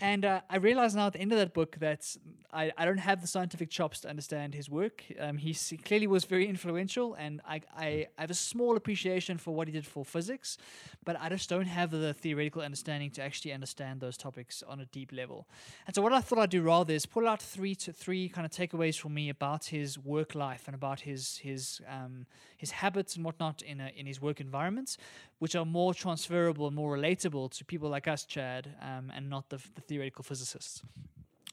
and 0.00 0.24
uh, 0.24 0.40
I 0.48 0.56
realized 0.58 0.96
now 0.96 1.08
at 1.08 1.14
the 1.14 1.20
end 1.20 1.32
of 1.32 1.38
that 1.38 1.52
book 1.52 1.76
that 1.80 2.16
I, 2.52 2.70
I 2.76 2.84
don't 2.84 2.98
have 2.98 3.20
the 3.20 3.26
scientific 3.26 3.68
chops 3.68 4.00
to 4.00 4.08
understand 4.08 4.54
his 4.54 4.70
work. 4.70 5.04
Um, 5.18 5.38
he 5.38 5.54
clearly 5.78 6.06
was 6.06 6.24
very 6.24 6.41
influential, 6.46 7.14
and 7.14 7.40
I, 7.46 7.60
I, 7.76 8.06
I 8.16 8.20
have 8.20 8.30
a 8.30 8.34
small 8.34 8.76
appreciation 8.76 9.38
for 9.38 9.54
what 9.54 9.68
he 9.68 9.72
did 9.72 9.86
for 9.86 10.04
physics, 10.04 10.58
but 11.04 11.16
I 11.20 11.28
just 11.28 11.48
don't 11.48 11.66
have 11.66 11.90
the 11.90 12.14
theoretical 12.14 12.62
understanding 12.62 13.10
to 13.12 13.22
actually 13.22 13.52
understand 13.52 14.00
those 14.00 14.16
topics 14.16 14.62
on 14.62 14.80
a 14.80 14.86
deep 14.86 15.12
level. 15.12 15.46
And 15.86 15.94
so, 15.94 16.02
what 16.02 16.12
I 16.12 16.20
thought 16.20 16.38
I'd 16.38 16.50
do 16.50 16.62
rather 16.62 16.92
is 16.92 17.06
pull 17.06 17.28
out 17.28 17.42
three 17.42 17.74
to 17.76 17.92
three 17.92 18.28
kind 18.28 18.44
of 18.44 18.52
takeaways 18.52 18.98
for 18.98 19.08
me 19.08 19.28
about 19.28 19.66
his 19.66 19.98
work 19.98 20.34
life 20.34 20.64
and 20.66 20.74
about 20.74 21.00
his 21.00 21.38
his 21.38 21.80
um, 21.88 22.26
his 22.56 22.70
habits 22.70 23.16
and 23.16 23.24
whatnot 23.24 23.62
in 23.62 23.80
a, 23.80 23.90
in 23.96 24.06
his 24.06 24.20
work 24.20 24.40
environments, 24.40 24.98
which 25.38 25.56
are 25.56 25.64
more 25.64 25.94
transferable 25.94 26.66
and 26.66 26.76
more 26.76 26.96
relatable 26.96 27.50
to 27.50 27.64
people 27.64 27.88
like 27.88 28.06
us, 28.06 28.24
Chad, 28.24 28.74
um, 28.80 29.12
and 29.14 29.28
not 29.28 29.48
the, 29.48 29.58
the 29.74 29.80
theoretical 29.80 30.22
physicists. 30.22 30.82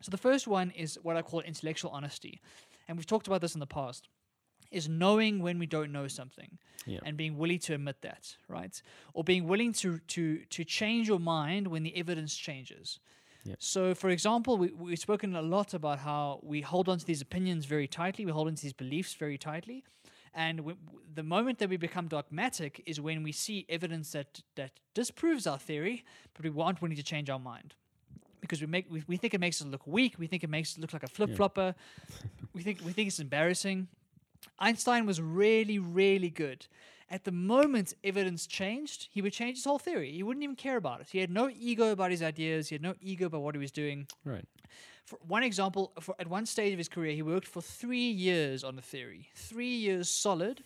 So 0.01 0.11
the 0.11 0.17
first 0.17 0.47
one 0.47 0.71
is 0.71 0.97
what 1.03 1.17
I 1.17 1.21
call 1.21 1.41
intellectual 1.41 1.91
honesty. 1.91 2.41
And 2.87 2.97
we've 2.97 3.05
talked 3.05 3.27
about 3.27 3.41
this 3.41 3.53
in 3.53 3.59
the 3.59 3.67
past. 3.67 4.07
Is 4.71 4.87
knowing 4.87 5.41
when 5.43 5.59
we 5.59 5.65
don't 5.65 5.91
know 5.91 6.07
something 6.07 6.57
Yeah. 6.85 6.99
and 7.05 7.17
being 7.17 7.37
willing 7.37 7.59
to 7.59 7.73
admit 7.73 8.01
that, 8.01 8.37
right? 8.47 8.81
Or 9.13 9.23
being 9.23 9.47
willing 9.47 9.73
to 9.73 9.99
to 9.99 10.45
to 10.45 10.63
change 10.63 11.07
your 11.07 11.19
mind 11.19 11.67
when 11.67 11.83
the 11.83 11.93
evidence 11.95 12.35
changes. 12.37 12.99
Yeah. 13.45 13.55
So, 13.59 13.95
for 13.95 14.09
example, 14.09 14.57
we, 14.57 14.67
we've 14.71 14.99
spoken 14.99 15.35
a 15.35 15.41
lot 15.41 15.73
about 15.73 15.99
how 15.99 16.39
we 16.43 16.61
hold 16.61 16.87
on 16.89 16.97
to 16.99 17.05
these 17.05 17.21
opinions 17.21 17.65
very 17.65 17.87
tightly, 17.87 18.25
we 18.25 18.31
hold 18.31 18.47
on 18.47 18.55
to 18.55 18.61
these 18.61 18.73
beliefs 18.77 19.13
very 19.19 19.37
tightly. 19.37 19.83
And 20.33 20.57
w- 20.57 20.77
w- 20.85 21.03
the 21.15 21.23
moment 21.23 21.57
that 21.59 21.69
we 21.69 21.77
become 21.77 22.07
dogmatic 22.07 22.83
is 22.85 22.99
when 22.99 23.23
we 23.23 23.31
see 23.31 23.65
evidence 23.69 24.11
that, 24.11 24.41
that 24.55 24.71
disproves 24.93 25.47
our 25.47 25.57
theory, 25.57 26.03
but 26.33 26.45
we 26.53 26.61
aren't 26.61 26.81
willing 26.81 26.97
to 26.97 27.03
change 27.03 27.29
our 27.29 27.39
mind 27.39 27.73
because 28.41 28.61
we 28.61 28.67
make 28.67 28.85
we, 28.91 29.03
we 29.07 29.17
think 29.17 29.33
it 29.33 29.39
makes 29.39 29.61
us 29.61 29.67
look 29.67 29.87
weak. 29.87 30.19
We 30.19 30.27
think 30.27 30.43
it 30.43 30.49
makes 30.49 30.73
us 30.73 30.77
look 30.77 30.93
like 30.93 31.03
a 31.03 31.07
flip 31.07 31.35
flopper. 31.35 31.73
we 32.53 32.61
think 32.61 32.81
we 32.85 32.91
think 32.91 33.07
it's 33.07 33.19
embarrassing. 33.19 33.87
Einstein 34.59 35.05
was 35.05 35.21
really 35.21 35.79
really 35.79 36.29
good 36.29 36.67
At 37.11 37.23
the 37.23 37.31
moment 37.31 37.95
evidence 38.03 38.45
changed, 38.45 39.07
he 39.11 39.21
would 39.21 39.33
change 39.33 39.57
his 39.57 39.65
whole 39.65 39.79
theory. 39.79 40.11
He 40.11 40.21
wouldn't 40.21 40.43
even 40.43 40.55
care 40.55 40.77
about 40.77 41.01
it. 41.01 41.07
He 41.11 41.17
had 41.17 41.31
no 41.31 41.49
ego 41.49 41.91
about 41.91 42.11
his 42.11 42.21
ideas. 42.21 42.69
He 42.69 42.75
had 42.75 42.83
no 42.83 42.93
ego 43.01 43.25
about 43.25 43.41
what 43.41 43.55
he 43.55 43.59
was 43.59 43.71
doing. 43.71 44.07
Right. 44.23 44.45
For 45.05 45.17
one 45.27 45.41
example, 45.41 45.91
for, 45.99 46.13
at 46.19 46.27
one 46.27 46.45
stage 46.45 46.71
of 46.71 46.77
his 46.77 46.87
career, 46.87 47.13
he 47.13 47.23
worked 47.23 47.47
for 47.47 47.61
three 47.61 48.11
years 48.11 48.63
on 48.63 48.77
a 48.77 48.81
theory, 48.81 49.29
three 49.33 49.75
years 49.75 50.07
solid, 50.07 50.63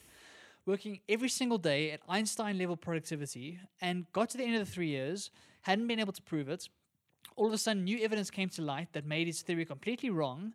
working 0.66 1.00
every 1.08 1.30
single 1.30 1.58
day 1.58 1.92
at 1.92 2.02
Einstein 2.10 2.58
level 2.58 2.76
productivity, 2.76 3.60
and 3.80 4.06
got 4.12 4.30
to 4.32 4.38
the 4.38 4.44
end 4.44 4.56
of 4.56 4.66
the 4.66 4.72
three 4.72 4.90
years, 4.90 5.32
hadn't 5.62 5.88
been 5.88 6.00
able 6.00 6.12
to 6.12 6.22
prove 6.22 6.50
it. 6.50 6.68
All 7.38 7.48
of 7.48 7.54
a 7.54 7.58
sudden, 7.58 7.86
new 7.86 8.00
evidence 8.04 8.30
came 8.30 8.50
to 8.50 8.62
light 8.62 8.90
that 8.92 9.06
made 9.06 9.28
his 9.28 9.42
theory 9.42 9.64
completely 9.64 10.10
wrong, 10.10 10.54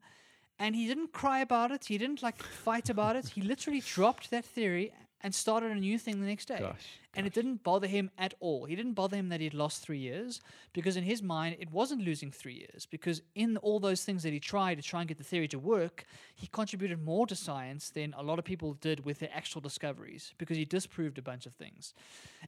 and 0.59 0.74
he 0.74 0.86
didn't 0.86 1.12
cry 1.12 1.40
about 1.40 1.70
it. 1.70 1.84
He 1.86 1.98
didn't 1.98 2.22
like 2.22 2.42
fight 2.42 2.90
about 2.90 3.16
it. 3.16 3.28
He 3.28 3.42
literally 3.42 3.80
dropped 3.80 4.30
that 4.30 4.44
theory 4.44 4.92
and 5.20 5.34
started 5.34 5.72
a 5.72 5.74
new 5.74 5.98
thing 5.98 6.20
the 6.20 6.26
next 6.26 6.46
day. 6.46 6.58
Gosh, 6.60 6.86
And 7.14 7.26
it 7.26 7.32
didn't 7.32 7.64
bother 7.64 7.88
him 7.88 8.10
at 8.16 8.34
all. 8.38 8.66
He 8.66 8.76
didn't 8.76 8.92
bother 8.92 9.16
him 9.16 9.28
that 9.30 9.40
he'd 9.40 9.54
lost 9.54 9.82
three 9.82 9.98
years 9.98 10.40
because 10.72 10.96
in 10.96 11.02
his 11.02 11.22
mind 11.22 11.56
it 11.58 11.72
wasn't 11.72 12.02
losing 12.02 12.30
three 12.30 12.54
years 12.54 12.86
because 12.86 13.22
in 13.34 13.56
all 13.56 13.80
those 13.80 14.04
things 14.04 14.22
that 14.22 14.32
he 14.32 14.38
tried 14.38 14.76
to 14.76 14.82
try 14.82 15.00
and 15.00 15.08
get 15.08 15.18
the 15.18 15.24
theory 15.24 15.48
to 15.48 15.58
work, 15.58 16.04
he 16.36 16.46
contributed 16.46 17.02
more 17.02 17.26
to 17.26 17.34
science 17.34 17.90
than 17.90 18.14
a 18.16 18.22
lot 18.22 18.38
of 18.38 18.44
people 18.44 18.74
did 18.74 19.04
with 19.04 19.18
their 19.18 19.30
actual 19.34 19.60
discoveries 19.60 20.32
because 20.38 20.56
he 20.56 20.64
disproved 20.64 21.18
a 21.18 21.22
bunch 21.22 21.46
of 21.46 21.54
things. 21.54 21.94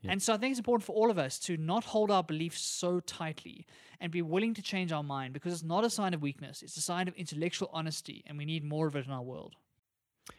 And 0.05 0.23
so 0.23 0.33
I 0.33 0.37
think 0.37 0.53
it's 0.53 0.61
important 0.61 0.85
for 0.87 0.95
all 0.95 1.11
of 1.11 1.19
us 1.19 1.39
to 1.41 1.57
not 1.57 1.83
hold 1.85 2.11
our 2.11 2.23
beliefs 2.23 2.61
so 2.63 3.01
tightly 3.01 3.67
and 4.01 4.13
be 4.13 4.23
willing 4.23 4.55
to 4.55 4.63
change 4.63 4.93
our 4.93 5.03
mind 5.03 5.33
because 5.35 5.53
it's 5.53 5.65
not 5.65 5.85
a 5.85 5.91
sign 5.91 6.15
of 6.15 6.23
weakness, 6.23 6.63
it's 6.63 6.77
a 6.77 6.81
sign 6.81 7.09
of 7.09 7.15
intellectual 7.17 7.69
honesty 7.73 8.23
and 8.27 8.39
we 8.39 8.45
need 8.45 8.63
more 8.63 8.87
of 8.87 8.95
it 8.95 9.07
in 9.07 9.13
our 9.13 9.23
world. 9.23 9.57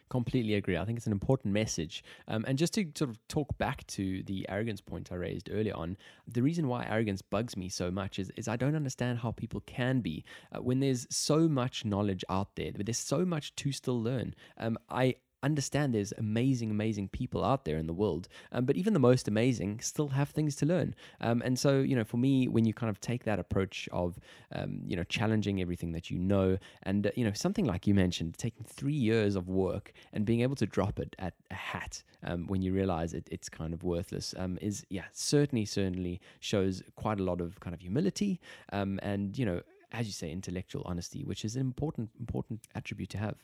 Completely 0.08 0.54
agree. 0.54 0.76
I 0.76 0.84
think 0.84 0.98
it's 0.98 1.06
an 1.06 1.12
important 1.12 1.54
message. 1.54 2.04
Um, 2.28 2.44
and 2.46 2.58
just 2.58 2.74
to 2.74 2.86
sort 2.94 3.10
of 3.10 3.18
talk 3.28 3.56
back 3.58 3.86
to 3.88 4.22
the 4.24 4.46
arrogance 4.48 4.80
point 4.80 5.10
I 5.10 5.16
raised 5.16 5.48
earlier 5.50 5.74
on, 5.74 5.96
the 6.26 6.42
reason 6.42 6.68
why 6.68 6.84
arrogance 6.84 7.22
bugs 7.22 7.56
me 7.56 7.68
so 7.68 7.90
much 7.90 8.18
is, 8.18 8.30
is 8.36 8.48
I 8.48 8.56
don't 8.56 8.76
understand 8.76 9.18
how 9.18 9.32
people 9.32 9.60
can 9.66 10.00
be 10.00 10.24
uh, 10.54 10.60
when 10.60 10.80
there's 10.80 11.06
so 11.10 11.48
much 11.48 11.84
knowledge 11.84 12.24
out 12.28 12.56
there, 12.56 12.72
but 12.76 12.86
there's 12.86 12.98
so 12.98 13.24
much 13.24 13.54
to 13.56 13.72
still 13.72 14.00
learn. 14.02 14.34
Um, 14.58 14.78
I 14.90 15.16
understand 15.42 15.94
there's 15.94 16.12
amazing, 16.18 16.70
amazing 16.70 17.08
people 17.08 17.44
out 17.44 17.64
there 17.64 17.76
in 17.76 17.86
the 17.86 17.92
world, 17.92 18.28
um, 18.52 18.64
but 18.64 18.76
even 18.76 18.92
the 18.92 19.00
most 19.00 19.28
amazing 19.28 19.80
still 19.80 20.08
have 20.08 20.30
things 20.30 20.56
to 20.56 20.66
learn. 20.66 20.94
Um, 21.20 21.42
and 21.44 21.58
so, 21.58 21.80
you 21.80 21.96
know, 21.96 22.04
for 22.04 22.16
me, 22.16 22.48
when 22.48 22.64
you 22.64 22.74
kind 22.74 22.90
of 22.90 23.00
take 23.00 23.24
that 23.24 23.38
approach 23.38 23.88
of, 23.92 24.18
um, 24.54 24.82
you 24.86 24.96
know, 24.96 25.04
challenging 25.04 25.60
everything 25.60 25.92
that 25.92 26.10
you 26.10 26.18
know, 26.18 26.58
and, 26.84 27.06
uh, 27.06 27.10
you 27.16 27.24
know, 27.24 27.32
something 27.32 27.64
like 27.64 27.86
you 27.86 27.94
mentioned, 27.94 28.38
taking 28.38 28.64
three 28.64 28.92
years 28.92 29.36
of 29.36 29.48
work 29.48 29.92
and 30.12 30.24
being 30.24 30.40
able 30.40 30.56
to 30.56 30.66
drop 30.66 30.98
it 30.98 31.14
at 31.18 31.34
a 31.50 31.54
hat 31.54 32.02
um, 32.24 32.46
when 32.46 32.62
you 32.62 32.72
realize 32.72 33.14
it, 33.14 33.28
it's 33.30 33.48
kind 33.48 33.74
of 33.74 33.82
worthless 33.82 34.34
um, 34.38 34.58
is, 34.60 34.84
yeah, 34.88 35.04
certainly, 35.12 35.64
certainly 35.64 36.20
shows 36.40 36.82
quite 36.96 37.18
a 37.18 37.22
lot 37.22 37.40
of 37.40 37.58
kind 37.60 37.74
of 37.74 37.80
humility 37.80 38.40
um, 38.72 38.98
and, 39.02 39.38
you 39.38 39.44
know, 39.46 39.60
as 39.92 40.06
you 40.06 40.12
say, 40.12 40.30
intellectual 40.30 40.82
honesty, 40.86 41.22
which 41.24 41.44
is 41.44 41.54
an 41.54 41.60
important, 41.60 42.10
important 42.18 42.60
attribute 42.74 43.10
to 43.10 43.18
have. 43.18 43.36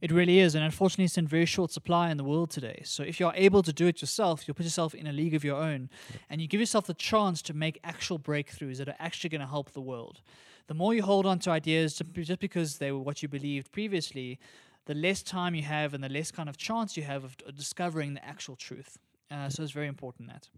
It 0.00 0.10
really 0.10 0.38
is, 0.38 0.54
and 0.54 0.64
unfortunately, 0.64 1.04
it's 1.04 1.18
in 1.18 1.26
very 1.26 1.44
short 1.44 1.70
supply 1.70 2.10
in 2.10 2.16
the 2.16 2.24
world 2.24 2.50
today. 2.50 2.80
So, 2.84 3.02
if 3.02 3.20
you're 3.20 3.34
able 3.34 3.62
to 3.62 3.72
do 3.72 3.86
it 3.86 4.00
yourself, 4.00 4.48
you'll 4.48 4.54
put 4.54 4.64
yourself 4.64 4.94
in 4.94 5.06
a 5.06 5.12
league 5.12 5.34
of 5.34 5.44
your 5.44 5.56
own, 5.56 5.90
and 6.30 6.40
you 6.40 6.48
give 6.48 6.58
yourself 6.58 6.86
the 6.86 6.94
chance 6.94 7.42
to 7.42 7.54
make 7.54 7.78
actual 7.84 8.18
breakthroughs 8.18 8.78
that 8.78 8.88
are 8.88 8.96
actually 8.98 9.28
going 9.28 9.42
to 9.42 9.46
help 9.46 9.72
the 9.72 9.80
world. 9.80 10.22
The 10.68 10.74
more 10.74 10.94
you 10.94 11.02
hold 11.02 11.26
on 11.26 11.38
to 11.40 11.50
ideas 11.50 12.00
just 12.22 12.40
because 12.40 12.78
they 12.78 12.92
were 12.92 13.00
what 13.00 13.22
you 13.22 13.28
believed 13.28 13.72
previously, 13.72 14.38
the 14.86 14.94
less 14.94 15.22
time 15.22 15.54
you 15.54 15.64
have 15.64 15.92
and 15.92 16.02
the 16.02 16.08
less 16.08 16.30
kind 16.30 16.48
of 16.48 16.56
chance 16.56 16.96
you 16.96 17.02
have 17.02 17.24
of 17.24 17.36
discovering 17.54 18.14
the 18.14 18.24
actual 18.24 18.56
truth. 18.56 18.98
Uh, 19.30 19.50
so, 19.50 19.62
it's 19.62 19.72
very 19.72 19.88
important 19.88 20.28
that. 20.28 20.48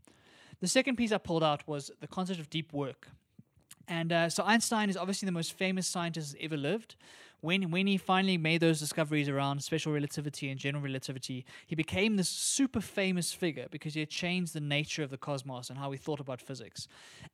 The 0.61 0.69
second 0.69 0.95
piece 0.95 1.11
I 1.11 1.19
pulled 1.19 1.43
out 1.43 1.67
was 1.67 1.91
the 2.01 2.07
concept 2.07 2.39
of 2.39 2.49
deep 2.49 2.73
work. 2.73 3.09
And 3.89 4.13
uh, 4.13 4.29
so 4.29 4.45
Einstein 4.45 4.89
is 4.89 4.97
obviously 4.97 5.27
the 5.27 5.33
most 5.33 5.55
famous 5.55 5.87
scientist 5.89 6.33
that's 6.33 6.45
ever 6.45 6.57
lived. 6.57 6.95
When, 7.43 7.73
when 7.73 7.89
he 7.89 7.97
finally 7.97 8.39
made 8.39 8.61
those 8.61 8.79
discoveries 8.79 9.29
around 9.29 9.65
special 9.65 9.93
relativity 9.93 10.49
and 10.49 10.61
general 10.61 10.83
relativity, 10.83 11.45
he 11.67 11.75
became 11.75 12.17
this 12.17 12.29
super 12.29 12.81
famous 12.81 13.33
figure 13.33 13.67
because 13.69 13.95
he 13.95 14.01
had 14.01 14.11
changed 14.11 14.55
the 14.55 14.61
nature 14.61 15.03
of 15.03 15.11
the 15.11 15.19
cosmos 15.19 15.69
and 15.69 15.77
how 15.77 15.91
we 15.91 15.97
thought 15.97 16.21
about 16.21 16.41
physics. 16.41 16.87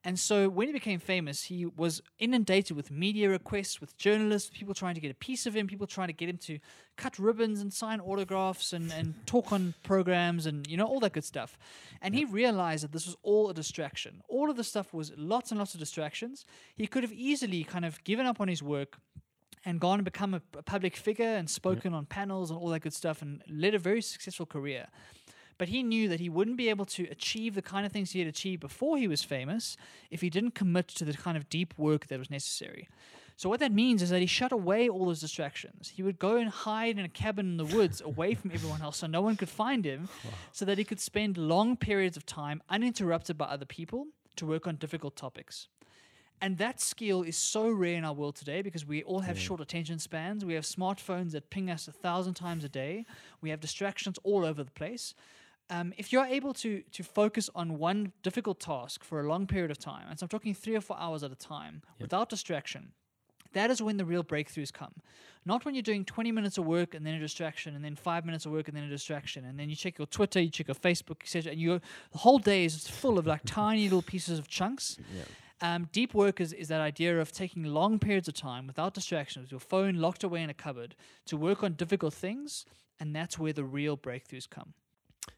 And 0.05 0.19
so 0.19 0.49
when 0.49 0.67
he 0.67 0.73
became 0.73 0.99
famous, 0.99 1.45
he 1.45 1.67
was 1.67 2.01
inundated 2.19 2.75
with 2.75 2.91
media 2.91 3.29
requests, 3.29 3.83
with 3.83 3.99
journalists, 3.99 4.51
people 4.53 4.73
trying 4.73 4.95
to 4.95 5.01
get 5.03 5.11
a 5.11 5.15
piece 5.15 5.45
of 5.45 5.55
him, 5.55 5.67
people 5.67 5.87
trying 5.87 6.09
to 6.09 6.15
get 6.15 6.31
him 6.31 6.39
to 6.39 6.59
cut 6.97 7.19
ribbons 7.19 7.61
and 7.61 7.71
sign 7.71 8.01
autographs 8.01 8.73
and, 8.73 8.91
and 8.91 9.15
talk 9.27 9.53
on 9.53 9.75
programs 9.83 10.47
and 10.47 10.67
you 10.67 10.77
know 10.79 10.87
all 10.87 11.01
that 11.01 11.13
good 11.13 11.25
stuff. 11.25 11.59
And 12.01 12.15
he 12.15 12.25
realized 12.25 12.83
that 12.83 12.93
this 12.93 13.05
was 13.05 13.17
all 13.23 13.51
a 13.51 13.55
distraction. 13.55 14.23
All 14.27 14.49
of 14.49 14.57
the 14.57 14.65
stuff 14.65 14.95
was 14.95 15.13
lots 15.19 15.51
and 15.51 15.59
lots 15.59 15.75
of 15.75 15.81
distractions. 15.81 16.47
He 16.75 16.87
could 16.87 17.03
have 17.03 17.13
easily 17.13 17.63
kind 17.63 17.85
of 17.85 18.03
given 18.05 18.25
up 18.25 18.41
on 18.41 18.49
his 18.49 18.63
work 18.63 18.99
and 19.65 19.81
gone 19.81 19.99
and 19.99 20.05
become 20.05 20.35
a, 20.35 20.43
a 20.57 20.63
public 20.63 20.97
figure 20.97 21.35
and 21.37 21.49
spoken 21.49 21.95
on 21.95 22.07
panels 22.07 22.51
and 22.51 22.59
all 22.59 22.69
that 22.69 22.81
good 22.81 22.95
stuff 22.95 23.23
and 23.23 23.43
led 23.49 23.75
a 23.75 23.79
very 23.79 24.03
successful 24.03 24.47
career. 24.47 24.87
But 25.59 25.69
he 25.69 25.83
knew 25.83 26.09
that 26.09 26.21
he 26.21 26.29
wouldn't 26.29 26.57
be 26.57 26.69
able 26.69 26.87
to 26.87 27.05
achieve 27.11 27.55
the 27.55 27.63
kind 27.63 27.85
of 27.85 27.91
things 27.91 28.13
he 28.13 28.21
had 28.21 28.29
achieved 28.29 28.61
before 28.61 28.97
he 28.97 29.09
was 29.09 29.25
famous 29.25 29.77
if 30.11 30.21
he 30.21 30.31
didn't 30.31 30.55
commit 30.55 30.89
to 30.89 31.05
the 31.05 31.13
kind 31.13 31.37
of 31.37 31.49
deep 31.49 31.75
work 31.77 32.07
that 32.07 32.19
was 32.19 32.31
necessary. 32.31 32.89
So 33.37 33.49
what 33.49 33.61
that 33.61 33.73
means 33.73 34.03
is 34.03 34.11
that 34.11 34.21
he 34.21 34.27
shut 34.27 34.51
away 34.51 34.89
all 34.89 35.07
those 35.07 35.21
distractions. 35.21 35.91
He 35.95 36.03
would 36.03 36.19
go 36.19 36.37
and 36.37 36.51
hide 36.51 36.99
in 36.99 37.05
a 37.05 37.09
cabin 37.09 37.47
in 37.47 37.57
the 37.57 37.77
woods 37.77 38.01
away 38.01 38.35
from 38.35 38.51
everyone 38.53 38.83
else 38.83 38.99
so 38.99 39.07
no 39.07 39.21
one 39.21 39.37
could 39.37 39.49
find 39.49 39.85
him 39.85 40.09
so 40.53 40.65
that 40.65 40.79
he 40.79 40.85
could 40.85 40.99
spend 41.01 41.39
long 41.39 41.77
periods 41.77 42.17
of 42.17 42.27
time 42.27 42.63
uninterrupted 42.69 43.39
by 43.39 43.47
other 43.47 43.65
people 43.65 44.07
to 44.37 44.47
work 44.47 44.67
on 44.67 44.77
difficult 44.77 45.15
topics. 45.15 45.69
And 46.41 46.59
that 46.59 46.81
skill 46.81 47.23
is 47.23 47.37
so 47.37 47.69
rare 47.69 47.97
in 47.97 48.05
our 48.05 48.13
world 48.13 48.37
today 48.37 48.63
because 48.63 48.87
we 48.87 49.03
all 49.03 49.21
have 49.21 49.39
short 49.39 49.61
attention 49.61 49.99
spans. 49.99 50.45
We 50.45 50.55
have 50.55 50.65
smartphones 50.65 51.33
that 51.33 51.51
ping 51.51 51.71
us 51.71 51.89
a 51.89 51.93
thousand 51.93 52.35
times 52.35 52.65
a 52.65 52.69
day. 52.69 53.07
We 53.41 53.51
have 53.51 53.61
distractions 53.61 54.19
all 54.23 54.45
over 54.45 54.63
the 54.63 54.71
place. 54.71 55.15
Um, 55.71 55.93
if 55.99 56.13
you're 56.13 56.25
able 56.25 56.55
to 56.55 56.83
to 56.93 57.03
focus 57.03 57.51
on 57.55 57.79
one 57.79 58.13
difficult 58.23 58.59
task 58.59 59.05
for 59.05 59.21
a 59.21 59.29
long 59.29 59.47
period 59.47 59.71
of 59.71 59.79
time, 59.79 60.07
and 60.09 60.19
so 60.19 60.25
I'm 60.25 60.29
talking 60.29 60.55
three 60.55 60.77
or 60.77 60.81
four 60.81 60.97
hours 60.99 61.23
at 61.23 61.31
a 61.31 61.37
time 61.37 61.83
without 62.01 62.31
distraction, 62.31 62.93
that 63.53 63.71
is 63.71 63.83
when 63.83 63.99
the 63.99 64.05
real 64.05 64.25
breakthroughs 64.25 64.73
come. 64.73 64.95
Not 65.45 65.65
when 65.65 65.75
you're 65.75 65.83
doing 65.83 66.05
20 66.05 66.33
minutes 66.33 66.59
of 66.59 66.65
work 66.67 66.95
and 66.95 67.07
then 67.07 67.15
a 67.15 67.19
distraction, 67.19 67.75
and 67.75 67.85
then 67.85 67.97
five 67.97 68.25
minutes 68.25 68.47
of 68.47 68.53
work 68.53 68.69
and 68.69 68.77
then 68.77 68.85
a 68.85 68.89
distraction, 68.89 69.45
and 69.45 69.59
then 69.59 69.69
you 69.69 69.77
check 69.77 69.99
your 69.99 70.07
Twitter, 70.07 70.41
you 70.41 70.51
check 70.51 70.69
your 70.69 70.75
Facebook, 70.75 71.23
etc. 71.23 71.53
And 71.53 71.61
you 71.61 71.81
the 72.13 72.19
whole 72.19 72.39
day 72.39 72.65
is 72.65 72.89
full 72.89 73.19
of 73.19 73.27
like 73.27 73.43
tiny 73.45 73.85
little 73.85 74.03
pieces 74.03 74.39
of 74.39 74.49
chunks. 74.49 74.97
Um, 75.61 75.89
deep 75.93 76.15
work 76.15 76.41
is, 76.41 76.53
is 76.53 76.69
that 76.69 76.81
idea 76.81 77.21
of 77.21 77.33
taking 77.33 77.65
long 77.65 77.99
periods 77.99 78.29
of 78.29 78.35
time 78.35 78.67
without 78.67 78.95
distractions, 78.95 79.45
with 79.45 79.51
your 79.53 79.61
phone 79.61 79.97
locked 79.97 80.23
away 80.23 80.43
in 80.43 80.51
a 80.51 80.55
cupboard, 80.55 80.95
to 81.27 81.37
work 81.37 81.65
on 81.65 81.73
difficult 81.73 82.15
things, 82.15 82.65
and 83.01 83.15
that's 83.15 83.39
where 83.39 83.53
the 83.53 83.65
real 83.65 83.97
breakthroughs 83.97 84.49
come. 84.49 84.75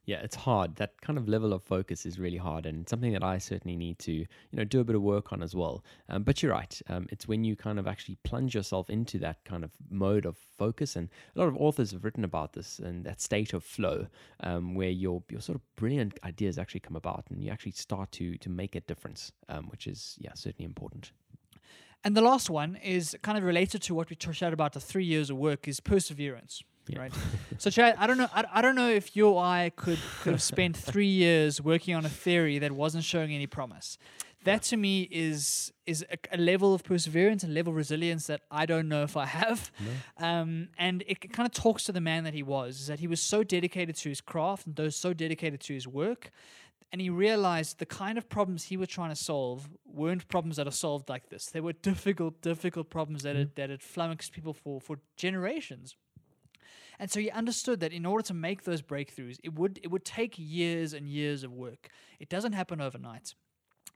Yeah, 0.07 0.19
it's 0.19 0.37
hard. 0.37 0.77
That 0.77 1.01
kind 1.01 1.19
of 1.19 1.29
level 1.29 1.53
of 1.53 1.63
focus 1.63 2.05
is 2.07 2.19
really 2.19 2.37
hard, 2.37 2.67
and 2.67 2.89
something 2.89 3.13
that 3.13 3.23
I 3.23 3.39
certainly 3.39 3.77
need 3.77 3.99
to, 4.01 4.13
you 4.13 4.27
know, 4.53 4.65
do 4.65 4.81
a 4.81 4.85
bit 4.85 4.97
of 4.97 5.03
work 5.03 5.33
on 5.33 5.43
as 5.43 5.55
well. 5.55 5.85
Um, 6.09 6.23
but 6.23 6.43
you're 6.43 6.53
right. 6.53 6.81
Um, 6.89 7.07
it's 7.11 7.29
when 7.29 7.45
you 7.45 7.57
kind 7.57 7.79
of 7.79 7.87
actually 7.87 8.17
plunge 8.25 8.55
yourself 8.55 8.91
into 8.91 9.19
that 9.19 9.45
kind 9.45 9.65
of 9.65 9.71
mode 9.91 10.27
of 10.27 10.37
focus, 10.37 10.97
and 10.97 11.09
a 11.35 11.39
lot 11.39 11.49
of 11.49 11.57
authors 11.57 11.93
have 11.93 12.05
written 12.05 12.25
about 12.25 12.53
this 12.53 12.79
and 12.79 13.05
that 13.05 13.21
state 13.21 13.53
of 13.53 13.63
flow, 13.63 14.07
um, 14.41 14.75
where 14.75 14.91
your 14.91 15.23
your 15.31 15.41
sort 15.41 15.57
of 15.57 15.63
brilliant 15.77 16.19
ideas 16.25 16.59
actually 16.59 16.81
come 16.81 16.97
about, 16.97 17.25
and 17.31 17.43
you 17.43 17.51
actually 17.51 17.73
start 17.73 18.11
to 18.13 18.37
to 18.39 18.49
make 18.49 18.75
a 18.75 18.81
difference, 18.81 19.33
um, 19.49 19.67
which 19.67 19.87
is 19.87 20.17
yeah 20.19 20.35
certainly 20.35 20.65
important. 20.65 21.13
And 22.03 22.17
the 22.17 22.23
last 22.23 22.49
one 22.49 22.77
is 22.77 23.15
kind 23.21 23.37
of 23.37 23.45
related 23.45 23.83
to 23.83 23.95
what 23.95 24.09
we 24.09 24.17
chatted 24.17 24.55
about 24.55 24.73
the 24.73 24.81
three 24.81 25.05
years 25.05 25.29
of 25.29 25.37
work 25.37 25.69
is 25.69 25.81
perseverance. 25.81 26.63
Right. 26.97 27.13
So 27.59 27.71
Chad, 27.71 27.97
I 27.99 28.07
don't 28.07 28.19
know. 28.19 28.29
I, 28.35 28.45
I 28.55 28.63
don't 28.63 28.75
know 28.75 28.89
if 28.89 29.15
you 29.15 29.29
or 29.29 29.43
I 29.43 29.71
could 29.77 29.99
could 30.23 30.33
have 30.33 30.43
spent 30.43 30.77
three 30.91 31.07
years 31.07 31.61
working 31.61 31.95
on 31.95 32.05
a 32.05 32.09
theory 32.09 32.59
that 32.59 32.73
wasn't 32.73 33.05
showing 33.05 33.33
any 33.33 33.47
promise. 33.47 33.99
That 34.45 34.63
to 34.65 34.77
me 34.77 35.03
is 35.11 35.73
is 35.87 36.05
a, 36.11 36.17
a 36.33 36.39
level 36.39 36.75
of 36.75 36.83
perseverance 36.83 37.45
and 37.45 37.55
level 37.55 37.73
of 37.73 37.77
resilience 37.77 38.27
that 38.27 38.41
I 38.51 38.67
don't 38.67 38.89
know 38.89 39.03
if 39.03 39.17
I 39.17 39.27
have. 39.27 39.71
Um, 40.19 40.69
and 40.79 41.05
it 41.07 41.33
kind 41.33 41.47
of 41.47 41.53
talks 41.53 41.85
to 41.85 41.93
the 41.93 42.01
man 42.01 42.25
that 42.25 42.35
he 42.35 42.43
was. 42.43 42.81
Is 42.81 42.87
that 42.87 43.01
he 43.01 43.07
was 43.07 43.21
so 43.21 43.45
dedicated 43.45 43.97
to 43.97 44.09
his 44.09 44.21
craft 44.21 44.67
and 44.67 44.75
those 44.77 44.97
so 44.97 45.13
dedicated 45.13 45.61
to 45.61 45.75
his 45.75 45.87
work 45.87 46.31
and 46.93 47.01
he 47.01 47.09
realized 47.09 47.79
the 47.79 47.87
kind 47.87 48.19
of 48.19 48.29
problems 48.29 48.65
he 48.65 48.77
was 48.77 48.89
trying 48.89 49.11
to 49.11 49.17
solve 49.17 49.69
weren't 49.85 50.27
problems 50.29 50.57
that 50.57 50.67
are 50.67 50.73
solved 50.73 51.09
like 51.09 51.29
this. 51.29 51.47
They 51.47 51.61
were 51.61 51.73
difficult, 51.83 52.41
difficult 52.43 52.91
problems 52.91 53.23
that 53.23 53.37
had, 53.37 53.55
that 53.57 53.71
had 53.71 53.83
flummoxed 53.83 54.33
people 54.33 54.53
for, 54.53 54.81
for 54.81 54.99
generations. 55.17 55.97
And 57.01 57.11
so 57.11 57.19
he 57.19 57.31
understood 57.31 57.81
that 57.81 57.95
in 57.95 58.05
order 58.05 58.23
to 58.25 58.35
make 58.35 58.65
those 58.65 58.83
breakthroughs, 58.83 59.39
it 59.43 59.55
would 59.55 59.81
it 59.83 59.91
would 59.91 60.05
take 60.05 60.35
years 60.37 60.93
and 60.93 61.09
years 61.09 61.43
of 61.43 61.51
work. 61.51 61.89
It 62.21 62.29
doesn't 62.29 62.53
happen 62.53 62.79
overnight. 62.79 63.35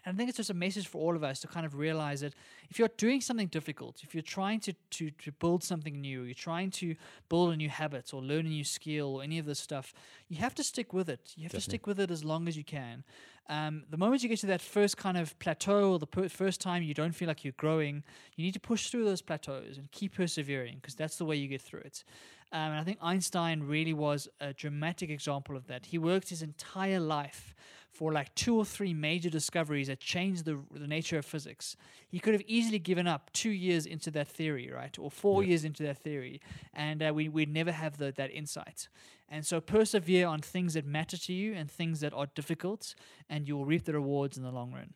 And 0.05 0.15
I 0.15 0.17
think 0.17 0.29
it's 0.29 0.37
just 0.37 0.51
a 0.51 0.55
message 0.55 0.87
for 0.87 0.99
all 0.99 1.17
of 1.17 1.25
us 1.25 1.41
to 1.41 1.49
kind 1.49 1.65
of 1.65 1.75
realize 1.75 2.21
that 2.21 2.35
if 2.71 2.79
you're 2.79 2.91
doing 2.97 3.21
something 3.21 3.47
difficult, 3.49 4.03
if 4.03 4.15
you're 4.15 4.23
trying 4.23 4.61
to, 4.61 4.75
to, 4.91 5.11
to 5.11 5.33
build 5.33 5.65
something 5.65 6.01
new, 6.01 6.23
you're 6.23 6.35
trying 6.35 6.71
to 6.73 6.95
build 7.29 7.53
a 7.53 7.57
new 7.57 7.69
habit 7.69 8.13
or 8.13 8.23
learn 8.23 8.47
a 8.47 8.51
new 8.51 8.65
skill 8.65 9.17
or 9.17 9.23
any 9.23 9.39
of 9.39 9.47
this 9.47 9.59
stuff, 9.59 9.95
you 10.29 10.37
have 10.39 10.55
to 10.57 10.65
stick 10.65 10.93
with 10.93 11.09
it. 11.09 11.33
You 11.37 11.45
have 11.45 11.53
to 11.53 11.61
stick 11.61 11.87
with 11.87 11.99
it 12.01 12.11
as 12.11 12.25
long 12.25 12.49
as 12.49 12.57
you 12.57 12.65
can. 12.65 13.05
Um, 13.49 13.85
the 13.91 13.99
moment 13.99 14.23
you 14.23 14.29
get 14.29 14.39
to 14.41 14.47
that 14.47 14.63
first 14.63 14.97
kind 14.97 15.19
of 15.19 15.39
plateau 15.39 15.93
or 15.93 15.99
the 15.99 16.07
per- 16.07 16.29
first 16.31 16.61
time 16.61 16.83
you 16.83 16.95
don't 16.95 17.13
feel 17.13 17.29
like 17.29 17.45
you're 17.45 17.53
growing, 17.57 18.03
you 18.37 18.45
need 18.45 18.55
to 18.55 18.61
push 18.61 18.89
through 18.89 19.05
those 19.05 19.21
plateaus 19.21 19.77
and 19.77 19.91
keep 19.91 20.15
persevering 20.15 20.77
because 20.77 20.95
that's 20.95 21.17
the 21.17 21.27
way 21.27 21.37
you 21.37 21.47
get 21.47 21.61
through 21.61 21.81
it. 21.81 22.05
Um, 22.53 22.71
and 22.71 22.81
I 22.81 22.85
think 22.85 22.99
Einstein 23.03 23.65
really 23.65 23.93
was 23.93 24.29
a 24.41 24.53
dramatic 24.53 25.11
example 25.11 25.57
of 25.57 25.67
that. 25.67 25.87
He 25.87 25.99
worked 25.99 26.31
his 26.31 26.41
entire 26.41 27.01
life 27.01 27.55
for 27.95 28.13
like 28.13 28.35
two 28.35 28.57
or 28.57 28.65
three 28.65 28.93
major 28.93 29.31
discoveries 29.31 29.87
that 29.87 30.01
changed 30.01 30.45
the, 30.45 30.59
the 30.73 30.87
nature 30.87 31.17
of 31.17 31.25
physics. 31.25 31.77
He 32.09 32.19
could 32.19 32.35
have 32.35 32.43
easily 32.47 32.81
given 32.81 33.07
up 33.07 33.33
two 33.33 33.51
years 33.51 33.87
into 33.87 34.11
that 34.11 34.29
theory, 34.29 34.71
right? 34.71 34.99
Or 34.99 35.11
four 35.11 35.45
years 35.45 35.65
into 35.65 35.85
that 35.85 35.99
theory, 35.99 36.41
and 36.75 37.03
uh, 37.03 37.13
we, 37.15 37.29
we'd 37.29 37.53
never 37.53 37.73
have 37.73 37.97
the, 37.99 38.13
that 38.17 38.31
insight. 38.33 38.89
And 39.29 39.47
so 39.47 39.61
persevere 39.61 40.27
on 40.27 40.41
things 40.41 40.75
that 40.75 40.85
matter 40.85 41.17
to 41.17 41.33
you 41.33 41.55
and 41.55 41.71
things 41.71 42.01
that 42.01 42.13
are 42.13 42.27
difficult, 42.35 42.95
and 43.31 43.49
you 43.49 43.57
will 43.57 43.65
reap 43.65 43.85
the 43.85 43.95
rewards 43.95 44.37
in 44.37 44.43
the 44.43 44.51
long 44.51 44.73
run. 44.73 44.93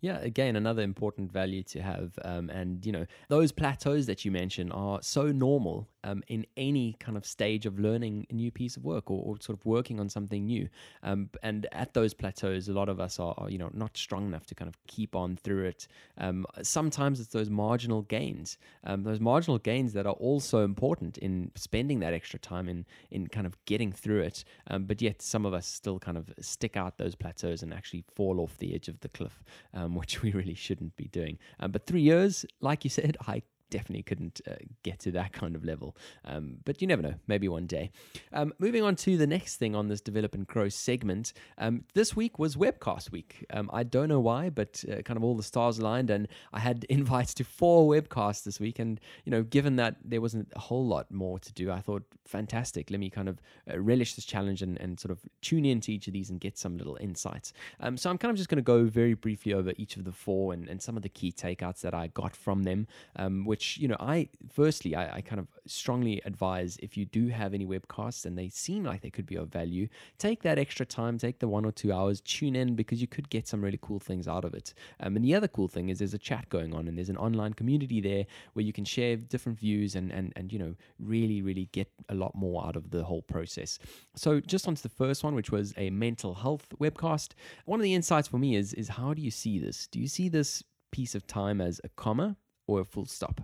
Yeah, 0.00 0.18
again, 0.20 0.56
another 0.56 0.82
important 0.82 1.30
value 1.30 1.62
to 1.64 1.82
have. 1.82 2.18
Um, 2.24 2.48
and, 2.50 2.84
you 2.86 2.92
know, 2.92 3.06
those 3.28 3.52
plateaus 3.52 4.06
that 4.06 4.24
you 4.24 4.30
mentioned 4.30 4.72
are 4.72 5.00
so 5.02 5.30
normal 5.30 5.88
um, 6.04 6.22
in 6.28 6.46
any 6.56 6.96
kind 7.00 7.16
of 7.16 7.26
stage 7.26 7.66
of 7.66 7.78
learning 7.78 8.26
a 8.30 8.34
new 8.34 8.50
piece 8.50 8.76
of 8.76 8.84
work 8.84 9.10
or, 9.10 9.22
or 9.24 9.36
sort 9.40 9.58
of 9.58 9.64
working 9.66 10.00
on 10.00 10.08
something 10.08 10.46
new. 10.46 10.68
Um, 11.02 11.30
and 11.42 11.66
at 11.72 11.94
those 11.94 12.14
plateaus, 12.14 12.68
a 12.68 12.72
lot 12.72 12.88
of 12.88 13.00
us 13.00 13.18
are, 13.18 13.34
are, 13.38 13.50
you 13.50 13.58
know, 13.58 13.70
not 13.72 13.96
strong 13.96 14.26
enough 14.26 14.46
to 14.46 14.54
kind 14.54 14.68
of 14.68 14.76
keep 14.86 15.14
on 15.14 15.36
through 15.36 15.64
it. 15.64 15.88
Um, 16.18 16.46
sometimes 16.62 17.20
it's 17.20 17.30
those 17.30 17.50
marginal 17.50 18.02
gains, 18.02 18.58
um, 18.84 19.02
those 19.02 19.20
marginal 19.20 19.58
gains 19.58 19.92
that 19.92 20.06
are 20.06 20.14
also 20.14 20.64
important 20.64 21.18
in 21.18 21.50
spending 21.54 22.00
that 22.00 22.14
extra 22.14 22.38
time 22.38 22.68
in, 22.68 22.86
in 23.10 23.26
kind 23.26 23.46
of 23.46 23.62
getting 23.64 23.92
through 23.92 24.22
it. 24.22 24.44
Um, 24.68 24.84
but 24.84 25.02
yet, 25.02 25.22
some 25.22 25.46
of 25.46 25.54
us 25.54 25.66
still 25.66 25.98
kind 25.98 26.16
of 26.16 26.30
stick 26.40 26.76
out 26.76 26.98
those 26.98 27.14
plateaus 27.14 27.62
and 27.62 27.72
actually 27.72 28.04
fall 28.14 28.40
off 28.40 28.56
the 28.58 28.74
edge 28.74 28.88
of 28.88 29.00
the 29.00 29.08
cliff 29.08 29.42
um, 29.74 29.94
which 30.00 30.22
we 30.22 30.32
really 30.32 30.54
shouldn't 30.54 30.96
be 30.96 31.08
doing. 31.08 31.38
But 31.68 31.86
three 31.86 32.00
years, 32.00 32.44
like 32.60 32.84
you 32.84 32.90
said, 32.90 33.16
I 33.26 33.42
definitely 33.70 34.02
couldn't 34.02 34.40
uh, 34.46 34.54
get 34.82 34.98
to 35.00 35.10
that 35.12 35.32
kind 35.32 35.56
of 35.56 35.64
level. 35.64 35.96
Um, 36.24 36.58
but 36.64 36.80
you 36.80 36.86
never 36.86 37.02
know, 37.02 37.14
maybe 37.26 37.48
one 37.48 37.66
day. 37.66 37.90
Um, 38.32 38.52
moving 38.58 38.82
on 38.82 38.96
to 38.96 39.16
the 39.16 39.26
next 39.26 39.56
thing 39.56 39.74
on 39.74 39.88
this 39.88 40.00
develop 40.00 40.34
and 40.34 40.46
grow 40.46 40.68
segment. 40.68 41.32
Um, 41.58 41.84
this 41.94 42.14
week 42.14 42.38
was 42.38 42.56
webcast 42.56 43.10
week. 43.10 43.46
Um, 43.50 43.70
I 43.72 43.82
don't 43.82 44.08
know 44.08 44.20
why, 44.20 44.50
but 44.50 44.84
uh, 44.90 45.02
kind 45.02 45.16
of 45.16 45.24
all 45.24 45.36
the 45.36 45.42
stars 45.42 45.78
aligned, 45.78 46.10
and 46.10 46.28
I 46.52 46.60
had 46.60 46.84
invites 46.88 47.34
to 47.34 47.44
four 47.44 47.90
webcasts 47.90 48.44
this 48.44 48.60
week. 48.60 48.78
And 48.78 49.00
you 49.24 49.30
know, 49.30 49.42
given 49.42 49.76
that 49.76 49.96
there 50.04 50.20
wasn't 50.20 50.52
a 50.54 50.60
whole 50.60 50.86
lot 50.86 51.10
more 51.10 51.38
to 51.38 51.52
do, 51.52 51.70
I 51.70 51.80
thought 51.80 52.02
fantastic. 52.26 52.90
Let 52.90 53.00
me 53.00 53.10
kind 53.10 53.28
of 53.28 53.40
uh, 53.70 53.78
relish 53.78 54.14
this 54.14 54.24
challenge 54.24 54.62
and, 54.62 54.80
and 54.80 54.98
sort 54.98 55.10
of 55.10 55.18
tune 55.42 55.64
into 55.64 55.90
each 55.90 56.06
of 56.06 56.12
these 56.12 56.30
and 56.30 56.40
get 56.40 56.56
some 56.56 56.78
little 56.78 56.96
insights. 57.00 57.52
Um, 57.80 57.96
so 57.96 58.08
I'm 58.08 58.18
kind 58.18 58.30
of 58.30 58.36
just 58.36 58.48
going 58.48 58.56
to 58.56 58.62
go 58.62 58.84
very 58.84 59.14
briefly 59.14 59.52
over 59.52 59.72
each 59.76 59.96
of 59.96 60.04
the 60.04 60.12
four 60.12 60.52
and, 60.52 60.68
and 60.68 60.80
some 60.80 60.96
of 60.96 61.02
the 61.02 61.08
key 61.08 61.32
takeouts 61.32 61.80
that 61.80 61.94
I 61.94 62.06
got 62.08 62.36
from 62.36 62.62
them, 62.62 62.86
um, 63.16 63.44
which 63.44 63.59
which 63.60 63.76
you 63.76 63.88
know 63.88 63.96
i 64.00 64.26
firstly 64.50 64.94
I, 64.94 65.16
I, 65.16 65.20
kind 65.20 65.38
of 65.38 65.46
strongly 65.66 66.22
advise 66.24 66.78
if 66.82 66.96
you 66.96 67.04
do 67.04 67.28
have 67.28 67.52
any 67.52 67.66
webcasts 67.66 68.24
and 68.24 68.38
they 68.38 68.48
seem 68.48 68.84
like 68.84 69.02
they 69.02 69.10
could 69.10 69.26
be 69.26 69.36
of 69.36 69.48
value 69.48 69.86
take 70.18 70.42
that 70.42 70.58
extra 70.58 70.86
time 70.86 71.18
take 71.18 71.40
the 71.40 71.48
one 71.48 71.66
or 71.66 71.72
two 71.72 71.92
hours 71.92 72.22
tune 72.22 72.56
in 72.56 72.74
because 72.74 73.00
you 73.02 73.06
could 73.06 73.28
get 73.28 73.46
some 73.46 73.62
really 73.62 73.78
cool 73.82 73.98
things 73.98 74.26
out 74.26 74.44
of 74.44 74.54
it. 74.54 74.72
Um, 75.00 75.16
and 75.16 75.24
the 75.24 75.34
other 75.34 75.48
cool 75.48 75.68
thing 75.68 75.90
is 75.90 75.98
there's 75.98 76.14
a 76.14 76.18
chat 76.18 76.48
going 76.48 76.74
on 76.74 76.88
and 76.88 76.96
there's 76.96 77.10
an 77.10 77.16
online 77.18 77.52
community 77.52 78.00
there 78.00 78.24
where 78.54 78.64
you 78.64 78.72
can 78.72 78.84
share 78.84 79.16
different 79.16 79.58
views 79.58 79.94
and 79.94 80.10
and, 80.10 80.32
and 80.36 80.52
you 80.52 80.58
know 80.58 80.74
really 80.98 81.42
really 81.42 81.68
get 81.72 81.88
a 82.08 82.14
lot 82.14 82.34
more 82.34 82.64
out 82.66 82.76
of 82.76 82.90
the 82.90 83.04
whole 83.04 83.22
process. 83.22 83.78
So 84.14 84.40
just 84.40 84.66
onto 84.66 84.82
the 84.82 84.88
first 84.88 85.22
one 85.22 85.34
which 85.34 85.50
was 85.50 85.74
a 85.76 85.90
mental 85.90 86.34
health 86.34 86.66
webcast. 86.80 87.30
One 87.66 87.80
of 87.80 87.84
the 87.84 87.94
insights 87.94 88.28
for 88.28 88.38
me 88.38 88.56
is 88.56 88.72
is 88.74 88.88
how 88.88 89.14
do 89.14 89.22
you 89.22 89.30
see 89.30 89.58
this? 89.58 89.86
Do 89.86 89.98
you 90.00 90.08
see 90.08 90.28
this 90.28 90.64
piece 90.90 91.14
of 91.14 91.26
time 91.26 91.60
as 91.60 91.80
a 91.84 91.88
comma 91.90 92.36
or 92.70 92.80
a 92.80 92.84
full 92.84 93.06
stop. 93.06 93.40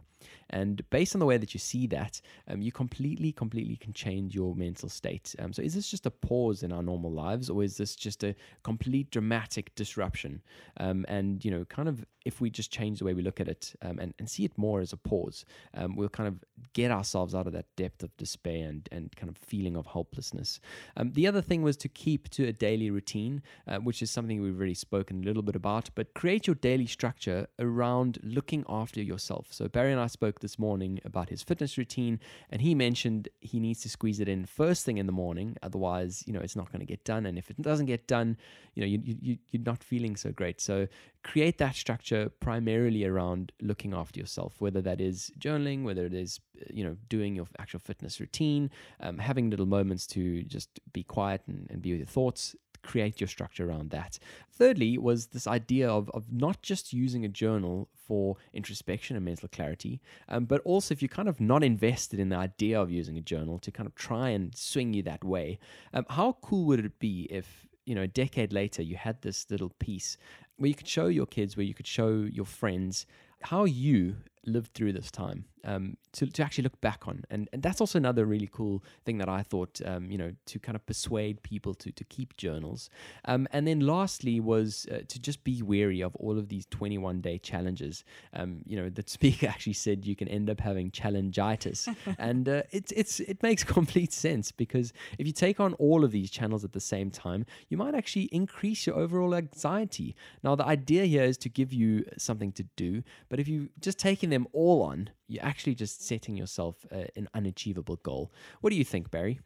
And 0.50 0.88
based 0.90 1.14
on 1.14 1.18
the 1.18 1.26
way 1.26 1.36
that 1.36 1.54
you 1.54 1.60
see 1.60 1.86
that, 1.88 2.20
um, 2.48 2.62
you 2.62 2.72
completely, 2.72 3.32
completely 3.32 3.76
can 3.76 3.92
change 3.92 4.34
your 4.34 4.54
mental 4.54 4.88
state. 4.88 5.34
Um, 5.38 5.52
so, 5.52 5.62
is 5.62 5.74
this 5.74 5.90
just 5.90 6.06
a 6.06 6.10
pause 6.10 6.62
in 6.62 6.72
our 6.72 6.82
normal 6.82 7.10
lives, 7.10 7.50
or 7.50 7.64
is 7.64 7.76
this 7.76 7.96
just 7.96 8.22
a 8.24 8.34
complete 8.62 9.10
dramatic 9.10 9.74
disruption? 9.74 10.42
Um, 10.78 11.04
and, 11.08 11.44
you 11.44 11.50
know, 11.50 11.64
kind 11.64 11.88
of 11.88 12.04
if 12.26 12.40
we 12.40 12.50
just 12.50 12.72
change 12.72 12.98
the 12.98 13.04
way 13.04 13.14
we 13.14 13.22
look 13.22 13.40
at 13.40 13.46
it 13.46 13.72
um, 13.82 14.00
and, 14.00 14.12
and 14.18 14.28
see 14.28 14.44
it 14.44 14.58
more 14.58 14.80
as 14.80 14.92
a 14.92 14.96
pause, 14.96 15.44
um, 15.74 15.94
we'll 15.94 16.08
kind 16.08 16.26
of 16.26 16.42
get 16.72 16.90
ourselves 16.90 17.36
out 17.36 17.46
of 17.46 17.52
that 17.52 17.66
depth 17.76 18.02
of 18.02 18.14
despair 18.16 18.68
and, 18.68 18.88
and 18.90 19.14
kind 19.14 19.30
of 19.30 19.38
feeling 19.38 19.76
of 19.76 19.86
hopelessness. 19.86 20.58
Um, 20.96 21.12
the 21.12 21.28
other 21.28 21.40
thing 21.40 21.62
was 21.62 21.76
to 21.78 21.88
keep 21.88 22.28
to 22.30 22.48
a 22.48 22.52
daily 22.52 22.90
routine, 22.90 23.42
uh, 23.68 23.78
which 23.78 24.02
is 24.02 24.10
something 24.10 24.42
we've 24.42 24.56
already 24.56 24.74
spoken 24.74 25.22
a 25.22 25.24
little 25.24 25.42
bit 25.42 25.54
about, 25.54 25.90
but 25.94 26.14
create 26.14 26.48
your 26.48 26.56
daily 26.56 26.86
structure 26.86 27.46
around 27.60 28.18
looking 28.24 28.64
after 28.68 29.00
yourself. 29.00 29.46
So, 29.50 29.68
Barry 29.68 29.92
and 29.92 30.00
I 30.00 30.08
spoke 30.08 30.35
this 30.40 30.58
morning 30.58 31.00
about 31.04 31.28
his 31.28 31.42
fitness 31.42 31.76
routine, 31.78 32.20
and 32.50 32.62
he 32.62 32.74
mentioned 32.74 33.28
he 33.40 33.60
needs 33.60 33.80
to 33.82 33.88
squeeze 33.88 34.20
it 34.20 34.28
in 34.28 34.46
first 34.46 34.84
thing 34.84 34.98
in 34.98 35.06
the 35.06 35.12
morning. 35.12 35.56
Otherwise, 35.62 36.24
you 36.26 36.32
know, 36.32 36.40
it's 36.40 36.56
not 36.56 36.70
going 36.72 36.80
to 36.80 36.86
get 36.86 37.04
done. 37.04 37.26
And 37.26 37.38
if 37.38 37.50
it 37.50 37.60
doesn't 37.60 37.86
get 37.86 38.06
done, 38.06 38.36
you 38.74 38.80
know, 38.82 38.86
you, 38.86 39.00
you, 39.04 39.38
you're 39.50 39.62
not 39.62 39.82
feeling 39.82 40.16
so 40.16 40.30
great. 40.32 40.60
So 40.60 40.88
create 41.22 41.58
that 41.58 41.74
structure 41.74 42.30
primarily 42.40 43.04
around 43.04 43.52
looking 43.60 43.92
after 43.92 44.20
yourself, 44.20 44.54
whether 44.60 44.80
that 44.82 45.00
is 45.00 45.32
journaling, 45.38 45.82
whether 45.82 46.06
it 46.06 46.14
is, 46.14 46.40
you 46.72 46.84
know, 46.84 46.96
doing 47.08 47.34
your 47.34 47.46
actual 47.58 47.80
fitness 47.80 48.20
routine, 48.20 48.70
um, 49.00 49.18
having 49.18 49.50
little 49.50 49.66
moments 49.66 50.06
to 50.06 50.42
just 50.44 50.68
be 50.92 51.02
quiet 51.02 51.42
and, 51.48 51.66
and 51.70 51.82
be 51.82 51.90
with 51.92 52.00
your 52.00 52.06
thoughts 52.06 52.54
create 52.86 53.20
your 53.20 53.28
structure 53.28 53.68
around 53.68 53.90
that. 53.90 54.18
Thirdly, 54.50 54.96
was 54.96 55.26
this 55.26 55.46
idea 55.46 55.88
of, 55.88 56.10
of 56.14 56.24
not 56.32 56.62
just 56.62 56.92
using 56.92 57.24
a 57.24 57.28
journal 57.28 57.88
for 57.94 58.36
introspection 58.54 59.16
and 59.16 59.24
mental 59.24 59.48
clarity, 59.48 60.00
um, 60.28 60.44
but 60.44 60.60
also 60.64 60.94
if 60.94 61.02
you're 61.02 61.08
kind 61.08 61.28
of 61.28 61.40
not 61.40 61.62
invested 61.62 62.20
in 62.20 62.28
the 62.28 62.36
idea 62.36 62.80
of 62.80 62.90
using 62.90 63.18
a 63.18 63.20
journal 63.20 63.58
to 63.58 63.70
kind 63.70 63.86
of 63.86 63.94
try 63.94 64.30
and 64.30 64.56
swing 64.56 64.94
you 64.94 65.02
that 65.02 65.24
way, 65.24 65.58
um, 65.92 66.06
how 66.08 66.36
cool 66.40 66.64
would 66.66 66.84
it 66.84 66.98
be 66.98 67.26
if 67.30 67.66
you 67.84 67.94
know 67.94 68.02
a 68.02 68.08
decade 68.08 68.52
later 68.52 68.82
you 68.82 68.96
had 68.96 69.20
this 69.22 69.46
little 69.50 69.70
piece 69.78 70.16
where 70.56 70.68
you 70.68 70.74
could 70.74 70.88
show 70.88 71.06
your 71.06 71.26
kids, 71.26 71.56
where 71.56 71.66
you 71.66 71.74
could 71.74 71.86
show 71.86 72.26
your 72.38 72.46
friends 72.46 73.06
how 73.42 73.64
you 73.64 74.16
lived 74.44 74.72
through 74.74 74.92
this 74.92 75.10
time 75.10 75.44
um, 75.66 75.96
to, 76.12 76.26
to 76.26 76.42
actually 76.42 76.62
look 76.62 76.80
back 76.80 77.06
on. 77.06 77.24
And, 77.28 77.48
and 77.52 77.62
that's 77.62 77.80
also 77.80 77.98
another 77.98 78.24
really 78.24 78.48
cool 78.50 78.82
thing 79.04 79.18
that 79.18 79.28
I 79.28 79.42
thought, 79.42 79.80
um, 79.84 80.10
you 80.10 80.16
know, 80.16 80.32
to 80.46 80.58
kind 80.58 80.76
of 80.76 80.86
persuade 80.86 81.42
people 81.42 81.74
to, 81.74 81.90
to 81.92 82.04
keep 82.04 82.36
journals. 82.36 82.88
Um, 83.26 83.46
and 83.52 83.66
then 83.66 83.80
lastly 83.80 84.40
was 84.40 84.86
uh, 84.90 85.00
to 85.08 85.20
just 85.20 85.44
be 85.44 85.62
wary 85.62 86.00
of 86.00 86.14
all 86.16 86.38
of 86.38 86.48
these 86.48 86.66
21 86.66 87.20
day 87.20 87.38
challenges. 87.38 88.04
Um, 88.32 88.62
you 88.64 88.76
know, 88.76 88.88
the 88.88 89.04
speaker 89.06 89.48
actually 89.48 89.74
said 89.74 90.06
you 90.06 90.16
can 90.16 90.28
end 90.28 90.48
up 90.48 90.60
having 90.60 90.90
challengitis. 90.90 91.88
and 92.18 92.48
uh, 92.48 92.62
it, 92.70 92.92
it's, 92.94 93.20
it 93.20 93.42
makes 93.42 93.64
complete 93.76 94.12
sense 94.12 94.52
because 94.52 94.92
if 95.18 95.26
you 95.26 95.32
take 95.32 95.58
on 95.58 95.74
all 95.74 96.04
of 96.04 96.12
these 96.12 96.30
channels 96.30 96.64
at 96.64 96.72
the 96.72 96.80
same 96.80 97.10
time, 97.10 97.44
you 97.68 97.76
might 97.76 97.94
actually 97.94 98.24
increase 98.32 98.86
your 98.86 98.96
overall 98.96 99.34
anxiety. 99.34 100.14
Now, 100.44 100.54
the 100.54 100.64
idea 100.64 101.04
here 101.06 101.24
is 101.24 101.36
to 101.38 101.48
give 101.48 101.72
you 101.72 102.04
something 102.16 102.52
to 102.52 102.62
do, 102.76 103.02
but 103.28 103.40
if 103.40 103.48
you're 103.48 103.66
just 103.80 103.98
taking 103.98 104.30
them 104.30 104.46
all 104.52 104.82
on, 104.82 105.10
you're 105.28 105.44
actually 105.44 105.74
just 105.74 106.06
setting 106.06 106.36
yourself 106.36 106.86
uh, 106.92 107.04
an 107.16 107.28
unachievable 107.34 107.96
goal. 108.02 108.32
What 108.60 108.70
do 108.70 108.76
you 108.76 108.84
think, 108.84 109.10
Barry? 109.10 109.40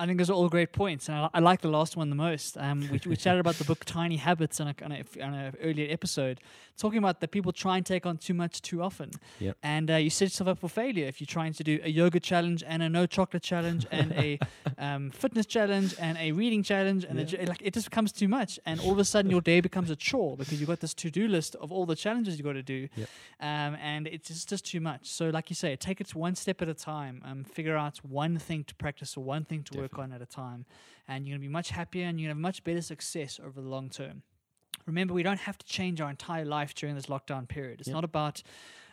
I 0.00 0.06
think 0.06 0.16
those 0.18 0.30
are 0.30 0.32
all 0.32 0.48
great 0.48 0.72
points, 0.72 1.08
and 1.08 1.16
I, 1.18 1.28
I 1.34 1.40
like 1.40 1.60
the 1.60 1.68
last 1.68 1.94
one 1.94 2.08
the 2.08 2.16
most. 2.16 2.56
Um, 2.56 2.80
we, 2.90 2.98
we 3.06 3.16
chatted 3.16 3.38
about 3.38 3.56
the 3.56 3.64
book 3.64 3.84
Tiny 3.84 4.16
Habits 4.16 4.58
on 4.58 4.68
a, 4.68 4.74
on, 5.22 5.34
a, 5.34 5.52
earlier 5.62 5.92
episode, 5.92 6.40
talking 6.78 6.98
about 6.98 7.20
that 7.20 7.30
people 7.30 7.52
try 7.52 7.76
and 7.76 7.84
take 7.84 8.06
on 8.06 8.16
too 8.16 8.32
much 8.32 8.62
too 8.62 8.82
often, 8.82 9.10
Yep. 9.40 9.58
and 9.62 9.90
uh, 9.90 9.96
you 9.96 10.08
set 10.08 10.24
yourself 10.26 10.48
up 10.48 10.58
for 10.58 10.68
failure 10.68 11.06
if 11.06 11.20
you're 11.20 11.26
trying 11.26 11.52
to 11.52 11.62
do 11.62 11.78
a 11.84 11.90
yoga 11.90 12.18
challenge 12.18 12.64
and 12.66 12.82
a 12.82 12.88
no 12.88 13.04
chocolate 13.04 13.42
challenge 13.42 13.86
and 13.90 14.12
a 14.12 14.38
um, 14.78 15.10
fitness 15.10 15.44
challenge 15.44 15.94
and 16.00 16.16
a 16.16 16.32
reading 16.32 16.62
challenge, 16.62 17.04
and 17.04 17.18
a 17.20 17.24
j 17.24 17.44
like 17.44 17.60
it 17.62 17.74
just 17.74 17.90
becomes 17.90 18.10
too 18.10 18.26
much, 18.28 18.58
and 18.64 18.80
all 18.80 18.92
of 18.92 18.98
a 18.98 19.04
sudden 19.04 19.30
your 19.30 19.42
day 19.42 19.60
becomes 19.60 19.90
a 19.90 19.96
chore 19.96 20.34
because 20.38 20.58
you've 20.58 20.68
got 20.70 20.80
this 20.80 20.94
to 20.94 21.10
do 21.10 21.28
list 21.28 21.56
of 21.56 21.70
all 21.70 21.84
the 21.84 21.94
challenges 21.96 22.38
you've 22.38 22.46
got 22.46 22.54
to 22.54 22.62
do, 22.62 22.88
Yep. 22.96 23.08
um, 23.40 23.76
and 23.82 24.06
it's 24.06 24.28
just, 24.28 24.48
just 24.48 24.64
too 24.64 24.80
much. 24.80 25.08
So, 25.10 25.28
like 25.28 25.50
you 25.50 25.56
say, 25.56 25.76
take 25.76 26.00
it 26.00 26.14
one 26.14 26.34
step 26.34 26.62
at 26.62 26.68
a 26.70 26.74
time. 26.74 27.20
Um, 27.24 27.44
figure 27.44 27.76
out 27.76 27.98
one 28.02 28.38
thing 28.38 28.64
to 28.64 28.74
practice 28.76 29.14
or 29.16 29.22
one 29.24 29.44
thing 29.44 29.62
to 29.64 29.78
work 29.78 29.89
on 29.98 30.12
at 30.12 30.22
a 30.22 30.26
time, 30.26 30.66
and 31.08 31.26
you're 31.26 31.34
gonna 31.36 31.42
be 31.46 31.48
much 31.52 31.70
happier 31.70 32.06
and 32.06 32.18
you're 32.20 32.28
gonna 32.28 32.38
have 32.38 32.42
much 32.42 32.64
better 32.64 32.82
success 32.82 33.40
over 33.42 33.60
the 33.60 33.68
long 33.68 33.88
term. 33.90 34.22
Remember, 34.86 35.12
we 35.12 35.22
don't 35.22 35.40
have 35.40 35.58
to 35.58 35.66
change 35.66 36.00
our 36.00 36.08
entire 36.10 36.44
life 36.44 36.74
during 36.74 36.94
this 36.94 37.06
lockdown 37.06 37.46
period. 37.46 37.80
It's 37.80 37.88
Yep. 37.88 37.94
not 37.94 38.04
about 38.04 38.42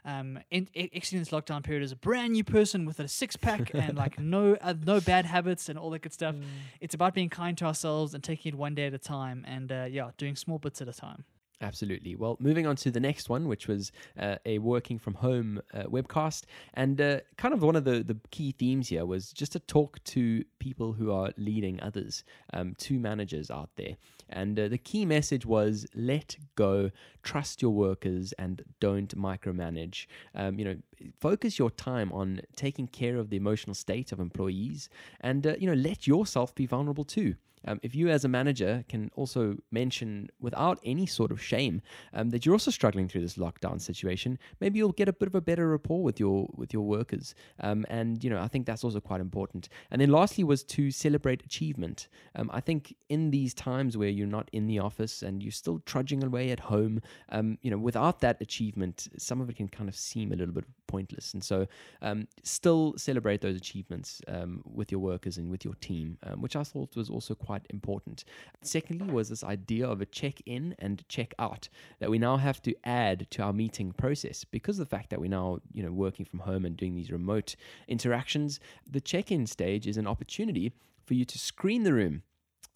um, 0.05 0.39
in, 0.51 0.69
exiting 0.73 1.19
this 1.19 1.29
lockdown 1.29 1.63
period 1.63 1.83
as 1.83 1.91
a 1.91 1.95
brand 1.95 2.33
new 2.33 2.43
person 2.43 2.85
with 2.85 2.99
a 2.99 3.07
six 3.07 3.35
pack 3.35 3.71
and 3.73 3.97
like 3.97 4.19
no 4.19 4.55
uh, 4.61 4.73
no 4.85 5.01
bad 5.01 5.25
habits 5.25 5.67
and 5.69 5.77
all 5.77 5.89
that 5.91 6.01
good 6.01 6.13
stuff. 6.13 6.35
It's 6.79 6.93
about 6.93 7.13
being 7.13 7.29
kind 7.29 7.57
to 7.57 7.65
ourselves 7.65 8.13
and 8.13 8.23
taking 8.23 8.53
it 8.53 8.55
one 8.57 8.73
day 8.75 8.85
at 8.87 8.93
a 8.93 8.97
time, 8.99 9.43
and 9.47 9.71
uh, 9.71 9.85
yeah, 9.89 10.11
doing 10.17 10.35
small 10.35 10.59
bits 10.59 10.81
at 10.81 10.87
a 10.87 10.93
time. 10.93 11.25
Absolutely. 11.59 12.15
Well, 12.15 12.37
moving 12.39 12.67
on 12.67 12.75
to 12.77 12.91
the 12.91 12.99
next 12.99 13.29
one, 13.29 13.47
which 13.47 13.67
was 13.67 13.91
uh, 14.19 14.35
a 14.45 14.59
working 14.59 14.99
from 14.99 15.15
home 15.15 15.59
uh, 15.73 15.83
webcast. 15.85 16.43
And 16.75 17.01
uh, 17.01 17.21
kind 17.37 17.51
of 17.51 17.63
one 17.63 17.75
of 17.75 17.83
the, 17.83 18.03
the 18.03 18.17
key 18.29 18.51
themes 18.51 18.89
here 18.89 19.07
was 19.07 19.31
just 19.31 19.53
to 19.53 19.59
talk 19.59 20.03
to 20.05 20.43
people 20.59 20.93
who 20.93 21.11
are 21.11 21.31
leading 21.35 21.81
others, 21.81 22.23
um, 22.53 22.75
to 22.79 22.99
managers 22.99 23.49
out 23.49 23.71
there. 23.75 23.97
And 24.29 24.59
uh, 24.59 24.67
the 24.67 24.77
key 24.77 25.03
message 25.03 25.47
was 25.47 25.87
let 25.95 26.37
go, 26.55 26.91
trust 27.23 27.63
your 27.63 27.71
workers, 27.71 28.33
and 28.33 28.61
don't 28.79 29.17
micromanage. 29.17 30.05
Um, 30.35 30.59
you 30.59 30.65
know, 30.65 30.75
focus 31.19 31.57
your 31.57 31.71
time 31.71 32.11
on 32.11 32.41
taking 32.55 32.87
care 32.87 33.17
of 33.17 33.31
the 33.31 33.37
emotional 33.37 33.73
state 33.73 34.11
of 34.11 34.19
employees 34.19 34.89
and, 35.21 35.47
uh, 35.47 35.55
you 35.57 35.65
know, 35.65 35.73
let 35.73 36.05
yourself 36.05 36.53
be 36.53 36.67
vulnerable 36.67 37.03
too. 37.03 37.35
Um, 37.67 37.79
if 37.83 37.93
you, 37.93 38.09
as 38.09 38.23
a 38.25 38.29
manager, 38.29 38.83
can 38.87 39.11
also 39.15 39.57
mention 39.71 40.29
without 40.39 40.79
any 40.83 41.05
sort 41.05 41.31
of 41.31 41.41
shame 41.41 41.81
um, 42.13 42.29
that 42.29 42.45
you're 42.45 42.55
also 42.55 42.71
struggling 42.71 43.07
through 43.07 43.21
this 43.21 43.35
lockdown 43.35 43.79
situation, 43.79 44.39
maybe 44.59 44.79
you'll 44.79 44.93
get 44.93 45.09
a 45.09 45.13
bit 45.13 45.27
of 45.27 45.35
a 45.35 45.41
better 45.41 45.67
rapport 45.67 46.01
with 46.01 46.19
your 46.19 46.49
with 46.55 46.73
your 46.73 46.83
workers. 46.83 47.35
Um, 47.59 47.85
and 47.89 48.23
you 48.23 48.29
know, 48.29 48.39
I 48.39 48.47
think 48.47 48.65
that's 48.65 48.83
also 48.83 48.99
quite 48.99 49.21
important. 49.21 49.69
And 49.91 50.01
then 50.01 50.09
lastly 50.09 50.43
was 50.43 50.63
to 50.63 50.89
celebrate 50.89 51.43
achievement. 51.43 52.07
Um, 52.35 52.49
I 52.53 52.61
think 52.61 52.95
in 53.09 53.31
these 53.31 53.53
times 53.53 53.97
where 53.97 54.09
you're 54.09 54.27
not 54.27 54.49
in 54.53 54.67
the 54.67 54.79
office 54.79 55.21
and 55.21 55.43
you're 55.43 55.51
still 55.51 55.79
trudging 55.85 56.23
away 56.23 56.51
at 56.51 56.59
home, 56.59 57.01
um, 57.29 57.57
you 57.61 57.69
know, 57.69 57.77
without 57.77 58.21
that 58.21 58.41
achievement, 58.41 59.09
some 59.17 59.41
of 59.41 59.49
it 59.49 59.57
can 59.57 59.67
kind 59.67 59.89
of 59.89 59.95
seem 59.95 60.31
a 60.31 60.35
little 60.35 60.53
bit 60.53 60.65
pointless. 60.87 61.33
And 61.33 61.43
so, 61.43 61.67
um, 62.01 62.27
still 62.43 62.93
celebrate 62.97 63.41
those 63.41 63.57
achievements 63.57 64.21
with 64.63 64.91
your 64.91 65.01
workers 65.01 65.37
and 65.37 65.49
with 65.49 65.65
your 65.65 65.75
team, 65.75 66.17
which 66.37 66.55
I 66.55 66.63
thought 66.63 66.95
was 66.95 67.09
also 67.09 67.35
quite 67.35 67.56
important. 67.69 68.23
Secondly, 68.61 69.11
was 69.11 69.29
this 69.29 69.43
idea 69.43 69.87
of 69.87 70.01
a 70.01 70.05
check 70.05 70.41
in 70.45 70.75
and 70.79 71.07
check 71.09 71.33
out 71.39 71.69
that 71.99 72.09
we 72.09 72.19
now 72.19 72.37
have 72.37 72.61
to 72.63 72.75
add 72.83 73.27
to 73.31 73.41
our 73.41 73.53
meeting 73.53 73.91
process 73.91 74.43
because 74.43 74.79
of 74.79 74.87
the 74.87 74.95
fact 74.95 75.09
that 75.09 75.19
we're 75.19 75.29
now, 75.29 75.59
you 75.73 75.83
know, 75.83 75.91
working 75.91 76.25
from 76.25 76.39
home 76.39 76.65
and 76.65 76.77
doing 76.77 76.95
these 76.95 77.11
remote 77.11 77.55
interactions. 77.87 78.59
The 78.89 79.01
check 79.01 79.31
in 79.31 79.47
stage 79.47 79.87
is 79.87 79.97
an 79.97 80.07
opportunity 80.07 80.71
for 81.05 81.13
you 81.13 81.25
to 81.25 81.37
screen 81.37 81.83
the 81.83 81.93
room 81.93 82.23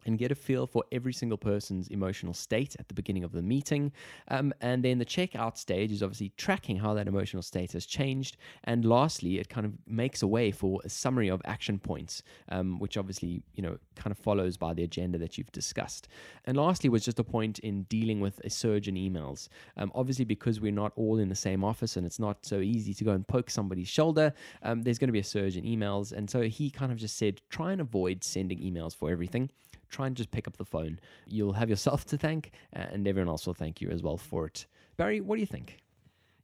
and 0.05 0.17
get 0.17 0.31
a 0.31 0.35
feel 0.35 0.67
for 0.67 0.83
every 0.91 1.13
single 1.13 1.37
person's 1.37 1.87
emotional 1.89 2.33
state 2.33 2.75
at 2.79 2.87
the 2.87 2.93
beginning 2.93 3.23
of 3.23 3.31
the 3.31 3.41
meeting. 3.41 3.91
Um, 4.27 4.53
and 4.61 4.83
then 4.83 4.97
the 4.97 5.05
checkout 5.05 5.57
stage 5.57 5.91
is 5.91 6.03
obviously 6.03 6.31
tracking 6.37 6.77
how 6.77 6.93
that 6.93 7.07
emotional 7.07 7.43
state 7.43 7.71
has 7.73 7.85
changed. 7.85 8.37
And 8.63 8.85
lastly, 8.85 9.39
it 9.39 9.49
kind 9.49 9.65
of 9.65 9.73
makes 9.87 10.21
a 10.21 10.27
way 10.27 10.51
for 10.51 10.79
a 10.83 10.89
summary 10.89 11.29
of 11.29 11.41
action 11.45 11.79
points, 11.79 12.23
um, 12.49 12.79
which 12.79 12.97
obviously, 12.97 13.43
you 13.55 13.63
know, 13.63 13.77
kind 13.95 14.11
of 14.11 14.17
follows 14.17 14.57
by 14.57 14.73
the 14.73 14.83
agenda 14.83 15.17
that 15.19 15.37
you've 15.37 15.51
discussed. 15.51 16.07
And 16.45 16.57
lastly 16.57 16.89
was 16.89 17.03
just 17.03 17.19
a 17.19 17.23
point 17.23 17.59
in 17.59 17.83
dealing 17.83 18.19
with 18.19 18.39
a 18.43 18.49
surge 18.49 18.87
in 18.87 18.95
emails. 18.95 19.47
Um, 19.77 19.91
obviously, 19.95 20.25
because 20.25 20.59
we're 20.59 20.71
not 20.71 20.91
all 20.95 21.19
in 21.19 21.29
the 21.29 21.35
same 21.35 21.63
office 21.63 21.97
and 21.97 22.05
it's 22.05 22.19
not 22.19 22.45
so 22.45 22.59
easy 22.59 22.93
to 22.93 23.03
go 23.03 23.11
and 23.11 23.27
poke 23.27 23.49
somebody's 23.49 23.87
shoulder, 23.87 24.33
um, 24.63 24.81
there's 24.83 24.97
going 24.97 25.07
to 25.09 25.13
be 25.13 25.19
a 25.19 25.23
surge 25.23 25.57
in 25.57 25.63
emails. 25.63 26.11
And 26.11 26.29
so 26.29 26.41
he 26.43 26.69
kind 26.69 26.91
of 26.91 26.97
just 26.97 27.17
said, 27.17 27.41
try 27.49 27.71
and 27.71 27.81
avoid 27.81 28.23
sending 28.23 28.59
emails 28.59 28.95
for 28.95 29.11
everything 29.11 29.49
try 29.91 30.07
and 30.07 30.15
just 30.15 30.31
pick 30.31 30.47
up 30.47 30.57
the 30.57 30.65
phone. 30.65 30.99
You'll 31.27 31.53
have 31.53 31.69
yourself 31.69 32.05
to 32.05 32.17
thank, 32.17 32.51
and 32.73 33.07
everyone 33.07 33.29
else 33.29 33.45
will 33.45 33.53
thank 33.53 33.81
you 33.81 33.89
as 33.89 34.01
well 34.01 34.17
for 34.17 34.47
it. 34.47 34.65
Barry, 34.97 35.21
what 35.21 35.35
do 35.35 35.41
you 35.41 35.47
think? 35.47 35.77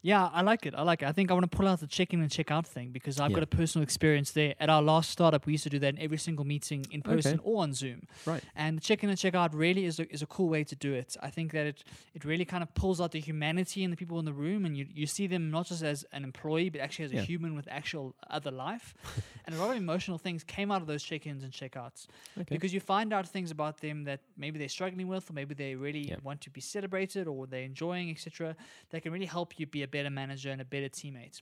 Yeah, 0.01 0.29
I 0.31 0.41
like 0.41 0.65
it. 0.65 0.73
I 0.75 0.83
like 0.83 1.01
it. 1.01 1.07
I 1.07 1.11
think 1.11 1.31
I 1.31 1.33
want 1.33 1.49
to 1.49 1.57
pull 1.57 1.67
out 1.67 1.79
the 1.79 1.87
check 1.87 2.13
in 2.13 2.21
and 2.21 2.31
check 2.31 2.51
out 2.51 2.65
thing 2.67 2.91
because 2.91 3.19
I've 3.19 3.31
Yeah. 3.31 3.35
got 3.35 3.43
a 3.43 3.47
personal 3.47 3.83
experience 3.83 4.31
there. 4.31 4.53
At 4.59 4.69
our 4.69 4.81
last 4.81 5.09
startup, 5.09 5.45
we 5.45 5.53
used 5.53 5.63
to 5.63 5.69
do 5.69 5.79
that 5.79 5.95
in 5.95 5.99
every 5.99 6.17
single 6.17 6.45
meeting 6.45 6.85
in 6.91 7.01
person 7.01 7.39
or 7.43 7.63
on 7.63 7.73
Zoom. 7.73 8.03
Right. 8.25 8.43
And 8.55 8.77
the 8.77 8.81
check 8.81 9.03
in 9.03 9.09
and 9.09 9.17
check 9.17 9.35
out 9.35 9.53
really 9.53 9.85
is 9.85 9.99
a, 9.99 10.11
is 10.13 10.21
a 10.21 10.25
cool 10.27 10.49
way 10.49 10.63
to 10.63 10.75
do 10.75 10.93
it. 10.93 11.17
I 11.21 11.29
think 11.29 11.51
that 11.53 11.65
it, 11.65 11.83
it 12.13 12.23
really 12.25 12.45
kind 12.45 12.61
of 12.63 12.73
pulls 12.73 13.01
out 13.01 13.11
the 13.11 13.19
humanity 13.19 13.83
in 13.83 13.89
the 13.91 13.97
people 13.97 14.19
in 14.19 14.25
the 14.25 14.33
room 14.33 14.65
and 14.65 14.77
you, 14.77 14.85
you 14.93 15.07
see 15.07 15.27
them 15.27 15.49
not 15.49 15.65
just 15.67 15.81
as 15.83 16.05
an 16.13 16.23
employee, 16.23 16.69
but 16.69 16.79
actually 16.81 17.05
as 17.05 17.13
a 17.13 17.21
human 17.21 17.55
with 17.55 17.67
actual 17.69 18.15
other 18.29 18.51
life. 18.51 18.93
and 19.45 19.55
a 19.55 19.57
lot 19.59 19.71
of 19.71 19.77
emotional 19.77 20.17
things 20.17 20.43
came 20.43 20.71
out 20.71 20.81
of 20.81 20.87
those 20.87 21.01
check 21.03 21.25
ins 21.25 21.43
and 21.43 21.51
check 21.51 21.75
outs 21.75 22.07
Okay. 22.39 22.45
because 22.55 22.73
you 22.73 22.79
find 22.79 23.11
out 23.13 23.27
things 23.27 23.51
about 23.51 23.81
them 23.81 24.03
that 24.03 24.19
maybe 24.37 24.59
they're 24.59 24.69
struggling 24.69 25.07
with 25.07 25.29
or 25.29 25.33
maybe 25.33 25.55
they 25.55 25.75
really 25.75 26.09
Yeah. 26.09 26.17
want 26.23 26.41
to 26.41 26.49
be 26.49 26.61
celebrated 26.61 27.27
or 27.27 27.47
they're 27.47 27.63
enjoying, 27.63 28.09
etc. 28.11 28.55
That 28.91 29.01
can 29.01 29.11
really 29.11 29.25
help 29.25 29.59
you 29.59 29.65
be 29.65 29.83
a 29.87 29.91
better 29.95 30.09
manager 30.21 30.49
and 30.51 30.61
a 30.61 30.65
better 30.75 30.89
teammate. 30.99 31.41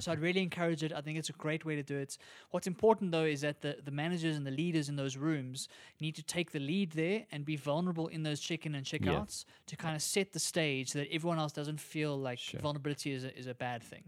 So 0.00 0.10
I'd 0.10 0.20
really 0.20 0.42
encourage 0.42 0.82
it. 0.82 0.90
I 0.98 1.02
think 1.02 1.18
it's 1.18 1.28
a 1.28 1.34
great 1.34 1.66
way 1.66 1.76
to 1.76 1.82
do 1.82 1.98
it. 1.98 2.16
What's 2.50 2.66
important 2.66 3.12
though 3.12 3.24
is 3.24 3.42
that 3.42 3.60
the, 3.60 3.76
the 3.84 3.90
managers 3.90 4.36
and 4.38 4.46
the 4.46 4.50
leaders 4.50 4.88
in 4.88 4.96
those 4.96 5.18
rooms 5.18 5.68
need 6.00 6.14
to 6.20 6.22
take 6.22 6.52
the 6.52 6.60
lead 6.60 6.92
there 6.92 7.26
and 7.30 7.44
be 7.44 7.56
vulnerable 7.56 8.08
in 8.08 8.22
those 8.22 8.40
check-in 8.40 8.74
and 8.74 8.86
check-outs 8.86 9.44
to 9.66 9.76
kind 9.76 9.94
of 9.94 10.02
set 10.02 10.32
the 10.32 10.38
stage 10.38 10.86
so 10.92 10.98
that 11.00 11.08
everyone 11.12 11.38
else 11.38 11.52
doesn't 11.52 11.80
feel 11.80 12.16
like 12.18 12.38
Sure. 12.38 12.60
vulnerability 12.60 13.12
is 13.12 13.24
a, 13.24 13.38
is 13.38 13.46
a 13.46 13.54
bad 13.54 13.82
thing. 13.82 14.04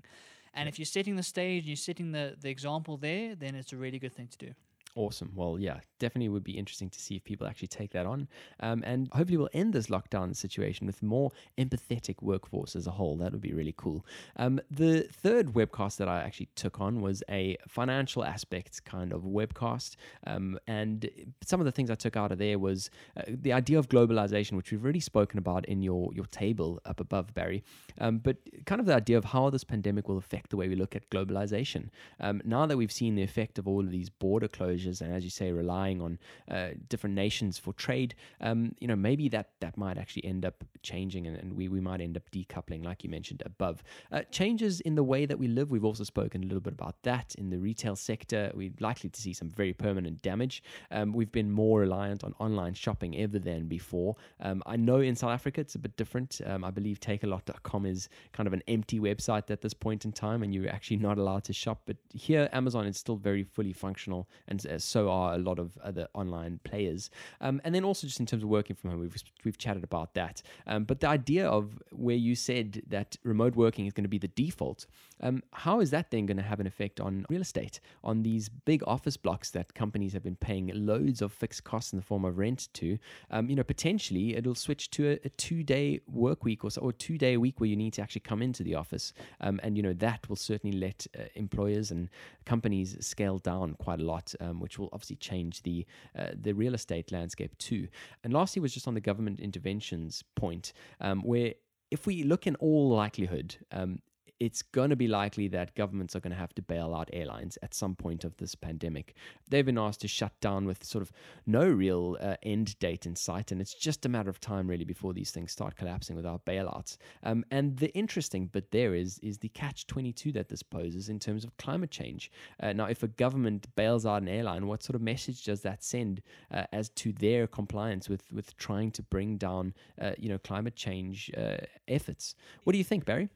And 0.55 0.69
if 0.71 0.79
you're 0.79 0.87
setting 0.87 1.17
the 1.17 1.23
stage 1.23 1.65
and 1.65 1.69
you're 1.69 1.77
setting 1.77 2.13
the, 2.13 2.27
the 2.41 2.49
example 2.49 2.97
there, 2.97 3.35
then 3.35 3.55
it's 3.55 3.73
a 3.73 3.77
really 3.77 3.99
good 3.99 4.15
thing 4.15 4.29
to 4.29 4.39
do. 4.47 4.55
Awesome. 4.97 5.33
Well, 5.35 5.59
yeah, 5.59 5.81
definitely 5.99 6.29
would 6.29 6.45
be 6.45 6.57
interesting 6.57 6.89
to 6.91 7.01
see 7.01 7.17
if 7.17 7.25
people 7.25 7.49
actually 7.49 7.67
take 7.67 7.91
that 7.93 8.07
on. 8.07 8.29
Um, 8.61 8.85
and 8.87 9.09
hopefully, 9.11 9.37
we'll 9.37 9.49
end 9.53 9.73
this 9.73 9.89
lockdown 9.89 10.37
situation 10.37 10.87
with 10.87 11.03
more 11.03 11.33
empathetic 11.59 12.23
workforce 12.23 12.77
as 12.77 12.87
a 12.87 12.93
whole. 12.93 13.17
That 13.17 13.33
would 13.33 13.41
be 13.41 13.53
really 13.53 13.75
cool. 13.77 14.07
Um, 14.37 14.61
the 14.71 15.09
third 15.11 15.55
webcast 15.55 15.97
that 15.97 16.07
I 16.07 16.21
actually 16.21 16.49
took 16.55 16.81
on 16.81 17.01
was 17.01 17.25
a 17.29 17.57
financial 17.67 18.25
aspects 18.25 18.79
kind 18.79 19.13
of 19.13 19.23
webcast. 19.23 19.97
Um, 20.29 20.61
and 20.69 21.11
some 21.43 21.61
of 21.61 21.67
the 21.67 21.73
things 21.73 21.91
I 21.91 21.97
took 21.97 22.17
out 22.17 22.31
of 22.31 22.39
there 22.39 22.61
was 22.61 22.89
uh, 23.17 23.23
the 23.27 23.53
idea 23.53 23.81
of 23.81 23.89
globalization, 23.89 24.53
which 24.53 24.71
we've 24.71 24.85
already 24.85 25.01
spoken 25.01 25.39
about 25.39 25.67
in 25.67 25.83
your, 25.83 26.15
your 26.15 26.27
table 26.27 26.81
up 26.85 27.01
above, 27.01 27.35
Barry. 27.35 27.65
Um, 27.99 28.19
but 28.19 28.37
kind 28.65 28.81
of 28.81 28.87
the 28.87 28.95
idea 28.95 29.19
of 29.19 29.25
how 29.25 29.51
this 29.51 29.65
pandemic 29.65 30.09
will 30.09 30.19
affect 30.19 30.51
the 30.51 30.57
way 30.57 30.69
we 30.69 30.77
look 30.77 30.95
at 30.95 31.11
globalization. 31.11 31.89
Um, 32.21 32.43
now 32.45 32.65
that 32.67 32.77
we've 32.77 32.93
seen 32.93 33.17
the 33.17 33.25
effect 33.25 33.59
of 33.59 33.67
all 33.67 33.81
of 33.81 33.91
these 33.91 34.09
border 34.09 34.47
closures 34.47 34.84
and, 34.87 35.13
as 35.13 35.25
you 35.25 35.31
say, 35.31 35.53
relying 35.53 36.01
on 36.01 36.19
uh, 36.51 36.69
different 36.89 37.15
nations 37.15 37.59
for 37.59 37.73
trade, 37.73 38.15
um, 38.41 38.75
you 38.81 38.89
know, 38.89 38.97
maybe 38.97 39.29
that 39.29 39.51
that 39.61 39.77
might 39.77 39.99
actually 39.99 40.25
end 40.25 40.45
up 40.45 40.65
changing, 40.83 41.27
and, 41.27 41.37
and 41.37 41.55
we 41.55 41.69
we 41.69 41.81
might 41.81 42.01
end 42.01 42.17
up 42.17 42.23
decoupling, 42.31 42.85
like 42.85 43.05
you 43.05 43.11
mentioned 43.11 43.43
above. 43.45 43.83
Uh, 44.13 44.23
changes 44.31 44.81
in 44.81 44.95
the 44.95 45.03
way 45.03 45.27
that 45.27 45.39
we 45.39 45.49
live. 45.49 45.71
We've 45.71 45.85
also 45.85 46.05
spoken 46.05 46.43
a 46.43 46.47
little 46.47 46.61
bit 46.61 46.73
about 46.73 47.03
that 47.03 47.35
in 47.37 47.51
the 47.51 47.59
retail 47.59 47.97
sector. 47.97 48.51
We're 48.55 48.73
likely 48.81 49.11
to 49.11 49.21
see 49.21 49.33
some 49.33 49.51
very 49.51 49.73
permanent 49.73 50.23
damage. 50.23 50.63
Um, 50.91 51.13
we've 51.13 51.33
been 51.33 51.51
more 51.51 51.81
reliant 51.81 52.25
on 52.25 52.35
online 52.39 52.75
shopping 52.75 53.17
ever 53.17 53.39
than 53.39 53.67
before. 53.67 54.17
Um, 54.41 54.63
I 54.67 54.77
know 54.77 55.01
in 55.01 55.17
South 55.17 55.31
Africa 55.31 55.61
it's 55.61 55.75
a 55.75 55.79
bit 55.79 55.97
different. 55.97 56.41
Um, 56.45 56.65
I 56.65 56.71
believe 56.71 57.01
takealot.com 57.01 57.87
is 57.87 58.09
kind 58.33 58.47
of 58.47 58.53
an 58.53 58.63
empty 58.69 59.01
website 59.01 59.51
at 59.51 59.61
this 59.61 59.75
point 59.75 60.05
in 60.05 60.13
time, 60.13 60.43
and 60.43 60.55
you're 60.55 60.69
actually 60.69 60.99
not 60.99 61.19
allowed 61.19 61.45
to 61.45 61.53
shop. 61.53 61.83
But 61.87 61.97
here, 62.13 62.49
Amazon 62.53 62.87
is 62.87 62.97
still 62.97 63.17
very 63.17 63.43
fully 63.43 63.73
functional, 63.73 64.29
and 64.49 64.65
so 64.83 65.11
are 65.11 65.35
a 65.35 65.39
lot 65.39 65.59
of 65.59 65.77
other 65.83 66.09
online 66.15 66.61
players. 66.65 67.11
Um, 67.41 67.61
and 67.65 67.75
then 67.75 67.85
also 67.85 68.07
just 68.07 68.21
in 68.21 68.27
terms 68.27 68.43
of 68.43 68.49
working 68.49 68.75
from 68.77 68.91
home, 68.91 69.01
we've 69.01 69.23
we've 69.45 69.59
chatted 69.59 69.85
about 69.85 70.15
that. 70.15 70.43
Um, 70.67 70.85
but 70.85 71.01
the 71.01 71.09
idea 71.09 71.49
of 71.49 71.79
where 71.93 72.17
you 72.17 72.35
said 72.35 72.83
that 72.89 73.17
remote 73.23 73.55
working 73.55 73.87
is 73.87 73.93
going 73.93 74.05
to 74.05 74.09
be 74.09 74.19
the 74.19 74.29
default, 74.29 74.87
um, 75.21 75.43
how 75.53 75.81
is 75.81 75.91
that 75.91 76.11
then 76.11 76.27
going 76.27 76.37
to 76.37 76.43
have 76.43 76.61
an 76.61 76.67
effect 76.67 77.01
on 77.01 77.25
real 77.29 77.41
estate, 77.41 77.81
on 78.03 78.23
these 78.23 78.49
big 78.49 78.83
office 78.87 79.17
blocks 79.17 79.51
that 79.51 79.75
companies 79.75 80.13
have 80.13 80.23
been 80.23 80.37
paying 80.37 80.71
loads 80.75 81.23
of 81.23 81.33
fixed 81.33 81.65
costs 81.65 81.93
in 81.93 81.99
the 81.99 82.05
form 82.05 82.25
of 82.25 82.39
rent 82.39 82.69
to? 82.75 82.99
Um, 83.31 83.49
you 83.49 83.57
know, 83.57 83.63
potentially 83.63 84.37
it'll 84.37 84.55
switch 84.55 84.91
to 84.91 85.13
a, 85.13 85.19
a 85.25 85.29
two-day 85.31 86.01
work 86.07 86.45
week 86.45 86.65
or 86.65 86.71
so, 86.71 86.81
or 86.83 86.93
two-day 86.93 87.35
a 87.35 87.41
week 87.41 87.61
where 87.61 87.69
you 87.69 87.77
need 87.77 87.93
to 87.95 88.03
actually 88.03 88.21
come 88.21 88.43
into 88.43 88.63
the 88.63 88.75
office, 88.75 89.13
um, 89.41 89.61
and 89.63 89.77
you 89.77 89.83
know 89.83 89.93
that 89.95 90.29
will 90.29 90.37
certainly 90.37 90.77
let 90.77 91.07
uh, 91.19 91.23
employers 91.35 91.91
and 91.91 92.09
companies 92.45 92.97
scale 93.01 93.39
down 93.39 93.75
quite 93.75 94.01
a 94.01 94.05
lot, 94.05 94.35
um, 94.41 94.61
which 94.61 94.79
will 94.79 94.89
obviously 94.93 95.17
change 95.17 95.63
the 95.63 95.87
uh, 96.19 96.29
the 96.35 96.53
real 96.53 96.75
estate 96.75 97.13
landscape 97.13 97.57
too. 97.59 97.89
And 98.23 98.33
lastly 98.33 98.61
was 98.61 98.75
just 98.75 98.89
on 98.89 98.95
the 98.95 99.01
government 99.01 99.41
interventions 99.41 100.25
point, 100.35 100.73
um, 101.01 101.23
where 101.23 101.55
if 101.91 102.07
we 102.07 102.25
look 102.25 102.47
in 102.47 102.57
all 102.57 102.89
likelihood, 102.89 103.57
um, 103.71 104.01
it's 104.41 104.63
going 104.63 104.91
to 104.91 104.97
be 104.97 105.09
likely 105.09 105.49
that 105.49 105.75
governments 105.75 106.17
are 106.17 106.21
going 106.21 106.33
to 106.33 106.39
have 106.39 106.55
to 106.55 106.63
bail 106.63 106.95
out 106.95 107.09
airlines 107.13 107.59
at 107.63 107.75
some 107.75 107.95
point 107.95 108.25
of 108.25 108.37
this 108.37 108.55
pandemic. 108.55 109.15
They've 109.49 109.65
been 109.65 109.79
asked 109.79 110.01
to 110.01 110.09
shut 110.09 110.39
down 110.41 110.67
with 110.67 110.85
sort 110.85 111.03
of 111.03 111.13
no 111.47 111.69
real 111.69 112.17
uh, 112.21 112.37
end 112.43 112.79
date 112.79 113.07
in 113.07 113.17
sight, 113.17 113.53
and 113.53 113.61
it's 113.61 113.75
just 113.75 114.05
a 114.07 114.09
matter 114.09 114.31
of 114.31 114.41
time 114.41 114.69
really 114.69 114.85
before 114.85 115.13
these 115.13 115.31
things 115.31 115.53
start 115.53 115.77
collapsing 115.77 116.17
without 116.17 116.45
bailouts. 116.45 116.97
Um, 117.23 117.45
and 117.51 117.77
the 117.77 117.95
interesting 117.95 118.47
bit 118.47 118.71
there 118.71 118.95
is 118.95 119.19
is 119.21 119.39
the 119.39 119.49
catch 119.51 119.87
twenty 119.87 120.13
two 120.13 120.33
that 120.33 120.49
this 120.49 120.63
poses 120.63 121.09
in 121.09 121.19
terms 121.19 121.45
of 121.45 121.57
climate 121.57 121.91
change. 121.91 122.31
Uh, 122.61 122.73
now, 122.73 122.87
if 122.87 123.03
a 123.03 123.09
government 123.09 123.67
bails 123.77 124.05
out 124.05 124.23
an 124.23 124.29
airline, 124.29 124.67
what 124.67 124.83
sort 124.83 124.97
of 124.97 125.03
message 125.03 125.45
does 125.45 125.63
that 125.63 125.83
send 125.85 126.23
uh, 126.51 126.65
as 126.73 126.89
to 126.91 127.13
their 127.13 127.47
compliance 127.47 128.09
with 128.09 128.31
with 128.33 128.57
trying 128.57 128.91
to 128.93 129.03
bring 129.03 129.37
down 129.37 129.75
uh, 130.01 130.13
you 130.19 130.29
know 130.29 130.39
climate 130.39 130.77
change 130.77 131.31
uh, 131.37 131.59
efforts? 131.89 132.35
What 132.65 132.73
do 132.73 132.79
you 132.79 132.85
think, 132.85 133.05
Barry? 133.05 133.29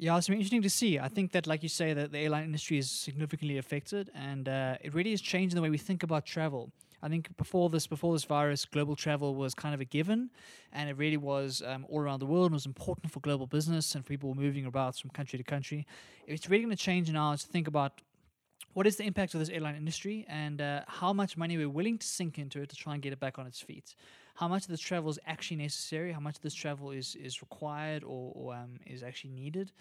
Yeah, 0.00 0.16
it's 0.16 0.28
been 0.28 0.36
interesting 0.36 0.62
to 0.62 0.70
see. 0.70 1.00
I 1.00 1.08
think 1.08 1.32
that, 1.32 1.48
like 1.48 1.64
you 1.64 1.68
say, 1.68 1.92
that 1.92 2.12
the 2.12 2.18
airline 2.20 2.44
industry 2.44 2.78
is 2.78 2.88
significantly 2.88 3.58
affected, 3.58 4.12
and 4.14 4.48
uh, 4.48 4.76
it 4.80 4.94
really 4.94 5.12
is 5.12 5.20
changing 5.20 5.56
the 5.56 5.60
way 5.60 5.70
we 5.70 5.78
think 5.78 6.04
about 6.04 6.24
travel. 6.24 6.70
I 7.02 7.08
think 7.08 7.36
before 7.36 7.68
this, 7.68 7.88
before 7.88 8.12
this 8.12 8.22
virus, 8.22 8.64
global 8.64 8.94
travel 8.94 9.34
was 9.34 9.54
kind 9.54 9.74
of 9.74 9.80
a 9.80 9.84
given, 9.84 10.30
and 10.72 10.88
it 10.88 10.96
really 10.96 11.16
was 11.16 11.64
um, 11.66 11.84
all 11.88 11.98
around 11.98 12.20
the 12.20 12.26
world 12.26 12.46
and 12.46 12.54
was 12.54 12.64
important 12.64 13.10
for 13.10 13.18
global 13.18 13.48
business 13.48 13.96
and 13.96 14.04
for 14.04 14.08
people 14.08 14.36
moving 14.36 14.66
about 14.66 14.96
from 14.96 15.10
country 15.10 15.36
to 15.36 15.42
country. 15.42 15.84
It's 16.28 16.48
really 16.48 16.62
going 16.62 16.76
to 16.76 16.80
change 16.80 17.10
now 17.10 17.34
to 17.34 17.46
think 17.46 17.66
about 17.66 18.00
what 18.74 18.86
is 18.86 18.96
the 18.96 19.04
impact 19.04 19.34
of 19.34 19.40
this 19.40 19.48
airline 19.48 19.74
industry 19.74 20.24
and 20.28 20.60
uh, 20.60 20.82
how 20.86 21.12
much 21.12 21.36
money 21.36 21.56
we're 21.56 21.68
willing 21.68 21.98
to 21.98 22.06
sink 22.06 22.38
into 22.38 22.62
it 22.62 22.68
to 22.68 22.76
try 22.76 22.94
and 22.94 23.02
get 23.02 23.12
it 23.12 23.18
back 23.18 23.36
on 23.36 23.48
its 23.48 23.60
feet. 23.60 23.96
How 24.38 24.46
much 24.46 24.62
of 24.62 24.68
this 24.68 24.80
travel 24.80 25.10
is 25.10 25.18
actually 25.26 25.56
necessary? 25.56 26.12
How 26.12 26.20
much 26.20 26.36
of 26.36 26.42
this 26.42 26.54
travel 26.54 26.92
is 26.92 27.16
is 27.16 27.42
required 27.42 28.04
or, 28.04 28.32
or 28.36 28.54
um, 28.54 28.78
is 28.86 29.02
actually 29.02 29.30
needed? 29.30 29.72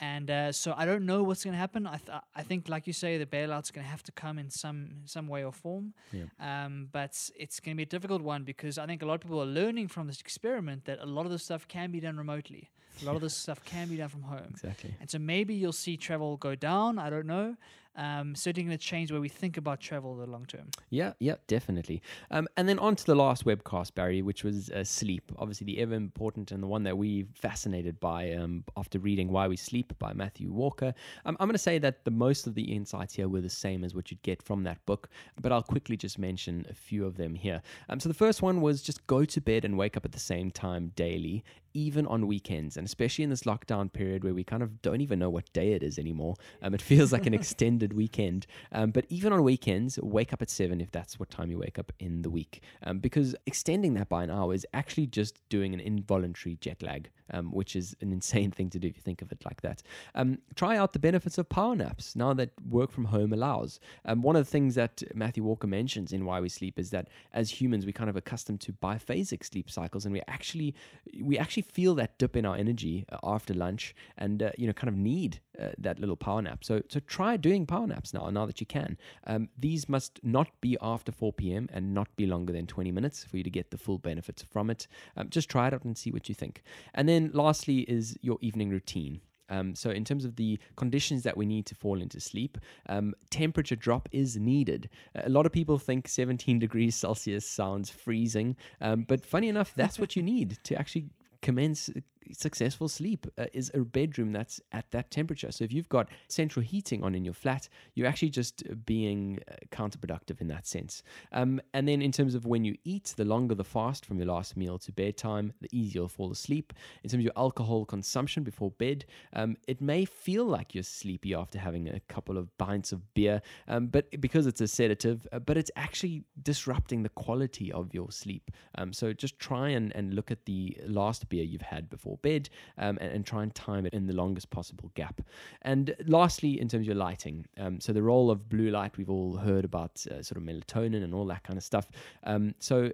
And 0.00 0.28
uh, 0.30 0.50
so 0.50 0.74
I 0.76 0.84
don't 0.84 1.06
know 1.06 1.22
what's 1.22 1.44
going 1.44 1.52
to 1.52 1.58
happen. 1.58 1.86
I 1.86 1.98
th- 1.98 2.18
I 2.34 2.42
think, 2.42 2.68
like 2.68 2.88
you 2.88 2.92
say, 2.92 3.18
the 3.18 3.26
bailout's 3.26 3.70
going 3.70 3.84
to 3.84 3.90
have 3.90 4.02
to 4.04 4.12
come 4.12 4.36
in 4.40 4.50
some 4.50 4.78
some 5.04 5.28
way 5.28 5.44
or 5.44 5.52
form. 5.52 5.94
Yeah. 6.10 6.24
Um, 6.40 6.88
but 6.90 7.12
it's 7.36 7.60
going 7.60 7.74
to 7.74 7.76
be 7.76 7.84
a 7.84 7.92
difficult 7.96 8.22
one 8.22 8.42
because 8.42 8.78
I 8.78 8.86
think 8.86 9.02
a 9.02 9.06
lot 9.06 9.14
of 9.14 9.20
people 9.20 9.40
are 9.40 9.52
learning 9.62 9.86
from 9.88 10.08
this 10.08 10.20
experiment 10.20 10.86
that 10.86 10.98
a 11.00 11.06
lot 11.06 11.24
of 11.24 11.30
this 11.30 11.44
stuff 11.44 11.68
can 11.68 11.92
be 11.92 12.00
done 12.00 12.16
remotely. 12.16 12.70
A 13.02 13.04
lot 13.04 13.14
of 13.14 13.22
this 13.22 13.36
stuff 13.44 13.64
can 13.64 13.86
be 13.88 13.96
done 13.96 14.08
from 14.08 14.22
home. 14.22 14.50
Exactly. 14.50 14.92
And 15.00 15.08
so 15.08 15.18
maybe 15.20 15.54
you'll 15.54 15.72
see 15.72 15.96
travel 15.96 16.36
go 16.36 16.56
down. 16.56 16.98
I 16.98 17.10
don't 17.10 17.26
know. 17.26 17.56
Um, 17.96 18.34
certainly 18.34 18.66
going 18.66 18.78
to 18.78 18.82
change 18.82 19.10
where 19.10 19.20
we 19.20 19.28
think 19.28 19.56
about 19.56 19.80
travel 19.80 20.12
in 20.12 20.20
the 20.20 20.26
long 20.26 20.46
term. 20.46 20.68
Yeah, 20.90 21.12
yeah, 21.18 21.34
definitely. 21.48 22.02
Um, 22.30 22.48
and 22.56 22.68
then 22.68 22.78
on 22.78 22.96
to 22.96 23.04
the 23.04 23.16
last 23.16 23.44
webcast, 23.44 23.94
Barry, 23.94 24.22
which 24.22 24.44
was 24.44 24.70
uh, 24.70 24.84
sleep. 24.84 25.32
Obviously, 25.38 25.64
the 25.64 25.78
ever 25.80 25.94
important 25.94 26.52
and 26.52 26.62
the 26.62 26.68
one 26.68 26.84
that 26.84 26.96
we 26.96 27.26
fascinated 27.34 27.98
by 27.98 28.32
um, 28.32 28.64
after 28.76 28.98
reading 28.98 29.30
Why 29.30 29.48
We 29.48 29.56
Sleep 29.56 29.92
by 29.98 30.12
Matthew 30.12 30.52
Walker. 30.52 30.94
Um, 31.24 31.36
I'm 31.40 31.48
going 31.48 31.54
to 31.54 31.58
say 31.58 31.78
that 31.78 32.04
the 32.04 32.10
most 32.12 32.46
of 32.46 32.54
the 32.54 32.62
insights 32.62 33.14
here 33.14 33.28
were 33.28 33.40
the 33.40 33.50
same 33.50 33.82
as 33.82 33.94
what 33.94 34.10
you'd 34.10 34.22
get 34.22 34.42
from 34.42 34.62
that 34.64 34.84
book, 34.86 35.08
but 35.40 35.50
I'll 35.50 35.62
quickly 35.62 35.96
just 35.96 36.18
mention 36.18 36.64
a 36.70 36.74
few 36.74 37.04
of 37.04 37.16
them 37.16 37.34
here. 37.34 37.60
Um, 37.88 37.98
so 37.98 38.08
the 38.08 38.14
first 38.14 38.40
one 38.40 38.60
was 38.60 38.82
just 38.82 39.04
go 39.08 39.24
to 39.24 39.40
bed 39.40 39.64
and 39.64 39.76
wake 39.76 39.96
up 39.96 40.04
at 40.04 40.12
the 40.12 40.20
same 40.20 40.50
time 40.50 40.92
daily, 40.94 41.44
even 41.74 42.06
on 42.06 42.26
weekends, 42.26 42.76
and 42.76 42.86
especially 42.86 43.24
in 43.24 43.30
this 43.30 43.42
lockdown 43.42 43.92
period 43.92 44.24
where 44.24 44.34
we 44.34 44.44
kind 44.44 44.62
of 44.62 44.80
don't 44.82 45.00
even 45.00 45.18
know 45.18 45.30
what 45.30 45.52
day 45.52 45.72
it 45.72 45.82
is 45.82 45.98
anymore. 45.98 46.34
Um, 46.62 46.74
it 46.74 46.82
feels 46.82 47.12
like 47.12 47.26
an 47.26 47.34
extended 47.40 47.79
weekend. 47.88 48.46
Um, 48.72 48.90
but 48.90 49.06
even 49.08 49.32
on 49.32 49.42
weekends, 49.42 49.98
wake 50.02 50.32
up 50.32 50.42
at 50.42 50.50
seven 50.50 50.80
if 50.80 50.90
that's 50.90 51.18
what 51.18 51.30
time 51.30 51.50
you 51.50 51.58
wake 51.58 51.78
up 51.78 51.92
in 51.98 52.22
the 52.22 52.30
week, 52.30 52.62
um, 52.82 52.98
because 52.98 53.34
extending 53.46 53.94
that 53.94 54.08
by 54.08 54.22
an 54.24 54.30
hour 54.30 54.54
is 54.54 54.66
actually 54.72 55.06
just 55.06 55.48
doing 55.48 55.74
an 55.74 55.80
involuntary 55.80 56.56
jet 56.60 56.82
lag. 56.82 57.10
Um, 57.32 57.52
which 57.52 57.76
is 57.76 57.94
an 58.00 58.12
insane 58.18 58.50
thing 58.50 58.70
to 58.70 58.80
do 58.80 58.88
if 58.88 58.96
you 58.96 59.02
think 59.02 59.22
of 59.22 59.30
it 59.30 59.44
like 59.44 59.60
that. 59.60 59.84
Um, 60.16 60.38
try 60.56 60.76
out 60.76 60.92
the 60.92 60.98
benefits 60.98 61.38
of 61.38 61.48
power 61.48 61.76
naps 61.76 62.16
now 62.16 62.34
that 62.34 62.50
work 62.68 62.90
from 62.90 63.04
home 63.04 63.32
allows. 63.32 63.78
Um, 64.04 64.22
one 64.22 64.34
of 64.34 64.44
the 64.44 64.50
things 64.50 64.74
that 64.74 65.04
Matthew 65.14 65.44
Walker 65.44 65.68
mentions 65.68 66.12
in 66.12 66.24
Why 66.24 66.40
We 66.40 66.48
Sleep 66.48 66.76
is 66.76 66.90
that 66.90 67.06
as 67.32 67.50
humans, 67.50 67.86
we're 67.86 67.92
kind 67.92 68.10
of 68.10 68.16
accustomed 68.16 68.60
to 68.62 68.72
biphasic 68.72 69.44
sleep 69.44 69.70
cycles, 69.70 70.04
and 70.04 70.12
we 70.12 70.22
actually 70.26 70.74
we 71.20 71.38
actually 71.38 71.62
feel 71.62 71.94
that 71.94 72.18
dip 72.18 72.36
in 72.36 72.44
our 72.44 72.56
energy 72.56 73.04
uh, 73.12 73.18
after 73.22 73.54
lunch, 73.54 73.94
and 74.18 74.42
uh, 74.42 74.50
you 74.56 74.66
know 74.66 74.72
kind 74.72 74.88
of 74.88 74.96
need 74.96 75.40
uh, 75.60 75.68
that 75.78 75.98
little 75.98 76.16
power 76.16 76.42
nap. 76.42 76.64
So 76.64 76.82
so 76.88 77.00
try 77.00 77.36
doing 77.36 77.66
power 77.70 77.86
naps 77.86 78.12
now. 78.12 78.28
Now 78.30 78.46
that 78.46 78.60
you 78.60 78.66
can, 78.66 78.98
um, 79.26 79.48
these 79.58 79.88
must 79.88 80.20
not 80.22 80.48
be 80.60 80.76
after 80.82 81.12
4 81.12 81.32
p.m. 81.32 81.68
and 81.72 81.94
not 81.94 82.08
be 82.16 82.26
longer 82.26 82.52
than 82.52 82.66
20 82.66 82.90
minutes 82.90 83.24
for 83.24 83.36
you 83.36 83.44
to 83.44 83.50
get 83.50 83.70
the 83.70 83.78
full 83.78 83.98
benefits 83.98 84.42
from 84.42 84.70
it. 84.70 84.86
Um, 85.16 85.30
just 85.30 85.48
try 85.48 85.68
it 85.68 85.74
out 85.74 85.84
and 85.84 85.96
see 85.96 86.10
what 86.10 86.28
you 86.28 86.34
think. 86.34 86.62
And 86.94 87.08
then 87.08 87.30
lastly 87.32 87.80
is 87.80 88.16
your 88.20 88.38
evening 88.40 88.70
routine. 88.70 89.20
Um, 89.48 89.74
so, 89.74 89.90
in 89.90 90.04
terms 90.04 90.24
of 90.24 90.36
the 90.36 90.58
conditions 90.76 91.24
that 91.24 91.36
we 91.36 91.44
need 91.44 91.66
to 91.66 91.74
fall 91.74 92.00
into 92.00 92.20
sleep, 92.20 92.56
um, 92.88 93.14
temperature 93.30 93.74
drop 93.74 94.08
is 94.12 94.36
needed. 94.36 94.88
A 95.16 95.28
lot 95.28 95.44
of 95.44 95.52
people 95.52 95.76
think 95.78 96.06
17 96.06 96.58
degrees 96.66 96.94
Celsius 96.94 97.46
sounds 97.46 97.90
freezing, 97.90 98.56
um, 98.80 99.04
but 99.08 99.26
funny 99.26 99.48
enough, 99.48 99.72
that's 99.74 99.98
what 99.98 100.14
you 100.14 100.22
need 100.22 100.58
to 100.64 100.76
actually 100.76 101.06
commence 101.42 101.90
successful 102.32 102.88
sleep 102.88 103.26
uh, 103.38 103.46
is 103.52 103.70
a 103.74 103.80
bedroom 103.80 104.32
that's 104.32 104.60
at 104.72 104.90
that 104.90 105.10
temperature. 105.10 105.52
So 105.52 105.64
if 105.64 105.72
you've 105.72 105.88
got 105.88 106.08
central 106.28 106.62
heating 106.62 107.04
on 107.04 107.14
in 107.14 107.24
your 107.24 107.34
flat, 107.34 107.68
you're 107.94 108.08
actually 108.08 108.30
just 108.30 108.64
being 108.84 109.38
uh, 109.50 109.54
counterproductive 109.70 110.40
in 110.40 110.48
that 110.48 110.66
sense. 110.66 111.02
Um, 111.32 111.60
and 111.72 111.86
then 111.86 112.02
in 112.02 112.12
terms 112.12 112.34
of 112.34 112.46
when 112.46 112.64
you 112.64 112.76
eat, 112.84 113.14
the 113.16 113.24
longer 113.24 113.54
the 113.54 113.64
fast 113.64 114.04
from 114.04 114.18
your 114.18 114.26
last 114.26 114.56
meal 114.56 114.78
to 114.78 114.92
bedtime, 114.92 115.52
the 115.60 115.68
easier 115.72 116.00
you'll 116.00 116.08
fall 116.08 116.32
asleep. 116.32 116.72
In 117.04 117.10
terms 117.10 117.20
of 117.20 117.24
your 117.24 117.32
alcohol 117.36 117.84
consumption 117.84 118.42
before 118.42 118.70
bed, 118.72 119.04
um, 119.34 119.56
it 119.68 119.80
may 119.80 120.04
feel 120.04 120.44
like 120.44 120.74
you're 120.74 120.82
sleepy 120.82 121.34
after 121.34 121.58
having 121.58 121.88
a 121.88 122.00
couple 122.08 122.38
of 122.38 122.56
pints 122.58 122.92
of 122.92 123.12
beer, 123.14 123.42
um, 123.68 123.88
but 123.88 124.20
because 124.20 124.46
it's 124.46 124.60
a 124.60 124.68
sedative, 124.68 125.26
uh, 125.32 125.38
but 125.38 125.56
it's 125.56 125.70
actually 125.76 126.24
disrupting 126.42 127.02
the 127.02 127.08
quality 127.10 127.70
of 127.72 127.92
your 127.92 128.10
sleep. 128.10 128.50
Um, 128.76 128.92
so 128.92 129.12
just 129.12 129.38
try 129.38 129.68
and, 129.70 129.94
and 129.94 130.14
look 130.14 130.30
at 130.30 130.46
the 130.46 130.76
last 130.86 131.28
beer 131.28 131.44
you've 131.44 131.62
had 131.62 131.90
before 131.90 132.18
bed 132.22 132.48
um, 132.78 132.98
and, 133.00 133.12
and, 133.12 133.26
try 133.26 133.42
and 133.42 133.54
time 133.54 133.86
it 133.86 133.94
in 133.94 134.06
the 134.06 134.12
longest 134.12 134.50
possible 134.50 134.90
gap. 134.94 135.20
And 135.62 135.94
lastly, 136.06 136.60
in 136.60 136.68
terms 136.68 136.82
of 136.82 136.86
your 136.86 136.96
lighting, 136.96 137.46
um, 137.58 137.80
so 137.80 137.92
the 137.92 138.02
role 138.02 138.30
of 138.30 138.48
blue 138.48 138.70
light, 138.70 138.96
we've 138.96 139.10
all 139.10 139.36
heard 139.36 139.64
about 139.64 140.04
uh, 140.10 140.22
sort 140.22 140.36
of 140.36 140.42
melatonin 140.42 141.02
and 141.02 141.14
all 141.14 141.26
that 141.26 141.44
kind 141.44 141.56
of 141.56 141.64
stuff. 141.64 141.88
Um, 142.24 142.54
so 142.58 142.92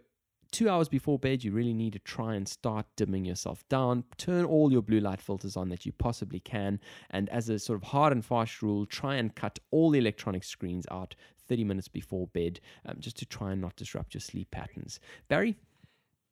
two 0.51 0.69
hours 0.69 0.89
before 0.89 1.19
bed, 1.19 1.45
you 1.45 1.53
really 1.53 1.75
need 1.75 1.93
to 1.93 1.99
try 1.99 2.35
and 2.35 2.49
start 2.49 2.87
dimming 2.97 3.25
yourself 3.25 3.67
down. 3.69 4.05
Turn 4.17 4.45
all 4.45 4.73
your 4.73 4.83
blue 4.83 5.01
light 5.01 5.21
filters 5.21 5.57
on 5.57 5.69
that 5.71 5.85
you 5.85 5.93
possibly 5.93 6.41
can. 6.41 6.81
And 7.11 7.29
as 7.31 7.49
a 7.49 7.59
sort 7.59 7.77
of 7.77 7.89
hard 7.89 8.13
and 8.13 8.25
fast 8.25 8.63
rule, 8.63 8.87
try 8.87 9.17
and 9.17 9.35
cut 9.35 9.59
all 9.71 9.91
the 9.91 9.99
electronic 9.99 10.45
screens 10.45 10.87
out 10.91 11.15
30 11.49 11.65
minutes 11.65 11.89
before 11.89 12.27
bed 12.29 12.61
um, 12.87 12.97
just 12.99 13.17
to 13.19 13.27
try 13.27 13.53
and 13.53 13.61
not 13.61 13.77
disrupt 13.77 14.15
your 14.15 14.21
sleep 14.21 14.51
patterns. 14.51 15.01
Barry? 15.29 15.57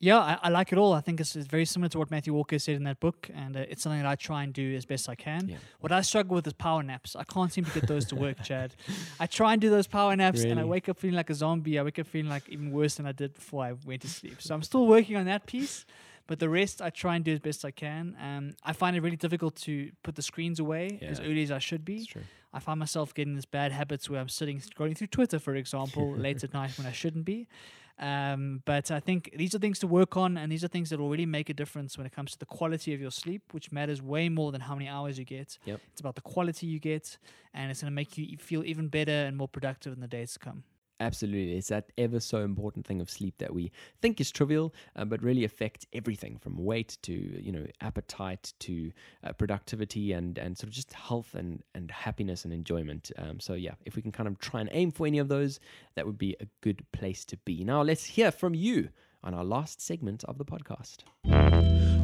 Yeah, 0.04 0.18
I, 0.18 0.38
I, 0.42 0.48
like 0.50 0.70
it 0.70 0.76
all. 0.76 0.92
I 0.92 1.00
think 1.00 1.18
it's, 1.18 1.34
it's, 1.34 1.46
very 1.46 1.64
similar 1.64 1.88
to 1.88 1.98
what 1.98 2.10
Matthew 2.10 2.34
Walker 2.34 2.58
said 2.58 2.76
in 2.76 2.84
that 2.84 3.00
book, 3.00 3.30
and 3.34 3.56
uh, 3.56 3.60
it's 3.70 3.82
something 3.82 4.02
that 4.02 4.08
I 4.08 4.16
try 4.16 4.42
and 4.42 4.52
do 4.52 4.76
as 4.76 4.84
best 4.84 5.08
I 5.08 5.14
can. 5.14 5.48
Yeah. 5.48 5.56
What 5.80 5.92
I 5.92 6.02
struggle 6.02 6.34
with 6.34 6.46
is 6.46 6.52
power 6.52 6.82
naps. 6.82 7.16
I 7.16 7.24
can't 7.24 7.50
seem 7.50 7.64
to 7.64 7.70
get 7.72 7.88
those 7.88 8.04
to 8.06 8.14
work, 8.14 8.42
Chad. 8.44 8.74
I 9.18 9.26
try 9.26 9.52
and 9.52 9.62
do 9.62 9.70
those 9.70 9.86
power 9.86 10.14
naps, 10.14 10.40
really? 10.40 10.50
and 10.50 10.60
I 10.60 10.64
wake 10.64 10.90
up 10.90 10.98
feeling 10.98 11.16
like 11.16 11.30
a 11.30 11.34
zombie. 11.34 11.78
I 11.78 11.82
wake 11.82 11.98
up 11.98 12.06
feeling 12.06 12.28
like 12.28 12.46
even 12.50 12.70
worse 12.70 12.96
than 12.96 13.06
I 13.06 13.12
did 13.12 13.32
before 13.32 13.64
I 13.64 13.72
went 13.86 14.02
to 14.02 14.08
sleep. 14.08 14.42
So 14.42 14.54
I'm 14.54 14.62
still 14.62 14.86
working 14.86 15.16
on 15.16 15.24
that 15.24 15.46
piece, 15.46 15.86
but 16.26 16.38
the 16.38 16.50
rest 16.50 16.82
I 16.82 16.90
try 16.90 17.16
and 17.16 17.24
do 17.24 17.32
as 17.32 17.40
best 17.40 17.64
I 17.64 17.70
can. 17.70 18.14
Um, 18.20 18.56
I 18.62 18.74
find 18.74 18.94
it 18.96 19.00
really 19.00 19.16
difficult 19.16 19.56
to 19.62 19.90
put 20.02 20.16
the 20.16 20.22
screens 20.22 20.60
away 20.60 20.98
Yeah. 21.00 21.08
as 21.08 21.20
early 21.20 21.42
as 21.44 21.50
I 21.50 21.60
should 21.60 21.82
be. 21.82 22.06
I 22.54 22.60
find 22.60 22.78
myself 22.78 23.12
getting 23.12 23.34
these 23.34 23.44
bad 23.44 23.72
habits 23.72 24.08
where 24.08 24.20
I'm 24.20 24.28
sitting 24.28 24.60
scrolling 24.60 24.96
through 24.96 25.08
Twitter, 25.08 25.40
for 25.40 25.56
example, 25.56 26.12
late 26.16 26.44
at 26.44 26.54
night 26.54 26.78
when 26.78 26.86
I 26.86 26.92
shouldn't 26.92 27.24
be. 27.24 27.48
Um, 27.98 28.62
but 28.64 28.90
I 28.90 29.00
think 29.00 29.30
these 29.36 29.54
are 29.54 29.58
things 29.58 29.80
to 29.80 29.86
work 29.86 30.16
on, 30.16 30.36
and 30.36 30.50
these 30.50 30.64
are 30.64 30.68
things 30.68 30.90
that 30.90 30.98
will 30.98 31.10
really 31.10 31.26
make 31.26 31.48
a 31.48 31.54
difference 31.54 31.98
when 31.98 32.06
it 32.06 32.12
comes 32.12 32.32
to 32.32 32.38
the 32.38 32.46
quality 32.46 32.94
of 32.94 33.00
your 33.00 33.10
sleep, 33.10 33.42
which 33.52 33.72
matters 33.72 34.00
way 34.00 34.28
more 34.28 34.52
than 34.52 34.62
how 34.62 34.74
many 34.74 34.88
hours 34.88 35.18
you 35.18 35.24
get. 35.24 35.58
Yep. 35.64 35.80
It's 35.92 36.00
about 36.00 36.14
the 36.14 36.20
quality 36.20 36.66
you 36.66 36.78
get, 36.78 37.18
and 37.52 37.70
it's 37.70 37.82
going 37.82 37.90
to 37.90 37.94
make 37.94 38.16
you 38.16 38.36
feel 38.38 38.64
even 38.64 38.88
better 38.88 39.12
and 39.12 39.36
more 39.36 39.48
productive 39.48 39.92
in 39.92 40.00
the 40.00 40.08
days 40.08 40.32
to 40.34 40.38
come. 40.38 40.64
Absolutely. 41.04 41.58
It's 41.58 41.68
that 41.68 41.92
ever 41.98 42.18
so 42.18 42.38
important 42.38 42.86
thing 42.86 43.02
of 43.02 43.10
sleep 43.10 43.34
that 43.36 43.52
we 43.52 43.70
think 44.00 44.22
is 44.22 44.30
trivial, 44.30 44.74
uh, 44.96 45.04
but 45.04 45.22
really 45.22 45.44
affects 45.44 45.86
everything 45.92 46.38
from 46.38 46.56
weight 46.56 46.96
to, 47.02 47.12
you 47.12 47.52
know, 47.52 47.66
appetite 47.82 48.54
to 48.60 48.90
uh, 49.22 49.34
productivity 49.34 50.12
and, 50.12 50.38
and 50.38 50.56
sort 50.56 50.68
of 50.68 50.74
just 50.74 50.94
health 50.94 51.34
and, 51.34 51.62
and 51.74 51.90
happiness 51.90 52.46
and 52.46 52.54
enjoyment. 52.54 53.12
Um, 53.18 53.38
so, 53.38 53.52
yeah, 53.52 53.74
if 53.84 53.96
we 53.96 54.02
can 54.02 54.12
kind 54.12 54.26
of 54.26 54.38
try 54.38 54.62
and 54.62 54.70
aim 54.72 54.90
for 54.92 55.06
any 55.06 55.18
of 55.18 55.28
those, 55.28 55.60
that 55.94 56.06
would 56.06 56.16
be 56.16 56.36
a 56.40 56.46
good 56.62 56.82
place 56.90 57.26
to 57.26 57.36
be. 57.36 57.64
Now, 57.64 57.82
let's 57.82 58.06
hear 58.06 58.32
from 58.32 58.54
you 58.54 58.88
on 59.22 59.34
our 59.34 59.44
last 59.44 59.82
segment 59.82 60.24
of 60.24 60.38
the 60.38 60.44
podcast. 60.46 61.04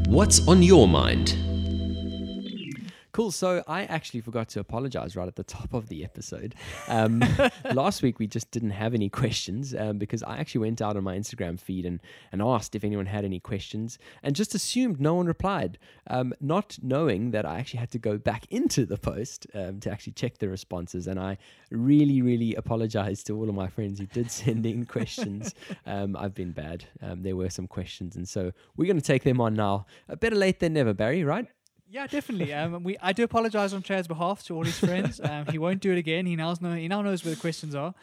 What's 0.09 0.47
on 0.47 0.63
your 0.63 0.87
mind? 0.87 1.90
Cool. 3.13 3.33
So 3.33 3.65
I 3.67 3.85
actually 3.85 4.21
forgot 4.21 4.49
to 4.51 4.61
apologize 4.61 5.17
right 5.17 5.27
at 5.27 5.35
the 5.35 5.43
top 5.43 5.75
of 5.75 5.89
the 5.89 6.05
episode. 6.05 6.55
Um, 6.87 7.25
last 7.75 8.03
week 8.03 8.21
we 8.21 8.29
just 8.29 8.51
didn't 8.53 8.71
have 8.71 8.95
any 8.95 9.09
questions 9.09 9.75
um, 9.75 9.99
because 9.99 10.23
I 10.23 10.39
actually 10.39 10.61
went 10.61 10.81
out 10.81 10.97
on 10.97 11.03
my 11.03 11.17
Instagram 11.19 11.59
feed 11.59 11.87
and, 11.87 12.01
and 12.31 12.41
asked 12.41 12.77
if 12.77 12.85
anyone 12.85 13.07
had 13.07 13.25
any 13.25 13.41
questions 13.41 13.99
and 14.23 14.37
just 14.37 14.55
assumed 14.55 15.01
no 15.01 15.15
one 15.15 15.27
replied, 15.27 15.79
um, 16.09 16.33
not 16.41 16.79
knowing 16.83 17.33
that 17.33 17.45
I 17.45 17.59
actually 17.59 17.81
had 17.81 17.91
to 17.93 17.99
go 17.99 18.17
back 18.17 18.47
into 18.51 18.87
the 18.87 18.97
post 18.97 19.47
um, 19.55 19.81
to 19.81 19.91
actually 19.91 20.13
check 20.13 20.39
the 20.39 20.49
responses. 20.49 21.09
And 21.09 21.19
I 21.19 21.39
really, 21.71 22.23
really 22.23 22.55
apologize 22.55 23.25
to 23.25 23.37
all 23.37 23.49
of 23.49 23.55
my 23.57 23.67
friends 23.67 23.99
who 23.99 24.07
did 24.07 24.31
send 24.31 24.67
in 24.67 24.87
questions. 24.87 25.55
Um, 25.85 26.17
I've 26.17 26.35
been 26.35 26.53
bad. 26.53 26.85
Um, 27.03 27.23
there 27.23 27.35
were 27.35 27.51
some 27.51 27.67
questions. 27.67 28.15
And 28.15 28.29
so 28.29 28.53
we're 28.77 28.87
going 28.87 28.97
to 28.97 29.03
take 29.03 29.25
them 29.25 29.41
on 29.41 29.55
now. 29.55 29.87
Uh, 30.09 30.15
better 30.15 30.37
late 30.37 30.61
than 30.61 30.75
never, 30.75 30.95
Barry, 30.95 31.25
right? 31.25 31.49
Yeah, 31.93 32.07
definitely. 32.07 32.55
Um, 32.55 32.85
we 32.85 32.97
I 33.03 33.13
do 33.13 33.25
apologize 33.25 33.75
on 33.75 33.83
Chad's 33.83 34.07
behalf 34.07 34.45
to 34.45 34.55
all 34.55 34.65
his 34.65 34.79
friends. 34.79 35.21
Um, 35.31 35.47
he 35.47 35.59
won't 35.59 35.81
do 35.81 35.93
it 35.93 35.99
again. 35.99 36.27
He 36.27 36.35
now 36.35 36.55
know 36.61 36.73
he 36.73 36.89
now 36.89 37.03
knows 37.03 37.25
where 37.25 37.35
the 37.35 37.41
questions 37.41 37.75
are. 37.75 37.95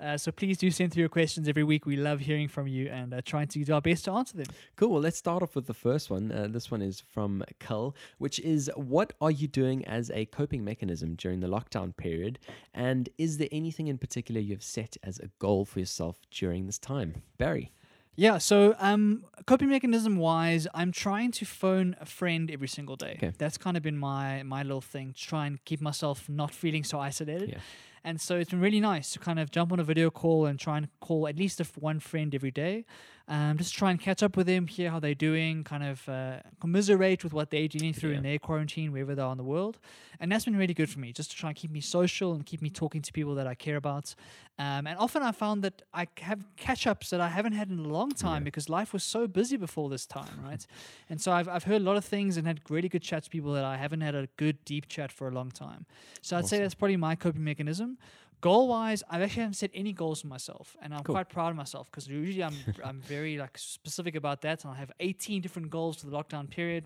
Uh, 0.00 0.16
so 0.16 0.30
please 0.30 0.56
do 0.58 0.70
send 0.70 0.92
through 0.92 1.00
your 1.00 1.08
questions 1.08 1.48
every 1.48 1.64
week. 1.64 1.84
We 1.84 1.96
love 1.96 2.20
hearing 2.20 2.48
from 2.48 2.68
you 2.68 2.88
and 2.88 3.12
uh, 3.12 3.22
trying 3.24 3.48
to 3.48 3.64
do 3.64 3.74
our 3.74 3.80
best 3.80 4.04
to 4.04 4.12
answer 4.12 4.36
them. 4.36 4.46
Cool. 4.76 4.90
Well, 4.92 5.02
let's 5.02 5.16
start 5.16 5.42
off 5.42 5.56
with 5.56 5.66
the 5.66 5.74
first 5.74 6.10
one. 6.10 6.30
Uh, 6.30 6.46
this 6.48 6.70
one 6.70 6.82
is 6.82 7.00
from 7.00 7.42
Cull, 7.58 7.96
which 8.18 8.38
is 8.40 8.70
What 8.76 9.14
are 9.20 9.30
you 9.30 9.48
doing 9.48 9.84
as 9.86 10.10
a 10.10 10.26
coping 10.26 10.64
mechanism 10.64 11.14
during 11.14 11.40
the 11.40 11.48
lockdown 11.48 11.96
period? 11.96 12.38
And 12.72 13.08
is 13.18 13.38
there 13.38 13.48
anything 13.50 13.88
in 13.88 13.98
particular 13.98 14.40
you've 14.40 14.62
set 14.62 14.96
as 15.02 15.18
a 15.18 15.28
goal 15.38 15.64
for 15.64 15.80
yourself 15.80 16.20
during 16.30 16.66
this 16.66 16.78
time? 16.78 17.22
Barry. 17.38 17.72
Yeah, 18.16 18.38
so 18.38 18.74
um, 18.78 19.24
coping 19.46 19.68
mechanism 19.68 20.16
wise, 20.16 20.66
I'm 20.74 20.90
trying 20.90 21.32
to 21.32 21.44
phone 21.44 21.96
a 22.00 22.06
friend 22.06 22.50
every 22.50 22.68
single 22.68 22.96
day. 22.96 23.14
Okay. 23.18 23.32
That's 23.38 23.58
kind 23.58 23.76
of 23.76 23.82
been 23.82 23.98
my 23.98 24.42
my 24.42 24.62
little 24.62 24.80
thing 24.80 25.12
to 25.12 25.20
try 25.20 25.46
and 25.46 25.62
keep 25.64 25.80
myself 25.80 26.28
not 26.28 26.52
feeling 26.54 26.82
so 26.84 26.98
isolated. 26.98 27.50
Yeah. 27.50 27.58
And 28.04 28.20
so 28.20 28.36
it's 28.36 28.50
been 28.50 28.60
really 28.60 28.80
nice 28.80 29.12
to 29.12 29.18
kind 29.18 29.38
of 29.38 29.50
jump 29.50 29.72
on 29.72 29.80
a 29.80 29.84
video 29.84 30.10
call 30.10 30.46
and 30.46 30.58
try 30.60 30.76
and 30.78 30.88
call 31.00 31.26
at 31.26 31.36
least 31.36 31.60
f- 31.60 31.76
one 31.76 31.98
friend 31.98 32.34
every 32.34 32.52
day. 32.52 32.84
Um, 33.28 33.58
just 33.58 33.74
try 33.74 33.90
and 33.90 34.00
catch 34.00 34.22
up 34.22 34.36
with 34.36 34.46
them, 34.46 34.68
hear 34.68 34.88
how 34.88 35.00
they're 35.00 35.12
doing, 35.12 35.64
kind 35.64 35.82
of 35.82 36.08
uh, 36.08 36.36
commiserate 36.60 37.24
with 37.24 37.32
what 37.32 37.50
they're 37.50 37.66
dealing 37.66 37.92
through 37.92 38.12
in 38.12 38.22
their 38.22 38.38
quarantine, 38.38 38.92
wherever 38.92 39.16
they 39.16 39.22
are 39.22 39.32
in 39.32 39.36
the 39.38 39.42
world. 39.42 39.80
And 40.20 40.30
that's 40.30 40.44
been 40.44 40.54
really 40.56 40.74
good 40.74 40.88
for 40.88 41.00
me, 41.00 41.12
just 41.12 41.32
to 41.32 41.36
try 41.36 41.50
and 41.50 41.56
keep 41.56 41.72
me 41.72 41.80
social 41.80 42.34
and 42.34 42.46
keep 42.46 42.62
me 42.62 42.70
talking 42.70 43.02
to 43.02 43.12
people 43.12 43.34
that 43.34 43.46
I 43.48 43.54
care 43.54 43.74
about. 43.76 44.14
Um, 44.60 44.86
and 44.86 44.96
often 44.98 45.22
I 45.24 45.32
found 45.32 45.64
that 45.64 45.82
I 45.92 46.06
have 46.20 46.44
catch 46.56 46.86
ups 46.86 47.10
that 47.10 47.20
I 47.20 47.28
haven't 47.28 47.52
had 47.54 47.68
in 47.68 47.80
a 47.80 47.88
long 47.88 48.10
time 48.12 48.42
Yeah. 48.42 48.44
because 48.44 48.68
life 48.68 48.92
was 48.92 49.02
so 49.02 49.26
busy 49.26 49.56
before 49.56 49.90
this 49.90 50.06
time, 50.06 50.40
right? 50.44 50.64
and 51.10 51.20
so 51.20 51.32
I've, 51.32 51.48
I've 51.48 51.64
heard 51.64 51.82
a 51.82 51.84
lot 51.84 51.96
of 51.96 52.04
things 52.04 52.36
and 52.36 52.46
had 52.46 52.60
really 52.70 52.88
good 52.88 53.02
chats 53.02 53.26
with 53.26 53.32
people 53.32 53.52
that 53.54 53.64
I 53.64 53.76
haven't 53.76 54.02
had 54.02 54.14
a 54.14 54.28
good, 54.36 54.64
deep 54.64 54.88
chat 54.88 55.10
for 55.10 55.26
a 55.26 55.32
long 55.32 55.50
time. 55.50 55.84
So 56.22 56.36
I'd 56.38 56.46
say 56.46 56.58
that's 56.60 56.74
probably 56.76 56.96
my 56.96 57.16
coping 57.16 57.42
mechanism. 57.44 57.98
Goal 58.40 58.68
wise, 58.68 59.02
I 59.10 59.20
actually 59.22 59.42
haven't 59.42 59.54
set 59.54 59.70
any 59.74 59.92
goals 59.92 60.20
for 60.20 60.26
myself, 60.28 60.76
and 60.82 60.94
I'm 60.94 61.02
Cool. 61.02 61.14
quite 61.14 61.28
proud 61.28 61.50
of 61.50 61.56
myself 61.56 61.90
because 61.90 62.06
usually 62.06 62.44
I'm 62.44 62.54
I'm 62.84 63.00
very 63.00 63.38
like 63.38 63.56
specific 63.58 64.14
about 64.14 64.42
that, 64.42 64.64
and 64.64 64.72
I 64.72 64.76
have 64.76 64.92
18 65.00 65.40
different 65.42 65.70
goals 65.70 65.96
for 65.96 66.06
the 66.06 66.16
lockdown 66.16 66.48
period. 66.48 66.84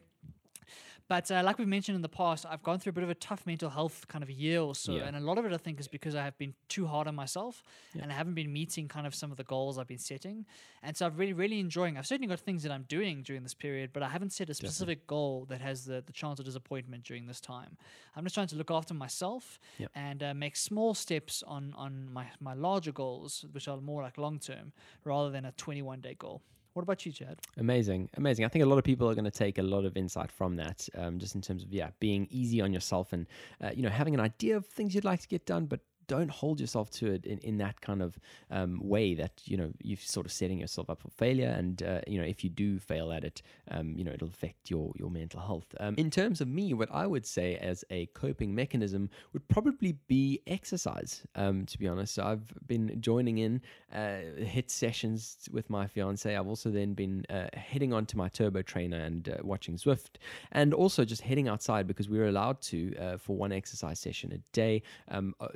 But 1.10 1.28
uh, 1.32 1.42
like 1.44 1.58
we've 1.58 1.66
mentioned 1.66 1.96
in 1.96 2.02
the 2.02 2.08
past, 2.24 2.46
I've 2.48 2.62
gone 2.62 2.78
through 2.78 2.90
a 2.90 2.92
bit 2.92 3.02
of 3.02 3.10
a 3.10 3.16
tough 3.16 3.44
mental 3.44 3.68
health 3.68 4.06
kind 4.06 4.22
of 4.22 4.30
year 4.30 4.60
or 4.60 4.76
so, 4.76 4.92
Yeah. 4.92 5.06
and 5.08 5.16
a 5.16 5.20
lot 5.20 5.38
of 5.38 5.44
it 5.44 5.52
I 5.52 5.56
think 5.56 5.80
is 5.80 5.88
because 5.88 6.14
I 6.14 6.22
have 6.22 6.38
been 6.38 6.54
too 6.68 6.86
hard 6.86 7.08
on 7.08 7.16
myself, 7.16 7.64
Yeah. 7.94 8.02
and 8.02 8.12
I 8.12 8.14
haven't 8.14 8.34
been 8.34 8.52
meeting 8.52 8.86
kind 8.86 9.08
of 9.08 9.14
some 9.20 9.32
of 9.32 9.36
the 9.36 9.42
goals 9.42 9.76
I've 9.76 9.88
been 9.88 9.98
setting. 9.98 10.46
And 10.84 10.96
so 10.96 11.06
I'm 11.06 11.16
really, 11.16 11.32
really 11.32 11.58
enjoying. 11.58 11.98
I've 11.98 12.06
certainly 12.06 12.28
got 12.28 12.38
things 12.38 12.62
that 12.62 12.70
I'm 12.70 12.84
doing 12.84 13.24
during 13.24 13.42
this 13.42 13.54
period, 13.54 13.90
but 13.92 14.04
I 14.04 14.08
haven't 14.08 14.30
set 14.32 14.50
a 14.50 14.54
specific 14.54 15.08
goal 15.08 15.46
that 15.50 15.60
has 15.60 15.84
the 15.84 16.00
the 16.06 16.12
chance 16.12 16.38
of 16.38 16.44
disappointment 16.44 17.02
during 17.02 17.26
this 17.26 17.40
time. 17.40 17.76
I'm 18.14 18.24
just 18.24 18.34
trying 18.36 18.46
to 18.54 18.56
look 18.56 18.70
after 18.70 18.94
myself 18.94 19.58
Yep. 19.78 19.90
and 19.96 20.22
uh, 20.22 20.32
make 20.44 20.54
small 20.54 20.94
steps 20.94 21.42
on 21.42 21.74
on 21.74 21.92
my 22.12 22.26
my 22.38 22.54
larger 22.54 22.92
goals, 22.92 23.44
which 23.50 23.66
are 23.66 23.78
more 23.80 24.00
like 24.06 24.16
long 24.16 24.38
term, 24.38 24.72
rather 25.02 25.30
than 25.30 25.44
a 25.44 25.50
21 25.52 26.00
day 26.02 26.14
goal. 26.14 26.40
What 26.72 26.82
about 26.82 27.04
you, 27.04 27.12
Chad? 27.12 27.38
Amazing, 27.58 28.08
amazing. 28.16 28.44
I 28.44 28.48
think 28.48 28.64
a 28.64 28.68
lot 28.68 28.78
of 28.78 28.84
people 28.84 29.10
are 29.10 29.14
going 29.14 29.24
to 29.24 29.30
take 29.30 29.58
a 29.58 29.62
lot 29.62 29.84
of 29.84 29.96
insight 29.96 30.30
from 30.30 30.56
that, 30.56 30.88
um, 30.96 31.18
just 31.18 31.34
in 31.34 31.40
terms 31.40 31.64
of 31.64 31.72
yeah, 31.72 31.90
being 31.98 32.28
easy 32.30 32.60
on 32.60 32.72
yourself 32.72 33.12
and 33.12 33.26
uh, 33.60 33.70
you 33.74 33.82
know 33.82 33.88
having 33.88 34.14
an 34.14 34.20
idea 34.20 34.56
of 34.56 34.66
things 34.66 34.94
you'd 34.94 35.04
like 35.04 35.20
to 35.20 35.28
get 35.28 35.46
done, 35.46 35.66
but 35.66 35.80
don't 36.10 36.30
hold 36.30 36.58
yourself 36.58 36.90
to 36.90 37.12
it 37.12 37.24
in, 37.24 37.38
in 37.38 37.58
that 37.58 37.80
kind 37.80 38.02
of 38.02 38.18
um, 38.50 38.80
way 38.82 39.14
that 39.14 39.40
you 39.44 39.56
know 39.56 39.70
you're 39.80 39.96
sort 39.96 40.26
of 40.26 40.32
setting 40.32 40.58
yourself 40.58 40.90
up 40.90 41.00
for 41.00 41.10
failure. 41.10 41.54
And 41.56 41.80
uh, 41.84 42.00
you 42.08 42.18
know 42.20 42.26
if 42.26 42.42
you 42.42 42.50
do 42.50 42.80
fail 42.80 43.12
at 43.12 43.22
it, 43.22 43.42
um, 43.70 43.94
you 43.96 44.02
know 44.02 44.10
it'll 44.10 44.26
affect 44.28 44.70
your 44.70 44.92
your 44.96 45.10
mental 45.10 45.40
health. 45.40 45.72
Um, 45.78 45.94
in 45.96 46.10
terms 46.10 46.40
of 46.40 46.48
me, 46.48 46.74
what 46.74 46.88
I 46.92 47.06
would 47.06 47.24
say 47.24 47.56
as 47.58 47.84
a 47.90 48.06
coping 48.06 48.52
mechanism 48.54 49.08
would 49.32 49.46
probably 49.46 49.92
be 50.08 50.40
exercise. 50.48 51.22
Um, 51.36 51.64
to 51.66 51.78
be 51.78 51.86
honest, 51.86 52.14
so 52.14 52.24
I've 52.24 52.52
been 52.66 53.00
joining 53.00 53.38
in 53.38 53.62
uh, 53.94 54.22
HIIT 54.54 54.68
sessions 54.68 55.48
with 55.52 55.70
my 55.70 55.86
fiance. 55.86 56.34
I've 56.34 56.48
also 56.48 56.70
then 56.70 56.94
been 56.94 57.24
uh, 57.30 57.46
heading 57.54 57.92
onto 57.92 58.16
my 58.16 58.28
turbo 58.28 58.62
trainer 58.62 58.98
and 58.98 59.28
uh, 59.28 59.36
watching 59.42 59.76
Zwift, 59.76 60.18
and 60.50 60.74
also 60.74 61.04
just 61.04 61.22
heading 61.22 61.46
outside 61.46 61.86
because 61.86 62.08
we 62.08 62.18
were 62.18 62.26
allowed 62.26 62.60
to 62.62 62.96
uh, 62.96 63.16
for 63.16 63.36
one 63.36 63.52
exercise 63.52 64.00
session 64.00 64.32
a 64.32 64.38
day, 64.52 64.82
um, 65.08 65.34
o- 65.40 65.48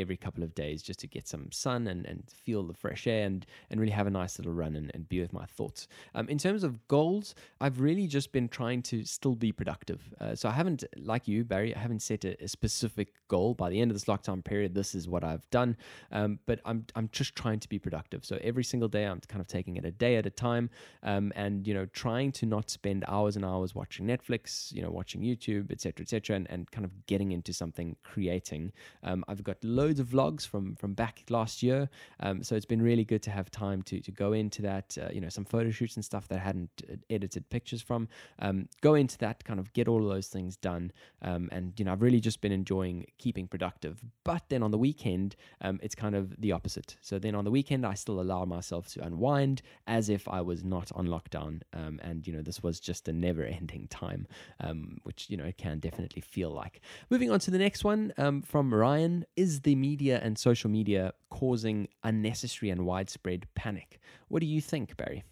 every 0.00 0.16
couple 0.16 0.42
of 0.42 0.54
days, 0.54 0.82
just 0.82 1.00
to 1.00 1.06
get 1.06 1.28
some 1.28 1.50
sun 1.52 1.86
and, 1.86 2.06
and 2.06 2.24
feel 2.44 2.62
the 2.62 2.74
fresh 2.74 3.06
air 3.06 3.26
and 3.26 3.46
and 3.70 3.80
really 3.80 3.92
have 3.92 4.06
a 4.06 4.10
nice 4.10 4.38
little 4.38 4.52
run 4.52 4.76
and, 4.76 4.90
and 4.94 5.08
be 5.08 5.20
with 5.20 5.32
my 5.32 5.46
thoughts. 5.46 5.88
Um, 6.14 6.28
in 6.28 6.38
terms 6.38 6.64
of 6.64 6.86
goals, 6.88 7.34
I've 7.60 7.80
really 7.80 8.06
just 8.06 8.32
been 8.32 8.48
trying 8.48 8.82
to 8.82 9.04
still 9.04 9.34
be 9.34 9.52
productive. 9.52 10.00
Uh, 10.20 10.34
so 10.34 10.48
I 10.48 10.52
haven't, 10.52 10.84
like 10.96 11.28
you, 11.28 11.44
Barry, 11.44 11.74
I 11.74 11.78
haven't 11.78 12.02
set 12.02 12.24
a, 12.24 12.42
a 12.42 12.48
specific 12.48 13.12
goal 13.28 13.54
by 13.54 13.70
the 13.70 13.80
end 13.80 13.90
of 13.90 13.94
this 13.94 14.04
lockdown 14.04 14.44
period. 14.44 14.74
This 14.74 14.94
is 14.94 15.08
what 15.08 15.24
I've 15.24 15.48
done, 15.50 15.76
um, 16.12 16.38
but 16.46 16.60
I'm 16.64 16.86
I'm 16.94 17.08
just 17.12 17.34
trying 17.34 17.60
to 17.60 17.68
be 17.68 17.78
productive. 17.78 18.24
So 18.24 18.38
every 18.42 18.64
single 18.64 18.88
day, 18.88 19.04
I'm 19.04 19.20
kind 19.28 19.40
of 19.40 19.46
taking 19.46 19.76
it 19.76 19.84
a 19.84 19.90
day 19.90 20.16
at 20.16 20.26
a 20.26 20.30
time, 20.30 20.70
um, 21.02 21.32
and 21.36 21.66
you 21.66 21.74
know, 21.74 21.86
trying 21.86 22.32
to 22.32 22.46
not 22.46 22.70
spend 22.70 23.04
hours 23.08 23.36
and 23.36 23.44
hours 23.44 23.74
watching 23.74 24.06
Netflix, 24.06 24.72
you 24.72 24.82
know, 24.82 24.90
watching 24.90 25.22
YouTube, 25.22 25.70
etc., 25.70 26.02
etc., 26.02 26.36
and, 26.36 26.50
and 26.50 26.70
kind 26.70 26.84
of 26.84 27.06
getting 27.06 27.32
into 27.32 27.52
something 27.52 27.96
creating. 28.02 28.72
Um, 29.02 29.24
I've 29.28 29.42
got 29.42 29.56
loads 29.62 29.89
of 29.98 30.08
vlogs 30.08 30.46
from 30.46 30.76
from 30.76 30.94
back 30.94 31.24
last 31.28 31.62
year, 31.62 31.88
um, 32.20 32.42
so 32.42 32.54
it's 32.54 32.66
been 32.66 32.82
really 32.82 33.04
good 33.04 33.22
to 33.22 33.30
have 33.30 33.50
time 33.50 33.82
to 33.82 34.00
to 34.00 34.10
go 34.12 34.32
into 34.32 34.62
that. 34.62 34.96
Uh, 35.00 35.08
you 35.12 35.20
know, 35.20 35.28
some 35.28 35.44
photo 35.44 35.70
shoots 35.70 35.96
and 35.96 36.04
stuff 36.04 36.28
that 36.28 36.36
I 36.36 36.42
hadn't 36.42 36.70
uh, 36.90 36.96
edited 37.08 37.48
pictures 37.50 37.82
from. 37.82 38.08
Um, 38.38 38.68
go 38.80 38.94
into 38.94 39.18
that, 39.18 39.44
kind 39.44 39.58
of 39.58 39.72
get 39.72 39.88
all 39.88 40.02
of 40.02 40.08
those 40.08 40.28
things 40.28 40.56
done, 40.56 40.92
um, 41.22 41.48
and 41.52 41.72
you 41.78 41.84
know, 41.84 41.92
I've 41.92 42.02
really 42.02 42.20
just 42.20 42.40
been 42.40 42.52
enjoying 42.52 43.06
keeping 43.18 43.48
productive. 43.48 44.02
But 44.24 44.42
then 44.48 44.62
on 44.62 44.70
the 44.70 44.78
weekend, 44.78 45.36
um, 45.60 45.80
it's 45.82 45.94
kind 45.94 46.14
of 46.14 46.40
the 46.40 46.52
opposite. 46.52 46.96
So 47.00 47.18
then 47.18 47.34
on 47.34 47.44
the 47.44 47.50
weekend, 47.50 47.86
I 47.86 47.94
still 47.94 48.20
allow 48.20 48.44
myself 48.44 48.88
to 48.92 49.04
unwind 49.04 49.62
as 49.86 50.08
if 50.08 50.28
I 50.28 50.40
was 50.40 50.62
not 50.62 50.92
on 50.94 51.06
lockdown, 51.06 51.62
um, 51.72 52.00
and 52.02 52.26
you 52.26 52.32
know, 52.32 52.42
this 52.42 52.62
was 52.62 52.80
just 52.80 53.08
a 53.08 53.12
never-ending 53.12 53.88
time, 53.88 54.26
um, 54.60 54.98
which 55.04 55.28
you 55.30 55.36
know 55.36 55.44
it 55.44 55.58
can 55.58 55.78
definitely 55.78 56.22
feel 56.22 56.50
like. 56.50 56.80
Moving 57.08 57.30
on 57.30 57.40
to 57.40 57.50
the 57.50 57.58
next 57.58 57.84
one 57.84 58.12
from 58.44 58.74
Ryan: 58.74 59.24
Is 59.36 59.60
the 59.62 59.74
media 59.80 60.20
and 60.22 60.38
social 60.38 60.70
media 60.70 61.12
causing 61.30 61.88
unnecessary 62.04 62.70
and 62.70 62.84
widespread 62.86 63.46
panic? 63.54 63.98
What 64.28 64.40
do 64.40 64.46
you 64.46 64.60
think, 64.60 64.96
Barry? 64.96 65.24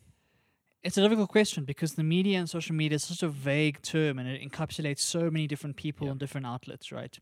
It's 0.83 0.97
a 0.97 1.03
difficult 1.03 1.29
question 1.29 1.65
because 1.65 1.95
the 1.95 2.05
media 2.05 2.39
and 2.39 2.49
social 2.49 2.75
media 2.75 2.97
is 2.97 3.05
such 3.05 3.23
a 3.23 3.29
vague 3.29 3.83
term 3.83 4.19
and 4.19 4.29
it 4.29 4.41
encapsulates 4.49 5.01
so 5.01 5.31
many 5.31 5.47
different 5.47 5.77
people 5.77 6.07
Yeah. 6.07 6.13
and 6.13 6.21
different 6.21 6.47
outlets, 6.47 6.93
right? 6.93 7.19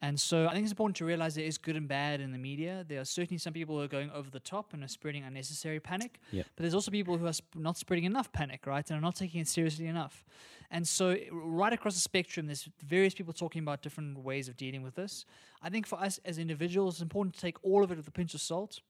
And 0.00 0.18
so 0.18 0.46
I 0.46 0.52
think 0.52 0.62
it's 0.62 0.72
important 0.72 0.96
to 0.98 1.04
realize 1.04 1.34
there 1.34 1.44
is 1.44 1.58
good 1.58 1.74
and 1.74 1.88
bad 1.88 2.20
in 2.20 2.30
the 2.30 2.38
media. 2.38 2.84
There 2.86 3.00
are 3.00 3.04
certainly 3.04 3.38
some 3.38 3.52
people 3.52 3.76
who 3.76 3.82
are 3.82 3.88
going 3.88 4.10
over 4.12 4.30
the 4.30 4.40
top 4.40 4.72
and 4.72 4.84
are 4.84 4.88
spreading 4.88 5.24
unnecessary 5.24 5.80
panic. 5.80 6.20
Yeah. 6.30 6.44
But 6.54 6.62
there's 6.62 6.74
also 6.74 6.92
people 6.92 7.18
who 7.18 7.26
are 7.26 7.32
sp- 7.34 7.56
not 7.56 7.76
spreading 7.76 8.04
enough 8.04 8.30
panic, 8.32 8.66
right? 8.66 8.88
And 8.90 8.98
are 8.98 9.02
not 9.02 9.16
taking 9.16 9.40
it 9.40 9.48
seriously 9.48 9.86
enough. 9.86 10.24
And 10.70 10.86
so, 10.86 11.16
right 11.32 11.72
across 11.72 11.94
the 11.94 12.00
spectrum, 12.00 12.46
there's 12.46 12.68
various 12.84 13.14
people 13.14 13.32
talking 13.32 13.62
about 13.62 13.82
different 13.82 14.18
ways 14.18 14.48
of 14.48 14.56
dealing 14.56 14.82
with 14.82 14.94
this. 14.94 15.24
I 15.62 15.70
think 15.70 15.86
for 15.86 15.98
us 15.98 16.20
as 16.24 16.38
individuals, 16.38 16.96
it's 16.96 17.02
important 17.02 17.34
to 17.34 17.40
take 17.40 17.56
all 17.64 17.82
of 17.82 17.90
it 17.90 17.96
with 17.96 18.06
a 18.06 18.12
pinch 18.12 18.34
of 18.34 18.40
salt 18.40 18.80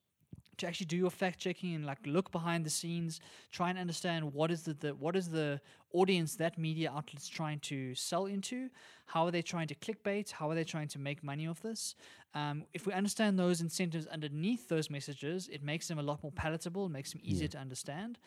to 0.59 0.67
actually 0.67 0.85
do 0.85 0.97
your 0.97 1.09
fact 1.09 1.39
checking 1.39 1.73
and 1.73 1.85
like 1.85 1.97
look 2.05 2.31
behind 2.31 2.65
the 2.65 2.69
scenes, 2.69 3.19
try 3.51 3.69
and 3.69 3.79
understand 3.79 4.33
what 4.33 4.51
is 4.51 4.63
the, 4.63 4.73
the 4.73 4.89
what 4.95 5.15
is 5.15 5.29
the 5.29 5.59
audience 5.93 6.35
that 6.35 6.57
media 6.57 6.91
outlets 6.95 7.27
trying 7.27 7.59
to 7.59 7.95
sell 7.95 8.25
into, 8.25 8.69
how 9.05 9.25
are 9.25 9.31
they 9.31 9.41
trying 9.41 9.67
to 9.67 9.75
clickbait, 9.75 10.31
how 10.31 10.49
are 10.49 10.55
they 10.55 10.63
trying 10.63 10.87
to 10.87 10.99
make 10.99 11.23
money 11.23 11.47
off 11.47 11.61
this. 11.61 11.95
Um, 12.35 12.65
if 12.73 12.85
we 12.85 12.93
understand 12.93 13.39
those 13.39 13.59
incentives 13.59 14.05
underneath 14.05 14.67
those 14.69 14.91
messages, 14.91 15.49
it 15.51 15.63
makes 15.63 15.87
them 15.87 15.97
a 15.97 16.03
lot 16.03 16.21
more 16.21 16.31
palatable, 16.31 16.87
makes 16.87 17.11
them 17.11 17.21
easier 17.23 17.47
to 17.47 17.57
understand, 17.57 18.19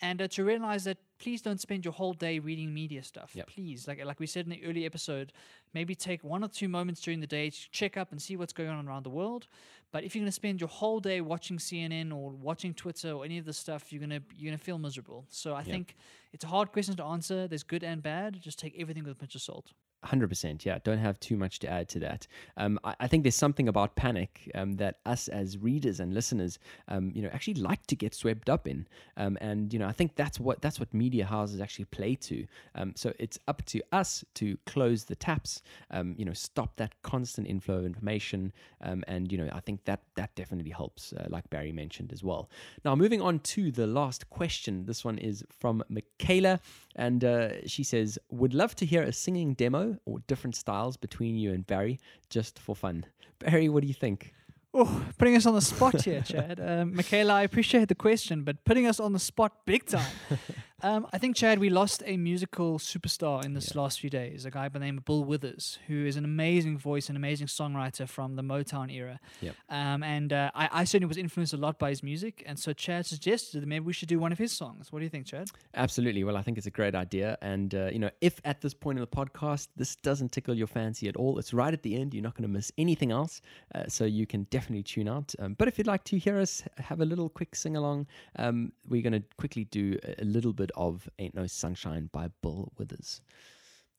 and 0.00 0.22
uh, 0.22 0.28
to 0.28 0.44
realize 0.44 0.84
that 0.84 0.96
please 1.18 1.42
don't 1.42 1.60
spend 1.60 1.84
your 1.84 1.92
whole 1.92 2.14
day 2.14 2.38
reading 2.38 2.72
media 2.72 3.02
stuff. 3.02 3.32
Yep. 3.34 3.48
Please, 3.48 3.86
like 3.86 4.02
like 4.02 4.18
we 4.18 4.26
said 4.26 4.46
in 4.46 4.50
the 4.50 4.64
early 4.64 4.86
episode, 4.86 5.34
maybe 5.74 5.94
take 5.94 6.24
one 6.24 6.42
or 6.42 6.48
two 6.48 6.68
moments 6.68 7.02
during 7.02 7.20
the 7.20 7.26
day 7.26 7.50
to 7.50 7.70
check 7.70 7.98
up 7.98 8.12
and 8.12 8.22
see 8.22 8.34
what's 8.34 8.54
going 8.54 8.70
on 8.70 8.88
around 8.88 9.02
the 9.04 9.10
world. 9.10 9.46
But 9.92 10.04
if 10.04 10.14
you're 10.14 10.20
going 10.20 10.28
to 10.28 10.32
spend 10.32 10.60
your 10.60 10.68
whole 10.68 11.00
day 11.00 11.20
watching 11.20 11.58
CNN 11.58 12.14
or 12.14 12.30
watching 12.30 12.72
Twitter 12.72 13.12
or 13.12 13.26
any 13.26 13.36
of 13.36 13.44
this 13.44 13.58
stuff, 13.58 13.92
you're 13.92 14.00
gonna 14.00 14.22
you're 14.38 14.50
gonna 14.50 14.58
feel 14.58 14.78
miserable. 14.78 15.26
So 15.28 15.54
I 15.54 15.62
think 15.64 15.96
it's 16.32 16.44
a 16.44 16.48
hard 16.48 16.72
question 16.72 16.96
to 16.96 17.04
answer. 17.04 17.48
There's 17.48 17.62
good 17.62 17.82
and 17.82 18.02
bad. 18.02 18.40
Just 18.40 18.58
take 18.58 18.74
everything 18.78 19.04
with 19.04 19.12
a 19.12 19.16
pinch 19.16 19.34
of 19.34 19.42
salt. 19.42 19.72
Hundred 20.02 20.28
percent, 20.28 20.64
yeah. 20.64 20.78
Don't 20.82 20.98
have 20.98 21.20
too 21.20 21.36
much 21.36 21.58
to 21.58 21.68
add 21.68 21.90
to 21.90 21.98
that. 21.98 22.26
Um, 22.56 22.80
I, 22.82 22.94
I 23.00 23.06
think 23.06 23.22
there's 23.22 23.34
something 23.34 23.68
about 23.68 23.96
panic 23.96 24.50
um, 24.54 24.76
that 24.76 24.96
us 25.04 25.28
as 25.28 25.58
readers 25.58 26.00
and 26.00 26.14
listeners, 26.14 26.58
um, 26.88 27.12
you 27.14 27.20
know, 27.20 27.28
actually 27.34 27.60
like 27.60 27.86
to 27.88 27.96
get 27.96 28.14
swept 28.14 28.48
up 28.48 28.66
in, 28.66 28.88
um, 29.18 29.36
and 29.42 29.74
you 29.74 29.78
know, 29.78 29.86
I 29.86 29.92
think 29.92 30.16
that's 30.16 30.40
what 30.40 30.62
that's 30.62 30.80
what 30.80 30.94
media 30.94 31.26
houses 31.26 31.60
actually 31.60 31.84
play 31.84 32.14
to. 32.14 32.46
Um, 32.74 32.94
so 32.96 33.12
it's 33.18 33.38
up 33.46 33.62
to 33.66 33.82
us 33.92 34.24
to 34.36 34.56
close 34.64 35.04
the 35.04 35.16
taps, 35.16 35.60
um, 35.90 36.14
you 36.16 36.24
know, 36.24 36.32
stop 36.32 36.76
that 36.76 36.94
constant 37.02 37.46
inflow 37.46 37.76
of 37.76 37.84
information, 37.84 38.54
um, 38.80 39.04
and 39.06 39.30
you 39.30 39.36
know, 39.36 39.50
I 39.52 39.60
think 39.60 39.84
that 39.84 40.00
that 40.14 40.34
definitely 40.34 40.70
helps, 40.70 41.12
uh, 41.12 41.26
like 41.28 41.50
Barry 41.50 41.72
mentioned 41.72 42.10
as 42.10 42.24
well. 42.24 42.48
Now, 42.86 42.94
moving 42.94 43.20
on 43.20 43.40
to 43.40 43.70
the 43.70 43.86
last 43.86 44.30
question. 44.30 44.86
This 44.86 45.04
one 45.04 45.18
is 45.18 45.44
from 45.58 45.84
Michaela, 45.90 46.58
and 46.96 47.24
uh, 47.24 47.66
she 47.66 47.82
says, 47.82 48.18
"Would 48.30 48.54
love 48.54 48.74
to 48.76 48.86
hear 48.86 49.02
a 49.02 49.12
singing 49.12 49.54
demo 49.54 49.96
or 50.04 50.20
different 50.26 50.56
styles 50.56 50.96
between 50.96 51.36
you 51.36 51.52
and 51.52 51.66
Barry, 51.66 51.98
just 52.28 52.58
for 52.58 52.74
fun. 52.74 53.06
Barry, 53.38 53.68
what 53.68 53.82
do 53.82 53.88
you 53.88 53.94
think? 53.94 54.34
Oh, 54.72 55.04
putting 55.18 55.34
us 55.34 55.46
on 55.46 55.54
the 55.54 55.60
spot 55.60 56.02
here, 56.02 56.20
Chad. 56.20 56.60
Um, 56.62 56.94
Michaela, 56.94 57.34
I 57.34 57.42
appreciate 57.42 57.88
the 57.88 57.94
question, 57.94 58.44
but 58.44 58.64
putting 58.64 58.86
us 58.86 59.00
on 59.00 59.12
the 59.12 59.18
spot 59.18 59.66
big 59.66 59.84
time. 59.86 60.12
um, 60.82 61.06
I 61.12 61.18
think, 61.18 61.36
Chad, 61.36 61.58
we 61.58 61.70
lost 61.70 62.02
a 62.06 62.16
musical 62.16 62.78
superstar 62.78 63.44
in 63.44 63.54
this 63.54 63.74
last 63.74 64.00
few 64.00 64.10
days, 64.10 64.44
a 64.44 64.50
guy 64.50 64.68
by 64.68 64.78
the 64.78 64.84
name 64.84 64.98
of 64.98 65.04
Bill 65.04 65.24
Withers, 65.24 65.78
who 65.86 66.04
is 66.06 66.16
an 66.16 66.24
amazing 66.24 66.78
voice, 66.78 67.08
an 67.08 67.16
amazing 67.16 67.46
songwriter 67.46 68.08
from 68.08 68.36
the 68.36 68.42
Motown 68.42 68.92
era. 68.92 69.20
Yep. 69.40 69.54
Um, 69.68 70.02
and 70.02 70.32
uh, 70.32 70.50
I, 70.54 70.68
I 70.72 70.84
certainly 70.84 71.08
was 71.08 71.16
influenced 71.16 71.52
a 71.52 71.56
lot 71.56 71.78
by 71.78 71.90
his 71.90 72.02
music. 72.02 72.42
And 72.46 72.58
so 72.58 72.72
Chad 72.72 73.06
suggested 73.06 73.62
that 73.62 73.66
maybe 73.66 73.84
we 73.84 73.92
should 73.92 74.08
do 74.08 74.18
one 74.18 74.32
of 74.32 74.38
his 74.38 74.52
songs. 74.52 74.92
What 74.92 75.00
do 75.00 75.04
you 75.04 75.10
think, 75.10 75.26
Chad? 75.26 75.50
Absolutely. 75.74 76.24
Well, 76.24 76.36
I 76.36 76.42
think 76.42 76.58
it's 76.58 76.66
a 76.66 76.70
great 76.70 76.94
idea. 76.94 77.36
And, 77.42 77.74
uh, 77.74 77.90
you 77.92 77.98
know, 77.98 78.10
if 78.20 78.40
at 78.44 78.60
this 78.60 78.74
point 78.74 78.98
in 78.98 79.00
the 79.00 79.06
podcast 79.06 79.68
this 79.76 79.96
doesn't 79.96 80.32
tickle 80.32 80.54
your 80.54 80.66
fancy 80.66 81.08
at 81.08 81.16
all, 81.16 81.38
it's 81.38 81.52
right 81.52 81.72
at 81.72 81.82
the 81.82 81.96
end. 81.96 82.14
You're 82.14 82.22
not 82.22 82.34
going 82.34 82.48
to 82.48 82.48
miss 82.48 82.72
anything 82.78 83.12
else. 83.12 83.40
Uh, 83.74 83.84
so 83.88 84.04
you 84.04 84.26
can 84.26 84.44
definitely 84.50 84.82
tune 84.82 85.08
out. 85.08 85.34
Um, 85.38 85.54
but 85.54 85.68
if 85.68 85.78
you'd 85.78 85.86
like 85.86 86.04
to 86.04 86.18
hear 86.18 86.38
us 86.38 86.62
have 86.78 87.00
a 87.00 87.04
little 87.04 87.28
quick 87.28 87.54
sing 87.54 87.76
along, 87.76 88.06
um, 88.36 88.72
we're 88.88 89.02
going 89.02 89.12
to 89.12 89.22
quickly 89.36 89.64
do 89.64 89.98
a 90.18 90.24
little 90.24 90.52
bit 90.52 90.69
of 90.74 91.08
Ain't 91.18 91.34
No 91.34 91.46
Sunshine 91.46 92.10
by 92.12 92.28
Bill 92.42 92.72
Withers. 92.78 93.20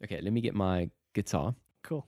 Okay, 0.03 0.19
let 0.21 0.33
me 0.33 0.41
get 0.41 0.55
my 0.55 0.89
guitar. 1.13 1.55
Cool. 1.83 2.07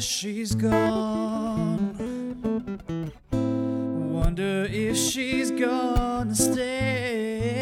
she's 0.00 0.54
gone. 0.54 1.94
Wonder 3.30 4.66
if 4.70 4.96
she's 4.96 5.50
gonna 5.50 6.34
stay. 6.34 7.58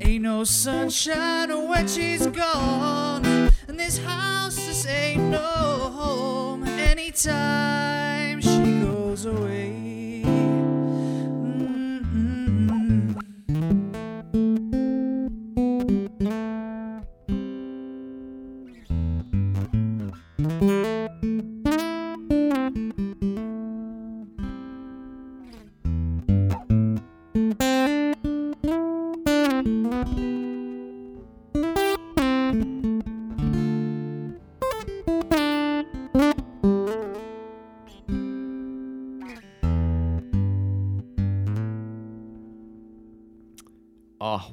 Ain't 0.00 0.22
no 0.22 0.44
sunshine 0.44 1.68
when 1.68 1.88
she's 1.88 2.26
gone. 2.26 3.24
And 3.68 3.78
this 3.78 3.98
house 3.98 4.56
just 4.56 4.86
ain't 4.86 5.30
no 5.30 5.38
home 5.38 6.64
anytime 6.64 8.40
she 8.40 8.80
goes 8.82 9.24
away. 9.24 9.69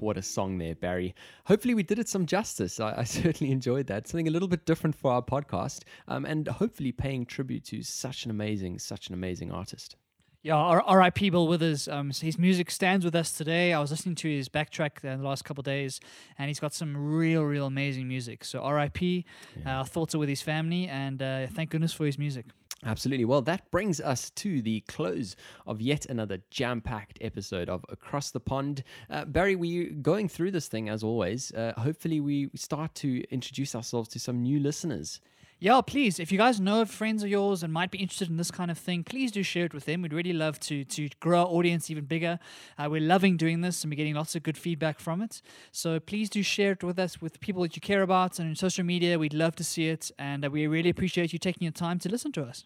What 0.08 0.18
a 0.18 0.22
song 0.22 0.58
there, 0.58 0.74
Barry. 0.74 1.14
Hopefully, 1.48 1.76
we 1.76 1.84
did 1.84 2.00
it 2.00 2.08
some 2.08 2.26
justice. 2.26 2.80
I, 2.80 3.00
I 3.00 3.04
certainly 3.22 3.52
enjoyed 3.52 3.88
that. 3.88 4.08
Something 4.08 4.30
a 4.30 4.32
little 4.32 4.48
bit 4.48 4.66
different 4.66 4.96
for 4.96 5.12
our 5.12 5.22
podcast, 5.22 5.82
um, 6.08 6.26
and 6.26 6.48
hopefully 6.48 6.94
paying 6.94 7.26
tribute 7.26 7.66
to 7.66 7.84
such 7.84 8.24
an 8.24 8.32
amazing, 8.32 8.80
such 8.80 9.10
an 9.10 9.14
amazing 9.14 9.52
artist. 9.52 9.98
Yeah, 10.44 10.56
R- 10.56 10.82
R.I.P. 10.82 11.30
Bill 11.32 11.46
Withers. 11.46 11.90
Um, 11.90 12.12
his 12.12 12.40
music 12.40 12.72
stands 12.72 13.04
with 13.04 13.16
us 13.16 13.34
today. 13.34 13.74
I 13.74 13.82
was 13.82 13.92
listening 13.92 14.16
to 14.16 14.30
his 14.30 14.48
backtrack 14.48 15.04
uh, 15.04 15.18
the 15.18 15.24
last 15.24 15.44
couple 15.44 15.60
of 15.60 15.66
days, 15.66 16.00
and 16.40 16.48
he's 16.48 16.62
got 16.62 16.74
some 16.74 16.96
real, 16.96 17.44
real 17.44 17.66
amazing 17.66 18.08
music. 18.08 18.46
So 18.46 18.62
R.I.P. 18.62 19.26
Uh, 19.66 19.70
our 19.70 19.86
thoughts 19.86 20.16
are 20.16 20.20
with 20.20 20.30
his 20.30 20.42
family, 20.42 20.88
and 20.88 21.22
uh, 21.22 21.48
thank 21.48 21.72
goodness 21.72 21.92
for 21.92 22.06
his 22.06 22.18
music. 22.18 22.46
Absolutely. 22.86 23.26
Well, 23.26 23.42
that 23.42 23.72
brings 23.72 24.00
us 24.00 24.30
to 24.32 24.62
the 24.62 24.82
close 24.82 25.36
of 25.66 25.82
yet 25.82 26.06
another 26.06 26.40
jam 26.52 26.80
packed 26.80 27.18
episode 27.22 27.70
of 27.70 27.84
Across 27.90 28.32
the 28.32 28.40
Pond. 28.40 28.84
Uh, 29.10 29.26
Barry, 29.26 29.56
we're 29.56 29.90
going 29.90 30.30
through 30.30 30.52
this 30.52 30.68
thing 30.68 30.88
as 30.88 31.04
always. 31.04 31.52
Uh, 31.54 31.74
hopefully, 31.78 32.20
we 32.20 32.52
start 32.54 32.94
to 32.96 33.24
introduce 33.32 33.74
ourselves 33.74 34.10
to 34.10 34.20
some 34.20 34.44
new 34.44 34.60
listeners. 34.60 35.22
Yeah, 35.60 35.82
please. 35.82 36.20
If 36.20 36.32
you 36.32 36.38
guys 36.38 36.60
know 36.60 36.82
of 36.82 36.92
friends 36.92 37.24
of 37.24 37.30
yours 37.30 37.64
and 37.64 37.74
might 37.74 37.90
be 37.90 37.98
interested 37.98 38.30
in 38.30 38.38
this 38.38 38.52
kind 38.52 38.70
of 38.70 38.78
thing, 38.78 39.04
please 39.04 39.32
do 39.32 39.42
share 39.42 39.66
it 39.66 39.74
with 39.74 39.86
them. 39.86 40.04
We'd 40.04 40.14
really 40.14 40.34
love 40.34 40.60
to 40.62 40.84
to 40.86 41.10
grow 41.20 41.40
our 41.40 41.48
audience 41.48 41.90
even 41.90 42.06
bigger. 42.06 42.38
Uh, 42.78 42.88
we're 42.92 43.02
loving 43.02 43.38
doing 43.38 43.62
this 43.62 43.84
and 43.84 43.92
we're 43.92 43.98
getting 43.98 44.14
lots 44.14 44.36
of 44.36 44.44
good 44.44 44.58
feedback 44.58 45.00
from 45.00 45.20
it. 45.22 45.42
So 45.72 46.00
please 46.00 46.30
do 46.30 46.44
share 46.44 46.74
it 46.74 46.84
with 46.84 47.00
us 47.00 47.22
with 47.22 47.40
people 47.40 47.64
that 47.64 47.76
you 47.76 47.82
care 47.82 48.04
about 48.04 48.38
and 48.38 48.48
in 48.48 48.56
social 48.56 48.84
media. 48.84 49.18
We'd 49.18 49.34
love 49.34 49.56
to 49.56 49.64
see 49.64 49.88
it, 49.88 50.12
and 50.20 50.46
uh, 50.46 50.52
we 50.52 50.68
really 50.68 50.90
appreciate 50.90 51.34
you 51.34 51.40
taking 51.40 51.66
your 51.66 51.72
time 51.72 51.98
to 52.00 52.10
listen 52.10 52.32
to 52.34 52.44
us. 52.44 52.66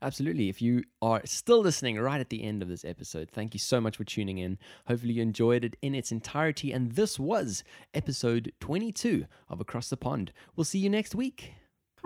Absolutely. 0.00 0.48
If 0.48 0.60
you 0.62 0.84
are 1.00 1.20
still 1.24 1.60
listening 1.60 1.98
right 1.98 2.20
at 2.20 2.30
the 2.30 2.42
end 2.42 2.62
of 2.62 2.68
this 2.68 2.84
episode, 2.84 3.30
thank 3.30 3.54
you 3.54 3.60
so 3.60 3.80
much 3.80 3.98
for 3.98 4.04
tuning 4.04 4.38
in. 4.38 4.58
Hopefully, 4.86 5.14
you 5.14 5.22
enjoyed 5.22 5.64
it 5.64 5.76
in 5.82 5.94
its 5.94 6.10
entirety. 6.10 6.72
And 6.72 6.92
this 6.92 7.18
was 7.18 7.62
episode 7.92 8.52
22 8.60 9.26
of 9.50 9.60
Across 9.60 9.90
the 9.90 9.96
Pond. 9.98 10.32
We'll 10.56 10.64
see 10.64 10.78
you 10.78 10.88
next 10.88 11.14
week. 11.14 11.52